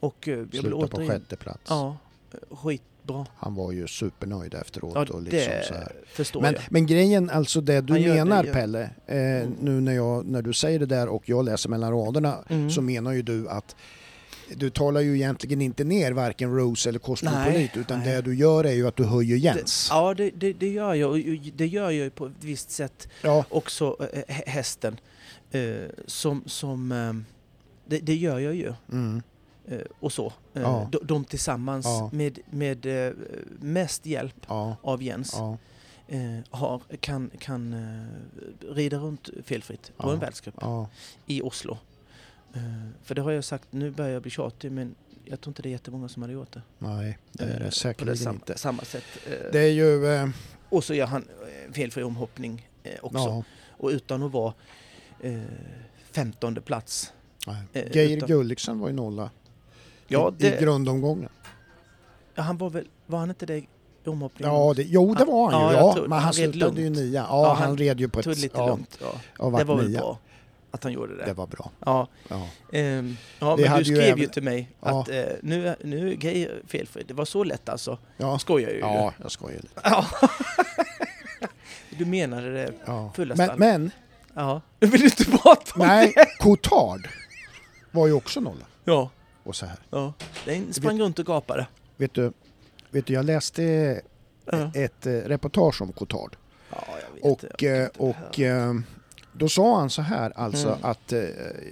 Och 0.02 0.28
eh, 0.28 0.34
jag 0.34 0.44
vill 0.44 0.60
Slutar 0.60 0.78
på 0.86 0.96
återigen... 0.96 1.10
sjätte 1.12 1.36
plats. 1.36 1.60
Ja, 1.68 1.96
eh, 2.32 2.56
skitbra. 2.56 3.26
Han 3.36 3.54
var 3.54 3.72
ju 3.72 3.86
supernöjd 3.86 4.54
efteråt. 4.54 4.92
Ja, 4.94 5.14
och 5.14 5.22
liksom 5.22 5.38
det 5.52 5.64
så 5.68 5.74
här. 5.74 5.92
förstår 6.06 6.40
Men, 6.42 6.52
jag. 6.54 6.62
men 6.70 6.86
grejen, 6.86 7.30
alltså 7.30 7.60
det 7.60 7.80
du 7.80 7.98
gör 7.98 8.14
det, 8.16 8.24
menar 8.24 8.44
ja. 8.44 8.52
Pelle, 8.52 8.82
eh, 9.06 9.16
Mm. 9.16 9.54
nu 9.60 9.80
när, 9.80 9.92
jag, 9.92 10.26
när 10.26 10.42
du 10.42 10.52
säger 10.52 10.78
det 10.78 10.86
där 10.86 11.08
och 11.08 11.28
jag 11.28 11.44
läser 11.44 11.68
mellan 11.68 11.92
raderna 11.92 12.38
Mm. 12.48 12.70
så 12.70 12.82
menar 12.82 13.12
ju 13.12 13.22
du 13.22 13.48
att 13.48 13.76
du 14.56 14.70
talar 14.70 15.00
ju 15.00 15.14
egentligen 15.16 15.60
inte 15.62 15.84
ner 15.84 16.12
varken 16.12 16.56
Rose 16.56 16.88
eller 16.88 16.98
Cosmopolit 16.98 17.54
Nej, 17.54 17.70
utan 17.74 17.98
nej. 17.98 18.08
det 18.14 18.22
du 18.22 18.34
gör 18.36 18.64
är 18.64 18.72
ju 18.72 18.86
att 18.86 18.96
du 18.96 19.04
höjer 19.04 19.36
Jens. 19.36 19.88
Det, 19.88 19.94
ja, 19.94 20.14
det, 20.14 20.30
det, 20.30 20.52
det 20.52 20.68
gör 20.68 20.94
jag. 20.94 21.10
Och 21.10 21.18
det 21.56 21.66
gör 21.66 21.82
jag 21.84 21.92
ju 21.92 22.10
på 22.10 22.26
ett 22.26 22.32
visst 22.40 22.70
sätt 22.70 23.08
Ja, 23.22 23.44
också, 23.48 23.96
eh, 24.12 24.22
hä- 24.28 24.42
hästen. 24.46 25.00
Eh, 25.50 25.60
som, 26.06 26.42
som 26.46 26.92
eh, 26.92 27.12
det, 27.86 27.98
det 27.98 28.14
gör 28.14 28.38
jag 28.38 28.54
ju. 28.54 28.72
mm, 28.92 29.16
Eh, 29.16 29.22
och 30.00 30.12
så. 30.12 30.26
Eh, 30.54 30.62
Ja. 30.62 30.88
de, 30.92 30.98
de 31.02 31.24
tillsammans 31.24 31.86
Ja. 31.86 32.10
med, 32.12 32.38
med 32.50 32.86
eh, 33.06 33.12
mest 33.60 34.06
hjälp 34.06 34.36
ja, 34.48 34.76
av 34.82 35.02
Jens 35.02 35.34
eh, 36.08 36.20
har, 36.50 36.80
kan, 37.00 37.30
kan 37.38 37.72
eh, 37.74 38.74
rida 38.74 38.96
runt 38.98 39.30
felfritt 39.44 39.92
på 39.96 40.10
en 40.10 40.18
världscup 40.18 40.54
i 41.26 41.42
Oslo. 41.42 41.78
Eh, 42.54 42.60
för 43.02 43.14
det 43.14 43.22
har 43.22 43.30
jag 43.32 43.44
sagt, 43.44 43.68
nu 43.70 43.90
börjar 43.90 44.10
jag 44.10 44.22
bli 44.22 44.30
tjatig 44.30 44.72
men 44.72 44.94
jag 45.24 45.40
tror 45.40 45.50
inte 45.50 45.62
det 45.62 45.68
är 45.68 45.70
jättemånga 45.70 46.08
som 46.08 46.22
hade 46.22 46.32
gjort 46.34 46.52
det. 46.52 46.62
nej 46.78 47.18
det 47.32 47.44
är 47.44 47.60
Eh, 47.60 47.64
det 47.64 47.70
säkerligen 47.70 48.16
sam- 48.18 48.34
inte. 48.34 48.58
samma 48.58 48.82
sätt. 48.84 49.04
Eh, 49.26 49.52
Det 49.52 49.60
är 49.60 49.70
ju, 49.72 50.06
eh, 50.06 50.28
Och 50.68 50.84
så 50.84 50.94
gör 50.94 51.06
han 51.06 51.22
eh, 51.66 51.72
felfri 51.72 52.02
omhoppning 52.02 52.68
eh, 52.82 52.92
också. 53.02 53.44
Och 53.70 53.88
utan 53.88 54.22
att 54.22 54.32
vara 54.32 54.54
eh, 55.20 55.40
femtonde 56.10 56.60
plats. 56.60 57.12
nej. 57.46 57.62
Eh, 57.72 57.96
Geir 57.96 58.16
utan- 58.16 58.28
Gulliksen 58.28 58.78
var 58.78 58.88
ju 58.88 58.94
nolla 58.94 59.30
Ja, 60.12 60.32
i, 60.38 60.46
i 60.46 60.50
det, 60.50 60.60
grundomgången. 60.60 61.28
ja, 62.34 62.42
han 62.42 62.58
var 62.58 62.70
väl, 62.70 62.88
var 63.06 63.18
han 63.18 63.28
inte 63.28 63.46
det 63.46 63.56
i 63.56 63.68
omhoppningen? 64.06 64.54
Ja, 64.54 64.72
det, 64.76 64.82
jo 64.82 65.14
det 65.14 65.24
var 65.24 65.50
han 65.50 65.70
ju. 65.72 65.76
Ja, 65.76 65.92
tror- 65.94 66.02
men 66.02 66.12
han, 66.12 66.22
han 66.22 66.32
slutade 66.34 66.80
ju 66.82 66.90
nia. 66.90 67.26
Ja, 67.30 67.42
Ja, 67.46 67.52
han, 67.54 67.62
han 67.68 67.76
red 67.78 68.00
ju 68.00 68.08
på 68.08 68.20
ett... 68.20 68.26
lite 68.26 68.58
ja, 68.58 68.66
lugnt. 68.66 68.98
Ja. 69.38 69.58
Det 69.58 69.64
var 69.64 69.76
väl 69.76 69.88
nia. 69.88 70.00
bra. 70.00 70.18
att 70.70 70.84
han 70.84 70.92
gjorde 70.92 71.16
det. 71.16 71.24
Det 71.24 71.32
var 71.32 71.46
bra. 71.46 71.70
Ja, 71.84 72.06
Ja. 72.28 72.48
ehm, 72.72 73.16
ja 73.38 73.56
men 73.56 73.72
du 73.72 73.78
ju 73.78 73.84
skrev 73.84 74.18
ju 74.18 74.24
även- 74.24 74.28
till 74.28 74.42
mig 74.42 74.70
Ja. 74.80 75.00
att 75.00 75.08
eh, 75.08 75.22
nu, 75.42 75.68
är- 75.68 75.76
nu 75.84 76.10
är 76.10 76.14
grejer 76.14 76.62
felfritt. 76.66 77.08
Det 77.08 77.14
var 77.14 77.24
så 77.24 77.44
lätt 77.44 77.68
alltså. 77.68 77.98
Ja. 78.16 78.38
Skojar 78.38 78.70
ju. 78.70 78.78
ja, 78.78 79.12
jag 79.22 79.30
skojar 79.30 79.56
lite. 79.62 79.80
Ja. 79.84 80.06
Du 81.98 82.04
menade 82.06 82.52
det. 82.52 82.72
Ja. 82.86 83.10
Fullaste 83.14 83.46
Men, 83.46 83.58
men 83.58 83.90
Ja. 84.34 84.60
Du 84.78 84.86
vill 84.86 85.04
inte 85.04 85.24
prata 85.24 85.72
om 85.74 85.86
nej, 85.86 86.12
det? 86.16 86.26
Cotard 86.38 87.08
var 87.90 88.06
ju 88.06 88.12
också 88.12 88.40
nolla. 88.40 88.64
Ja. 88.84 89.10
Och 89.44 89.56
så 89.56 89.66
här. 89.66 89.76
ja. 89.90 90.12
Den 90.44 90.72
sprang 90.72 91.00
runt 91.00 91.18
och 91.18 91.26
gapade. 91.26 91.66
Vet 91.96 92.14
du, 92.14 92.32
vet 92.90 93.06
du, 93.06 93.12
jag 93.12 93.24
läste 93.24 93.62
Ja, 94.44 94.70
ett 94.74 95.06
eh, 95.06 95.12
reportage 95.12 95.82
om 95.82 95.92
Cotard. 95.92 96.36
ja 96.70 96.84
vet. 97.14 97.24
Och, 97.24 97.62
eh, 97.62 97.78
vet 97.82 97.88
inte 97.88 98.02
och 98.02 98.36
här. 98.36 98.68
eh, 98.68 98.74
då 99.32 99.48
sa 99.48 99.78
han 99.78 99.90
så 99.90 100.02
här 100.02 100.32
alltså 100.38 100.68
Mm. 100.68 100.78
att 100.82 101.12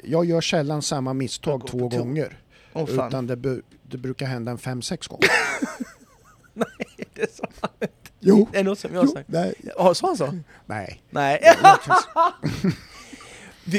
jag 0.05 0.25
gör 0.25 0.41
sällan 0.41 0.83
samma 0.83 1.13
misstag 1.15 1.67
två 1.67 1.89
gånger. 1.89 2.39
Fan. 2.73 2.89
Utan 2.89 3.27
det, 3.27 3.37
bu- 3.37 3.63
det 3.83 3.97
brukar 3.99 4.27
hända 4.27 4.51
en 4.53 4.59
fem, 4.59 4.83
sex 4.83 5.07
gånger. 5.07 5.29
Det 7.15 7.35
sa 7.37 7.45
han. 7.61 7.71
Jo, 8.21 8.49
Det 8.53 8.59
är 8.59 8.65
något 8.65 8.79
som 8.79 8.95
jag 8.95 9.05
jo 9.05 9.13
sagt. 9.13 9.29
nej, 9.29 9.55
Ja, 9.79 9.95
sa 9.95 10.07
han 10.07 10.17
så? 10.17 10.39
nej. 10.67 11.03
Nej. 11.11 11.41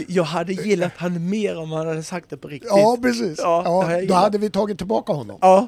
Jag- 0.07 0.23
hade 0.23 0.53
gillat 0.53 0.91
han 0.95 1.29
mer 1.29 1.57
om 1.57 1.71
han 1.71 1.87
hade 1.87 2.03
sagt 2.03 2.29
det 2.29 2.37
på 2.37 2.47
riktigt. 2.47 2.71
Ja, 2.75 2.97
precis. 3.01 3.39
Ja, 3.41 3.85
det 3.87 4.01
Ja, 4.01 4.07
då 4.07 4.13
hade 4.13 4.37
vi 4.37 4.49
tagit 4.49 4.77
tillbaka 4.77 5.13
honom. 5.13 5.37
Ja. 5.41 5.67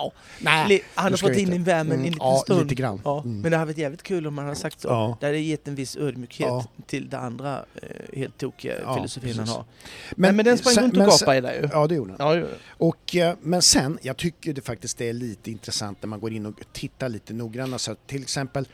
Au. 0.00 0.10
Nej, 0.40 0.84
Han 0.94 1.12
det 1.12 1.22
har 1.22 1.28
fått 1.28 1.38
in 1.38 1.52
i 1.52 1.58
värmen 1.58 1.86
Mm, 1.92 1.98
en 1.98 2.02
liten 2.12 2.18
ja, 2.26 2.38
stund. 2.44 2.62
lite 2.62 2.74
grann. 2.74 3.00
Ja, 3.04 3.20
Mm. 3.24 3.40
Men 3.40 3.50
det 3.50 3.56
hade 3.58 3.66
varit 3.72 3.78
jävligt 3.78 4.02
kul 4.02 4.26
om 4.26 4.38
han 4.38 4.46
hade 4.46 4.58
sagt 4.58 4.80
så. 4.80 4.88
Ja. 4.88 5.16
Det 5.20 5.26
hade 5.26 5.38
gett 5.38 5.68
en 5.68 5.74
viss 5.74 5.96
ödmjukhet 5.96 6.46
Ja. 6.48 6.64
till 6.86 7.08
det 7.08 7.18
andra 7.18 7.64
eh, 7.82 8.18
helt 8.18 8.38
tokiga 8.38 8.80
Ja, 8.80 8.94
filosofin 8.96 9.28
han 9.30 9.38
precis. 9.38 9.56
har. 9.56 9.64
Men, 10.16 10.36
men 10.36 10.44
den 10.44 10.58
sprang 10.58 10.74
sen- 10.74 10.84
runt 10.84 10.92
och 10.92 10.98
men 10.98 11.08
gapade 11.08 11.40
där 11.40 11.52
ju. 11.54 11.68
Ja, 11.72 11.86
det 11.86 11.94
gjorde 11.94 12.14
han. 12.18 12.28
Ja, 12.28 12.34
det 12.34 12.40
den. 12.40 12.48
Och, 12.68 13.16
eh, 13.16 13.36
men 13.42 13.62
sen, 13.62 13.98
jag 14.02 14.16
tycker 14.16 14.52
det 14.52 14.60
faktiskt 14.62 15.00
är 15.00 15.12
lite 15.12 15.50
intressant 15.50 15.98
när 16.02 16.08
man 16.08 16.20
går 16.20 16.32
in 16.32 16.46
och 16.46 16.54
tittar 16.72 17.08
lite 17.08 17.32
noggrannare. 17.34 17.78
Så 17.78 17.94
till 18.06 18.22
exempel 18.22 18.68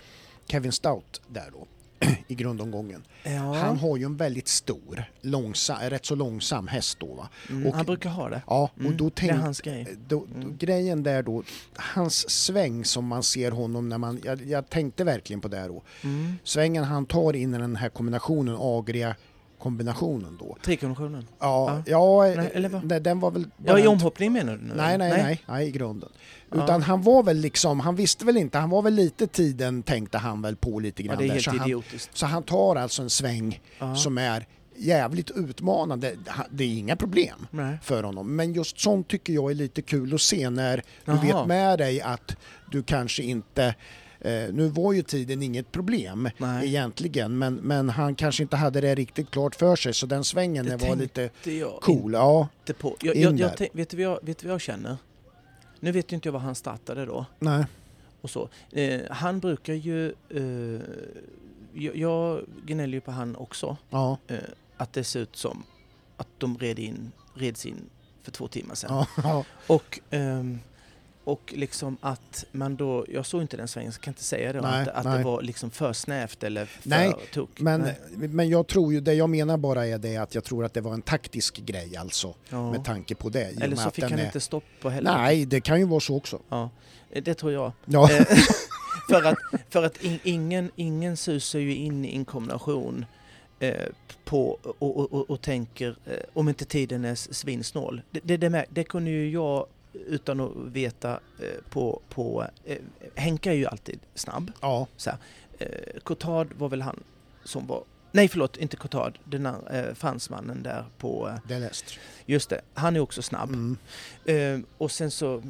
Kevin 0.48 0.72
Stout 0.72 1.20
där 1.28 1.48
då, 1.52 1.66
i 2.28 2.34
grundomgången. 2.34 3.02
ja. 3.22 3.30
Han 3.54 3.76
har 3.78 3.96
ju 3.96 4.04
en 4.04 4.16
väldigt 4.16 4.48
stor, 4.48 5.04
långsam, 5.20 5.76
rätt 5.90 6.06
så 6.06 6.14
långsam 6.14 6.68
häst 6.68 6.96
då 7.00 7.28
mm, 7.50 7.66
och- 7.66 7.74
han 7.74 7.86
brukar 7.86 8.10
ha 8.10 8.28
det. 8.28 8.42
Ja, 8.46 8.70
och 8.74 8.80
Mm, 8.80 8.96
då 8.96 9.04
det 9.04 9.22
är 9.22 9.28
tänk, 9.28 9.42
hans 9.42 9.60
grej. 9.60 9.86
då, 10.08 10.26
då, 10.34 10.34
Mm. 10.40 10.56
grejen 10.58 11.02
där 11.02 11.22
då, 11.22 11.42
hans 11.76 12.30
sväng 12.30 12.84
som 12.84 13.06
man 13.06 13.22
ser 13.22 13.50
honom 13.50 13.88
när 13.88 13.98
man, 13.98 14.20
jag, 14.24 14.42
jag 14.46 14.68
tänkte 14.70 15.04
verkligen 15.04 15.40
på 15.40 15.48
det 15.48 15.66
då. 15.68 15.82
Mm. 16.04 16.34
Svängen 16.44 16.84
han 16.84 17.06
tar 17.06 17.36
in 17.36 17.54
i 17.54 17.58
den 17.58 17.76
här 17.76 17.88
kombinationen, 17.88 18.56
agria 18.60 19.16
kombinationen 19.60 20.36
då. 20.40 20.56
Trekonventionen. 20.64 21.26
Ja, 21.40 21.82
ja, 21.86 22.22
Nej, 22.36 22.50
eller 22.54 22.68
vad? 22.68 22.84
nej, 22.84 23.00
den 23.00 23.20
var 23.20 23.30
väl... 23.30 23.46
Ja, 23.66 23.78
i 23.78 23.86
omhoppning 23.86 24.32
menar 24.32 24.56
du 24.56 24.62
nu? 24.64 24.74
Nej, 24.76 24.98
nej, 24.98 25.10
nej, 25.22 25.42
nej, 25.48 25.68
i 25.68 25.70
grunden. 25.70 26.08
Ja. 26.50 26.64
Utan 26.64 26.82
han 26.82 27.02
var 27.02 27.22
väl 27.22 27.36
liksom, 27.36 27.80
han 27.80 27.96
visste 27.96 28.24
väl 28.24 28.36
inte, 28.36 28.58
han 28.58 28.70
var 28.70 28.82
väl 28.82 28.94
lite 28.94 29.26
tiden 29.26 29.82
tänkte 29.82 30.18
han 30.18 30.42
väl 30.42 30.56
på 30.56 30.80
lite 30.80 31.02
Ja, 31.02 31.06
grann 31.08 31.18
det 31.18 31.24
är 31.24 31.26
där. 31.26 31.32
helt 31.34 31.44
Så 31.44 31.50
han, 31.50 31.66
idiotiskt. 31.66 32.16
så 32.16 32.26
han 32.26 32.42
tar 32.42 32.76
alltså 32.76 33.02
en 33.02 33.10
sväng 33.10 33.60
Ja. 33.78 33.94
som 33.96 34.18
är 34.18 34.46
jävligt 34.76 35.30
utmanande. 35.30 36.14
Det 36.50 36.64
är 36.64 36.68
inga 36.78 36.96
problem 36.96 37.46
Nej. 37.50 37.78
för 37.82 38.02
honom. 38.02 38.36
Men 38.36 38.52
just 38.52 38.80
sånt 38.80 39.08
tycker 39.08 39.32
jag 39.32 39.50
är 39.50 39.54
lite 39.54 39.82
kul 39.82 40.14
att 40.14 40.20
se 40.20 40.50
när 40.50 40.76
du 40.76 40.82
Jaha. 41.12 41.20
vet 41.22 41.46
med 41.46 41.78
dig 41.78 42.00
att 42.00 42.36
du 42.70 42.82
kanske 42.82 43.22
inte 43.22 43.74
Eh, 44.20 44.52
nu 44.52 44.68
var 44.68 44.92
ju 44.92 45.02
tiden 45.02 45.42
inget 45.42 45.72
problem 45.72 46.30
Nej. 46.38 46.66
egentligen 46.68 47.38
men, 47.38 47.54
men 47.54 47.88
han 47.88 48.14
kanske 48.14 48.42
inte 48.42 48.56
hade 48.56 48.80
det 48.80 48.94
riktigt 48.94 49.30
klart 49.30 49.54
för 49.54 49.76
sig 49.76 49.94
så 49.94 50.06
den 50.06 50.24
svängen 50.24 50.66
Det 50.66 50.76
var 50.76 50.96
lite 50.96 51.30
jag 51.44 51.78
cool. 51.82 52.12
Ja, 52.12 52.48
inte 52.60 52.74
på. 52.74 52.96
Jag, 53.00 53.16
jag, 53.16 53.38
jag, 53.40 53.56
tänk- 53.56 53.70
vet, 53.74 53.90
du 53.90 53.96
vad 53.96 54.04
jag, 54.04 54.18
vet 54.22 54.38
du 54.38 54.46
vad 54.46 54.54
jag 54.54 54.60
känner? 54.60 54.96
Nu 55.80 55.92
vet 55.92 56.12
ju 56.12 56.14
inte 56.14 56.28
jag 56.28 56.32
vad 56.32 56.42
han 56.42 56.54
startade 56.54 57.06
då. 57.06 57.26
nej. 57.38 57.64
och 58.20 58.30
så. 58.30 58.48
Eh, 58.72 59.00
han 59.10 59.40
brukar 59.40 59.74
ju... 59.74 60.08
Eh, 60.28 60.80
jag, 61.72 61.96
jag 61.96 62.40
gnäller 62.66 62.94
ju 62.94 63.00
på 63.00 63.10
han 63.10 63.36
också. 63.36 63.76
Ja, 63.90 64.18
Eh, 64.28 64.36
att 64.76 64.92
det 64.92 65.04
ser 65.04 65.20
ut 65.20 65.36
som 65.36 65.62
att 66.16 66.28
de 66.38 66.58
red 66.58 66.78
in, 66.78 67.12
reds 67.34 67.66
in 67.66 67.76
för 68.22 68.30
två 68.32 68.48
timmar 68.48 68.74
sedan. 68.74 68.90
ja, 69.16 69.22
ja. 69.24 69.44
Och, 69.66 70.00
ehm, 70.10 70.58
och 71.24 71.52
liksom 71.56 71.96
att 72.00 72.44
man 72.52 72.76
då... 72.76 73.06
Jag 73.08 73.26
såg 73.26 73.40
inte 73.42 73.56
den 73.56 73.68
svängen 73.68 73.92
så 73.92 73.96
jag 73.96 74.02
kan 74.02 74.10
inte 74.10 74.24
säga 74.24 74.52
det. 74.52 74.60
Nej, 74.60 74.82
att 74.82 74.88
att 74.88 75.04
nej. 75.04 75.18
det 75.18 75.24
var 75.24 75.42
liksom 75.42 75.70
för 75.70 75.92
snävt 75.92 76.42
eller 76.44 76.64
för 76.64 76.88
Nej, 76.88 77.14
tok. 77.32 77.60
Men, 77.60 77.80
Nej. 77.80 77.98
men 78.28 78.48
jag 78.48 78.66
tror 78.66 78.92
ju, 78.92 79.00
det 79.00 79.14
jag 79.14 79.30
menar 79.30 79.56
bara 79.56 79.86
är 79.86 79.98
det 79.98 80.16
att 80.16 80.34
jag 80.34 80.44
tror 80.44 80.64
att 80.64 80.74
det 80.74 80.80
var 80.80 80.94
en 80.94 81.02
taktisk 81.02 81.56
grej 81.56 81.96
alltså 81.96 82.34
Ja. 82.48 82.70
med 82.72 82.84
tanke 82.84 83.14
på 83.14 83.28
det. 83.28 83.62
Eller 83.62 83.76
så 83.76 83.90
fick 83.90 84.04
han 84.04 84.18
är- 84.18 84.24
inte 84.24 84.40
stopp 84.40 84.64
på 84.80 84.90
heller. 84.90 85.12
Nej, 85.18 85.44
det 85.46 85.60
kan 85.60 85.78
ju 85.78 85.84
vara 85.86 86.00
så 86.00 86.16
också. 86.16 86.40
Ja, 86.48 86.70
eh, 87.10 87.22
det 87.22 87.34
tror 87.34 87.52
jag. 87.52 87.72
Ja, 87.84 88.10
Eh, 88.12 88.26
för 89.08 89.22
att, 89.24 89.38
för 89.70 89.82
att 89.82 90.04
in, 90.04 90.18
ingen, 90.24 90.70
ingen 90.76 91.16
susar 91.16 91.58
ju 91.58 91.74
in 91.74 92.04
i 92.04 92.16
en 92.16 92.24
kombination 92.24 93.04
eh, 93.58 93.74
på, 94.24 94.58
och, 94.78 94.96
och, 94.98 95.12
och, 95.12 95.30
och 95.30 95.40
tänker 95.40 95.96
om 96.32 96.48
inte 96.48 96.64
tiden 96.64 97.04
är 97.04 97.14
svinsnål. 97.14 98.02
Det, 98.10 98.20
det, 98.24 98.36
det, 98.36 98.64
det 98.70 98.84
kunde 98.84 99.10
ju 99.10 99.30
jag 99.30 99.66
utan 99.92 100.40
att 100.40 100.52
veta 100.56 101.10
eh, 101.38 101.70
på... 101.70 102.02
på 102.08 102.46
eh, 102.64 102.78
Henka 103.14 103.50
är 103.52 103.56
ju 103.56 103.66
alltid 103.66 104.00
snabb. 104.14 104.52
ja, 104.60 104.86
Så 104.96 105.10
här. 105.10 105.18
Eh, 105.58 106.00
Cotard 106.02 106.48
var 106.58 106.68
väl 106.68 106.82
han 106.82 107.02
som 107.44 107.66
var... 107.66 107.84
Nej 108.12 108.28
förlåt, 108.28 108.56
inte 108.56 108.76
Cotard. 108.76 109.18
Den 109.24 109.46
här, 109.46 109.88
eh, 109.88 109.94
fransmannen 109.94 110.62
där 110.62 110.84
på... 110.98 111.28
Eh, 111.28 111.34
det 111.48 111.58
läst. 111.58 111.84
just 112.26 112.50
det, 112.50 112.60
han 112.74 112.96
är 112.96 113.00
också 113.00 113.22
snabb. 113.22 113.48
Mm. 113.50 113.76
Eh, 114.24 114.66
och 114.78 114.90
sen 114.90 115.10
så, 115.10 115.42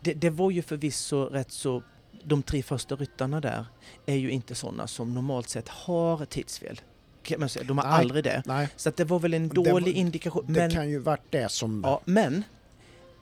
det, 0.00 0.12
det 0.14 0.30
var 0.30 0.50
ju 0.50 0.62
förvisso 0.62 1.24
rätt 1.24 1.50
så, 1.52 1.82
de 2.24 2.42
tre 2.42 2.62
första 2.62 2.96
ryttarna 2.96 3.40
där 3.40 3.66
är 4.06 4.14
ju 4.14 4.30
inte 4.30 4.54
sådana 4.54 4.86
som 4.86 5.14
normalt 5.14 5.48
sett 5.48 5.68
har 5.68 6.24
tidsfel. 6.24 6.80
De 7.28 7.78
har 7.78 7.84
Nej. 7.84 7.84
aldrig 7.84 8.24
det. 8.24 8.42
Nej, 8.46 8.68
Så 8.76 8.88
att 8.88 8.96
det 8.96 9.04
var 9.04 9.18
väl 9.18 9.34
en 9.34 9.48
Det 9.48 9.54
dålig 9.70 9.92
indikation. 9.96 10.44
det 10.46 10.52
Men, 10.52 10.70
kan 10.70 10.90
ju 10.90 10.98
varit 10.98 11.30
det 11.30 11.48
som... 11.50 11.82
ja, 11.84 12.00
men 12.04 12.42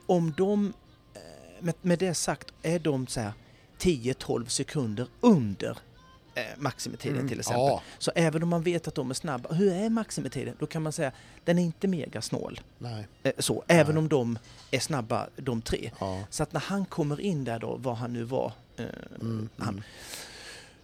om 0.07 0.35
de, 0.37 0.73
eh, 1.15 1.21
med, 1.61 1.75
med 1.83 1.99
det 1.99 2.15
sagt, 2.15 2.53
är 2.63 2.79
de 2.79 3.07
så 3.07 3.21
här 3.21 3.33
10-12 3.79 4.47
sekunder 4.47 5.07
under 5.21 5.79
eh, 6.35 6.43
maximitiden 6.59 7.17
Mm, 7.17 7.29
till 7.29 7.39
exempel. 7.39 7.61
Ja, 7.67 7.83
Så 7.99 8.13
även 8.15 8.43
om 8.43 8.49
man 8.49 8.63
vet 8.63 8.89
att 8.89 8.95
de 8.95 9.11
är 9.11 9.15
snabba, 9.15 9.53
hur 9.55 9.73
är 9.73 9.91
maximitiden? 9.91 10.55
Då 10.59 10.67
kan 10.67 10.83
man 10.83 10.93
säga 10.93 11.13
den 11.45 11.59
är 11.59 11.63
inte 11.63 11.89
mega 11.89 12.23
snål. 12.23 12.61
nej, 12.79 13.07
Eh, 13.23 13.33
så, 13.39 13.65
även 13.67 13.95
Nej. 13.95 13.99
om 14.03 14.09
de 14.09 14.39
är 14.71 14.81
snabba 14.81 15.27
de 15.37 15.63
tre. 15.63 15.91
ja. 16.01 16.25
Så 16.31 16.43
att 16.43 16.53
när 16.53 16.61
han 16.61 16.85
kommer 16.85 17.21
in 17.21 17.45
där 17.45 17.59
då, 17.59 17.77
vad 17.77 17.97
han 17.97 18.13
nu 18.13 18.23
var, 18.25 18.53
eh, 18.77 18.85
Mm, 19.21 19.49
han, 19.57 19.69
mm. 19.69 19.83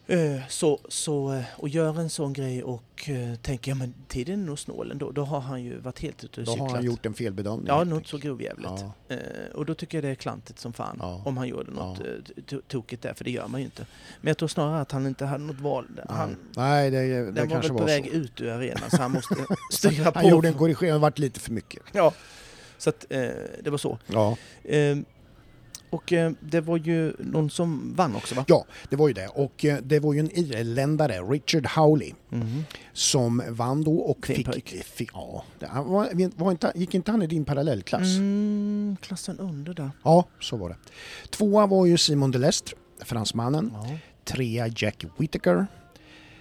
Eh, 0.09 0.41
så, 0.49 0.81
så, 0.89 1.33
eh, 1.33 1.43
och 1.57 1.69
gör 1.69 2.01
en 2.01 2.11
sån 2.11 2.33
grej 2.33 2.63
och 2.63 3.09
eh, 3.09 3.35
tänker 3.35 3.71
ja 3.71 3.75
men 3.75 3.95
tiden 4.09 4.43
är 4.43 4.47
nog 4.47 4.59
snål 4.59 4.91
ändå, 4.91 5.11
då 5.11 5.25
har 5.25 5.41
han 5.41 5.63
ju 5.65 5.79
varit 5.79 5.99
helt 6.01 6.25
ute 6.25 6.41
och 6.41 6.47
Då 6.47 6.53
cyklat. 6.53 6.71
har 6.71 6.77
han 6.77 6.85
gjort 6.87 7.07
en 7.07 7.15
felbedömning. 7.15 7.67
Ja, 7.69 7.85
något 7.85 8.07
så 8.07 8.19
grovjävligt. 8.19 8.71
Ja, 9.09 9.17
och 9.55 9.67
då 9.67 9.75
tycker 9.75 9.99
jag 9.99 10.05
det 10.05 10.09
är 10.11 10.15
klantigt 10.15 10.59
som 10.59 10.73
fan 10.73 10.97
Ja. 11.01 11.23
om 11.25 11.37
han 11.37 11.49
gjorde 11.49 11.71
något 11.71 11.99
Ja. 12.05 12.33
to- 12.49 12.63
tokigt 12.69 13.03
där, 13.03 13.15
för 13.15 13.25
det 13.25 13.31
gör 13.31 13.49
man 13.49 13.61
ju 13.61 13.65
inte. 13.65 13.87
Men 14.21 14.29
jag 14.29 14.39
tror 14.39 14.49
snarare 14.49 14.81
att 14.81 14.93
han 14.93 15.07
inte 15.07 15.25
hade 15.25 15.45
något 15.45 15.61
val. 15.61 15.87
Han, 16.09 16.37
Nej, 16.57 16.91
det, 16.91 17.01
det 17.01 17.15
den 17.17 17.27
var 17.27 17.33
väl 17.33 17.49
kanske 17.51 17.69
på 17.69 17.79
var 17.79 17.87
väg 17.87 18.05
så. 18.05 18.11
ut 18.11 18.41
ur 18.41 18.49
arenan 18.49 18.91
så 18.91 18.97
han 18.97 19.13
måste 19.13 19.35
styra 19.73 20.13
på. 20.13 20.19
Han 20.19 20.29
gjorde 20.29 20.49
en 20.49 20.55
korrigering, 20.55 20.93
det 20.93 20.99
varit 20.99 21.19
lite 21.19 21.41
för 21.41 21.53
mycket. 21.53 21.83
Ja, 21.93 22.13
så 22.79 22.91
att 22.91 23.07
eh, 23.11 23.21
det 23.65 23.71
var 23.71 23.79
så. 23.79 23.99
Ja. 24.07 24.37
Eh, 24.65 24.97
och 25.90 26.12
eh, 26.12 26.32
det 26.40 26.60
var 26.60 26.77
ju 26.77 27.12
någon 27.19 27.51
som 27.51 27.94
vann 27.94 28.16
också 28.16 28.35
va? 28.35 28.44
ja, 28.48 28.65
det 28.90 28.97
var 28.97 29.09
ju 29.09 29.15
det. 29.15 29.28
Och 29.28 29.65
eh, 29.65 29.78
det 29.82 30.01
var 30.01 30.12
ju 30.15 30.20
en 30.20 30.39
irländare, 30.39 31.19
Richard 31.20 31.66
Howley, 31.66 32.12
Mhm. 32.28 32.65
som 32.93 33.43
vann 33.48 33.85
då 33.85 33.98
och 33.98 34.27
Fin 34.27 34.52
fick... 34.52 34.85
fick 34.85 35.10
ja, 35.12 35.44
det- 35.59 35.66
han 35.66 35.89
var, 35.89 36.39
var 36.44 36.51
inte, 36.51 36.73
gick 36.74 36.94
inte 36.94 37.10
han 37.10 37.23
i 37.23 37.27
din 37.27 37.44
parallellklass? 37.44 38.16
Mm, 38.16 38.97
klassen 39.01 39.39
under 39.39 39.74
där. 39.74 39.90
Ja, 40.02 40.24
så 40.40 40.56
var 40.56 40.69
det. 40.69 40.77
Tvåa 41.31 41.66
var 41.66 41.86
ju 41.86 41.98
Simon 41.98 42.31
Delestre, 42.31 42.77
fransmannen. 43.05 43.70
Ja. 43.74 43.98
Trea 44.24 44.69
Jack 44.77 45.05
Whittaker 45.19 45.66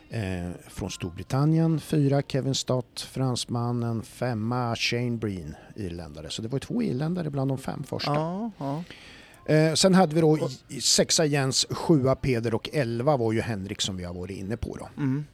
eh, 0.09 0.51
från 0.67 0.91
Storbritannien. 0.91 1.79
Fyra 1.79 2.21
Kevin 2.27 2.55
Stott, 2.55 3.01
fransmannen. 3.11 4.01
Femma 4.03 4.75
Shane 4.75 5.17
Breen, 5.17 5.55
irländare. 5.75 6.29
Så 6.29 6.41
det 6.41 6.47
var 6.47 6.59
två 6.59 6.81
irländare 6.83 7.29
bland 7.29 7.51
de 7.51 7.57
fem 7.57 7.83
första. 7.83 8.13
Ja, 8.13 8.51
ja. 8.57 8.83
Eh, 9.49 9.73
sen 9.73 9.93
hade 9.93 10.15
vi 10.15 10.21
då 10.21 10.49
sexa 10.81 11.25
Jens, 11.25 11.65
sjua 11.69 12.15
Peder 12.15 12.53
och 12.53 12.69
elva 12.73 13.17
var 13.17 13.31
ju 13.33 13.41
Henrik 13.41 13.81
som 13.81 13.97
vi 13.97 14.03
har 14.03 14.13
varit 14.13 14.37
inne 14.37 14.57
på 14.57 14.75
då. 14.77 14.89
Mm. 14.97 15.25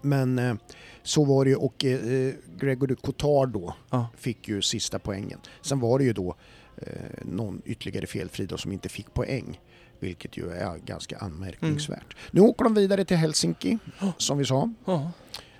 Men 0.00 0.38
eh, 0.38 0.54
så 1.02 1.24
var 1.24 1.44
det 1.44 1.50
ju 1.50 1.56
och 1.56 1.84
eh, 1.84 2.32
Gregory 2.58 2.94
Cotard 2.94 3.48
då 3.48 3.74
Ja. 3.90 4.08
fick 4.16 4.48
ju 4.48 4.62
sista 4.62 4.98
poängen. 4.98 5.38
Sen 5.62 5.80
var 5.80 5.98
det 5.98 6.04
ju 6.04 6.12
då 6.12 6.36
eh, 6.76 6.92
någon 7.24 7.62
ytterligare 7.64 8.06
felfri 8.06 8.46
då 8.46 8.56
som 8.56 8.72
inte 8.72 8.88
fick 8.88 9.14
poäng. 9.14 9.60
Vilket 10.00 10.36
ju 10.36 10.50
är 10.50 10.76
ganska 10.78 11.18
anmärkningsvärt. 11.18 12.16
Nu 12.30 12.40
åker 12.40 12.64
de 12.64 12.74
vidare 12.74 13.04
till 13.04 13.16
Helsinki, 13.16 13.78
som 14.16 14.38
vi 14.38 14.44
sa. 14.44 14.72
Ja. 14.84 15.10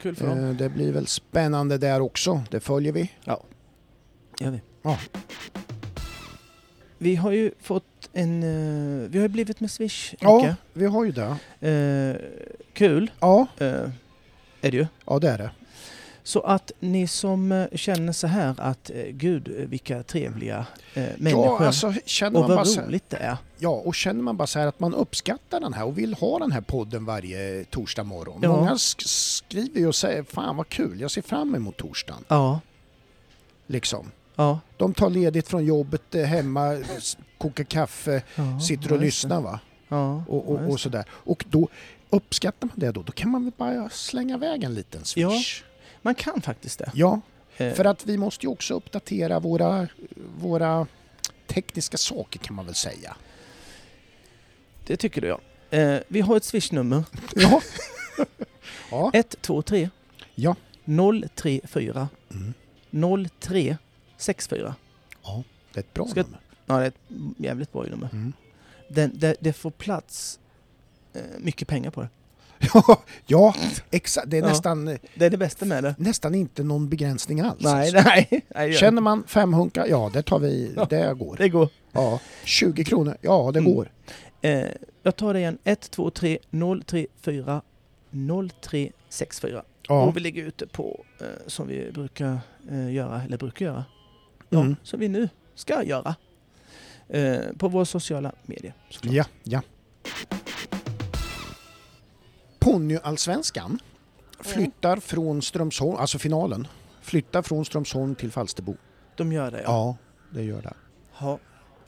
kul 0.02 0.16
för 0.16 0.26
dem. 0.26 0.38
Eh, 0.44 0.50
Det 0.56 0.68
blir 0.68 0.92
väl 0.92 1.06
spännande 1.06 1.78
där 1.78 2.00
också. 2.00 2.42
Det 2.50 2.60
följer 2.60 2.92
vi. 2.92 3.10
Gör 4.40 4.50
vi. 4.50 4.60
Ja. 4.82 4.98
Vi 6.98 7.16
har 7.16 7.30
ju 7.32 7.50
fått 7.60 8.10
en... 8.12 8.42
eh, 8.42 9.08
vi 9.10 9.18
har 9.18 9.22
ju 9.22 9.28
blivit 9.28 9.60
med 9.60 9.70
Swish, 9.70 10.14
Ja, 10.20 10.36
Micke. 10.42 10.56
vi 10.72 10.86
har 10.86 11.04
ju 11.04 11.12
det. 11.12 11.36
Eh, 11.68 12.16
kul 12.72 13.10
Ja, 13.20 13.46
eh, 13.58 13.66
är 14.60 14.70
det 14.70 14.76
ju. 14.76 14.86
ja 15.06 15.18
det 15.18 15.28
är 15.30 15.38
det. 15.38 15.50
Så 16.26 16.40
att 16.40 16.72
ni 16.80 17.06
som 17.06 17.52
eh, 17.52 17.66
känner 17.74 18.12
så 18.12 18.26
här 18.26 18.54
att 18.58 18.90
eh, 18.90 19.02
gud 19.10 19.48
eh, 19.48 19.66
vilka 19.66 20.02
trevliga 20.02 20.66
eh, 20.94 21.02
människor 21.16 21.44
Ja, 21.60 21.66
alltså 21.66 21.92
känner 22.04 22.34
och 22.36 22.40
man 22.40 22.48
bara 22.48 22.56
vad 22.56 22.68
så 22.68 22.80
här, 22.80 22.86
roligt 22.88 23.10
det 23.10 23.16
är. 23.16 23.36
ja, 23.58 23.68
och 23.68 23.94
känner 23.94 24.22
man 24.22 24.36
bara 24.36 24.46
så 24.46 24.58
här 24.58 24.66
att 24.66 24.80
man 24.80 24.94
uppskattar 24.94 25.60
den 25.60 25.72
här 25.74 25.84
och 25.84 25.98
vill 25.98 26.14
ha 26.14 26.38
den 26.38 26.52
här 26.52 26.60
podden 26.60 27.04
varje 27.04 27.64
torsdag 27.64 28.04
morgon. 28.04 28.40
Ja. 28.42 28.48
Många 28.56 28.74
sk- 28.74 29.06
skriver 29.08 29.80
ju 29.80 29.86
och 29.86 29.94
säger 29.94 30.22
fan 30.22 30.56
vad 30.56 30.68
kul, 30.68 31.00
jag 31.00 31.10
ser 31.10 31.22
fram 31.22 31.54
emot 31.54 31.76
torsdagen. 31.76 32.24
Ja, 32.28 32.60
Liksom. 33.66 34.10
Ja. 34.36 34.60
De 34.76 34.94
tar 34.94 35.10
ledigt 35.10 35.48
från 35.48 35.64
jobbet 35.64 36.14
eh, 36.14 36.24
hemma, 36.24 36.78
kokar 37.38 37.64
kaffe, 37.64 38.22
ja 38.34 38.60
sitter 38.60 38.88
ja, 38.88 38.94
och 38.94 39.00
lyssnar 39.00 39.40
va. 39.40 39.60
Ja, 39.88 40.24
Och, 40.28 40.44
ja, 40.48 40.64
och, 40.64 40.70
och 40.70 40.80
sådär. 40.80 41.04
Och 41.10 41.44
då 41.48 41.68
uppskattar 42.10 42.66
man 42.68 42.76
det 42.78 42.90
då, 42.92 43.02
då 43.02 43.12
kan 43.12 43.30
man 43.30 43.44
väl 43.44 43.52
bara 43.56 43.90
slänga 43.90 44.34
iväg 44.34 44.64
en 44.64 44.74
liten 44.74 45.04
swish. 45.04 45.62
det. 45.62 45.68
Man 46.02 46.14
kan 46.14 46.40
faktiskt 46.42 46.78
det. 46.78 46.90
Ja, 46.94 47.20
Eh, 47.56 47.74
för 47.74 47.84
att 47.84 48.06
vi 48.06 48.18
måste 48.18 48.46
ju 48.46 48.52
också 48.52 48.74
uppdatera 48.74 49.40
våra, 49.40 49.88
våra 50.38 50.86
tekniska 51.46 51.96
saker 51.96 52.38
kan 52.38 52.56
man 52.56 52.66
väl 52.66 52.74
säga. 52.74 53.16
Det 54.86 54.96
tycker 54.96 55.20
du 55.20 55.26
ja. 55.26 55.40
Eh, 55.78 56.00
vi 56.08 56.20
har 56.20 56.36
ett 56.36 56.44
swishnummer. 56.44 57.04
Ja. 57.34 57.60
ja. 58.90 59.10
123 59.14 59.90
Ja. 60.34 60.56
034 61.34 62.08
Mm. 62.30 62.54
0364. 64.26 64.74
Det 65.72 65.80
är 65.80 65.82
ett 65.82 65.94
bra 65.94 66.06
Ska- 66.06 66.22
nummer. 66.22 66.38
Ja, 66.66 66.78
det 66.78 66.84
är 66.84 66.88
ett 66.88 66.94
jävligt 67.38 67.72
bra 67.72 67.82
nummer. 67.82 68.08
Mm. 68.12 68.32
Den, 68.88 69.10
det, 69.14 69.36
det 69.40 69.52
får 69.52 69.70
plats 69.70 70.38
eh, 71.12 71.20
mycket 71.38 71.68
pengar 71.68 71.90
på 71.90 72.00
det. 72.02 72.08
Ja, 72.74 73.02
ja 73.26 73.54
exakt. 73.90 74.30
Det 74.30 74.36
är 74.38 74.42
Ja. 74.42 74.48
nästan, 74.48 74.84
Det 75.14 75.24
är 75.26 75.30
det 75.30 75.36
bästa 75.36 75.64
med 75.64 75.84
det. 75.84 75.94
nästan 75.98 76.34
inte 76.34 76.62
någon 76.62 76.88
begränsning 76.88 77.40
alls. 77.40 77.62
Nej, 77.62 77.92
nej. 78.04 78.44
nej 78.48 78.72
Känner 78.72 79.02
man 79.02 79.24
fem 79.26 79.52
hunkar, 79.54 79.86
ja 79.86 80.10
det 80.12 80.22
tar 80.22 80.38
vi, 80.38 80.72
Ja. 80.76 80.84
det 80.90 81.14
går. 81.14 81.36
Det 81.38 81.48
går. 81.48 81.68
Ja. 81.92 82.20
20 82.44 82.84
kronor, 82.84 83.16
ja 83.20 83.50
det 83.52 83.58
Mm. 83.58 83.74
går. 83.74 83.90
Eh, 84.40 84.64
jag 85.02 85.16
tar 85.16 85.32
det 85.34 85.40
igen. 85.40 85.58
123 85.64 86.38
034 86.86 87.60
0364. 88.10 89.62
Ja. 89.88 90.04
Och 90.04 90.16
vi 90.16 90.20
ligger 90.20 90.42
ute 90.44 90.66
på, 90.66 91.04
eh, 91.20 91.26
som 91.46 91.68
vi 91.68 91.90
brukar 91.92 92.38
eh, 92.70 92.92
göra, 92.92 93.22
eller 93.22 93.36
brukar 93.38 93.66
göra, 93.66 93.84
ja, 94.54 94.60
Mm. 94.60 94.76
som 94.82 95.00
vi 95.00 95.08
nu 95.08 95.28
ska 95.54 95.82
göra. 95.82 96.14
Eh, 97.08 97.38
på 97.58 97.68
våra 97.68 97.84
sociala 97.84 98.32
medier. 98.46 98.74
såklart. 98.90 99.14
Ja, 99.14 99.24
ja. 99.42 99.62
Ponnyallsvenskan 102.58 103.78
flyttar 104.40 104.96
från 104.96 105.42
Strömsholm, 105.42 105.96
alltså 105.96 106.18
finalen, 106.18 106.66
flyttar 107.02 107.42
från 107.42 107.64
Strömsholm 107.64 108.14
till 108.14 108.32
Falsterbo. 108.32 108.76
De 109.16 109.32
gör 109.32 109.50
det 109.50 109.62
ja. 109.62 109.64
Ja, 109.66 109.96
det 110.38 110.42
gör 110.44 110.62
det. 110.62 110.74
ja 111.20 111.38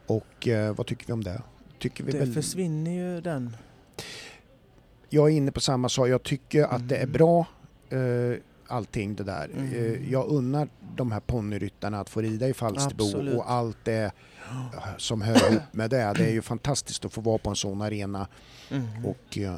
Och 0.07 0.49
eh, 0.49 0.75
vad 0.75 0.87
tycker 0.87 1.07
vi 1.07 1.13
om 1.13 1.25
det? 1.25 1.43
Tycker 1.79 2.05
vi 2.05 2.13
det 2.13 2.19
väl... 2.19 2.33
försvinner 2.35 2.91
ju 2.91 3.21
den. 3.21 3.57
Jag 5.09 5.31
är 5.33 5.37
inne 5.37 5.53
på 5.53 5.61
samma 5.61 5.89
sak. 5.89 6.09
Jag 6.09 6.23
tycker 6.23 6.65
att 6.65 6.89
det 6.89 6.97
är 6.97 7.03
Mm. 7.03 7.13
bra 7.13 7.47
eh, 7.91 8.37
allting 8.69 9.15
det 9.15 9.25
där. 9.25 9.51
Mm. 9.57 9.75
Eh, 9.75 10.13
jag 10.13 10.29
unnar 10.29 10.69
de 10.97 11.13
här 11.13 11.21
ponnyryttarna 11.21 12.01
att 12.01 12.11
få 12.11 12.21
rida 12.21 12.49
i 12.49 12.55
Falsterbo 12.55 13.05
Absolut. 13.05 13.37
och 13.39 13.51
allt 13.51 13.77
det 13.85 14.13
eh, 14.51 14.81
som 14.99 15.23
hör 15.23 15.51
ihop 15.53 15.63
med 15.73 15.91
det. 15.91 16.13
Det 16.17 16.25
är 16.27 16.33
ju 16.33 16.43
fantastiskt 16.43 17.05
att 17.05 17.13
få 17.13 17.21
vara 17.21 17.39
på 17.39 17.51
en 17.51 17.57
sån 17.57 17.83
arena. 17.83 18.29
Mm. 18.71 19.07
Och, 19.07 19.39
eh, 19.39 19.55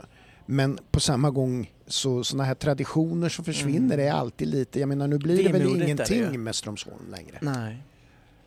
men 0.47 0.79
på 0.91 1.01
samma 1.01 1.31
gång 1.31 1.73
så 1.87 2.25
sådana 2.25 2.45
här 2.45 2.55
traditioner 2.55 3.29
som 3.29 3.45
försvinner 3.45 3.95
Mm. 3.95 4.07
är 4.09 4.13
alltid 4.13 4.49
lite, 4.49 4.81
jag 4.81 4.89
menar 4.89 5.07
nu 5.09 5.19
blir 5.19 5.45
det 5.45 5.53
väl 5.53 5.79
det 5.79 5.85
ingenting 5.85 6.33
ju. 6.33 6.39
med 6.39 6.55
Strömsholm 6.55 7.11
längre. 7.11 7.39
Nej. 7.41 7.83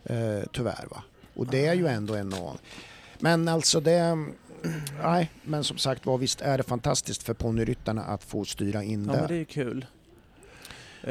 Eh, 0.03 0.43
tyvärr 0.53 0.87
va. 0.91 1.03
Och 1.35 1.47
det 1.47 1.65
är 1.65 1.73
ju 1.73 1.87
ändå 1.87 2.15
en 2.15 2.33
av... 2.33 2.59
Men 3.19 3.47
alltså 3.47 3.79
det... 3.79 4.25
Nej, 5.03 5.31
men 5.43 5.63
som 5.63 5.77
sagt 5.77 6.05
var 6.05 6.17
visst 6.17 6.41
är 6.41 6.57
det 6.57 6.63
fantastiskt 6.63 7.23
för 7.23 7.33
ponnyryttarna 7.33 8.03
att 8.03 8.23
få 8.23 8.45
styra 8.45 8.83
in 8.83 9.05
Ja, 9.05 9.11
men 9.11 9.21
där. 9.21 9.27
det 9.27 9.33
är 9.33 9.37
ju 9.37 9.45
kul. 9.45 9.85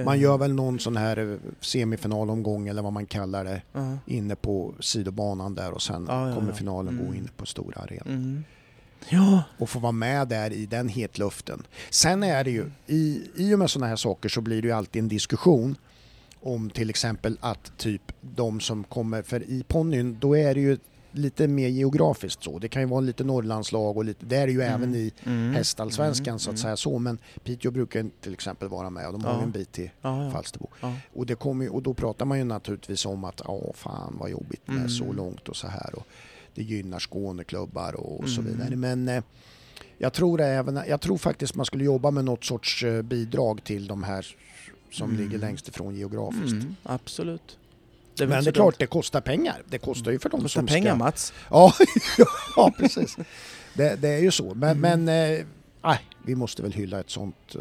Man 0.05 0.21
gör 0.21 0.39
väl 0.39 0.53
någon 0.55 0.79
sån 0.79 0.97
här 0.97 1.17
eh, 1.33 1.37
semifinalomgång 1.61 2.69
eller 2.69 2.83
vad 2.83 2.93
man 2.93 3.07
kallar 3.07 3.45
det 3.45 3.63
Ja. 3.73 3.99
inne 4.07 4.37
på 4.37 4.75
sidobanan 4.81 5.55
där 5.55 5.73
och 5.73 5.83
sen 5.83 6.07
Ja, 6.09 6.29
ja, 6.29 6.35
kommer 6.35 6.49
ja. 6.51 6.55
finalen 6.57 6.97
gå 6.97 7.03
Mm. 7.05 7.15
inne 7.17 7.29
på 7.37 7.47
stora 7.47 7.81
arenan. 7.81 8.09
Mm. 8.09 8.45
Ja. 9.09 9.43
och 9.59 9.71
få 9.71 9.79
vara 9.79 9.93
med 9.93 10.29
där 10.29 10.53
i 10.53 10.67
den 10.67 10.89
hetluften. 10.89 11.63
Sen 11.91 12.23
är 12.23 12.45
det 12.45 12.51
ju, 12.51 12.71
i, 12.87 13.23
i 13.37 13.55
och 13.55 13.59
med 13.59 13.71
sådana 13.71 13.87
här 13.87 13.97
saker 13.97 14.29
så 14.29 14.41
blir 14.41 14.63
det 14.63 14.69
ju 14.69 14.75
alltid 14.75 15.03
en 15.03 15.09
diskussion 15.09 15.77
om 16.43 16.71
till 16.71 16.91
exempel 16.91 17.37
att 17.41 17.73
typ 17.77 18.13
de 18.21 18.61
som 18.61 18.85
kommer, 18.85 19.23
för 19.23 19.43
i 19.43 19.65
ponnyn 19.69 20.17
då 20.21 20.37
är 20.37 20.55
det 20.55 20.61
ju 20.61 20.79
lite 21.13 21.49
mer 21.49 21.69
geografiskt 21.69 22.43
så. 22.45 22.59
Det 22.59 22.69
kan 22.69 22.83
ju 22.83 22.89
vara 22.89 23.01
lite 23.01 23.25
Norrlandslag 23.25 23.97
och 23.97 24.05
lite, 24.05 24.27
det 24.27 24.37
är 24.37 24.47
det 24.47 24.53
ju 24.53 24.63
Mm. 24.63 24.75
även 24.75 24.95
i 24.95 25.13
Mm. 25.25 25.55
hästallsvenskan 25.55 26.39
så 26.39 26.51
att 26.51 26.55
Mm. 26.55 26.63
säga 26.63 26.77
så. 26.77 26.99
Men 26.99 27.19
Piteå 27.45 27.71
brukar 27.71 28.11
till 28.21 28.33
exempel 28.33 28.69
vara 28.69 28.91
med 28.91 29.07
och 29.07 29.13
de 29.13 29.25
har 29.25 29.33
Ja. 29.33 29.39
ju 29.39 29.45
en 29.45 29.51
bit 29.51 29.73
till 29.73 29.91
Ja, 30.03 30.25
ja. 30.25 30.31
Falsterbo. 30.31 30.69
Och, 31.15 31.27
det 31.27 31.35
kommer 31.35 31.65
ju, 31.65 31.71
och 31.71 31.83
då 31.83 31.95
pratar 31.95 32.25
man 32.25 32.39
ju 32.39 32.45
naturligtvis 32.45 33.07
om 33.07 33.25
att 33.25 33.41
ja 33.45 33.61
fan 33.75 34.17
vad 34.21 34.31
jobbigt 34.31 34.69
med 34.69 34.77
Mm. 34.77 34.89
så 34.89 35.13
långt 35.13 35.49
och 35.49 35.57
så 35.57 35.67
här. 35.69 35.95
Och 35.95 36.07
det 36.55 36.63
gynnar 36.63 36.99
Skåneklubbar 36.99 37.95
och, 37.95 38.29
så 38.29 38.41
Mm. 38.41 38.53
vidare. 38.53 38.77
Men 38.77 39.09
eh, 39.09 39.23
jag, 39.99 40.13
tror 40.13 40.41
även, 40.41 40.81
jag 40.89 41.01
tror 41.01 41.19
faktiskt 41.19 41.55
man 41.55 41.67
skulle 41.67 41.85
jobba 41.85 42.11
med 42.11 42.25
något 42.25 42.45
sorts 42.45 42.83
eh, 42.85 43.03
bidrag 43.03 43.65
till 43.65 43.87
de 43.87 44.03
här 44.03 44.27
som 44.93 45.11
Mm. 45.11 45.23
ligger 45.23 45.39
längst 45.39 45.69
ifrån 45.69 45.95
geografiskt. 45.97 46.53
Mm, 46.63 46.77
absolut. 46.83 47.57
Det 48.21 48.27
Men 48.27 48.45
det 48.45 48.51
är 48.51 48.53
klart 48.53 48.79
det 48.79 48.87
kostar 48.87 49.21
pengar. 49.21 49.63
Det 49.69 49.79
kostar 49.79 50.11
ju 50.11 50.19
för 50.19 50.29
de 50.31 50.41
Kostar 50.41 50.61
som 50.61 50.67
pengar 50.67 50.91
ska... 50.91 50.97
Mats. 51.05 51.33
Ja, 51.51 51.73
ja 52.57 52.73
precis. 52.79 53.17
Det, 53.75 53.97
det 53.97 54.09
är 54.09 54.19
ju 54.19 54.31
så. 54.31 54.55
Men, 54.55 54.85
Mm. 54.85 55.05
men 55.05 55.41
eh, 55.83 55.99
vi 56.25 56.35
måste 56.35 56.63
väl 56.63 56.73
hylla 56.73 57.01
ett 57.01 57.11
sånt. 57.11 57.55
Eh, 57.55 57.61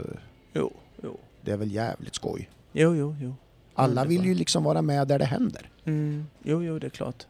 Jo, 0.54 0.74
jo. 1.04 1.18
det 1.42 1.52
är 1.52 1.58
väl 1.58 1.72
jävligt 1.72 2.16
skoj. 2.16 2.50
Jo, 2.72 2.96
jo, 2.96 3.16
jo. 3.22 3.36
Alla 3.74 4.06
vill 4.06 4.26
ju 4.26 4.34
liksom 4.34 4.64
vara 4.64 4.82
med 4.82 5.08
där 5.08 5.20
det 5.20 5.26
händer. 5.26 5.70
Mm. 5.86 6.28
Jo, 6.44 6.64
jo, 6.64 6.80
det 6.80 6.88
är 6.88 6.92
klart. 6.92 7.28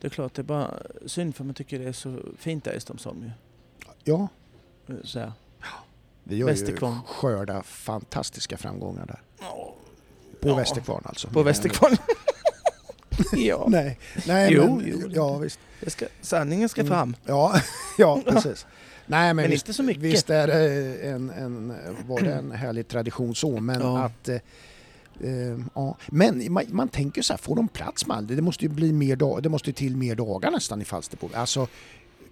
Det 0.00 0.06
är 0.06 0.10
klart, 0.10 0.34
det 0.34 0.42
är 0.42 0.44
bara 0.44 0.74
synd 1.06 1.36
för 1.36 1.44
man 1.44 1.54
tycker 1.54 1.78
det 1.78 1.84
är 1.84 1.92
så 1.92 2.18
fint 2.38 2.64
där 2.64 2.72
i 2.72 2.80
Strömsholm 2.80 3.22
ju. 3.22 3.30
Ja, 4.04 4.28
Så 5.04 5.18
här. 5.18 5.32
vi 6.24 6.42
har 6.42 6.50
ju 6.50 6.76
skörda 7.06 7.62
fantastiska 7.62 8.56
framgångar 8.56 9.06
där. 9.06 9.20
På 10.40 10.48
Ja. 10.48 10.54
Västerkvarn 10.56 11.02
alltså. 11.04 11.28
På 11.28 11.42
Västerkvarn. 11.42 11.96
ja, 13.32 13.64
Nej, 13.68 13.98
nej 14.26 14.52
Jo, 14.52 14.76
men, 14.76 14.88
jo. 14.88 15.10
ja 15.14 15.38
visst. 15.38 15.58
ska, 15.86 16.06
sanningen 16.20 16.68
ska 16.68 16.80
Mm. 16.80 16.90
fram. 16.92 17.16
Ja, 17.26 17.60
ja 17.98 18.20
precis. 18.26 18.66
Nej 19.06 19.34
men, 19.34 19.36
Men, 19.36 19.50
visst, 19.50 19.64
inte 19.66 19.76
så 19.76 19.82
mycket. 19.82 20.02
visst 20.02 20.30
är 20.30 20.46
det 20.46 20.94
en, 21.08 21.30
en, 21.30 21.74
var 22.06 22.20
det 22.20 22.32
en 22.34 22.50
härlig 22.52 22.88
tradition 22.88 23.34
så 23.34 23.60
men 23.60 23.80
Ja. 23.80 23.98
att 23.98 24.28
eh, 24.28 24.38
ja. 25.74 25.96
Men 26.06 26.52
man, 26.52 26.64
man 26.68 26.88
tänker 26.88 27.22
så 27.22 27.32
här, 27.32 27.38
får 27.38 27.56
de 27.56 27.68
plats 27.68 28.06
med 28.06 28.16
allt? 28.16 28.28
Det 28.28 28.42
måste 28.42 28.64
ju 28.64 28.68
bli 28.68 28.92
mer 28.92 29.16
dag, 29.16 29.42
det 29.42 29.48
måste 29.48 29.72
till 29.72 29.96
mer 29.96 30.14
dagar 30.14 30.50
nästan 30.50 30.82
i 30.82 30.84
Falsterbo. 30.84 31.28
Alltså 31.34 31.66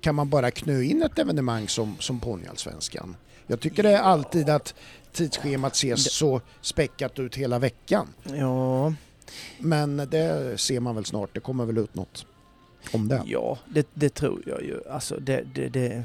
kan 0.01 0.15
man 0.15 0.29
bara 0.29 0.51
knö 0.51 0.83
in 0.83 1.03
ett 1.03 1.19
evenemang 1.19 1.69
som, 1.69 1.97
som 1.99 2.21
Ponnyallsvenskan? 2.21 3.17
Jag 3.47 3.61
tycker 3.61 3.83
det 3.83 3.91
är 3.91 4.03
alltid 4.03 4.49
att 4.49 4.75
tidsschemat 5.13 5.75
ses 5.75 6.13
så 6.13 6.41
späckat 6.61 7.19
ut 7.19 7.37
hela 7.37 7.59
veckan. 7.59 8.09
Ja, 8.25 8.95
Men 9.59 9.97
det 9.97 10.61
ser 10.61 10.81
man 10.81 10.95
väl 10.95 11.05
snart, 11.05 11.35
det 11.35 11.41
kommer 11.41 11.65
väl 11.65 11.79
ut 11.79 11.95
något 11.95 12.27
om 12.93 13.09
det. 13.09 13.23
ja 13.27 13.59
det, 13.67 13.87
det 13.95 14.15
tror 14.15 14.43
jag 14.47 14.63
ju. 14.63 14.81
Alltså 14.91 15.17
det, 15.21 15.45
det, 15.55 15.69
det 15.69 16.05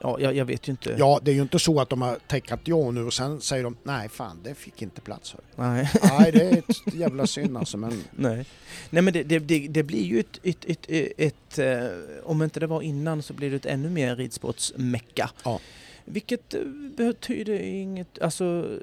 ja, 0.00 0.20
jag, 0.20 0.36
jag 0.36 0.44
vet 0.44 0.68
ju 0.68 0.70
inte. 0.70 0.96
Ja, 0.98 1.20
det 1.22 1.30
är 1.30 1.34
ju 1.34 1.42
inte 1.42 1.58
så 1.58 1.80
att 1.80 1.88
de 1.88 2.02
har 2.02 2.18
tackat 2.26 2.60
ja 2.64 2.90
nu 2.90 3.04
och 3.04 3.14
sen 3.14 3.40
säger 3.40 3.64
de 3.64 3.76
nej 3.82 4.08
fan 4.08 4.40
det 4.44 4.54
fick 4.54 4.82
inte 4.82 5.00
plats. 5.00 5.34
Hör. 5.34 5.70
Nej. 5.70 5.90
Nej 6.02 6.32
det 6.32 6.42
är 6.42 6.58
ett 6.68 6.94
jävla 6.94 7.26
synd 7.26 7.56
alltså 7.56 7.76
men 7.76 8.04
Nej. 8.10 8.46
Nej 8.90 9.02
men 9.02 9.12
det, 9.12 9.22
det, 9.22 9.68
det, 9.68 9.82
blir 9.82 10.04
ju 10.04 10.20
ett, 10.20 10.40
ett, 10.42 10.64
ett, 10.64 10.86
ett, 11.18 11.58
eh, 11.58 11.88
om 12.24 12.42
inte 12.42 12.60
det 12.60 12.66
var 12.66 12.82
innan 12.82 13.22
så 13.22 13.32
blir 13.32 13.50
det 13.50 13.56
ett 13.56 13.66
ännu 13.66 13.90
mer 13.90 14.16
ridsportsmecka. 14.16 15.30
Ja. 15.44 15.60
Vilket 16.08 16.54
eh, 16.54 16.60
betyder 16.96 17.58
inget, 17.60 18.18
alltså 18.22 18.78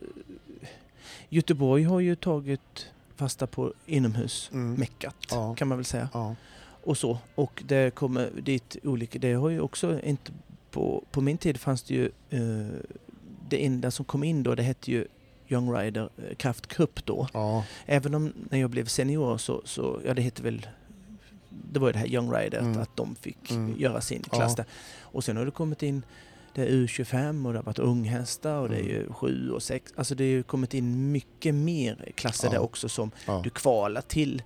Göteborg 1.29 1.83
har 1.83 1.99
ju 1.99 2.15
tagit 2.15 2.89
fasta 3.15 3.47
på 3.47 3.73
inomhusmeckat 3.85 5.31
Mm. 5.31 5.43
Ja. 5.43 5.55
kan 5.55 5.67
man 5.67 5.77
väl 5.77 5.85
säga. 5.85 6.09
ja. 6.13 6.35
Och 6.83 6.97
så. 6.97 7.17
Och 7.35 7.63
det 7.67 7.95
kommer 7.95 8.29
dit 8.41 8.77
olika, 8.83 9.19
det 9.19 9.33
har 9.33 9.49
ju 9.49 9.59
också 9.59 10.01
inte, 10.01 10.31
på, 10.71 11.03
på 11.11 11.21
min 11.21 11.37
tid 11.37 11.57
fanns 11.59 11.83
det 11.83 11.93
ju, 11.93 12.05
eh, 12.29 12.67
det 13.49 13.65
enda 13.65 13.91
som 13.91 14.05
kom 14.05 14.23
in 14.23 14.43
då 14.43 14.55
det 14.55 14.63
hette 14.63 14.91
ju 14.91 15.07
Young 15.49 15.73
Rider 15.73 16.09
eh, 16.17 16.35
Kraft 16.35 16.67
Cup 16.67 17.05
då. 17.05 17.27
Ja, 17.33 17.63
Även 17.85 18.15
om 18.15 18.33
när 18.49 18.57
jag 18.59 18.69
blev 18.69 18.85
senior 18.85 19.37
så, 19.37 19.61
så 19.65 19.99
ja 20.05 20.13
det 20.13 20.21
heter 20.21 20.43
väl 20.43 20.67
det 21.71 21.79
var 21.79 21.87
ju 21.87 21.93
det 21.93 21.99
här 21.99 22.07
Young 22.07 22.31
Rider, 22.33 22.59
Mm. 22.59 22.81
att 22.81 22.95
de 22.97 23.15
fick 23.15 23.51
Mm. 23.51 23.75
göra 23.79 24.01
sin 24.01 24.23
Ja. 24.31 24.37
klass 24.37 24.55
där. 24.55 24.65
Och 25.01 25.23
sen 25.23 25.37
har 25.37 25.45
det 25.45 25.51
kommit 25.51 25.83
in 25.83 26.03
det 26.55 26.61
är 26.65 26.71
U25 26.71 27.45
och 27.47 27.53
det 27.53 27.59
har 27.59 27.63
varit 27.63 27.79
unghästar 27.79 28.57
och 28.59 28.69
det 28.69 28.75
är 28.75 28.79
Mm. 28.79 28.91
ju 28.91 29.13
7 29.13 29.51
och 29.51 29.63
6. 29.63 29.93
Alltså 29.95 30.15
det 30.15 30.23
har 30.23 30.29
ju 30.29 30.43
kommit 30.43 30.73
in 30.73 31.11
mycket 31.11 31.55
mer 31.55 32.11
klasser 32.15 32.47
Ja. 32.47 32.51
där 32.51 32.59
också 32.59 32.89
som 32.89 33.11
ja. 33.27 33.41
du 33.43 33.49
kvalar 33.49 34.01
till. 34.01 34.43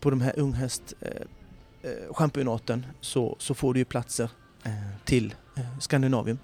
På 0.00 0.10
de 0.10 0.20
här 0.20 0.38
unghäst 0.38 0.94
eh, 1.00 1.90
eh, 1.90 2.78
så, 3.00 3.36
så 3.38 3.54
får 3.54 3.74
du 3.74 3.80
ju 3.80 3.84
platser 3.84 4.30
eh, 4.64 4.70
till 5.04 5.34
eh, 5.56 5.78
Skandinavien 5.80 6.38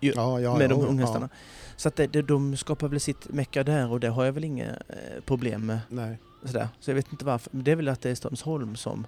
ju, 0.00 0.12
ja, 0.14 0.40
ja, 0.40 0.58
med 0.58 0.70
de 0.70 0.80
unghästarna. 0.86 1.28
Så 1.76 1.88
att 1.88 1.96
det, 1.96 2.06
det, 2.06 2.22
de 2.22 2.56
skapar 2.56 2.88
väl 2.88 3.00
sitt 3.00 3.28
mecka 3.28 3.64
där 3.64 3.90
och 3.90 4.00
det 4.00 4.08
har 4.08 4.24
jag 4.24 4.32
väl 4.32 4.44
inga 4.44 4.70
eh, 4.70 5.20
problem 5.24 5.66
med. 5.66 5.78
Nej. 5.88 6.18
Sådär. 6.44 6.68
Så 6.80 6.90
jag 6.90 6.94
vet 6.94 7.12
inte 7.12 7.24
varför. 7.24 7.50
Men 7.52 7.64
det 7.64 7.70
är 7.72 7.76
väl 7.76 7.88
att 7.88 8.00
det 8.00 8.10
är 8.10 8.14
Strömsholm 8.14 8.76
som 8.76 9.06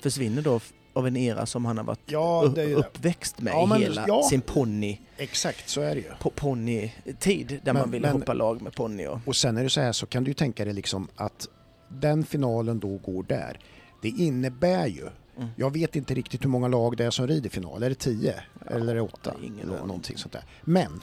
försvinner 0.00 0.42
då 0.42 0.60
av 0.96 1.06
en 1.06 1.16
era 1.16 1.46
som 1.46 1.64
han 1.64 1.76
har 1.76 1.84
varit 1.84 2.00
Ja, 2.06 2.44
uppväxt 2.76 3.40
med 3.40 3.52
Ja, 3.52 3.66
men- 3.66 3.80
hela 3.80 4.04
ja. 4.08 4.22
sin 4.30 4.40
ponny, 4.40 5.00
Exakt, 5.16 5.68
så 5.68 5.80
är 5.80 5.94
det 5.94 6.00
ju. 6.00 6.10
po, 6.20 6.30
ponnytid 6.30 7.48
där 7.48 7.72
Men- 7.72 7.76
man 7.76 7.90
ville 7.90 8.08
hoppa 8.08 8.32
lag 8.34 8.62
med 8.62 8.74
ponny 8.74 9.06
och... 9.06 9.18
Och 9.24 9.36
sen 9.36 9.56
är 9.56 9.62
det 9.62 9.70
så 9.70 9.80
här 9.80 9.92
så 9.92 10.06
kan 10.06 10.24
du 10.24 10.34
tänka 10.34 10.64
dig 10.64 10.74
liksom 10.74 11.08
att 11.16 11.48
den 11.88 12.24
finalen 12.24 12.78
då 12.80 12.88
går 12.98 13.22
där. 13.22 13.58
Det 14.02 14.08
innebär 14.08 14.86
ju, 14.86 15.08
Mm. 15.36 15.48
jag 15.56 15.72
vet 15.72 15.96
inte 15.96 16.14
riktigt 16.14 16.44
hur 16.44 16.48
många 16.48 16.68
lag 16.68 16.96
det 16.96 17.04
är 17.04 17.10
som 17.10 17.26
rider 17.26 17.50
final, 17.50 17.82
är 17.82 17.88
det 17.88 17.94
10 17.94 18.34
eller 18.66 18.90
är 18.90 18.94
det 18.94 19.00
8? 19.00 19.34
ingen 19.42 19.60
Eller 19.68 19.78
någonting 19.78 20.16
sånt 20.16 20.32
där. 20.32 20.42
Men 20.64 21.00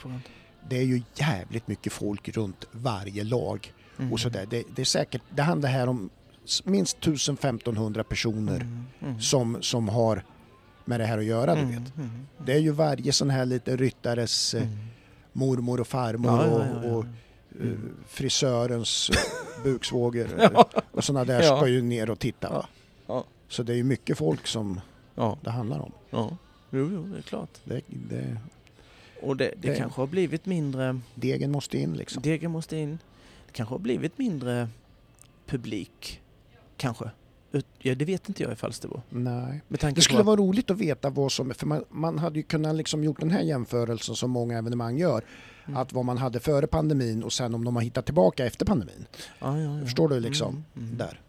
det 0.68 0.76
är 0.78 0.82
ju 0.82 1.02
jävligt 1.14 1.68
mycket 1.68 1.92
folk 1.92 2.28
runt 2.28 2.64
varje 2.72 3.24
lag 3.24 3.72
Mm. 3.98 4.12
och 4.12 4.20
sådär. 4.20 4.46
Det, 4.50 4.62
det 4.76 4.82
är 4.82 4.86
säkert, 4.86 5.22
det 5.30 5.42
handlar 5.42 5.68
här 5.68 5.88
om 5.88 6.10
minst 6.64 7.00
1000-1500 7.00 8.02
personer 8.02 8.56
Mm, 8.60 8.84
mm. 9.00 9.20
som, 9.20 9.62
som 9.62 9.88
har 9.88 10.24
med 10.84 11.00
det 11.00 11.06
här 11.06 11.18
att 11.18 11.24
göra, 11.24 11.54
du 11.54 11.60
Mm, 11.60 11.70
vet. 11.84 11.96
mm, 11.96 12.10
Det 12.46 12.52
är 12.52 12.58
ju 12.58 12.70
varje 12.70 13.12
sån 13.12 13.30
här 13.30 13.46
liten 13.46 13.78
ryttares 13.78 14.54
eh, 14.54 14.62
mm. 14.62 14.74
mormor 15.32 15.80
och 15.80 15.86
farmor 15.86 16.30
Ja, 16.32 16.44
och, 16.46 16.60
ja, 16.60 16.66
ja. 16.84 16.90
och 16.94 17.04
eh, 17.62 17.72
frisörens 18.06 19.10
eh, 19.58 19.62
buksvåger 19.64 20.50
Ja. 20.54 20.68
och 20.90 21.04
sådana 21.04 21.24
där 21.24 21.42
ska 21.42 21.68
ju 21.68 21.82
ner 21.82 22.10
och 22.10 22.18
titta. 22.18 22.66
Så 23.48 23.62
det 23.62 23.72
är 23.72 23.76
ju 23.76 23.84
mycket 23.84 24.18
folk 24.18 24.46
som 24.46 24.80
Ja, 25.14 25.38
det 25.42 25.50
handlar 25.50 25.78
om. 25.80 25.92
ja. 26.10 26.36
Jo, 26.70 26.90
jo, 26.92 27.02
det 27.12 27.18
är 27.18 27.22
klart. 27.22 27.50
Det, 27.64 27.80
det, 27.86 28.36
Och 29.22 29.36
det, 29.36 29.54
det 29.60 29.68
Det- 29.68 29.76
kanske 29.76 30.00
har 30.00 30.06
blivit 30.06 30.46
mindre... 30.46 31.00
degen 31.14 31.50
måste 31.50 31.78
in 31.78 31.92
liksom. 31.96 32.22
Degen 32.22 32.50
måste 32.50 32.76
in. 32.76 32.98
Det 33.46 33.52
kanske 33.52 33.74
har 33.74 33.78
blivit 33.78 34.18
mindre 34.18 34.68
publik. 35.46 36.20
Kanske. 36.76 37.10
Ja, 37.78 37.94
det 37.94 38.04
vet 38.04 38.28
inte 38.28 38.42
jag 38.42 38.52
i 38.52 38.56
Falsterbo. 38.56 39.02
Nej. 39.08 39.60
Det 39.68 40.00
skulle 40.00 40.18
på... 40.20 40.26
vara 40.26 40.36
roligt 40.36 40.70
att 40.70 40.78
veta 40.78 41.10
vad 41.10 41.32
som, 41.32 41.54
för 41.54 41.66
man, 41.66 41.84
man 41.88 42.18
hade 42.18 42.38
ju 42.38 42.42
kunnat 42.42 42.76
liksom 42.76 43.04
gjort 43.04 43.20
den 43.20 43.30
här 43.30 43.40
jämförelsen 43.40 44.16
som 44.16 44.30
många 44.30 44.58
evenemang 44.58 44.98
gör. 44.98 45.24
Mm. 45.66 45.76
Att 45.76 45.92
vad 45.92 46.04
man 46.04 46.18
hade 46.18 46.40
före 46.40 46.66
pandemin 46.66 47.22
och 47.22 47.32
sen 47.32 47.54
om 47.54 47.64
de 47.64 47.76
har 47.76 47.82
hittat 47.82 48.04
tillbaka 48.04 48.46
efter 48.46 48.66
pandemin. 48.66 49.06
Ja, 49.38 49.58
ja. 49.60 49.80
Förstår 49.84 50.08
du 50.08 50.20
liksom? 50.20 50.64
Mm, 50.76 50.86
mm. 50.88 50.98
Där. 50.98 51.20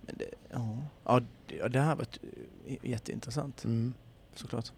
Det, 0.00 0.24
ja. 0.52 0.78
Ja, 1.04 1.20
det, 1.68 1.80
här 1.80 1.96
varit 1.96 2.18
eh, 2.66 2.76
jätteintressant 2.90 3.64
Mm. 3.64 3.94
såklart. 4.34 4.72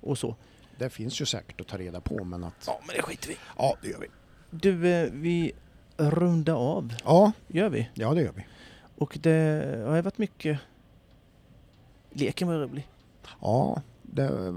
Och 0.00 0.18
så. 0.18 0.36
Det 0.78 0.90
finns 0.90 1.20
ju 1.20 1.26
säkert 1.26 1.60
att 1.60 1.66
ta 1.66 1.78
reda 1.78 2.00
på 2.00 2.24
men 2.24 2.44
att... 2.44 2.64
Ja, 2.66 2.80
men 2.86 2.96
det 2.96 3.02
skiter 3.02 3.28
vi 3.28 3.36
Ja, 3.56 3.76
det 3.82 3.88
gör 3.88 3.98
vi. 3.98 4.06
Du, 4.50 4.88
eh, 4.88 5.10
vi 5.12 5.52
rundar 5.96 6.54
av. 6.54 6.94
Ja, 7.04 7.32
Gör 7.46 7.68
vi. 7.68 7.90
ja 7.94 8.14
det 8.14 8.22
gör 8.22 8.32
vi. 8.36 8.46
Och 8.98 9.18
det 9.22 9.84
har 9.86 10.02
varit 10.02 10.18
mycket... 10.18 10.58
Leken 12.12 12.48
var 12.48 12.54
rolig. 12.54 12.88
Ja, 13.40 13.82
det, 14.02 14.54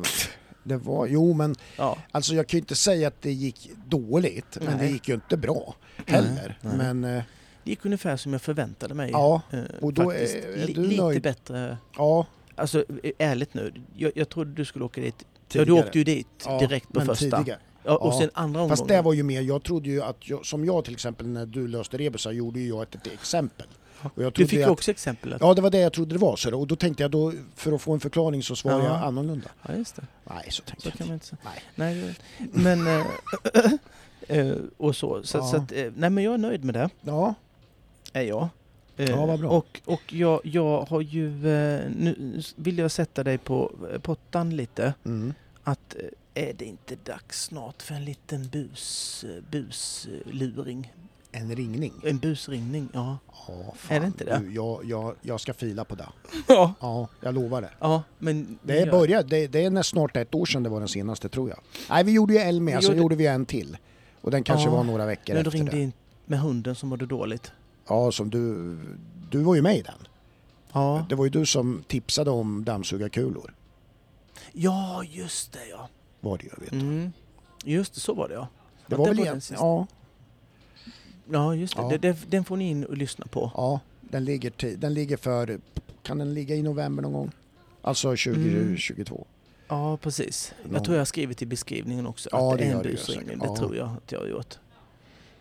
det 0.64 0.78
var... 0.78 1.07
Jo 1.07 1.34
men 1.34 1.56
Ja. 1.78 1.98
alltså 2.11 2.34
jag 2.36 2.48
kan 2.48 2.57
ju 2.57 2.61
inte 2.61 2.76
säga 2.76 3.07
att 3.07 3.22
det 3.22 3.32
gick 3.32 3.72
dåligt. 3.88 4.57
Men 4.61 4.66
det 4.78 4.84
Nej. 4.84 4.91
gick 4.91 5.07
ju 5.07 5.14
inte 5.14 5.38
bra 5.38 5.76
heller. 6.06 6.57
Nej, 6.61 6.74
nej. 6.78 6.94
Men 6.94 7.03
eh, 7.18 7.24
Det 7.64 7.70
gick 7.70 7.86
ungefär 7.86 8.18
som 8.18 8.32
jag 8.34 8.41
förväntade 8.41 8.94
mig. 8.94 9.11
ja, 9.11 9.41
eh, 9.52 9.60
och 9.82 9.94
då 9.94 10.03
faktiskt. 10.03 10.36
är- 10.36 10.68
du 10.68 10.84
lite 10.88 11.02
nöjd? 11.03 11.22
bättre. 11.22 11.78
ja. 11.98 12.26
Alltså 12.56 12.86
eh, 13.03 13.11
ärligt 13.18 13.53
nu. 13.53 13.74
Jag, 13.95 14.11
jag 14.16 14.30
trodde 14.30 14.52
du 14.53 14.66
skulle 14.66 14.86
åka 14.86 15.02
dit. 15.02 15.16
Ja, 15.20 15.26
Tidigare. 15.48 15.66
du 15.66 15.72
åkte 15.88 15.98
ju 15.98 16.03
dit 16.03 16.28
Ja, 16.45 16.60
direkt 16.60 16.88
på 16.88 16.99
men 16.99 17.06
första. 17.07 17.38
Tidigare. 17.38 17.60
Ja, 17.84 17.98
och 17.98 18.14
Ja. 18.14 18.20
sen 18.20 18.30
andra 18.34 18.60
omgången. 18.61 18.78
Fast 18.78 18.88
det 18.90 19.02
var 19.02 19.14
ju 19.14 19.24
mer, 19.24 19.41
jag 19.41 19.64
trodde 19.64 19.90
ju 19.90 20.02
att, 20.03 20.30
jag, 20.30 20.45
som 20.45 20.66
jag 20.66 20.84
till 20.86 20.94
exempel 20.94 21.28
när 21.28 21.45
du 21.45 21.68
löste 21.68 21.98
rebusar 21.98 22.32
gjorde 22.32 22.60
ju 22.60 22.68
jag 22.68 22.82
ett, 22.82 22.95
ett 22.95 23.07
exempel. 23.07 23.68
Och 24.03 24.31
Du 24.34 24.47
fick 24.47 24.59
att, 24.61 24.69
också 24.69 24.91
exempel. 24.91 25.34
att- 25.34 25.41
Ja 25.41 25.53
det 25.53 25.61
var 25.61 25.69
det 25.69 25.80
jag 25.80 25.93
trodde 25.93 26.15
det 26.15 26.19
var. 26.19 26.35
Så 26.35 26.59
och 26.59 26.67
då 26.67 26.76
tänkte 26.76 27.03
jag 27.03 27.11
då, 27.11 27.34
för 27.55 27.71
att 27.71 27.81
få 27.81 27.93
en 27.93 27.99
förklaring 27.99 28.43
så 28.43 28.55
svarade 28.55 28.84
Ja. 28.84 28.89
jag 28.97 29.03
annorlunda. 29.03 29.49
Ja, 29.67 29.73
just 29.76 29.95
det. 29.95 30.01
Nej 30.23 30.47
så 30.49 30.63
tänkte 30.63 30.81
Så 30.84 30.88
jag 30.89 30.93
kan 30.97 31.07
man 31.07 31.13
inte. 31.13 31.26
säga. 31.26 31.39
Nej. 31.76 31.95
Nej, 31.95 32.15
men... 32.53 32.88
eh, 32.88 33.05
eh, 34.47 34.55
och 34.77 34.95
så. 34.95 35.23
Så, 35.23 35.38
Ja. 35.38 35.43
så 35.43 35.57
att, 35.57 35.71
eh, 35.71 35.91
nej 35.95 36.09
men 36.09 36.23
jag 36.23 36.34
är 36.34 36.38
nöjd 36.38 36.63
med 36.63 36.76
det. 36.76 36.89
Ja, 37.01 37.34
Är 38.13 38.21
jag. 38.21 38.47
Ja, 38.95 39.26
vad 39.26 39.39
bra. 39.39 39.49
Och, 39.49 39.81
och 39.85 40.13
jag, 40.13 40.41
jag 40.43 40.81
har 40.81 41.01
ju... 41.01 41.30
Nu 41.97 42.41
vill 42.55 42.77
jag 42.77 42.91
sätta 42.91 43.23
dig 43.23 43.38
på 43.38 43.71
pottan 44.01 44.55
lite. 44.55 44.93
mm. 45.05 45.34
Att 45.63 45.95
är 46.34 46.53
det 46.53 46.65
inte 46.65 46.95
dags 47.03 47.43
snart 47.43 47.81
för 47.81 47.95
en 47.95 48.05
liten 48.05 48.47
bus, 48.47 49.26
busluring? 49.51 50.93
En 51.31 51.56
ringning. 51.56 51.93
En 52.03 52.18
busringning, 52.18 52.89
ja. 52.93 53.18
Ja, 53.47 53.73
fan. 53.77 53.95
Är 53.97 53.99
det 53.99 54.06
inte 54.07 54.23
det? 54.26 54.38
Du, 54.39 54.53
jag, 54.53 54.85
jag, 54.85 55.15
jag 55.22 55.39
ska 55.39 55.53
fila 55.53 55.85
på 55.85 55.95
det. 55.95 56.10
Ja, 56.47 56.73
Ja, 56.80 57.07
jag 57.22 57.34
lovar 57.34 57.61
det. 57.61 57.69
ja 57.80 58.03
men... 58.19 58.60
Det 58.64 58.80
är, 58.80 58.85
ja. 58.85 58.91
börjat, 58.91 59.30
det, 59.30 59.47
det 59.47 59.64
är 59.65 59.81
snart 59.84 60.15
ett 60.18 60.35
år 60.35 60.45
sedan 60.45 60.64
det 60.64 60.69
var 60.69 60.80
den 60.80 60.88
senaste 60.89 61.30
tror 61.30 61.49
jag. 61.49 61.60
Nej 61.89 62.03
vi 62.03 62.11
gjorde 62.11 62.34
ju 62.34 62.60
med, 62.60 62.76
Vi 62.76 62.81
sen 62.81 62.89
gjorde- 62.91 62.97
gjorde 63.01 63.15
vi 63.15 63.27
en 63.27 63.45
till. 63.45 63.77
Och 64.22 64.31
den 64.31 64.43
kanske 64.43 64.69
Ja, 64.69 64.76
var 64.76 64.84
några 64.84 65.06
veckor 65.06 65.34
När 65.34 65.43
du 65.43 65.47
efter 65.47 65.57
ringde 65.57 65.72
det. 65.72 65.81
in 65.81 65.93
med 66.26 66.39
hunden 66.39 66.76
som 66.76 66.89
mådde 66.89 67.06
dåligt. 67.06 67.51
Ja, 67.88 68.11
som 68.11 68.30
du, 68.30 68.77
du 69.31 69.39
var 69.43 69.56
ju 69.56 69.61
med 69.61 69.77
i 69.77 69.81
den. 69.81 70.07
Ja, 70.73 71.06
Det 71.10 71.15
var 71.15 71.23
ju 71.26 71.30
du 71.30 71.45
som 71.45 71.84
tipsade 71.88 72.31
om 72.31 72.64
dammsugarkulor. 72.65 73.53
ja 74.53 75.03
just 75.03 75.53
det 75.53 75.68
ja. 75.72 75.89
Var 76.19 76.38
det 76.38 76.43
ju, 76.43 76.49
vet 76.57 76.69
du. 76.72 76.80
Mm. 76.80 77.11
Just 77.65 77.93
det, 77.93 77.99
så 77.99 78.14
var 78.14 78.27
det 78.27 78.34
ja. 78.34 78.47
Det 78.88 78.95
var 78.95 79.06
det 79.06 79.14
väl 79.14 79.19
var 79.19 79.41
ja, 79.51 79.88
Ja, 81.31 81.56
just 81.56 81.76
det. 81.76 81.81
Ja. 81.81 81.89
Det, 81.89 81.97
det. 81.97 82.18
Den 82.31 82.45
får 82.45 82.57
ni 82.57 82.69
in 82.69 82.85
och 82.85 82.97
lyssna 82.97 83.26
på. 83.30 83.51
ja, 83.56 83.80
den 84.01 84.26
ligger, 84.26 84.77
den 84.77 84.93
ligger 84.93 85.18
för, 85.18 85.60
kan 86.03 86.18
den 86.18 86.34
ligga 86.34 86.56
i 86.56 86.61
november 86.64 87.03
någon 87.03 87.14
gång? 87.14 87.31
Alltså 87.81 88.07
2022. 88.10 89.26
Ja, 89.68 89.97
precis. 89.97 90.53
Någon- 90.64 90.73
Jag 90.73 90.84
tror 90.84 90.95
jag 90.95 91.01
har 91.01 91.06
skrivit 91.06 91.41
i 91.41 91.45
beskrivningen 91.45 92.07
också 92.07 92.30
Ja, 92.31 92.51
att 92.53 92.57
det 92.60 92.64
det 92.65 92.72
är 92.72 92.76
en 92.76 92.81
busringning. 92.84 93.26
säkert. 93.27 93.39
Det 93.41 93.45
Ja. 93.47 93.56
tror 93.56 93.76
jag 93.76 93.89
att 93.89 94.11
jag 94.11 94.19
har 94.19 94.27
gjort. 94.27 94.57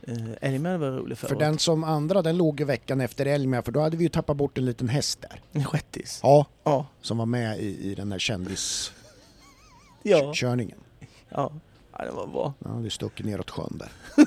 Uh, 0.09 0.31
Älgmän 0.41 0.81
var 0.81 0.91
rolig 0.91 1.19
För 1.19 1.27
förut. 1.29 1.39
den 1.39 1.59
som 1.59 1.85
andra, 1.85 2.23
den 2.23 2.37
låg 2.37 2.61
ju 2.61 2.67
veckan 2.67 3.01
efter 3.01 3.27
Elmia 3.27 3.63
för 3.63 3.73
då 3.73 3.81
hade 3.81 3.97
vi 3.97 4.03
ju 4.05 4.09
tappat 4.09 4.37
bort 4.37 4.59
en 4.59 4.65
liten 4.65 4.89
häst 4.89 5.21
där. 5.21 5.41
En 5.53 5.65
shettis. 5.65 6.21
Ja, 6.23 6.47
Ja. 6.65 6.87
som 7.01 7.19
var 7.19 7.27
med 7.27 7.59
i, 7.61 7.91
i 7.91 7.95
den 7.95 8.13
här 8.13 8.19
kändiskörningen. 8.19 10.79
Ja. 11.29 11.53
ja. 11.93 12.05
Det 12.05 12.11
var 12.11 12.27
bra. 12.27 12.55
Ja, 12.65 12.75
vi 12.77 12.91
stuckit 12.91 13.27
neråt 13.27 13.51
sjön 13.51 13.79
där. 13.79 13.89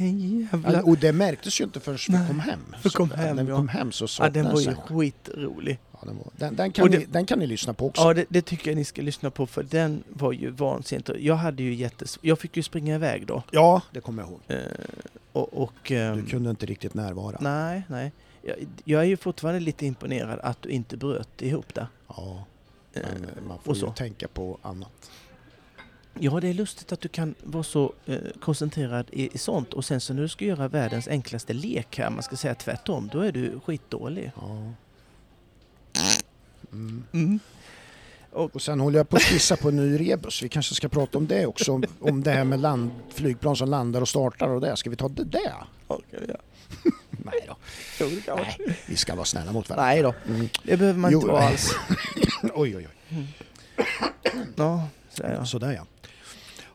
Jävlar. 0.00 0.88
Och 0.88 0.98
det 0.98 1.12
märktes 1.12 1.60
ju 1.60 1.64
inte 1.64 1.80
förrän 1.80 1.98
vi 2.22 2.26
kom 2.28 2.40
hem. 2.40 2.60
vi 2.84 2.90
kom 2.90 3.10
hem, 3.10 3.36
när 3.36 3.44
vi 3.44 3.52
kom 3.52 3.68
hem 3.68 3.92
så 3.92 4.06
Ja, 4.22 4.30
den 4.30 4.44
var 4.52 4.60
ju 4.60 4.66
den. 4.66 4.76
skitrolig. 4.76 5.78
Ja, 5.92 5.98
den, 6.06 6.16
var, 6.16 6.26
den, 6.36 6.56
den, 6.56 6.72
kan 6.72 6.90
det- 6.90 6.98
ni, 6.98 7.04
den 7.04 7.26
kan 7.26 7.38
ni 7.38 7.46
lyssna 7.46 7.74
på 7.74 7.86
också. 7.86 8.02
Ja, 8.02 8.14
det, 8.14 8.24
det 8.28 8.42
tycker 8.42 8.70
jag 8.70 8.76
ni 8.76 8.84
ska 8.84 9.02
lyssna 9.02 9.30
på 9.30 9.46
för 9.46 9.62
den 9.62 10.02
var 10.08 10.32
ju 10.32 10.50
vansinnigt. 10.50 11.10
Jag 11.18 11.34
hade 11.36 11.62
ju 11.62 11.74
jättes... 11.74 12.18
Jag 12.22 12.38
fick 12.38 12.56
ju 12.56 12.62
springa 12.62 12.94
iväg 12.94 13.26
då. 13.26 13.42
Ja, 13.50 13.82
det 13.90 14.00
kommer 14.00 14.22
jag 14.22 14.30
ihåg. 14.30 14.40
Eh, 14.48 14.58
och... 15.32 15.62
och 15.62 15.92
ehm, 15.92 16.16
Du 16.16 16.30
kunde 16.30 16.50
inte 16.50 16.66
riktigt 16.66 16.94
närvara. 16.94 17.36
Nej, 17.40 17.82
nej. 17.88 18.12
Jag, 18.42 18.56
jag 18.84 19.00
är 19.00 19.06
ju 19.06 19.16
fortfarande 19.16 19.60
lite 19.60 19.86
imponerad 19.86 20.38
att 20.42 20.62
du 20.62 20.68
inte 20.68 20.96
bröt 20.96 21.42
ihop 21.42 21.74
det. 21.74 21.86
Ja, 22.08 22.44
Eh, 22.92 23.02
men 23.36 23.48
man 23.48 23.58
får 23.64 23.74
ju 23.74 23.80
så. 23.80 23.90
tänka 23.92 24.28
på 24.28 24.58
annat. 24.62 25.10
Ja, 26.18 26.40
det 26.40 26.48
är 26.48 26.54
lustigt 26.54 26.92
att 26.92 27.00
du 27.00 27.08
kan 27.08 27.34
vara 27.42 27.62
så 27.62 27.92
eh, 28.06 28.18
koncentrerad 28.40 29.06
i, 29.12 29.34
i 29.34 29.38
sånt 29.38 29.72
och 29.74 29.84
sen 29.84 30.00
så 30.00 30.14
när 30.14 30.22
du 30.22 30.28
ska 30.28 30.44
göra 30.44 30.68
världens 30.68 31.08
enklaste 31.08 31.52
lek 31.52 31.98
här, 31.98 32.10
man 32.10 32.22
ska 32.22 32.36
säga 32.36 32.54
tvärtom, 32.54 33.10
då 33.12 33.20
är 33.20 33.32
du 33.32 33.60
skitdålig. 33.64 34.32
Ja. 34.36 34.72
Mm. 36.72 37.04
Mm. 37.12 37.38
Och 38.32 38.62
sen 38.62 38.80
håller 38.80 38.98
jag 38.98 39.08
på 39.08 39.16
att 39.16 39.22
skissa 39.22 39.56
på 39.56 39.68
en 39.68 39.76
ny 39.76 40.10
rebus. 40.10 40.42
Vi 40.42 40.48
kanske 40.48 40.74
ska 40.74 40.88
prata 40.88 41.18
om 41.18 41.26
det 41.26 41.46
också. 41.46 41.72
Om, 41.72 41.84
om 42.00 42.22
det 42.22 42.30
här 42.30 42.44
med 42.44 42.60
land, 42.60 42.90
flygplan 43.14 43.56
som 43.56 43.68
landar 43.68 44.00
och 44.00 44.08
startar 44.08 44.48
och 44.48 44.60
det. 44.60 44.76
Ska 44.76 44.90
vi 44.90 44.96
ta 44.96 45.08
det 45.08 45.24
där? 45.24 45.54
Ja, 45.88 46.00
vi 46.10 46.26
göra. 46.26 46.40
Nej 47.10 47.44
då. 47.46 47.56
Nej, 48.36 48.76
vi 48.86 48.96
ska 48.96 49.14
vara 49.14 49.24
snälla 49.24 49.52
mot 49.52 49.68
varandra. 49.68 49.86
Nej 49.86 50.02
då, 50.02 50.14
Mm. 50.28 50.48
det 50.64 50.76
behöver 50.76 50.98
man 50.98 51.12
Jo. 51.12 51.18
inte 51.20 51.32
vara 51.32 51.42
alls. 51.42 51.70
Oj, 52.42 52.76
oj, 52.76 52.76
oj. 52.76 52.88
Mm. 53.08 53.26
Ja, 54.56 54.88
sådär 55.10 55.34
ja. 55.34 55.44
Sådär 55.46 55.72
ja. 55.72 55.86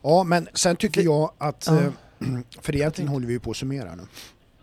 Ja, 0.08 0.24
men 0.24 0.48
sen 0.54 0.76
tycker 0.76 1.02
jag 1.02 1.30
att, 1.38 1.64
Ja. 1.66 1.78
eh, 1.80 1.90
för 2.60 2.76
egentligen 2.76 3.08
håller 3.08 3.26
vi 3.26 3.32
ju 3.32 3.40
på 3.40 3.50
att 3.50 3.56
summera 3.56 3.94
nu. 3.94 4.02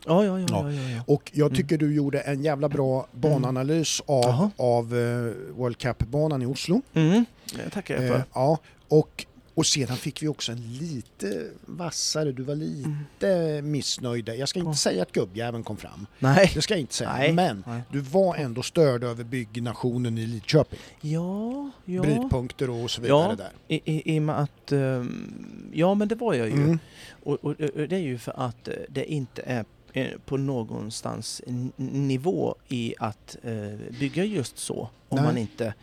Ja, 0.05 0.25
ja, 0.25 0.39
ja. 0.39 0.45
Ja. 0.49 0.71
ja. 0.71 1.03
Och 1.07 1.31
jag 1.33 1.55
tycker 1.55 1.77
du 1.77 1.93
gjorde 1.95 2.19
en 2.19 2.43
jävla 2.43 2.69
bra 2.69 3.07
bananalys 3.11 4.01
av, 4.05 4.23
Jaha. 4.23 4.51
av 4.57 4.95
eh, 4.97 5.33
World 5.57 5.77
Cup-banan 5.77 6.41
i 6.41 6.45
Oslo. 6.45 6.81
Mm. 6.93 7.25
Det 7.55 7.69
tackar 7.69 7.95
jag 7.95 8.07
för. 8.07 8.17
Eh, 8.17 8.23
ja, 8.33 8.57
och, 8.87 9.25
och 9.55 9.65
sedan 9.65 9.97
fick 9.97 10.23
vi 10.23 10.27
också 10.27 10.51
en 10.51 10.77
lite 10.77 11.49
vassare, 11.65 12.31
du 12.31 12.43
var 12.43 12.55
lite 12.55 13.61
missnöjd. 13.61 14.29
Jag 14.29 14.49
ska 14.49 14.59
inte 14.59 14.69
Ja. 14.69 14.75
säga 14.75 15.01
att 15.01 15.11
gubbjäveln 15.11 15.63
kom 15.63 15.77
fram, 15.77 16.07
Nej. 16.19 16.51
det 16.55 16.61
ska 16.61 16.73
jag 16.73 16.81
inte 16.81 16.93
säga. 16.93 17.13
Nej. 17.13 17.33
Men 17.33 17.63
Nej. 17.67 17.81
du 17.91 17.99
var 17.99 18.35
ändå 18.35 18.61
störd 18.63 19.03
över 19.03 19.23
byggnationen 19.23 20.17
i 20.17 20.25
Lidköping. 20.27 20.79
Ja, 21.01 21.71
ja. 21.85 22.01
Brytpunkter 22.01 22.69
och 22.69 22.91
så 22.91 23.01
vidare 23.01 23.27
Ja. 23.29 23.35
där. 23.35 23.51
I, 23.67 23.81
i, 23.93 24.15
I 24.15 24.19
och 24.19 24.23
med 24.23 24.39
att... 24.39 24.71
ehm, 24.71 25.69
ja, 25.73 25.93
men 25.93 26.07
det 26.07 26.15
var 26.15 26.33
jag 26.33 26.47
ju. 26.47 26.53
Mm. 26.53 26.79
Och, 27.23 27.33
och, 27.45 27.51
och 27.51 27.87
det 27.87 27.95
är 27.95 27.99
ju 27.99 28.17
för 28.17 28.33
att 28.47 28.67
eh, 28.67 28.73
det 28.89 29.11
inte 29.11 29.41
är 29.45 29.65
eh, 29.93 30.07
på 30.25 30.37
någonstans 30.37 31.41
nivå 31.77 32.55
i 32.67 32.93
att 32.99 33.37
eh, 33.43 33.53
bygga 33.99 34.23
just 34.23 34.57
så. 34.59 34.89
Om 35.09 35.15
Nej. 35.15 35.25
man 35.25 35.37
inte 35.37 35.73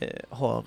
eh, 0.00 0.08
har 0.28 0.64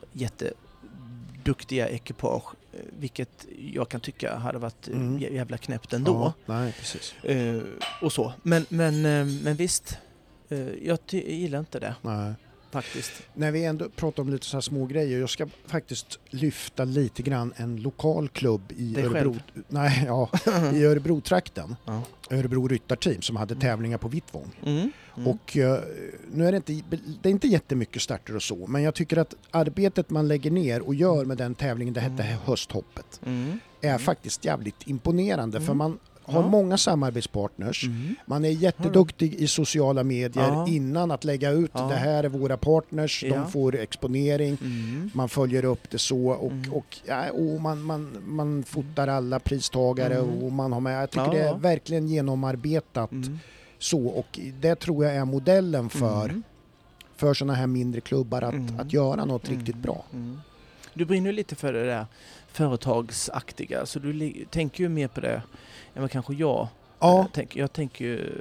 jätteduktiga 1.45 1.87
ekipage. 1.87 2.55
eh, 2.73 2.79
Vilket 2.99 3.45
jag 3.73 3.89
kan 3.89 4.01
tycka 4.01 4.35
hade 4.35 4.57
varit 4.59 4.87
eh, 4.87 4.95
Mm. 4.95 5.17
jä- 5.19 5.33
jävla 5.33 5.57
knäppt 5.57 5.93
ändå. 5.93 6.33
Ja, 6.45 6.53
nej, 6.53 6.73
precis. 6.79 7.13
Eh, 7.23 7.61
och 8.01 8.11
så. 8.13 8.33
Men, 8.43 8.65
men, 8.69 9.01
men 9.43 9.55
visst, 9.55 9.97
jag 10.81 10.99
gillar 11.11 11.59
inte 11.59 11.79
det 11.79 11.95
Nej. 12.01 12.33
Faktiskt. 12.83 13.11
När 13.33 13.51
vi 13.51 13.65
ändå 13.65 13.89
pratar 13.89 14.23
om 14.23 14.29
lite 14.29 14.45
så 14.45 14.57
här 14.57 14.61
små 14.61 14.85
grejer, 14.85 15.19
jag 15.19 15.29
ska 15.29 15.47
faktiskt 15.67 16.19
lyfta 16.29 16.83
lite 16.85 17.21
grann 17.23 17.53
en 17.55 17.75
lokal 17.77 18.29
klubb 18.29 18.71
i 18.77 18.93
Dig 18.93 19.03
Örebro, 19.05 19.33
själv? 19.33 19.63
nej, 19.67 20.03
ja, 20.07 20.29
i 20.73 20.85
Örebro-trakten. 20.85 21.75
Ja. 21.85 22.01
Örebro 22.29 22.67
ryttarteam 22.67 23.21
som 23.21 23.35
hade 23.35 23.53
Mm. 23.53 23.61
tävlingar 23.61 23.97
på 23.97 24.07
Vittvång. 24.07 24.51
Mm. 24.65 24.91
Mm. 25.17 25.27
Och 25.27 25.57
eh, 25.57 25.79
nu 26.33 26.47
är 26.47 26.51
det 26.51 26.57
inte, 26.57 26.73
det 27.21 27.29
är 27.29 27.31
inte 27.31 27.47
jättemycket 27.47 28.01
starter 28.01 28.35
och 28.35 28.43
så, 28.43 28.67
men 28.67 28.83
jag 28.83 28.95
tycker 28.95 29.17
att 29.17 29.33
arbetet 29.51 30.09
man 30.09 30.27
lägger 30.27 30.51
ner 30.51 30.81
och 30.81 30.95
gör 30.95 31.25
med 31.25 31.37
den 31.37 31.55
tävlingen, 31.55 31.93
det 31.93 31.99
hette 32.01 32.23
Mm. 32.23 32.37
Hösthoppet, 32.45 33.19
Mm. 33.25 33.59
är 33.81 33.97
faktiskt 33.97 34.45
jävligt 34.45 34.87
imponerande 34.87 35.61
för 35.61 35.73
man 35.73 35.99
har 36.27 36.41
Ja. 36.41 36.47
många 36.47 36.77
samarbetspartners. 36.77 37.83
Mm. 37.83 38.15
Man 38.25 38.45
är 38.45 38.49
jätteduktig 38.49 39.33
i 39.33 39.47
sociala 39.47 40.03
medier 40.03 40.43
Ja. 40.47 40.67
innan 40.67 41.11
att 41.11 41.23
lägga 41.23 41.51
ut 41.51 41.71
Ja. 41.73 41.87
det 41.87 41.95
här 41.95 42.23
är 42.23 42.29
våra 42.29 42.57
partners, 42.57 43.23
Ja. 43.23 43.35
de 43.35 43.51
får 43.51 43.75
exponering, 43.75 44.57
Mm. 44.61 45.11
man 45.13 45.29
följer 45.29 45.65
upp 45.65 45.89
det 45.89 45.97
så 45.97 46.27
och, 46.29 46.51
Mm. 46.51 46.73
och, 46.73 46.95
och 47.33 47.61
man, 47.61 47.81
man, 47.81 48.17
man 48.25 48.63
fotar 48.63 49.07
alla 49.07 49.39
pristagare 49.39 50.15
Mm. 50.15 50.43
och 50.43 50.51
man 50.51 50.73
har 50.73 50.79
med, 50.79 51.01
jag 51.01 51.09
tycker 51.11 51.31
det 51.31 51.41
är 51.41 51.55
verkligen 51.57 52.07
genomarbetat 52.07 53.11
Mm. 53.11 53.39
så 53.79 54.05
och 54.07 54.39
det 54.59 54.75
tror 54.75 55.05
jag 55.05 55.15
är 55.15 55.25
modellen 55.25 55.89
för, 55.89 56.25
Mm. 56.29 56.43
för 57.15 57.33
sådana 57.33 57.53
här 57.53 57.67
mindre 57.67 58.01
klubbar 58.01 58.41
att, 58.41 58.79
att 58.79 58.93
göra 58.93 59.25
något 59.25 59.49
riktigt 59.49 59.75
bra. 59.77 60.03
Du 60.93 61.05
brinner 61.05 61.31
lite 61.31 61.55
för 61.55 61.73
det 61.73 61.85
där 61.85 62.05
företagsaktiga, 62.51 63.85
så 63.85 63.99
du 63.99 64.33
tänker 64.49 64.83
ju 64.83 64.89
mer 64.89 65.07
på 65.07 65.19
det 65.19 65.41
än 65.95 66.01
vad 66.01 66.11
kanske 66.11 66.33
jag 66.33 66.67
Ja, 66.99 67.27
tänker. 67.33 67.59
Jag 67.59 67.73
tänker 67.73 68.05
ju 68.05 68.33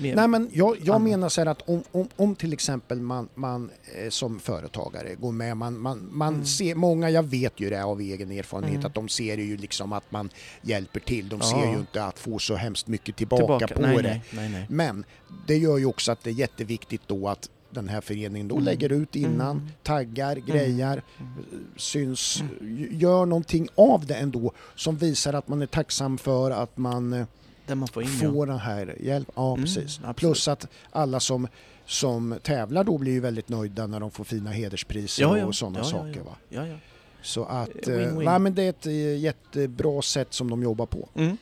mer... 0.00 0.16
Nej 0.16 0.28
men 0.28 0.50
jag, 0.52 0.76
jag 0.82 1.00
menar 1.00 1.28
så 1.28 1.40
här 1.40 1.46
att 1.48 1.68
om, 1.68 1.82
om, 1.92 2.08
om 2.16 2.34
till 2.34 2.52
exempel 2.52 3.00
man, 3.00 3.28
man 3.34 3.70
eh, 3.98 4.08
som 4.10 4.40
företagare 4.40 5.14
går 5.14 5.32
med, 5.32 5.56
man, 5.56 5.78
man, 5.80 6.08
man 6.12 6.34
Mm. 6.34 6.46
ser, 6.46 6.74
många, 6.74 7.10
jag 7.10 7.22
vet 7.22 7.60
ju 7.60 7.70
det 7.70 7.84
av 7.84 8.00
egen 8.00 8.30
erfarenhet, 8.30 8.74
Mm. 8.74 8.86
att 8.86 8.94
de 8.94 9.08
ser 9.08 9.36
ju 9.38 9.56
liksom 9.56 9.92
att 9.92 10.10
man 10.12 10.30
hjälper 10.62 11.00
till, 11.00 11.28
de 11.28 11.40
Ja. 11.42 11.46
ser 11.50 11.72
ju 11.72 11.78
inte 11.78 12.04
att 12.04 12.18
få 12.18 12.38
så 12.38 12.54
hemskt 12.54 12.86
mycket 12.86 13.16
tillbaka, 13.16 13.68
på 13.68 13.80
nej, 13.82 13.96
det. 14.02 14.20
Nej, 14.32 14.48
nej. 14.48 14.66
Men 14.68 15.04
det 15.46 15.56
gör 15.58 15.78
ju 15.78 15.86
också 15.86 16.12
att 16.12 16.22
det 16.24 16.30
är 16.30 16.34
jätteviktigt 16.34 17.02
då 17.06 17.28
att 17.28 17.50
den 17.74 17.88
här 17.88 18.00
föreningen 18.00 18.48
då 18.48 18.54
Mm. 18.54 18.64
lägger 18.64 18.92
ut 18.92 19.16
innan, 19.16 19.56
Mm. 19.56 19.68
taggar, 19.82 20.36
grejar, 20.36 21.02
Mm. 21.20 21.32
syns, 21.76 22.42
gör 22.90 23.26
någonting 23.26 23.68
av 23.74 24.06
det 24.06 24.14
ändå 24.14 24.52
som 24.76 24.96
visar 24.96 25.32
att 25.34 25.48
man 25.48 25.62
är 25.62 25.66
tacksam 25.66 26.18
för 26.18 26.50
att 26.50 26.76
man 26.78 27.12
eh, 27.12 27.26
man 27.74 27.88
får 27.88 28.02
in 28.02 28.08
får 28.08 28.46
den 28.46 28.58
här 28.58 28.96
hjälpen. 29.00 29.32
Ja, 29.36 29.52
Mm, 29.52 29.64
precis. 29.64 29.98
absolut. 29.98 30.16
Plus 30.16 30.48
att 30.48 30.66
alla 30.90 31.20
som, 31.20 31.48
som 31.86 32.38
tävlar 32.42 32.84
då 32.84 32.98
blir 32.98 33.12
ju 33.12 33.20
väldigt 33.20 33.48
nöjda 33.48 33.86
när 33.86 34.00
de 34.00 34.10
får 34.10 34.24
fina 34.24 34.50
hederspriser 34.50 35.22
Ja, 35.22 35.38
ja. 35.38 35.46
och 35.46 35.54
sådana 35.54 35.78
Ja, 35.78 35.84
ja, 35.84 35.90
saker. 35.90 36.16
ja. 36.16 36.22
Va? 36.24 36.36
Ja, 36.48 36.66
ja. 36.66 36.76
Så 37.22 37.44
att, 37.44 37.68
eh, 37.88 37.92
win-win. 37.94 38.24
nej, 38.24 38.38
men 38.38 38.54
det 38.54 38.62
är 38.62 38.68
ett 38.70 38.86
eh, 38.86 39.16
jättebra 39.18 40.02
sätt 40.02 40.34
som 40.34 40.50
de 40.50 40.62
jobbar 40.62 40.86
på. 40.86 41.08
Mm. 41.14 41.36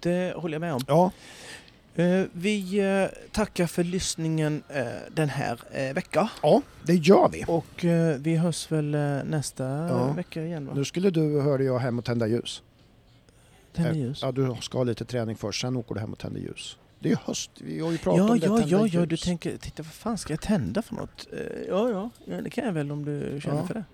Det 0.00 0.34
håller 0.36 0.54
jag 0.54 0.60
med 0.60 0.74
om. 0.74 0.80
Ja, 0.88 1.10
vi 2.32 2.78
eh, 2.78 3.18
tackar 3.32 3.66
för 3.66 3.84
lyssningen 3.84 4.62
eh, 4.68 4.84
den 5.14 5.28
här 5.28 5.60
eh, 5.72 5.94
veckan. 5.94 6.28
ja 6.42 6.62
det 6.82 6.94
gör 6.94 7.28
vi. 7.28 7.44
Och 7.48 7.84
eh, 7.84 8.16
vi 8.18 8.36
hörs 8.36 8.72
väl 8.72 8.94
eh, 8.94 9.00
nästa 9.24 9.64
Ja. 9.64 10.12
vecka 10.12 10.42
igen 10.42 10.66
va? 10.66 10.72
Nu 10.74 10.84
skulle 10.84 11.10
du, 11.10 11.40
hörde 11.40 11.64
jag, 11.64 11.78
hem 11.78 11.98
och 11.98 12.04
tända 12.04 12.26
ljus. 12.26 12.62
Tänder 13.72 13.90
Eh, 13.92 13.98
ljus. 13.98 14.18
Ja, 14.22 14.32
du 14.32 14.56
ska 14.60 14.78
ha 14.78 14.84
lite 14.84 15.04
träning 15.04 15.36
först, 15.36 15.60
sen 15.60 15.76
åker 15.76 15.94
du 15.94 16.00
hem 16.00 16.12
och 16.12 16.18
tänder 16.18 16.40
ljus. 16.40 16.76
Det 16.98 17.08
är 17.08 17.10
ju 17.10 17.18
höst, 17.24 17.50
vi 17.60 17.80
har 17.80 17.92
ju 17.92 17.98
pratat 17.98 18.18
Ja, 18.18 18.32
om 18.32 18.38
det, 18.40 18.46
ja, 18.46 18.56
tända 18.58 18.76
ja, 18.76 18.86
ja, 19.00 19.06
du 19.06 19.16
tänker, 19.16 19.56
titta 19.56 19.82
vad 19.82 19.92
fan 19.92 20.18
ska 20.18 20.32
jag 20.32 20.40
tända 20.40 20.82
för 20.82 20.94
något? 20.94 21.26
Eh, 21.32 21.38
ja, 21.68 22.10
ja, 22.26 22.40
det 22.40 22.50
kan 22.50 22.64
jag 22.64 22.72
väl 22.72 22.92
om 22.92 23.04
du 23.04 23.40
känner 23.42 23.56
Ja. 23.60 23.66
för 23.66 23.74
det. 23.74 23.84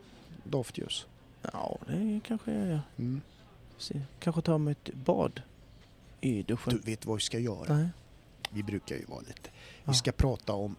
Doftljus. 0.45 1.07
Ja, 1.53 1.79
det 1.87 2.20
kanske 2.27 2.53
jag 2.53 2.69
gör. 2.69 2.81
Mm. 2.99 3.20
Kanske 4.20 4.43
ta 4.43 4.59
mig 4.59 4.73
ett 4.73 4.95
bad 4.95 5.41
i 6.23 6.36
Du 6.36 6.43
duschen. 6.43 6.82
vet 6.85 7.07
vad 7.07 7.16
vi 7.16 7.23
ska 7.23 7.39
göra? 7.39 7.77
Nej. 7.77 7.89
Vi 8.51 8.62
brukar 8.62 8.97
ju 8.97 9.05
vara 9.05 9.20
lite... 9.20 9.51
Vi 9.85 9.94
ska 9.94 10.12
prata 10.12 10.53
om... 10.53 10.77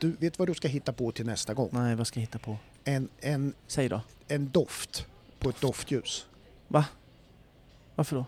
Du 0.00 0.10
vet 0.10 0.38
vad 0.38 0.48
du 0.48 0.54
ska 0.54 0.68
hitta 0.68 0.92
på 0.92 1.12
till 1.12 1.26
nästa 1.26 1.54
gång? 1.54 1.68
Nej, 1.72 1.94
vad 1.94 2.06
ska 2.06 2.20
jag 2.20 2.26
hitta 2.26 2.38
på? 2.38 2.56
En, 2.84 3.08
en, 3.20 3.54
Säg 3.66 3.88
då. 3.88 4.00
en 4.28 4.50
doft 4.50 5.06
på 5.38 5.48
ett 5.48 5.60
doftljus. 5.60 6.26
Varför 7.94 8.16
då? 8.16 8.24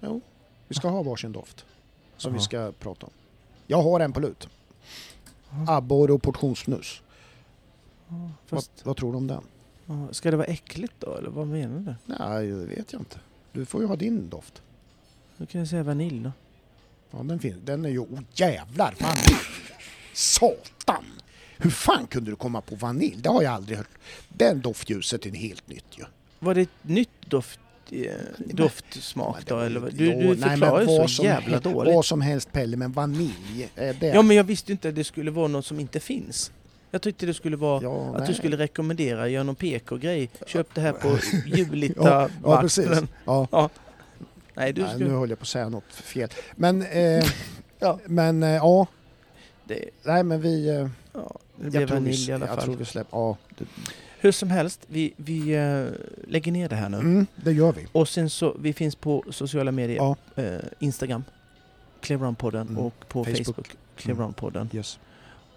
Jo, 0.00 0.20
vi 0.68 0.74
ska 0.74 0.88
ha 0.88 1.02
varsin 1.02 1.32
doft 1.32 1.64
som 2.16 2.32
vi 2.32 2.36
Jaha. 2.38 2.44
ska 2.44 2.72
prata 2.78 3.06
om. 3.06 3.12
Jag 3.66 3.82
har 3.82 4.00
en 4.00 4.12
på 4.12 4.20
lut. 4.20 4.48
Abborre 5.68 6.12
och 6.12 6.22
portionssnus. 6.22 7.02
Ja, 8.08 8.14
Vad, 8.14 8.30
Fast, 8.46 8.86
vad 8.86 8.96
tror 8.96 9.12
du 9.12 9.18
om 9.18 9.26
den? 9.26 9.42
ja, 9.86 10.08
ska 10.12 10.30
det 10.30 10.36
vara 10.36 10.46
äckligt 10.46 10.94
då, 10.98 11.14
eller 11.14 11.30
vad 11.30 11.46
menar 11.46 11.80
du? 12.06 12.14
Nej, 12.18 12.46
det 12.46 12.66
vet 12.66 12.92
jag 12.92 13.00
inte. 13.00 13.20
Du 13.52 13.66
får 13.66 13.80
ju 13.80 13.86
ha 13.86 13.96
din 13.96 14.28
doft. 14.28 14.62
Då 15.38 15.46
kan 15.46 15.58
jag 15.58 15.68
säga 15.68 15.82
vanilj 15.82 16.20
då. 16.24 16.32
Ja, 17.10 17.18
den, 17.22 17.38
finns. 17.38 17.56
den 17.64 17.84
är 17.84 17.88
ju... 17.88 17.98
Oh 17.98 18.20
jävlar! 18.34 18.94
Vanilj! 19.00 19.38
Satan! 20.12 21.04
Hur 21.58 21.70
fan 21.70 22.06
kunde 22.06 22.30
du 22.30 22.36
komma 22.36 22.60
på 22.60 22.74
vanilj? 22.74 23.16
Det 23.22 23.28
har 23.28 23.42
jag 23.42 23.52
aldrig 23.52 23.78
hört. 23.78 23.88
Den 24.28 24.60
doftljuset 24.60 25.26
är 25.26 25.30
helt 25.30 25.68
nytt 25.68 25.84
ju. 25.98 26.04
Var 26.38 26.54
det 26.54 26.60
ett 26.60 26.68
nytt 26.82 27.10
doft, 27.26 27.60
eh, 27.90 28.12
doftsmak 28.46 29.46
då? 29.46 29.58
Eller? 29.58 29.80
Du, 29.80 30.06
Jo, 30.12 30.20
du 30.20 30.26
nej, 30.40 30.50
förklarar 30.50 30.80
ju 30.80 30.86
så 30.86 31.08
som 31.08 31.24
jävla 31.24 31.50
hel- 31.60 31.62
dåligt. 31.72 31.94
Vad 31.94 32.04
som 32.04 32.20
helst 32.20 32.52
Pelle, 32.52 32.76
men 32.76 32.92
vanilj 32.92 33.68
är 33.76 33.94
det. 34.00 34.06
Ja, 34.06 34.22
men 34.22 34.36
jag 34.36 34.44
visste 34.44 34.72
inte 34.72 34.88
att 34.88 34.94
det 34.94 35.04
skulle 35.04 35.30
vara 35.30 35.48
något 35.48 35.66
som 35.66 35.80
inte 35.80 36.00
finns. 36.00 36.52
Jag 36.90 37.02
tyckte 37.02 37.26
det 37.26 37.34
skulle 37.34 37.56
vara 37.56 37.82
Ja, 37.82 38.06
att 38.12 38.18
nej. 38.18 38.28
du 38.28 38.34
skulle 38.34 38.56
rekommendera, 38.56 39.28
göra 39.28 39.44
någon 39.44 39.54
PK-grej. 39.54 40.30
Köp 40.46 40.74
det 40.74 40.80
här 40.80 40.92
på 40.92 41.08
Ja, 41.08 41.18
Julita 41.56 42.30
Ja, 42.44 42.60
precis. 42.60 42.88
Ja. 43.24 43.70
Nej, 44.58 44.72
du 44.72 44.82
Nej, 44.82 44.90
skulle... 44.90 45.08
nu 45.10 45.14
höll 45.16 45.30
jag 45.30 45.38
på 45.38 45.42
att 45.42 45.48
säga 45.48 45.68
något 45.68 45.92
fel. 45.92 46.28
Men, 46.56 46.82
eh, 46.82 47.24
Ja. 47.78 47.98
men 48.06 48.42
eh, 48.42 48.48
ja, 48.50 48.86
Det, 49.64 49.84
nej 50.02 50.22
men 50.24 50.40
vi... 50.40 50.68
Eh, 50.68 50.74
ja, 51.12 51.38
det 51.56 51.64
jag 51.64 51.70
blev 51.72 51.90
vanilj 51.90 52.16
vi, 52.16 52.28
i 52.30 52.32
alla 52.32 52.46
jag 52.46 52.54
fall. 52.54 52.64
tror 52.64 52.76
vi 52.76 52.84
släpper... 52.84 53.18
Ja, 53.18 53.36
det, 53.58 53.64
Hur 54.20 54.32
som 54.32 54.50
helst, 54.50 54.80
vi, 54.86 55.12
vi 55.16 55.54
eh, 55.54 55.86
lägger 56.28 56.52
ner 56.52 56.68
det 56.68 56.76
här 56.76 56.88
nu. 56.88 56.96
mm, 56.96 57.26
det 57.36 57.52
gör 57.52 57.72
vi. 57.72 57.86
Och 57.92 58.08
sen 58.08 58.30
så, 58.30 58.56
vi 58.60 58.72
finns 58.72 58.94
på 58.96 59.24
sociala 59.30 59.72
medier. 59.72 59.96
Ja. 59.96 60.16
Eh, 60.42 60.58
Instagram, 60.78 61.24
Cleveround-podden 62.00 62.60
Mm. 62.68 62.78
och 62.78 63.08
på 63.08 63.24
Facebook. 63.24 63.46
Facebook, 63.46 63.76
Cleveround-podden. 63.96 64.68
Yes. 64.76 64.98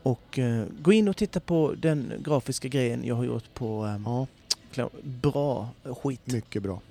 Och 0.04 0.40
eh, 0.40 0.66
gå 0.82 0.94
in 0.94 1.08
och 1.08 1.18
titta 1.18 1.40
på 1.40 1.74
den 1.78 2.14
grafiska 2.20 2.68
grejen 2.68 3.04
jag 3.06 3.16
har 3.16 3.24
gjort 3.24 3.54
på 3.54 4.00
Ja, 4.76 4.90
Bra 5.04 5.70
skit 5.84 6.22
mycket 6.28 6.64
bra. 6.64 6.82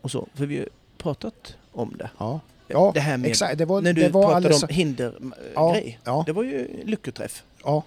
och 0.00 0.10
så. 0.10 0.28
För 0.34 0.46
vi 0.46 0.68
pratat 1.02 1.56
om 1.72 1.94
det. 1.98 2.10
Ja, 2.18 2.40
Ja, 2.68 2.90
det 2.94 3.00
här 3.00 3.16
med 3.16 3.30
exakt. 3.30 3.58
Det 3.58 3.64
var, 3.64 3.80
när 3.80 3.92
du 3.92 4.00
det 4.02 4.08
var 4.08 4.22
pratade 4.22 4.36
alldeles... 4.36 4.62
om 4.62 4.68
hindergrej. 4.68 5.30
Ja, 5.54 5.76
ja, 6.04 6.22
Det 6.26 6.32
var 6.32 6.42
ju 6.42 6.68
lyckoträff. 6.84 7.42
ja. 7.64 7.82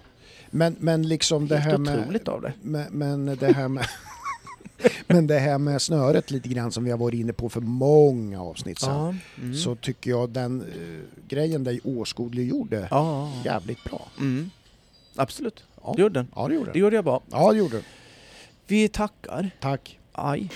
Men, 0.50 0.76
men 0.80 1.08
liksom 1.08 1.48
det 1.48 1.56
Helt 1.58 1.70
här 1.72 1.78
med... 1.78 1.98
otroligt 2.00 2.28
av 2.28 2.42
det. 2.42 2.52
Men, 2.62 2.86
men 2.92 3.36
det 3.36 3.52
här 3.52 3.68
med... 3.68 3.86
men 5.06 5.26
det 5.26 5.38
här 5.38 5.58
med 5.58 5.82
snöret 5.82 6.30
lite 6.30 6.48
grann 6.48 6.72
som 6.72 6.84
vi 6.84 6.90
har 6.90 6.98
varit 6.98 7.14
inne 7.20 7.32
på 7.32 7.48
för 7.48 7.60
många 7.60 8.42
avsnitt 8.42 8.78
sedan. 8.80 9.20
Ja. 9.36 9.42
Mm. 9.42 9.54
Så 9.54 9.74
tycker 9.74 10.10
jag 10.10 10.30
den 10.30 10.60
eh, 10.60 11.26
grejen 11.28 11.64
där 11.64 11.80
åskådliggjorde 11.84 12.88
ja, 12.90 13.30
ja, 13.44 13.52
jävligt 13.52 13.84
bra. 13.84 14.06
Mm. 14.18 14.50
Absolut, 15.16 15.64
Ja. 15.84 15.92
det 15.96 16.02
gjorde 16.02 16.14
den. 16.20 16.28
Ja, 16.36 16.48
det 16.48 16.54
gjorde 16.54 16.66
Det 16.66 16.72
den. 16.72 16.80
gjorde 16.80 16.96
jag 16.96 17.04
bra. 17.04 17.22
Ja, 17.30 17.52
det 17.52 17.58
gjorde 17.58 17.76
den. 17.76 17.84
Vi 18.66 18.88
tackar. 18.88 19.50
Tack! 19.60 19.98
Aj. 20.12 20.48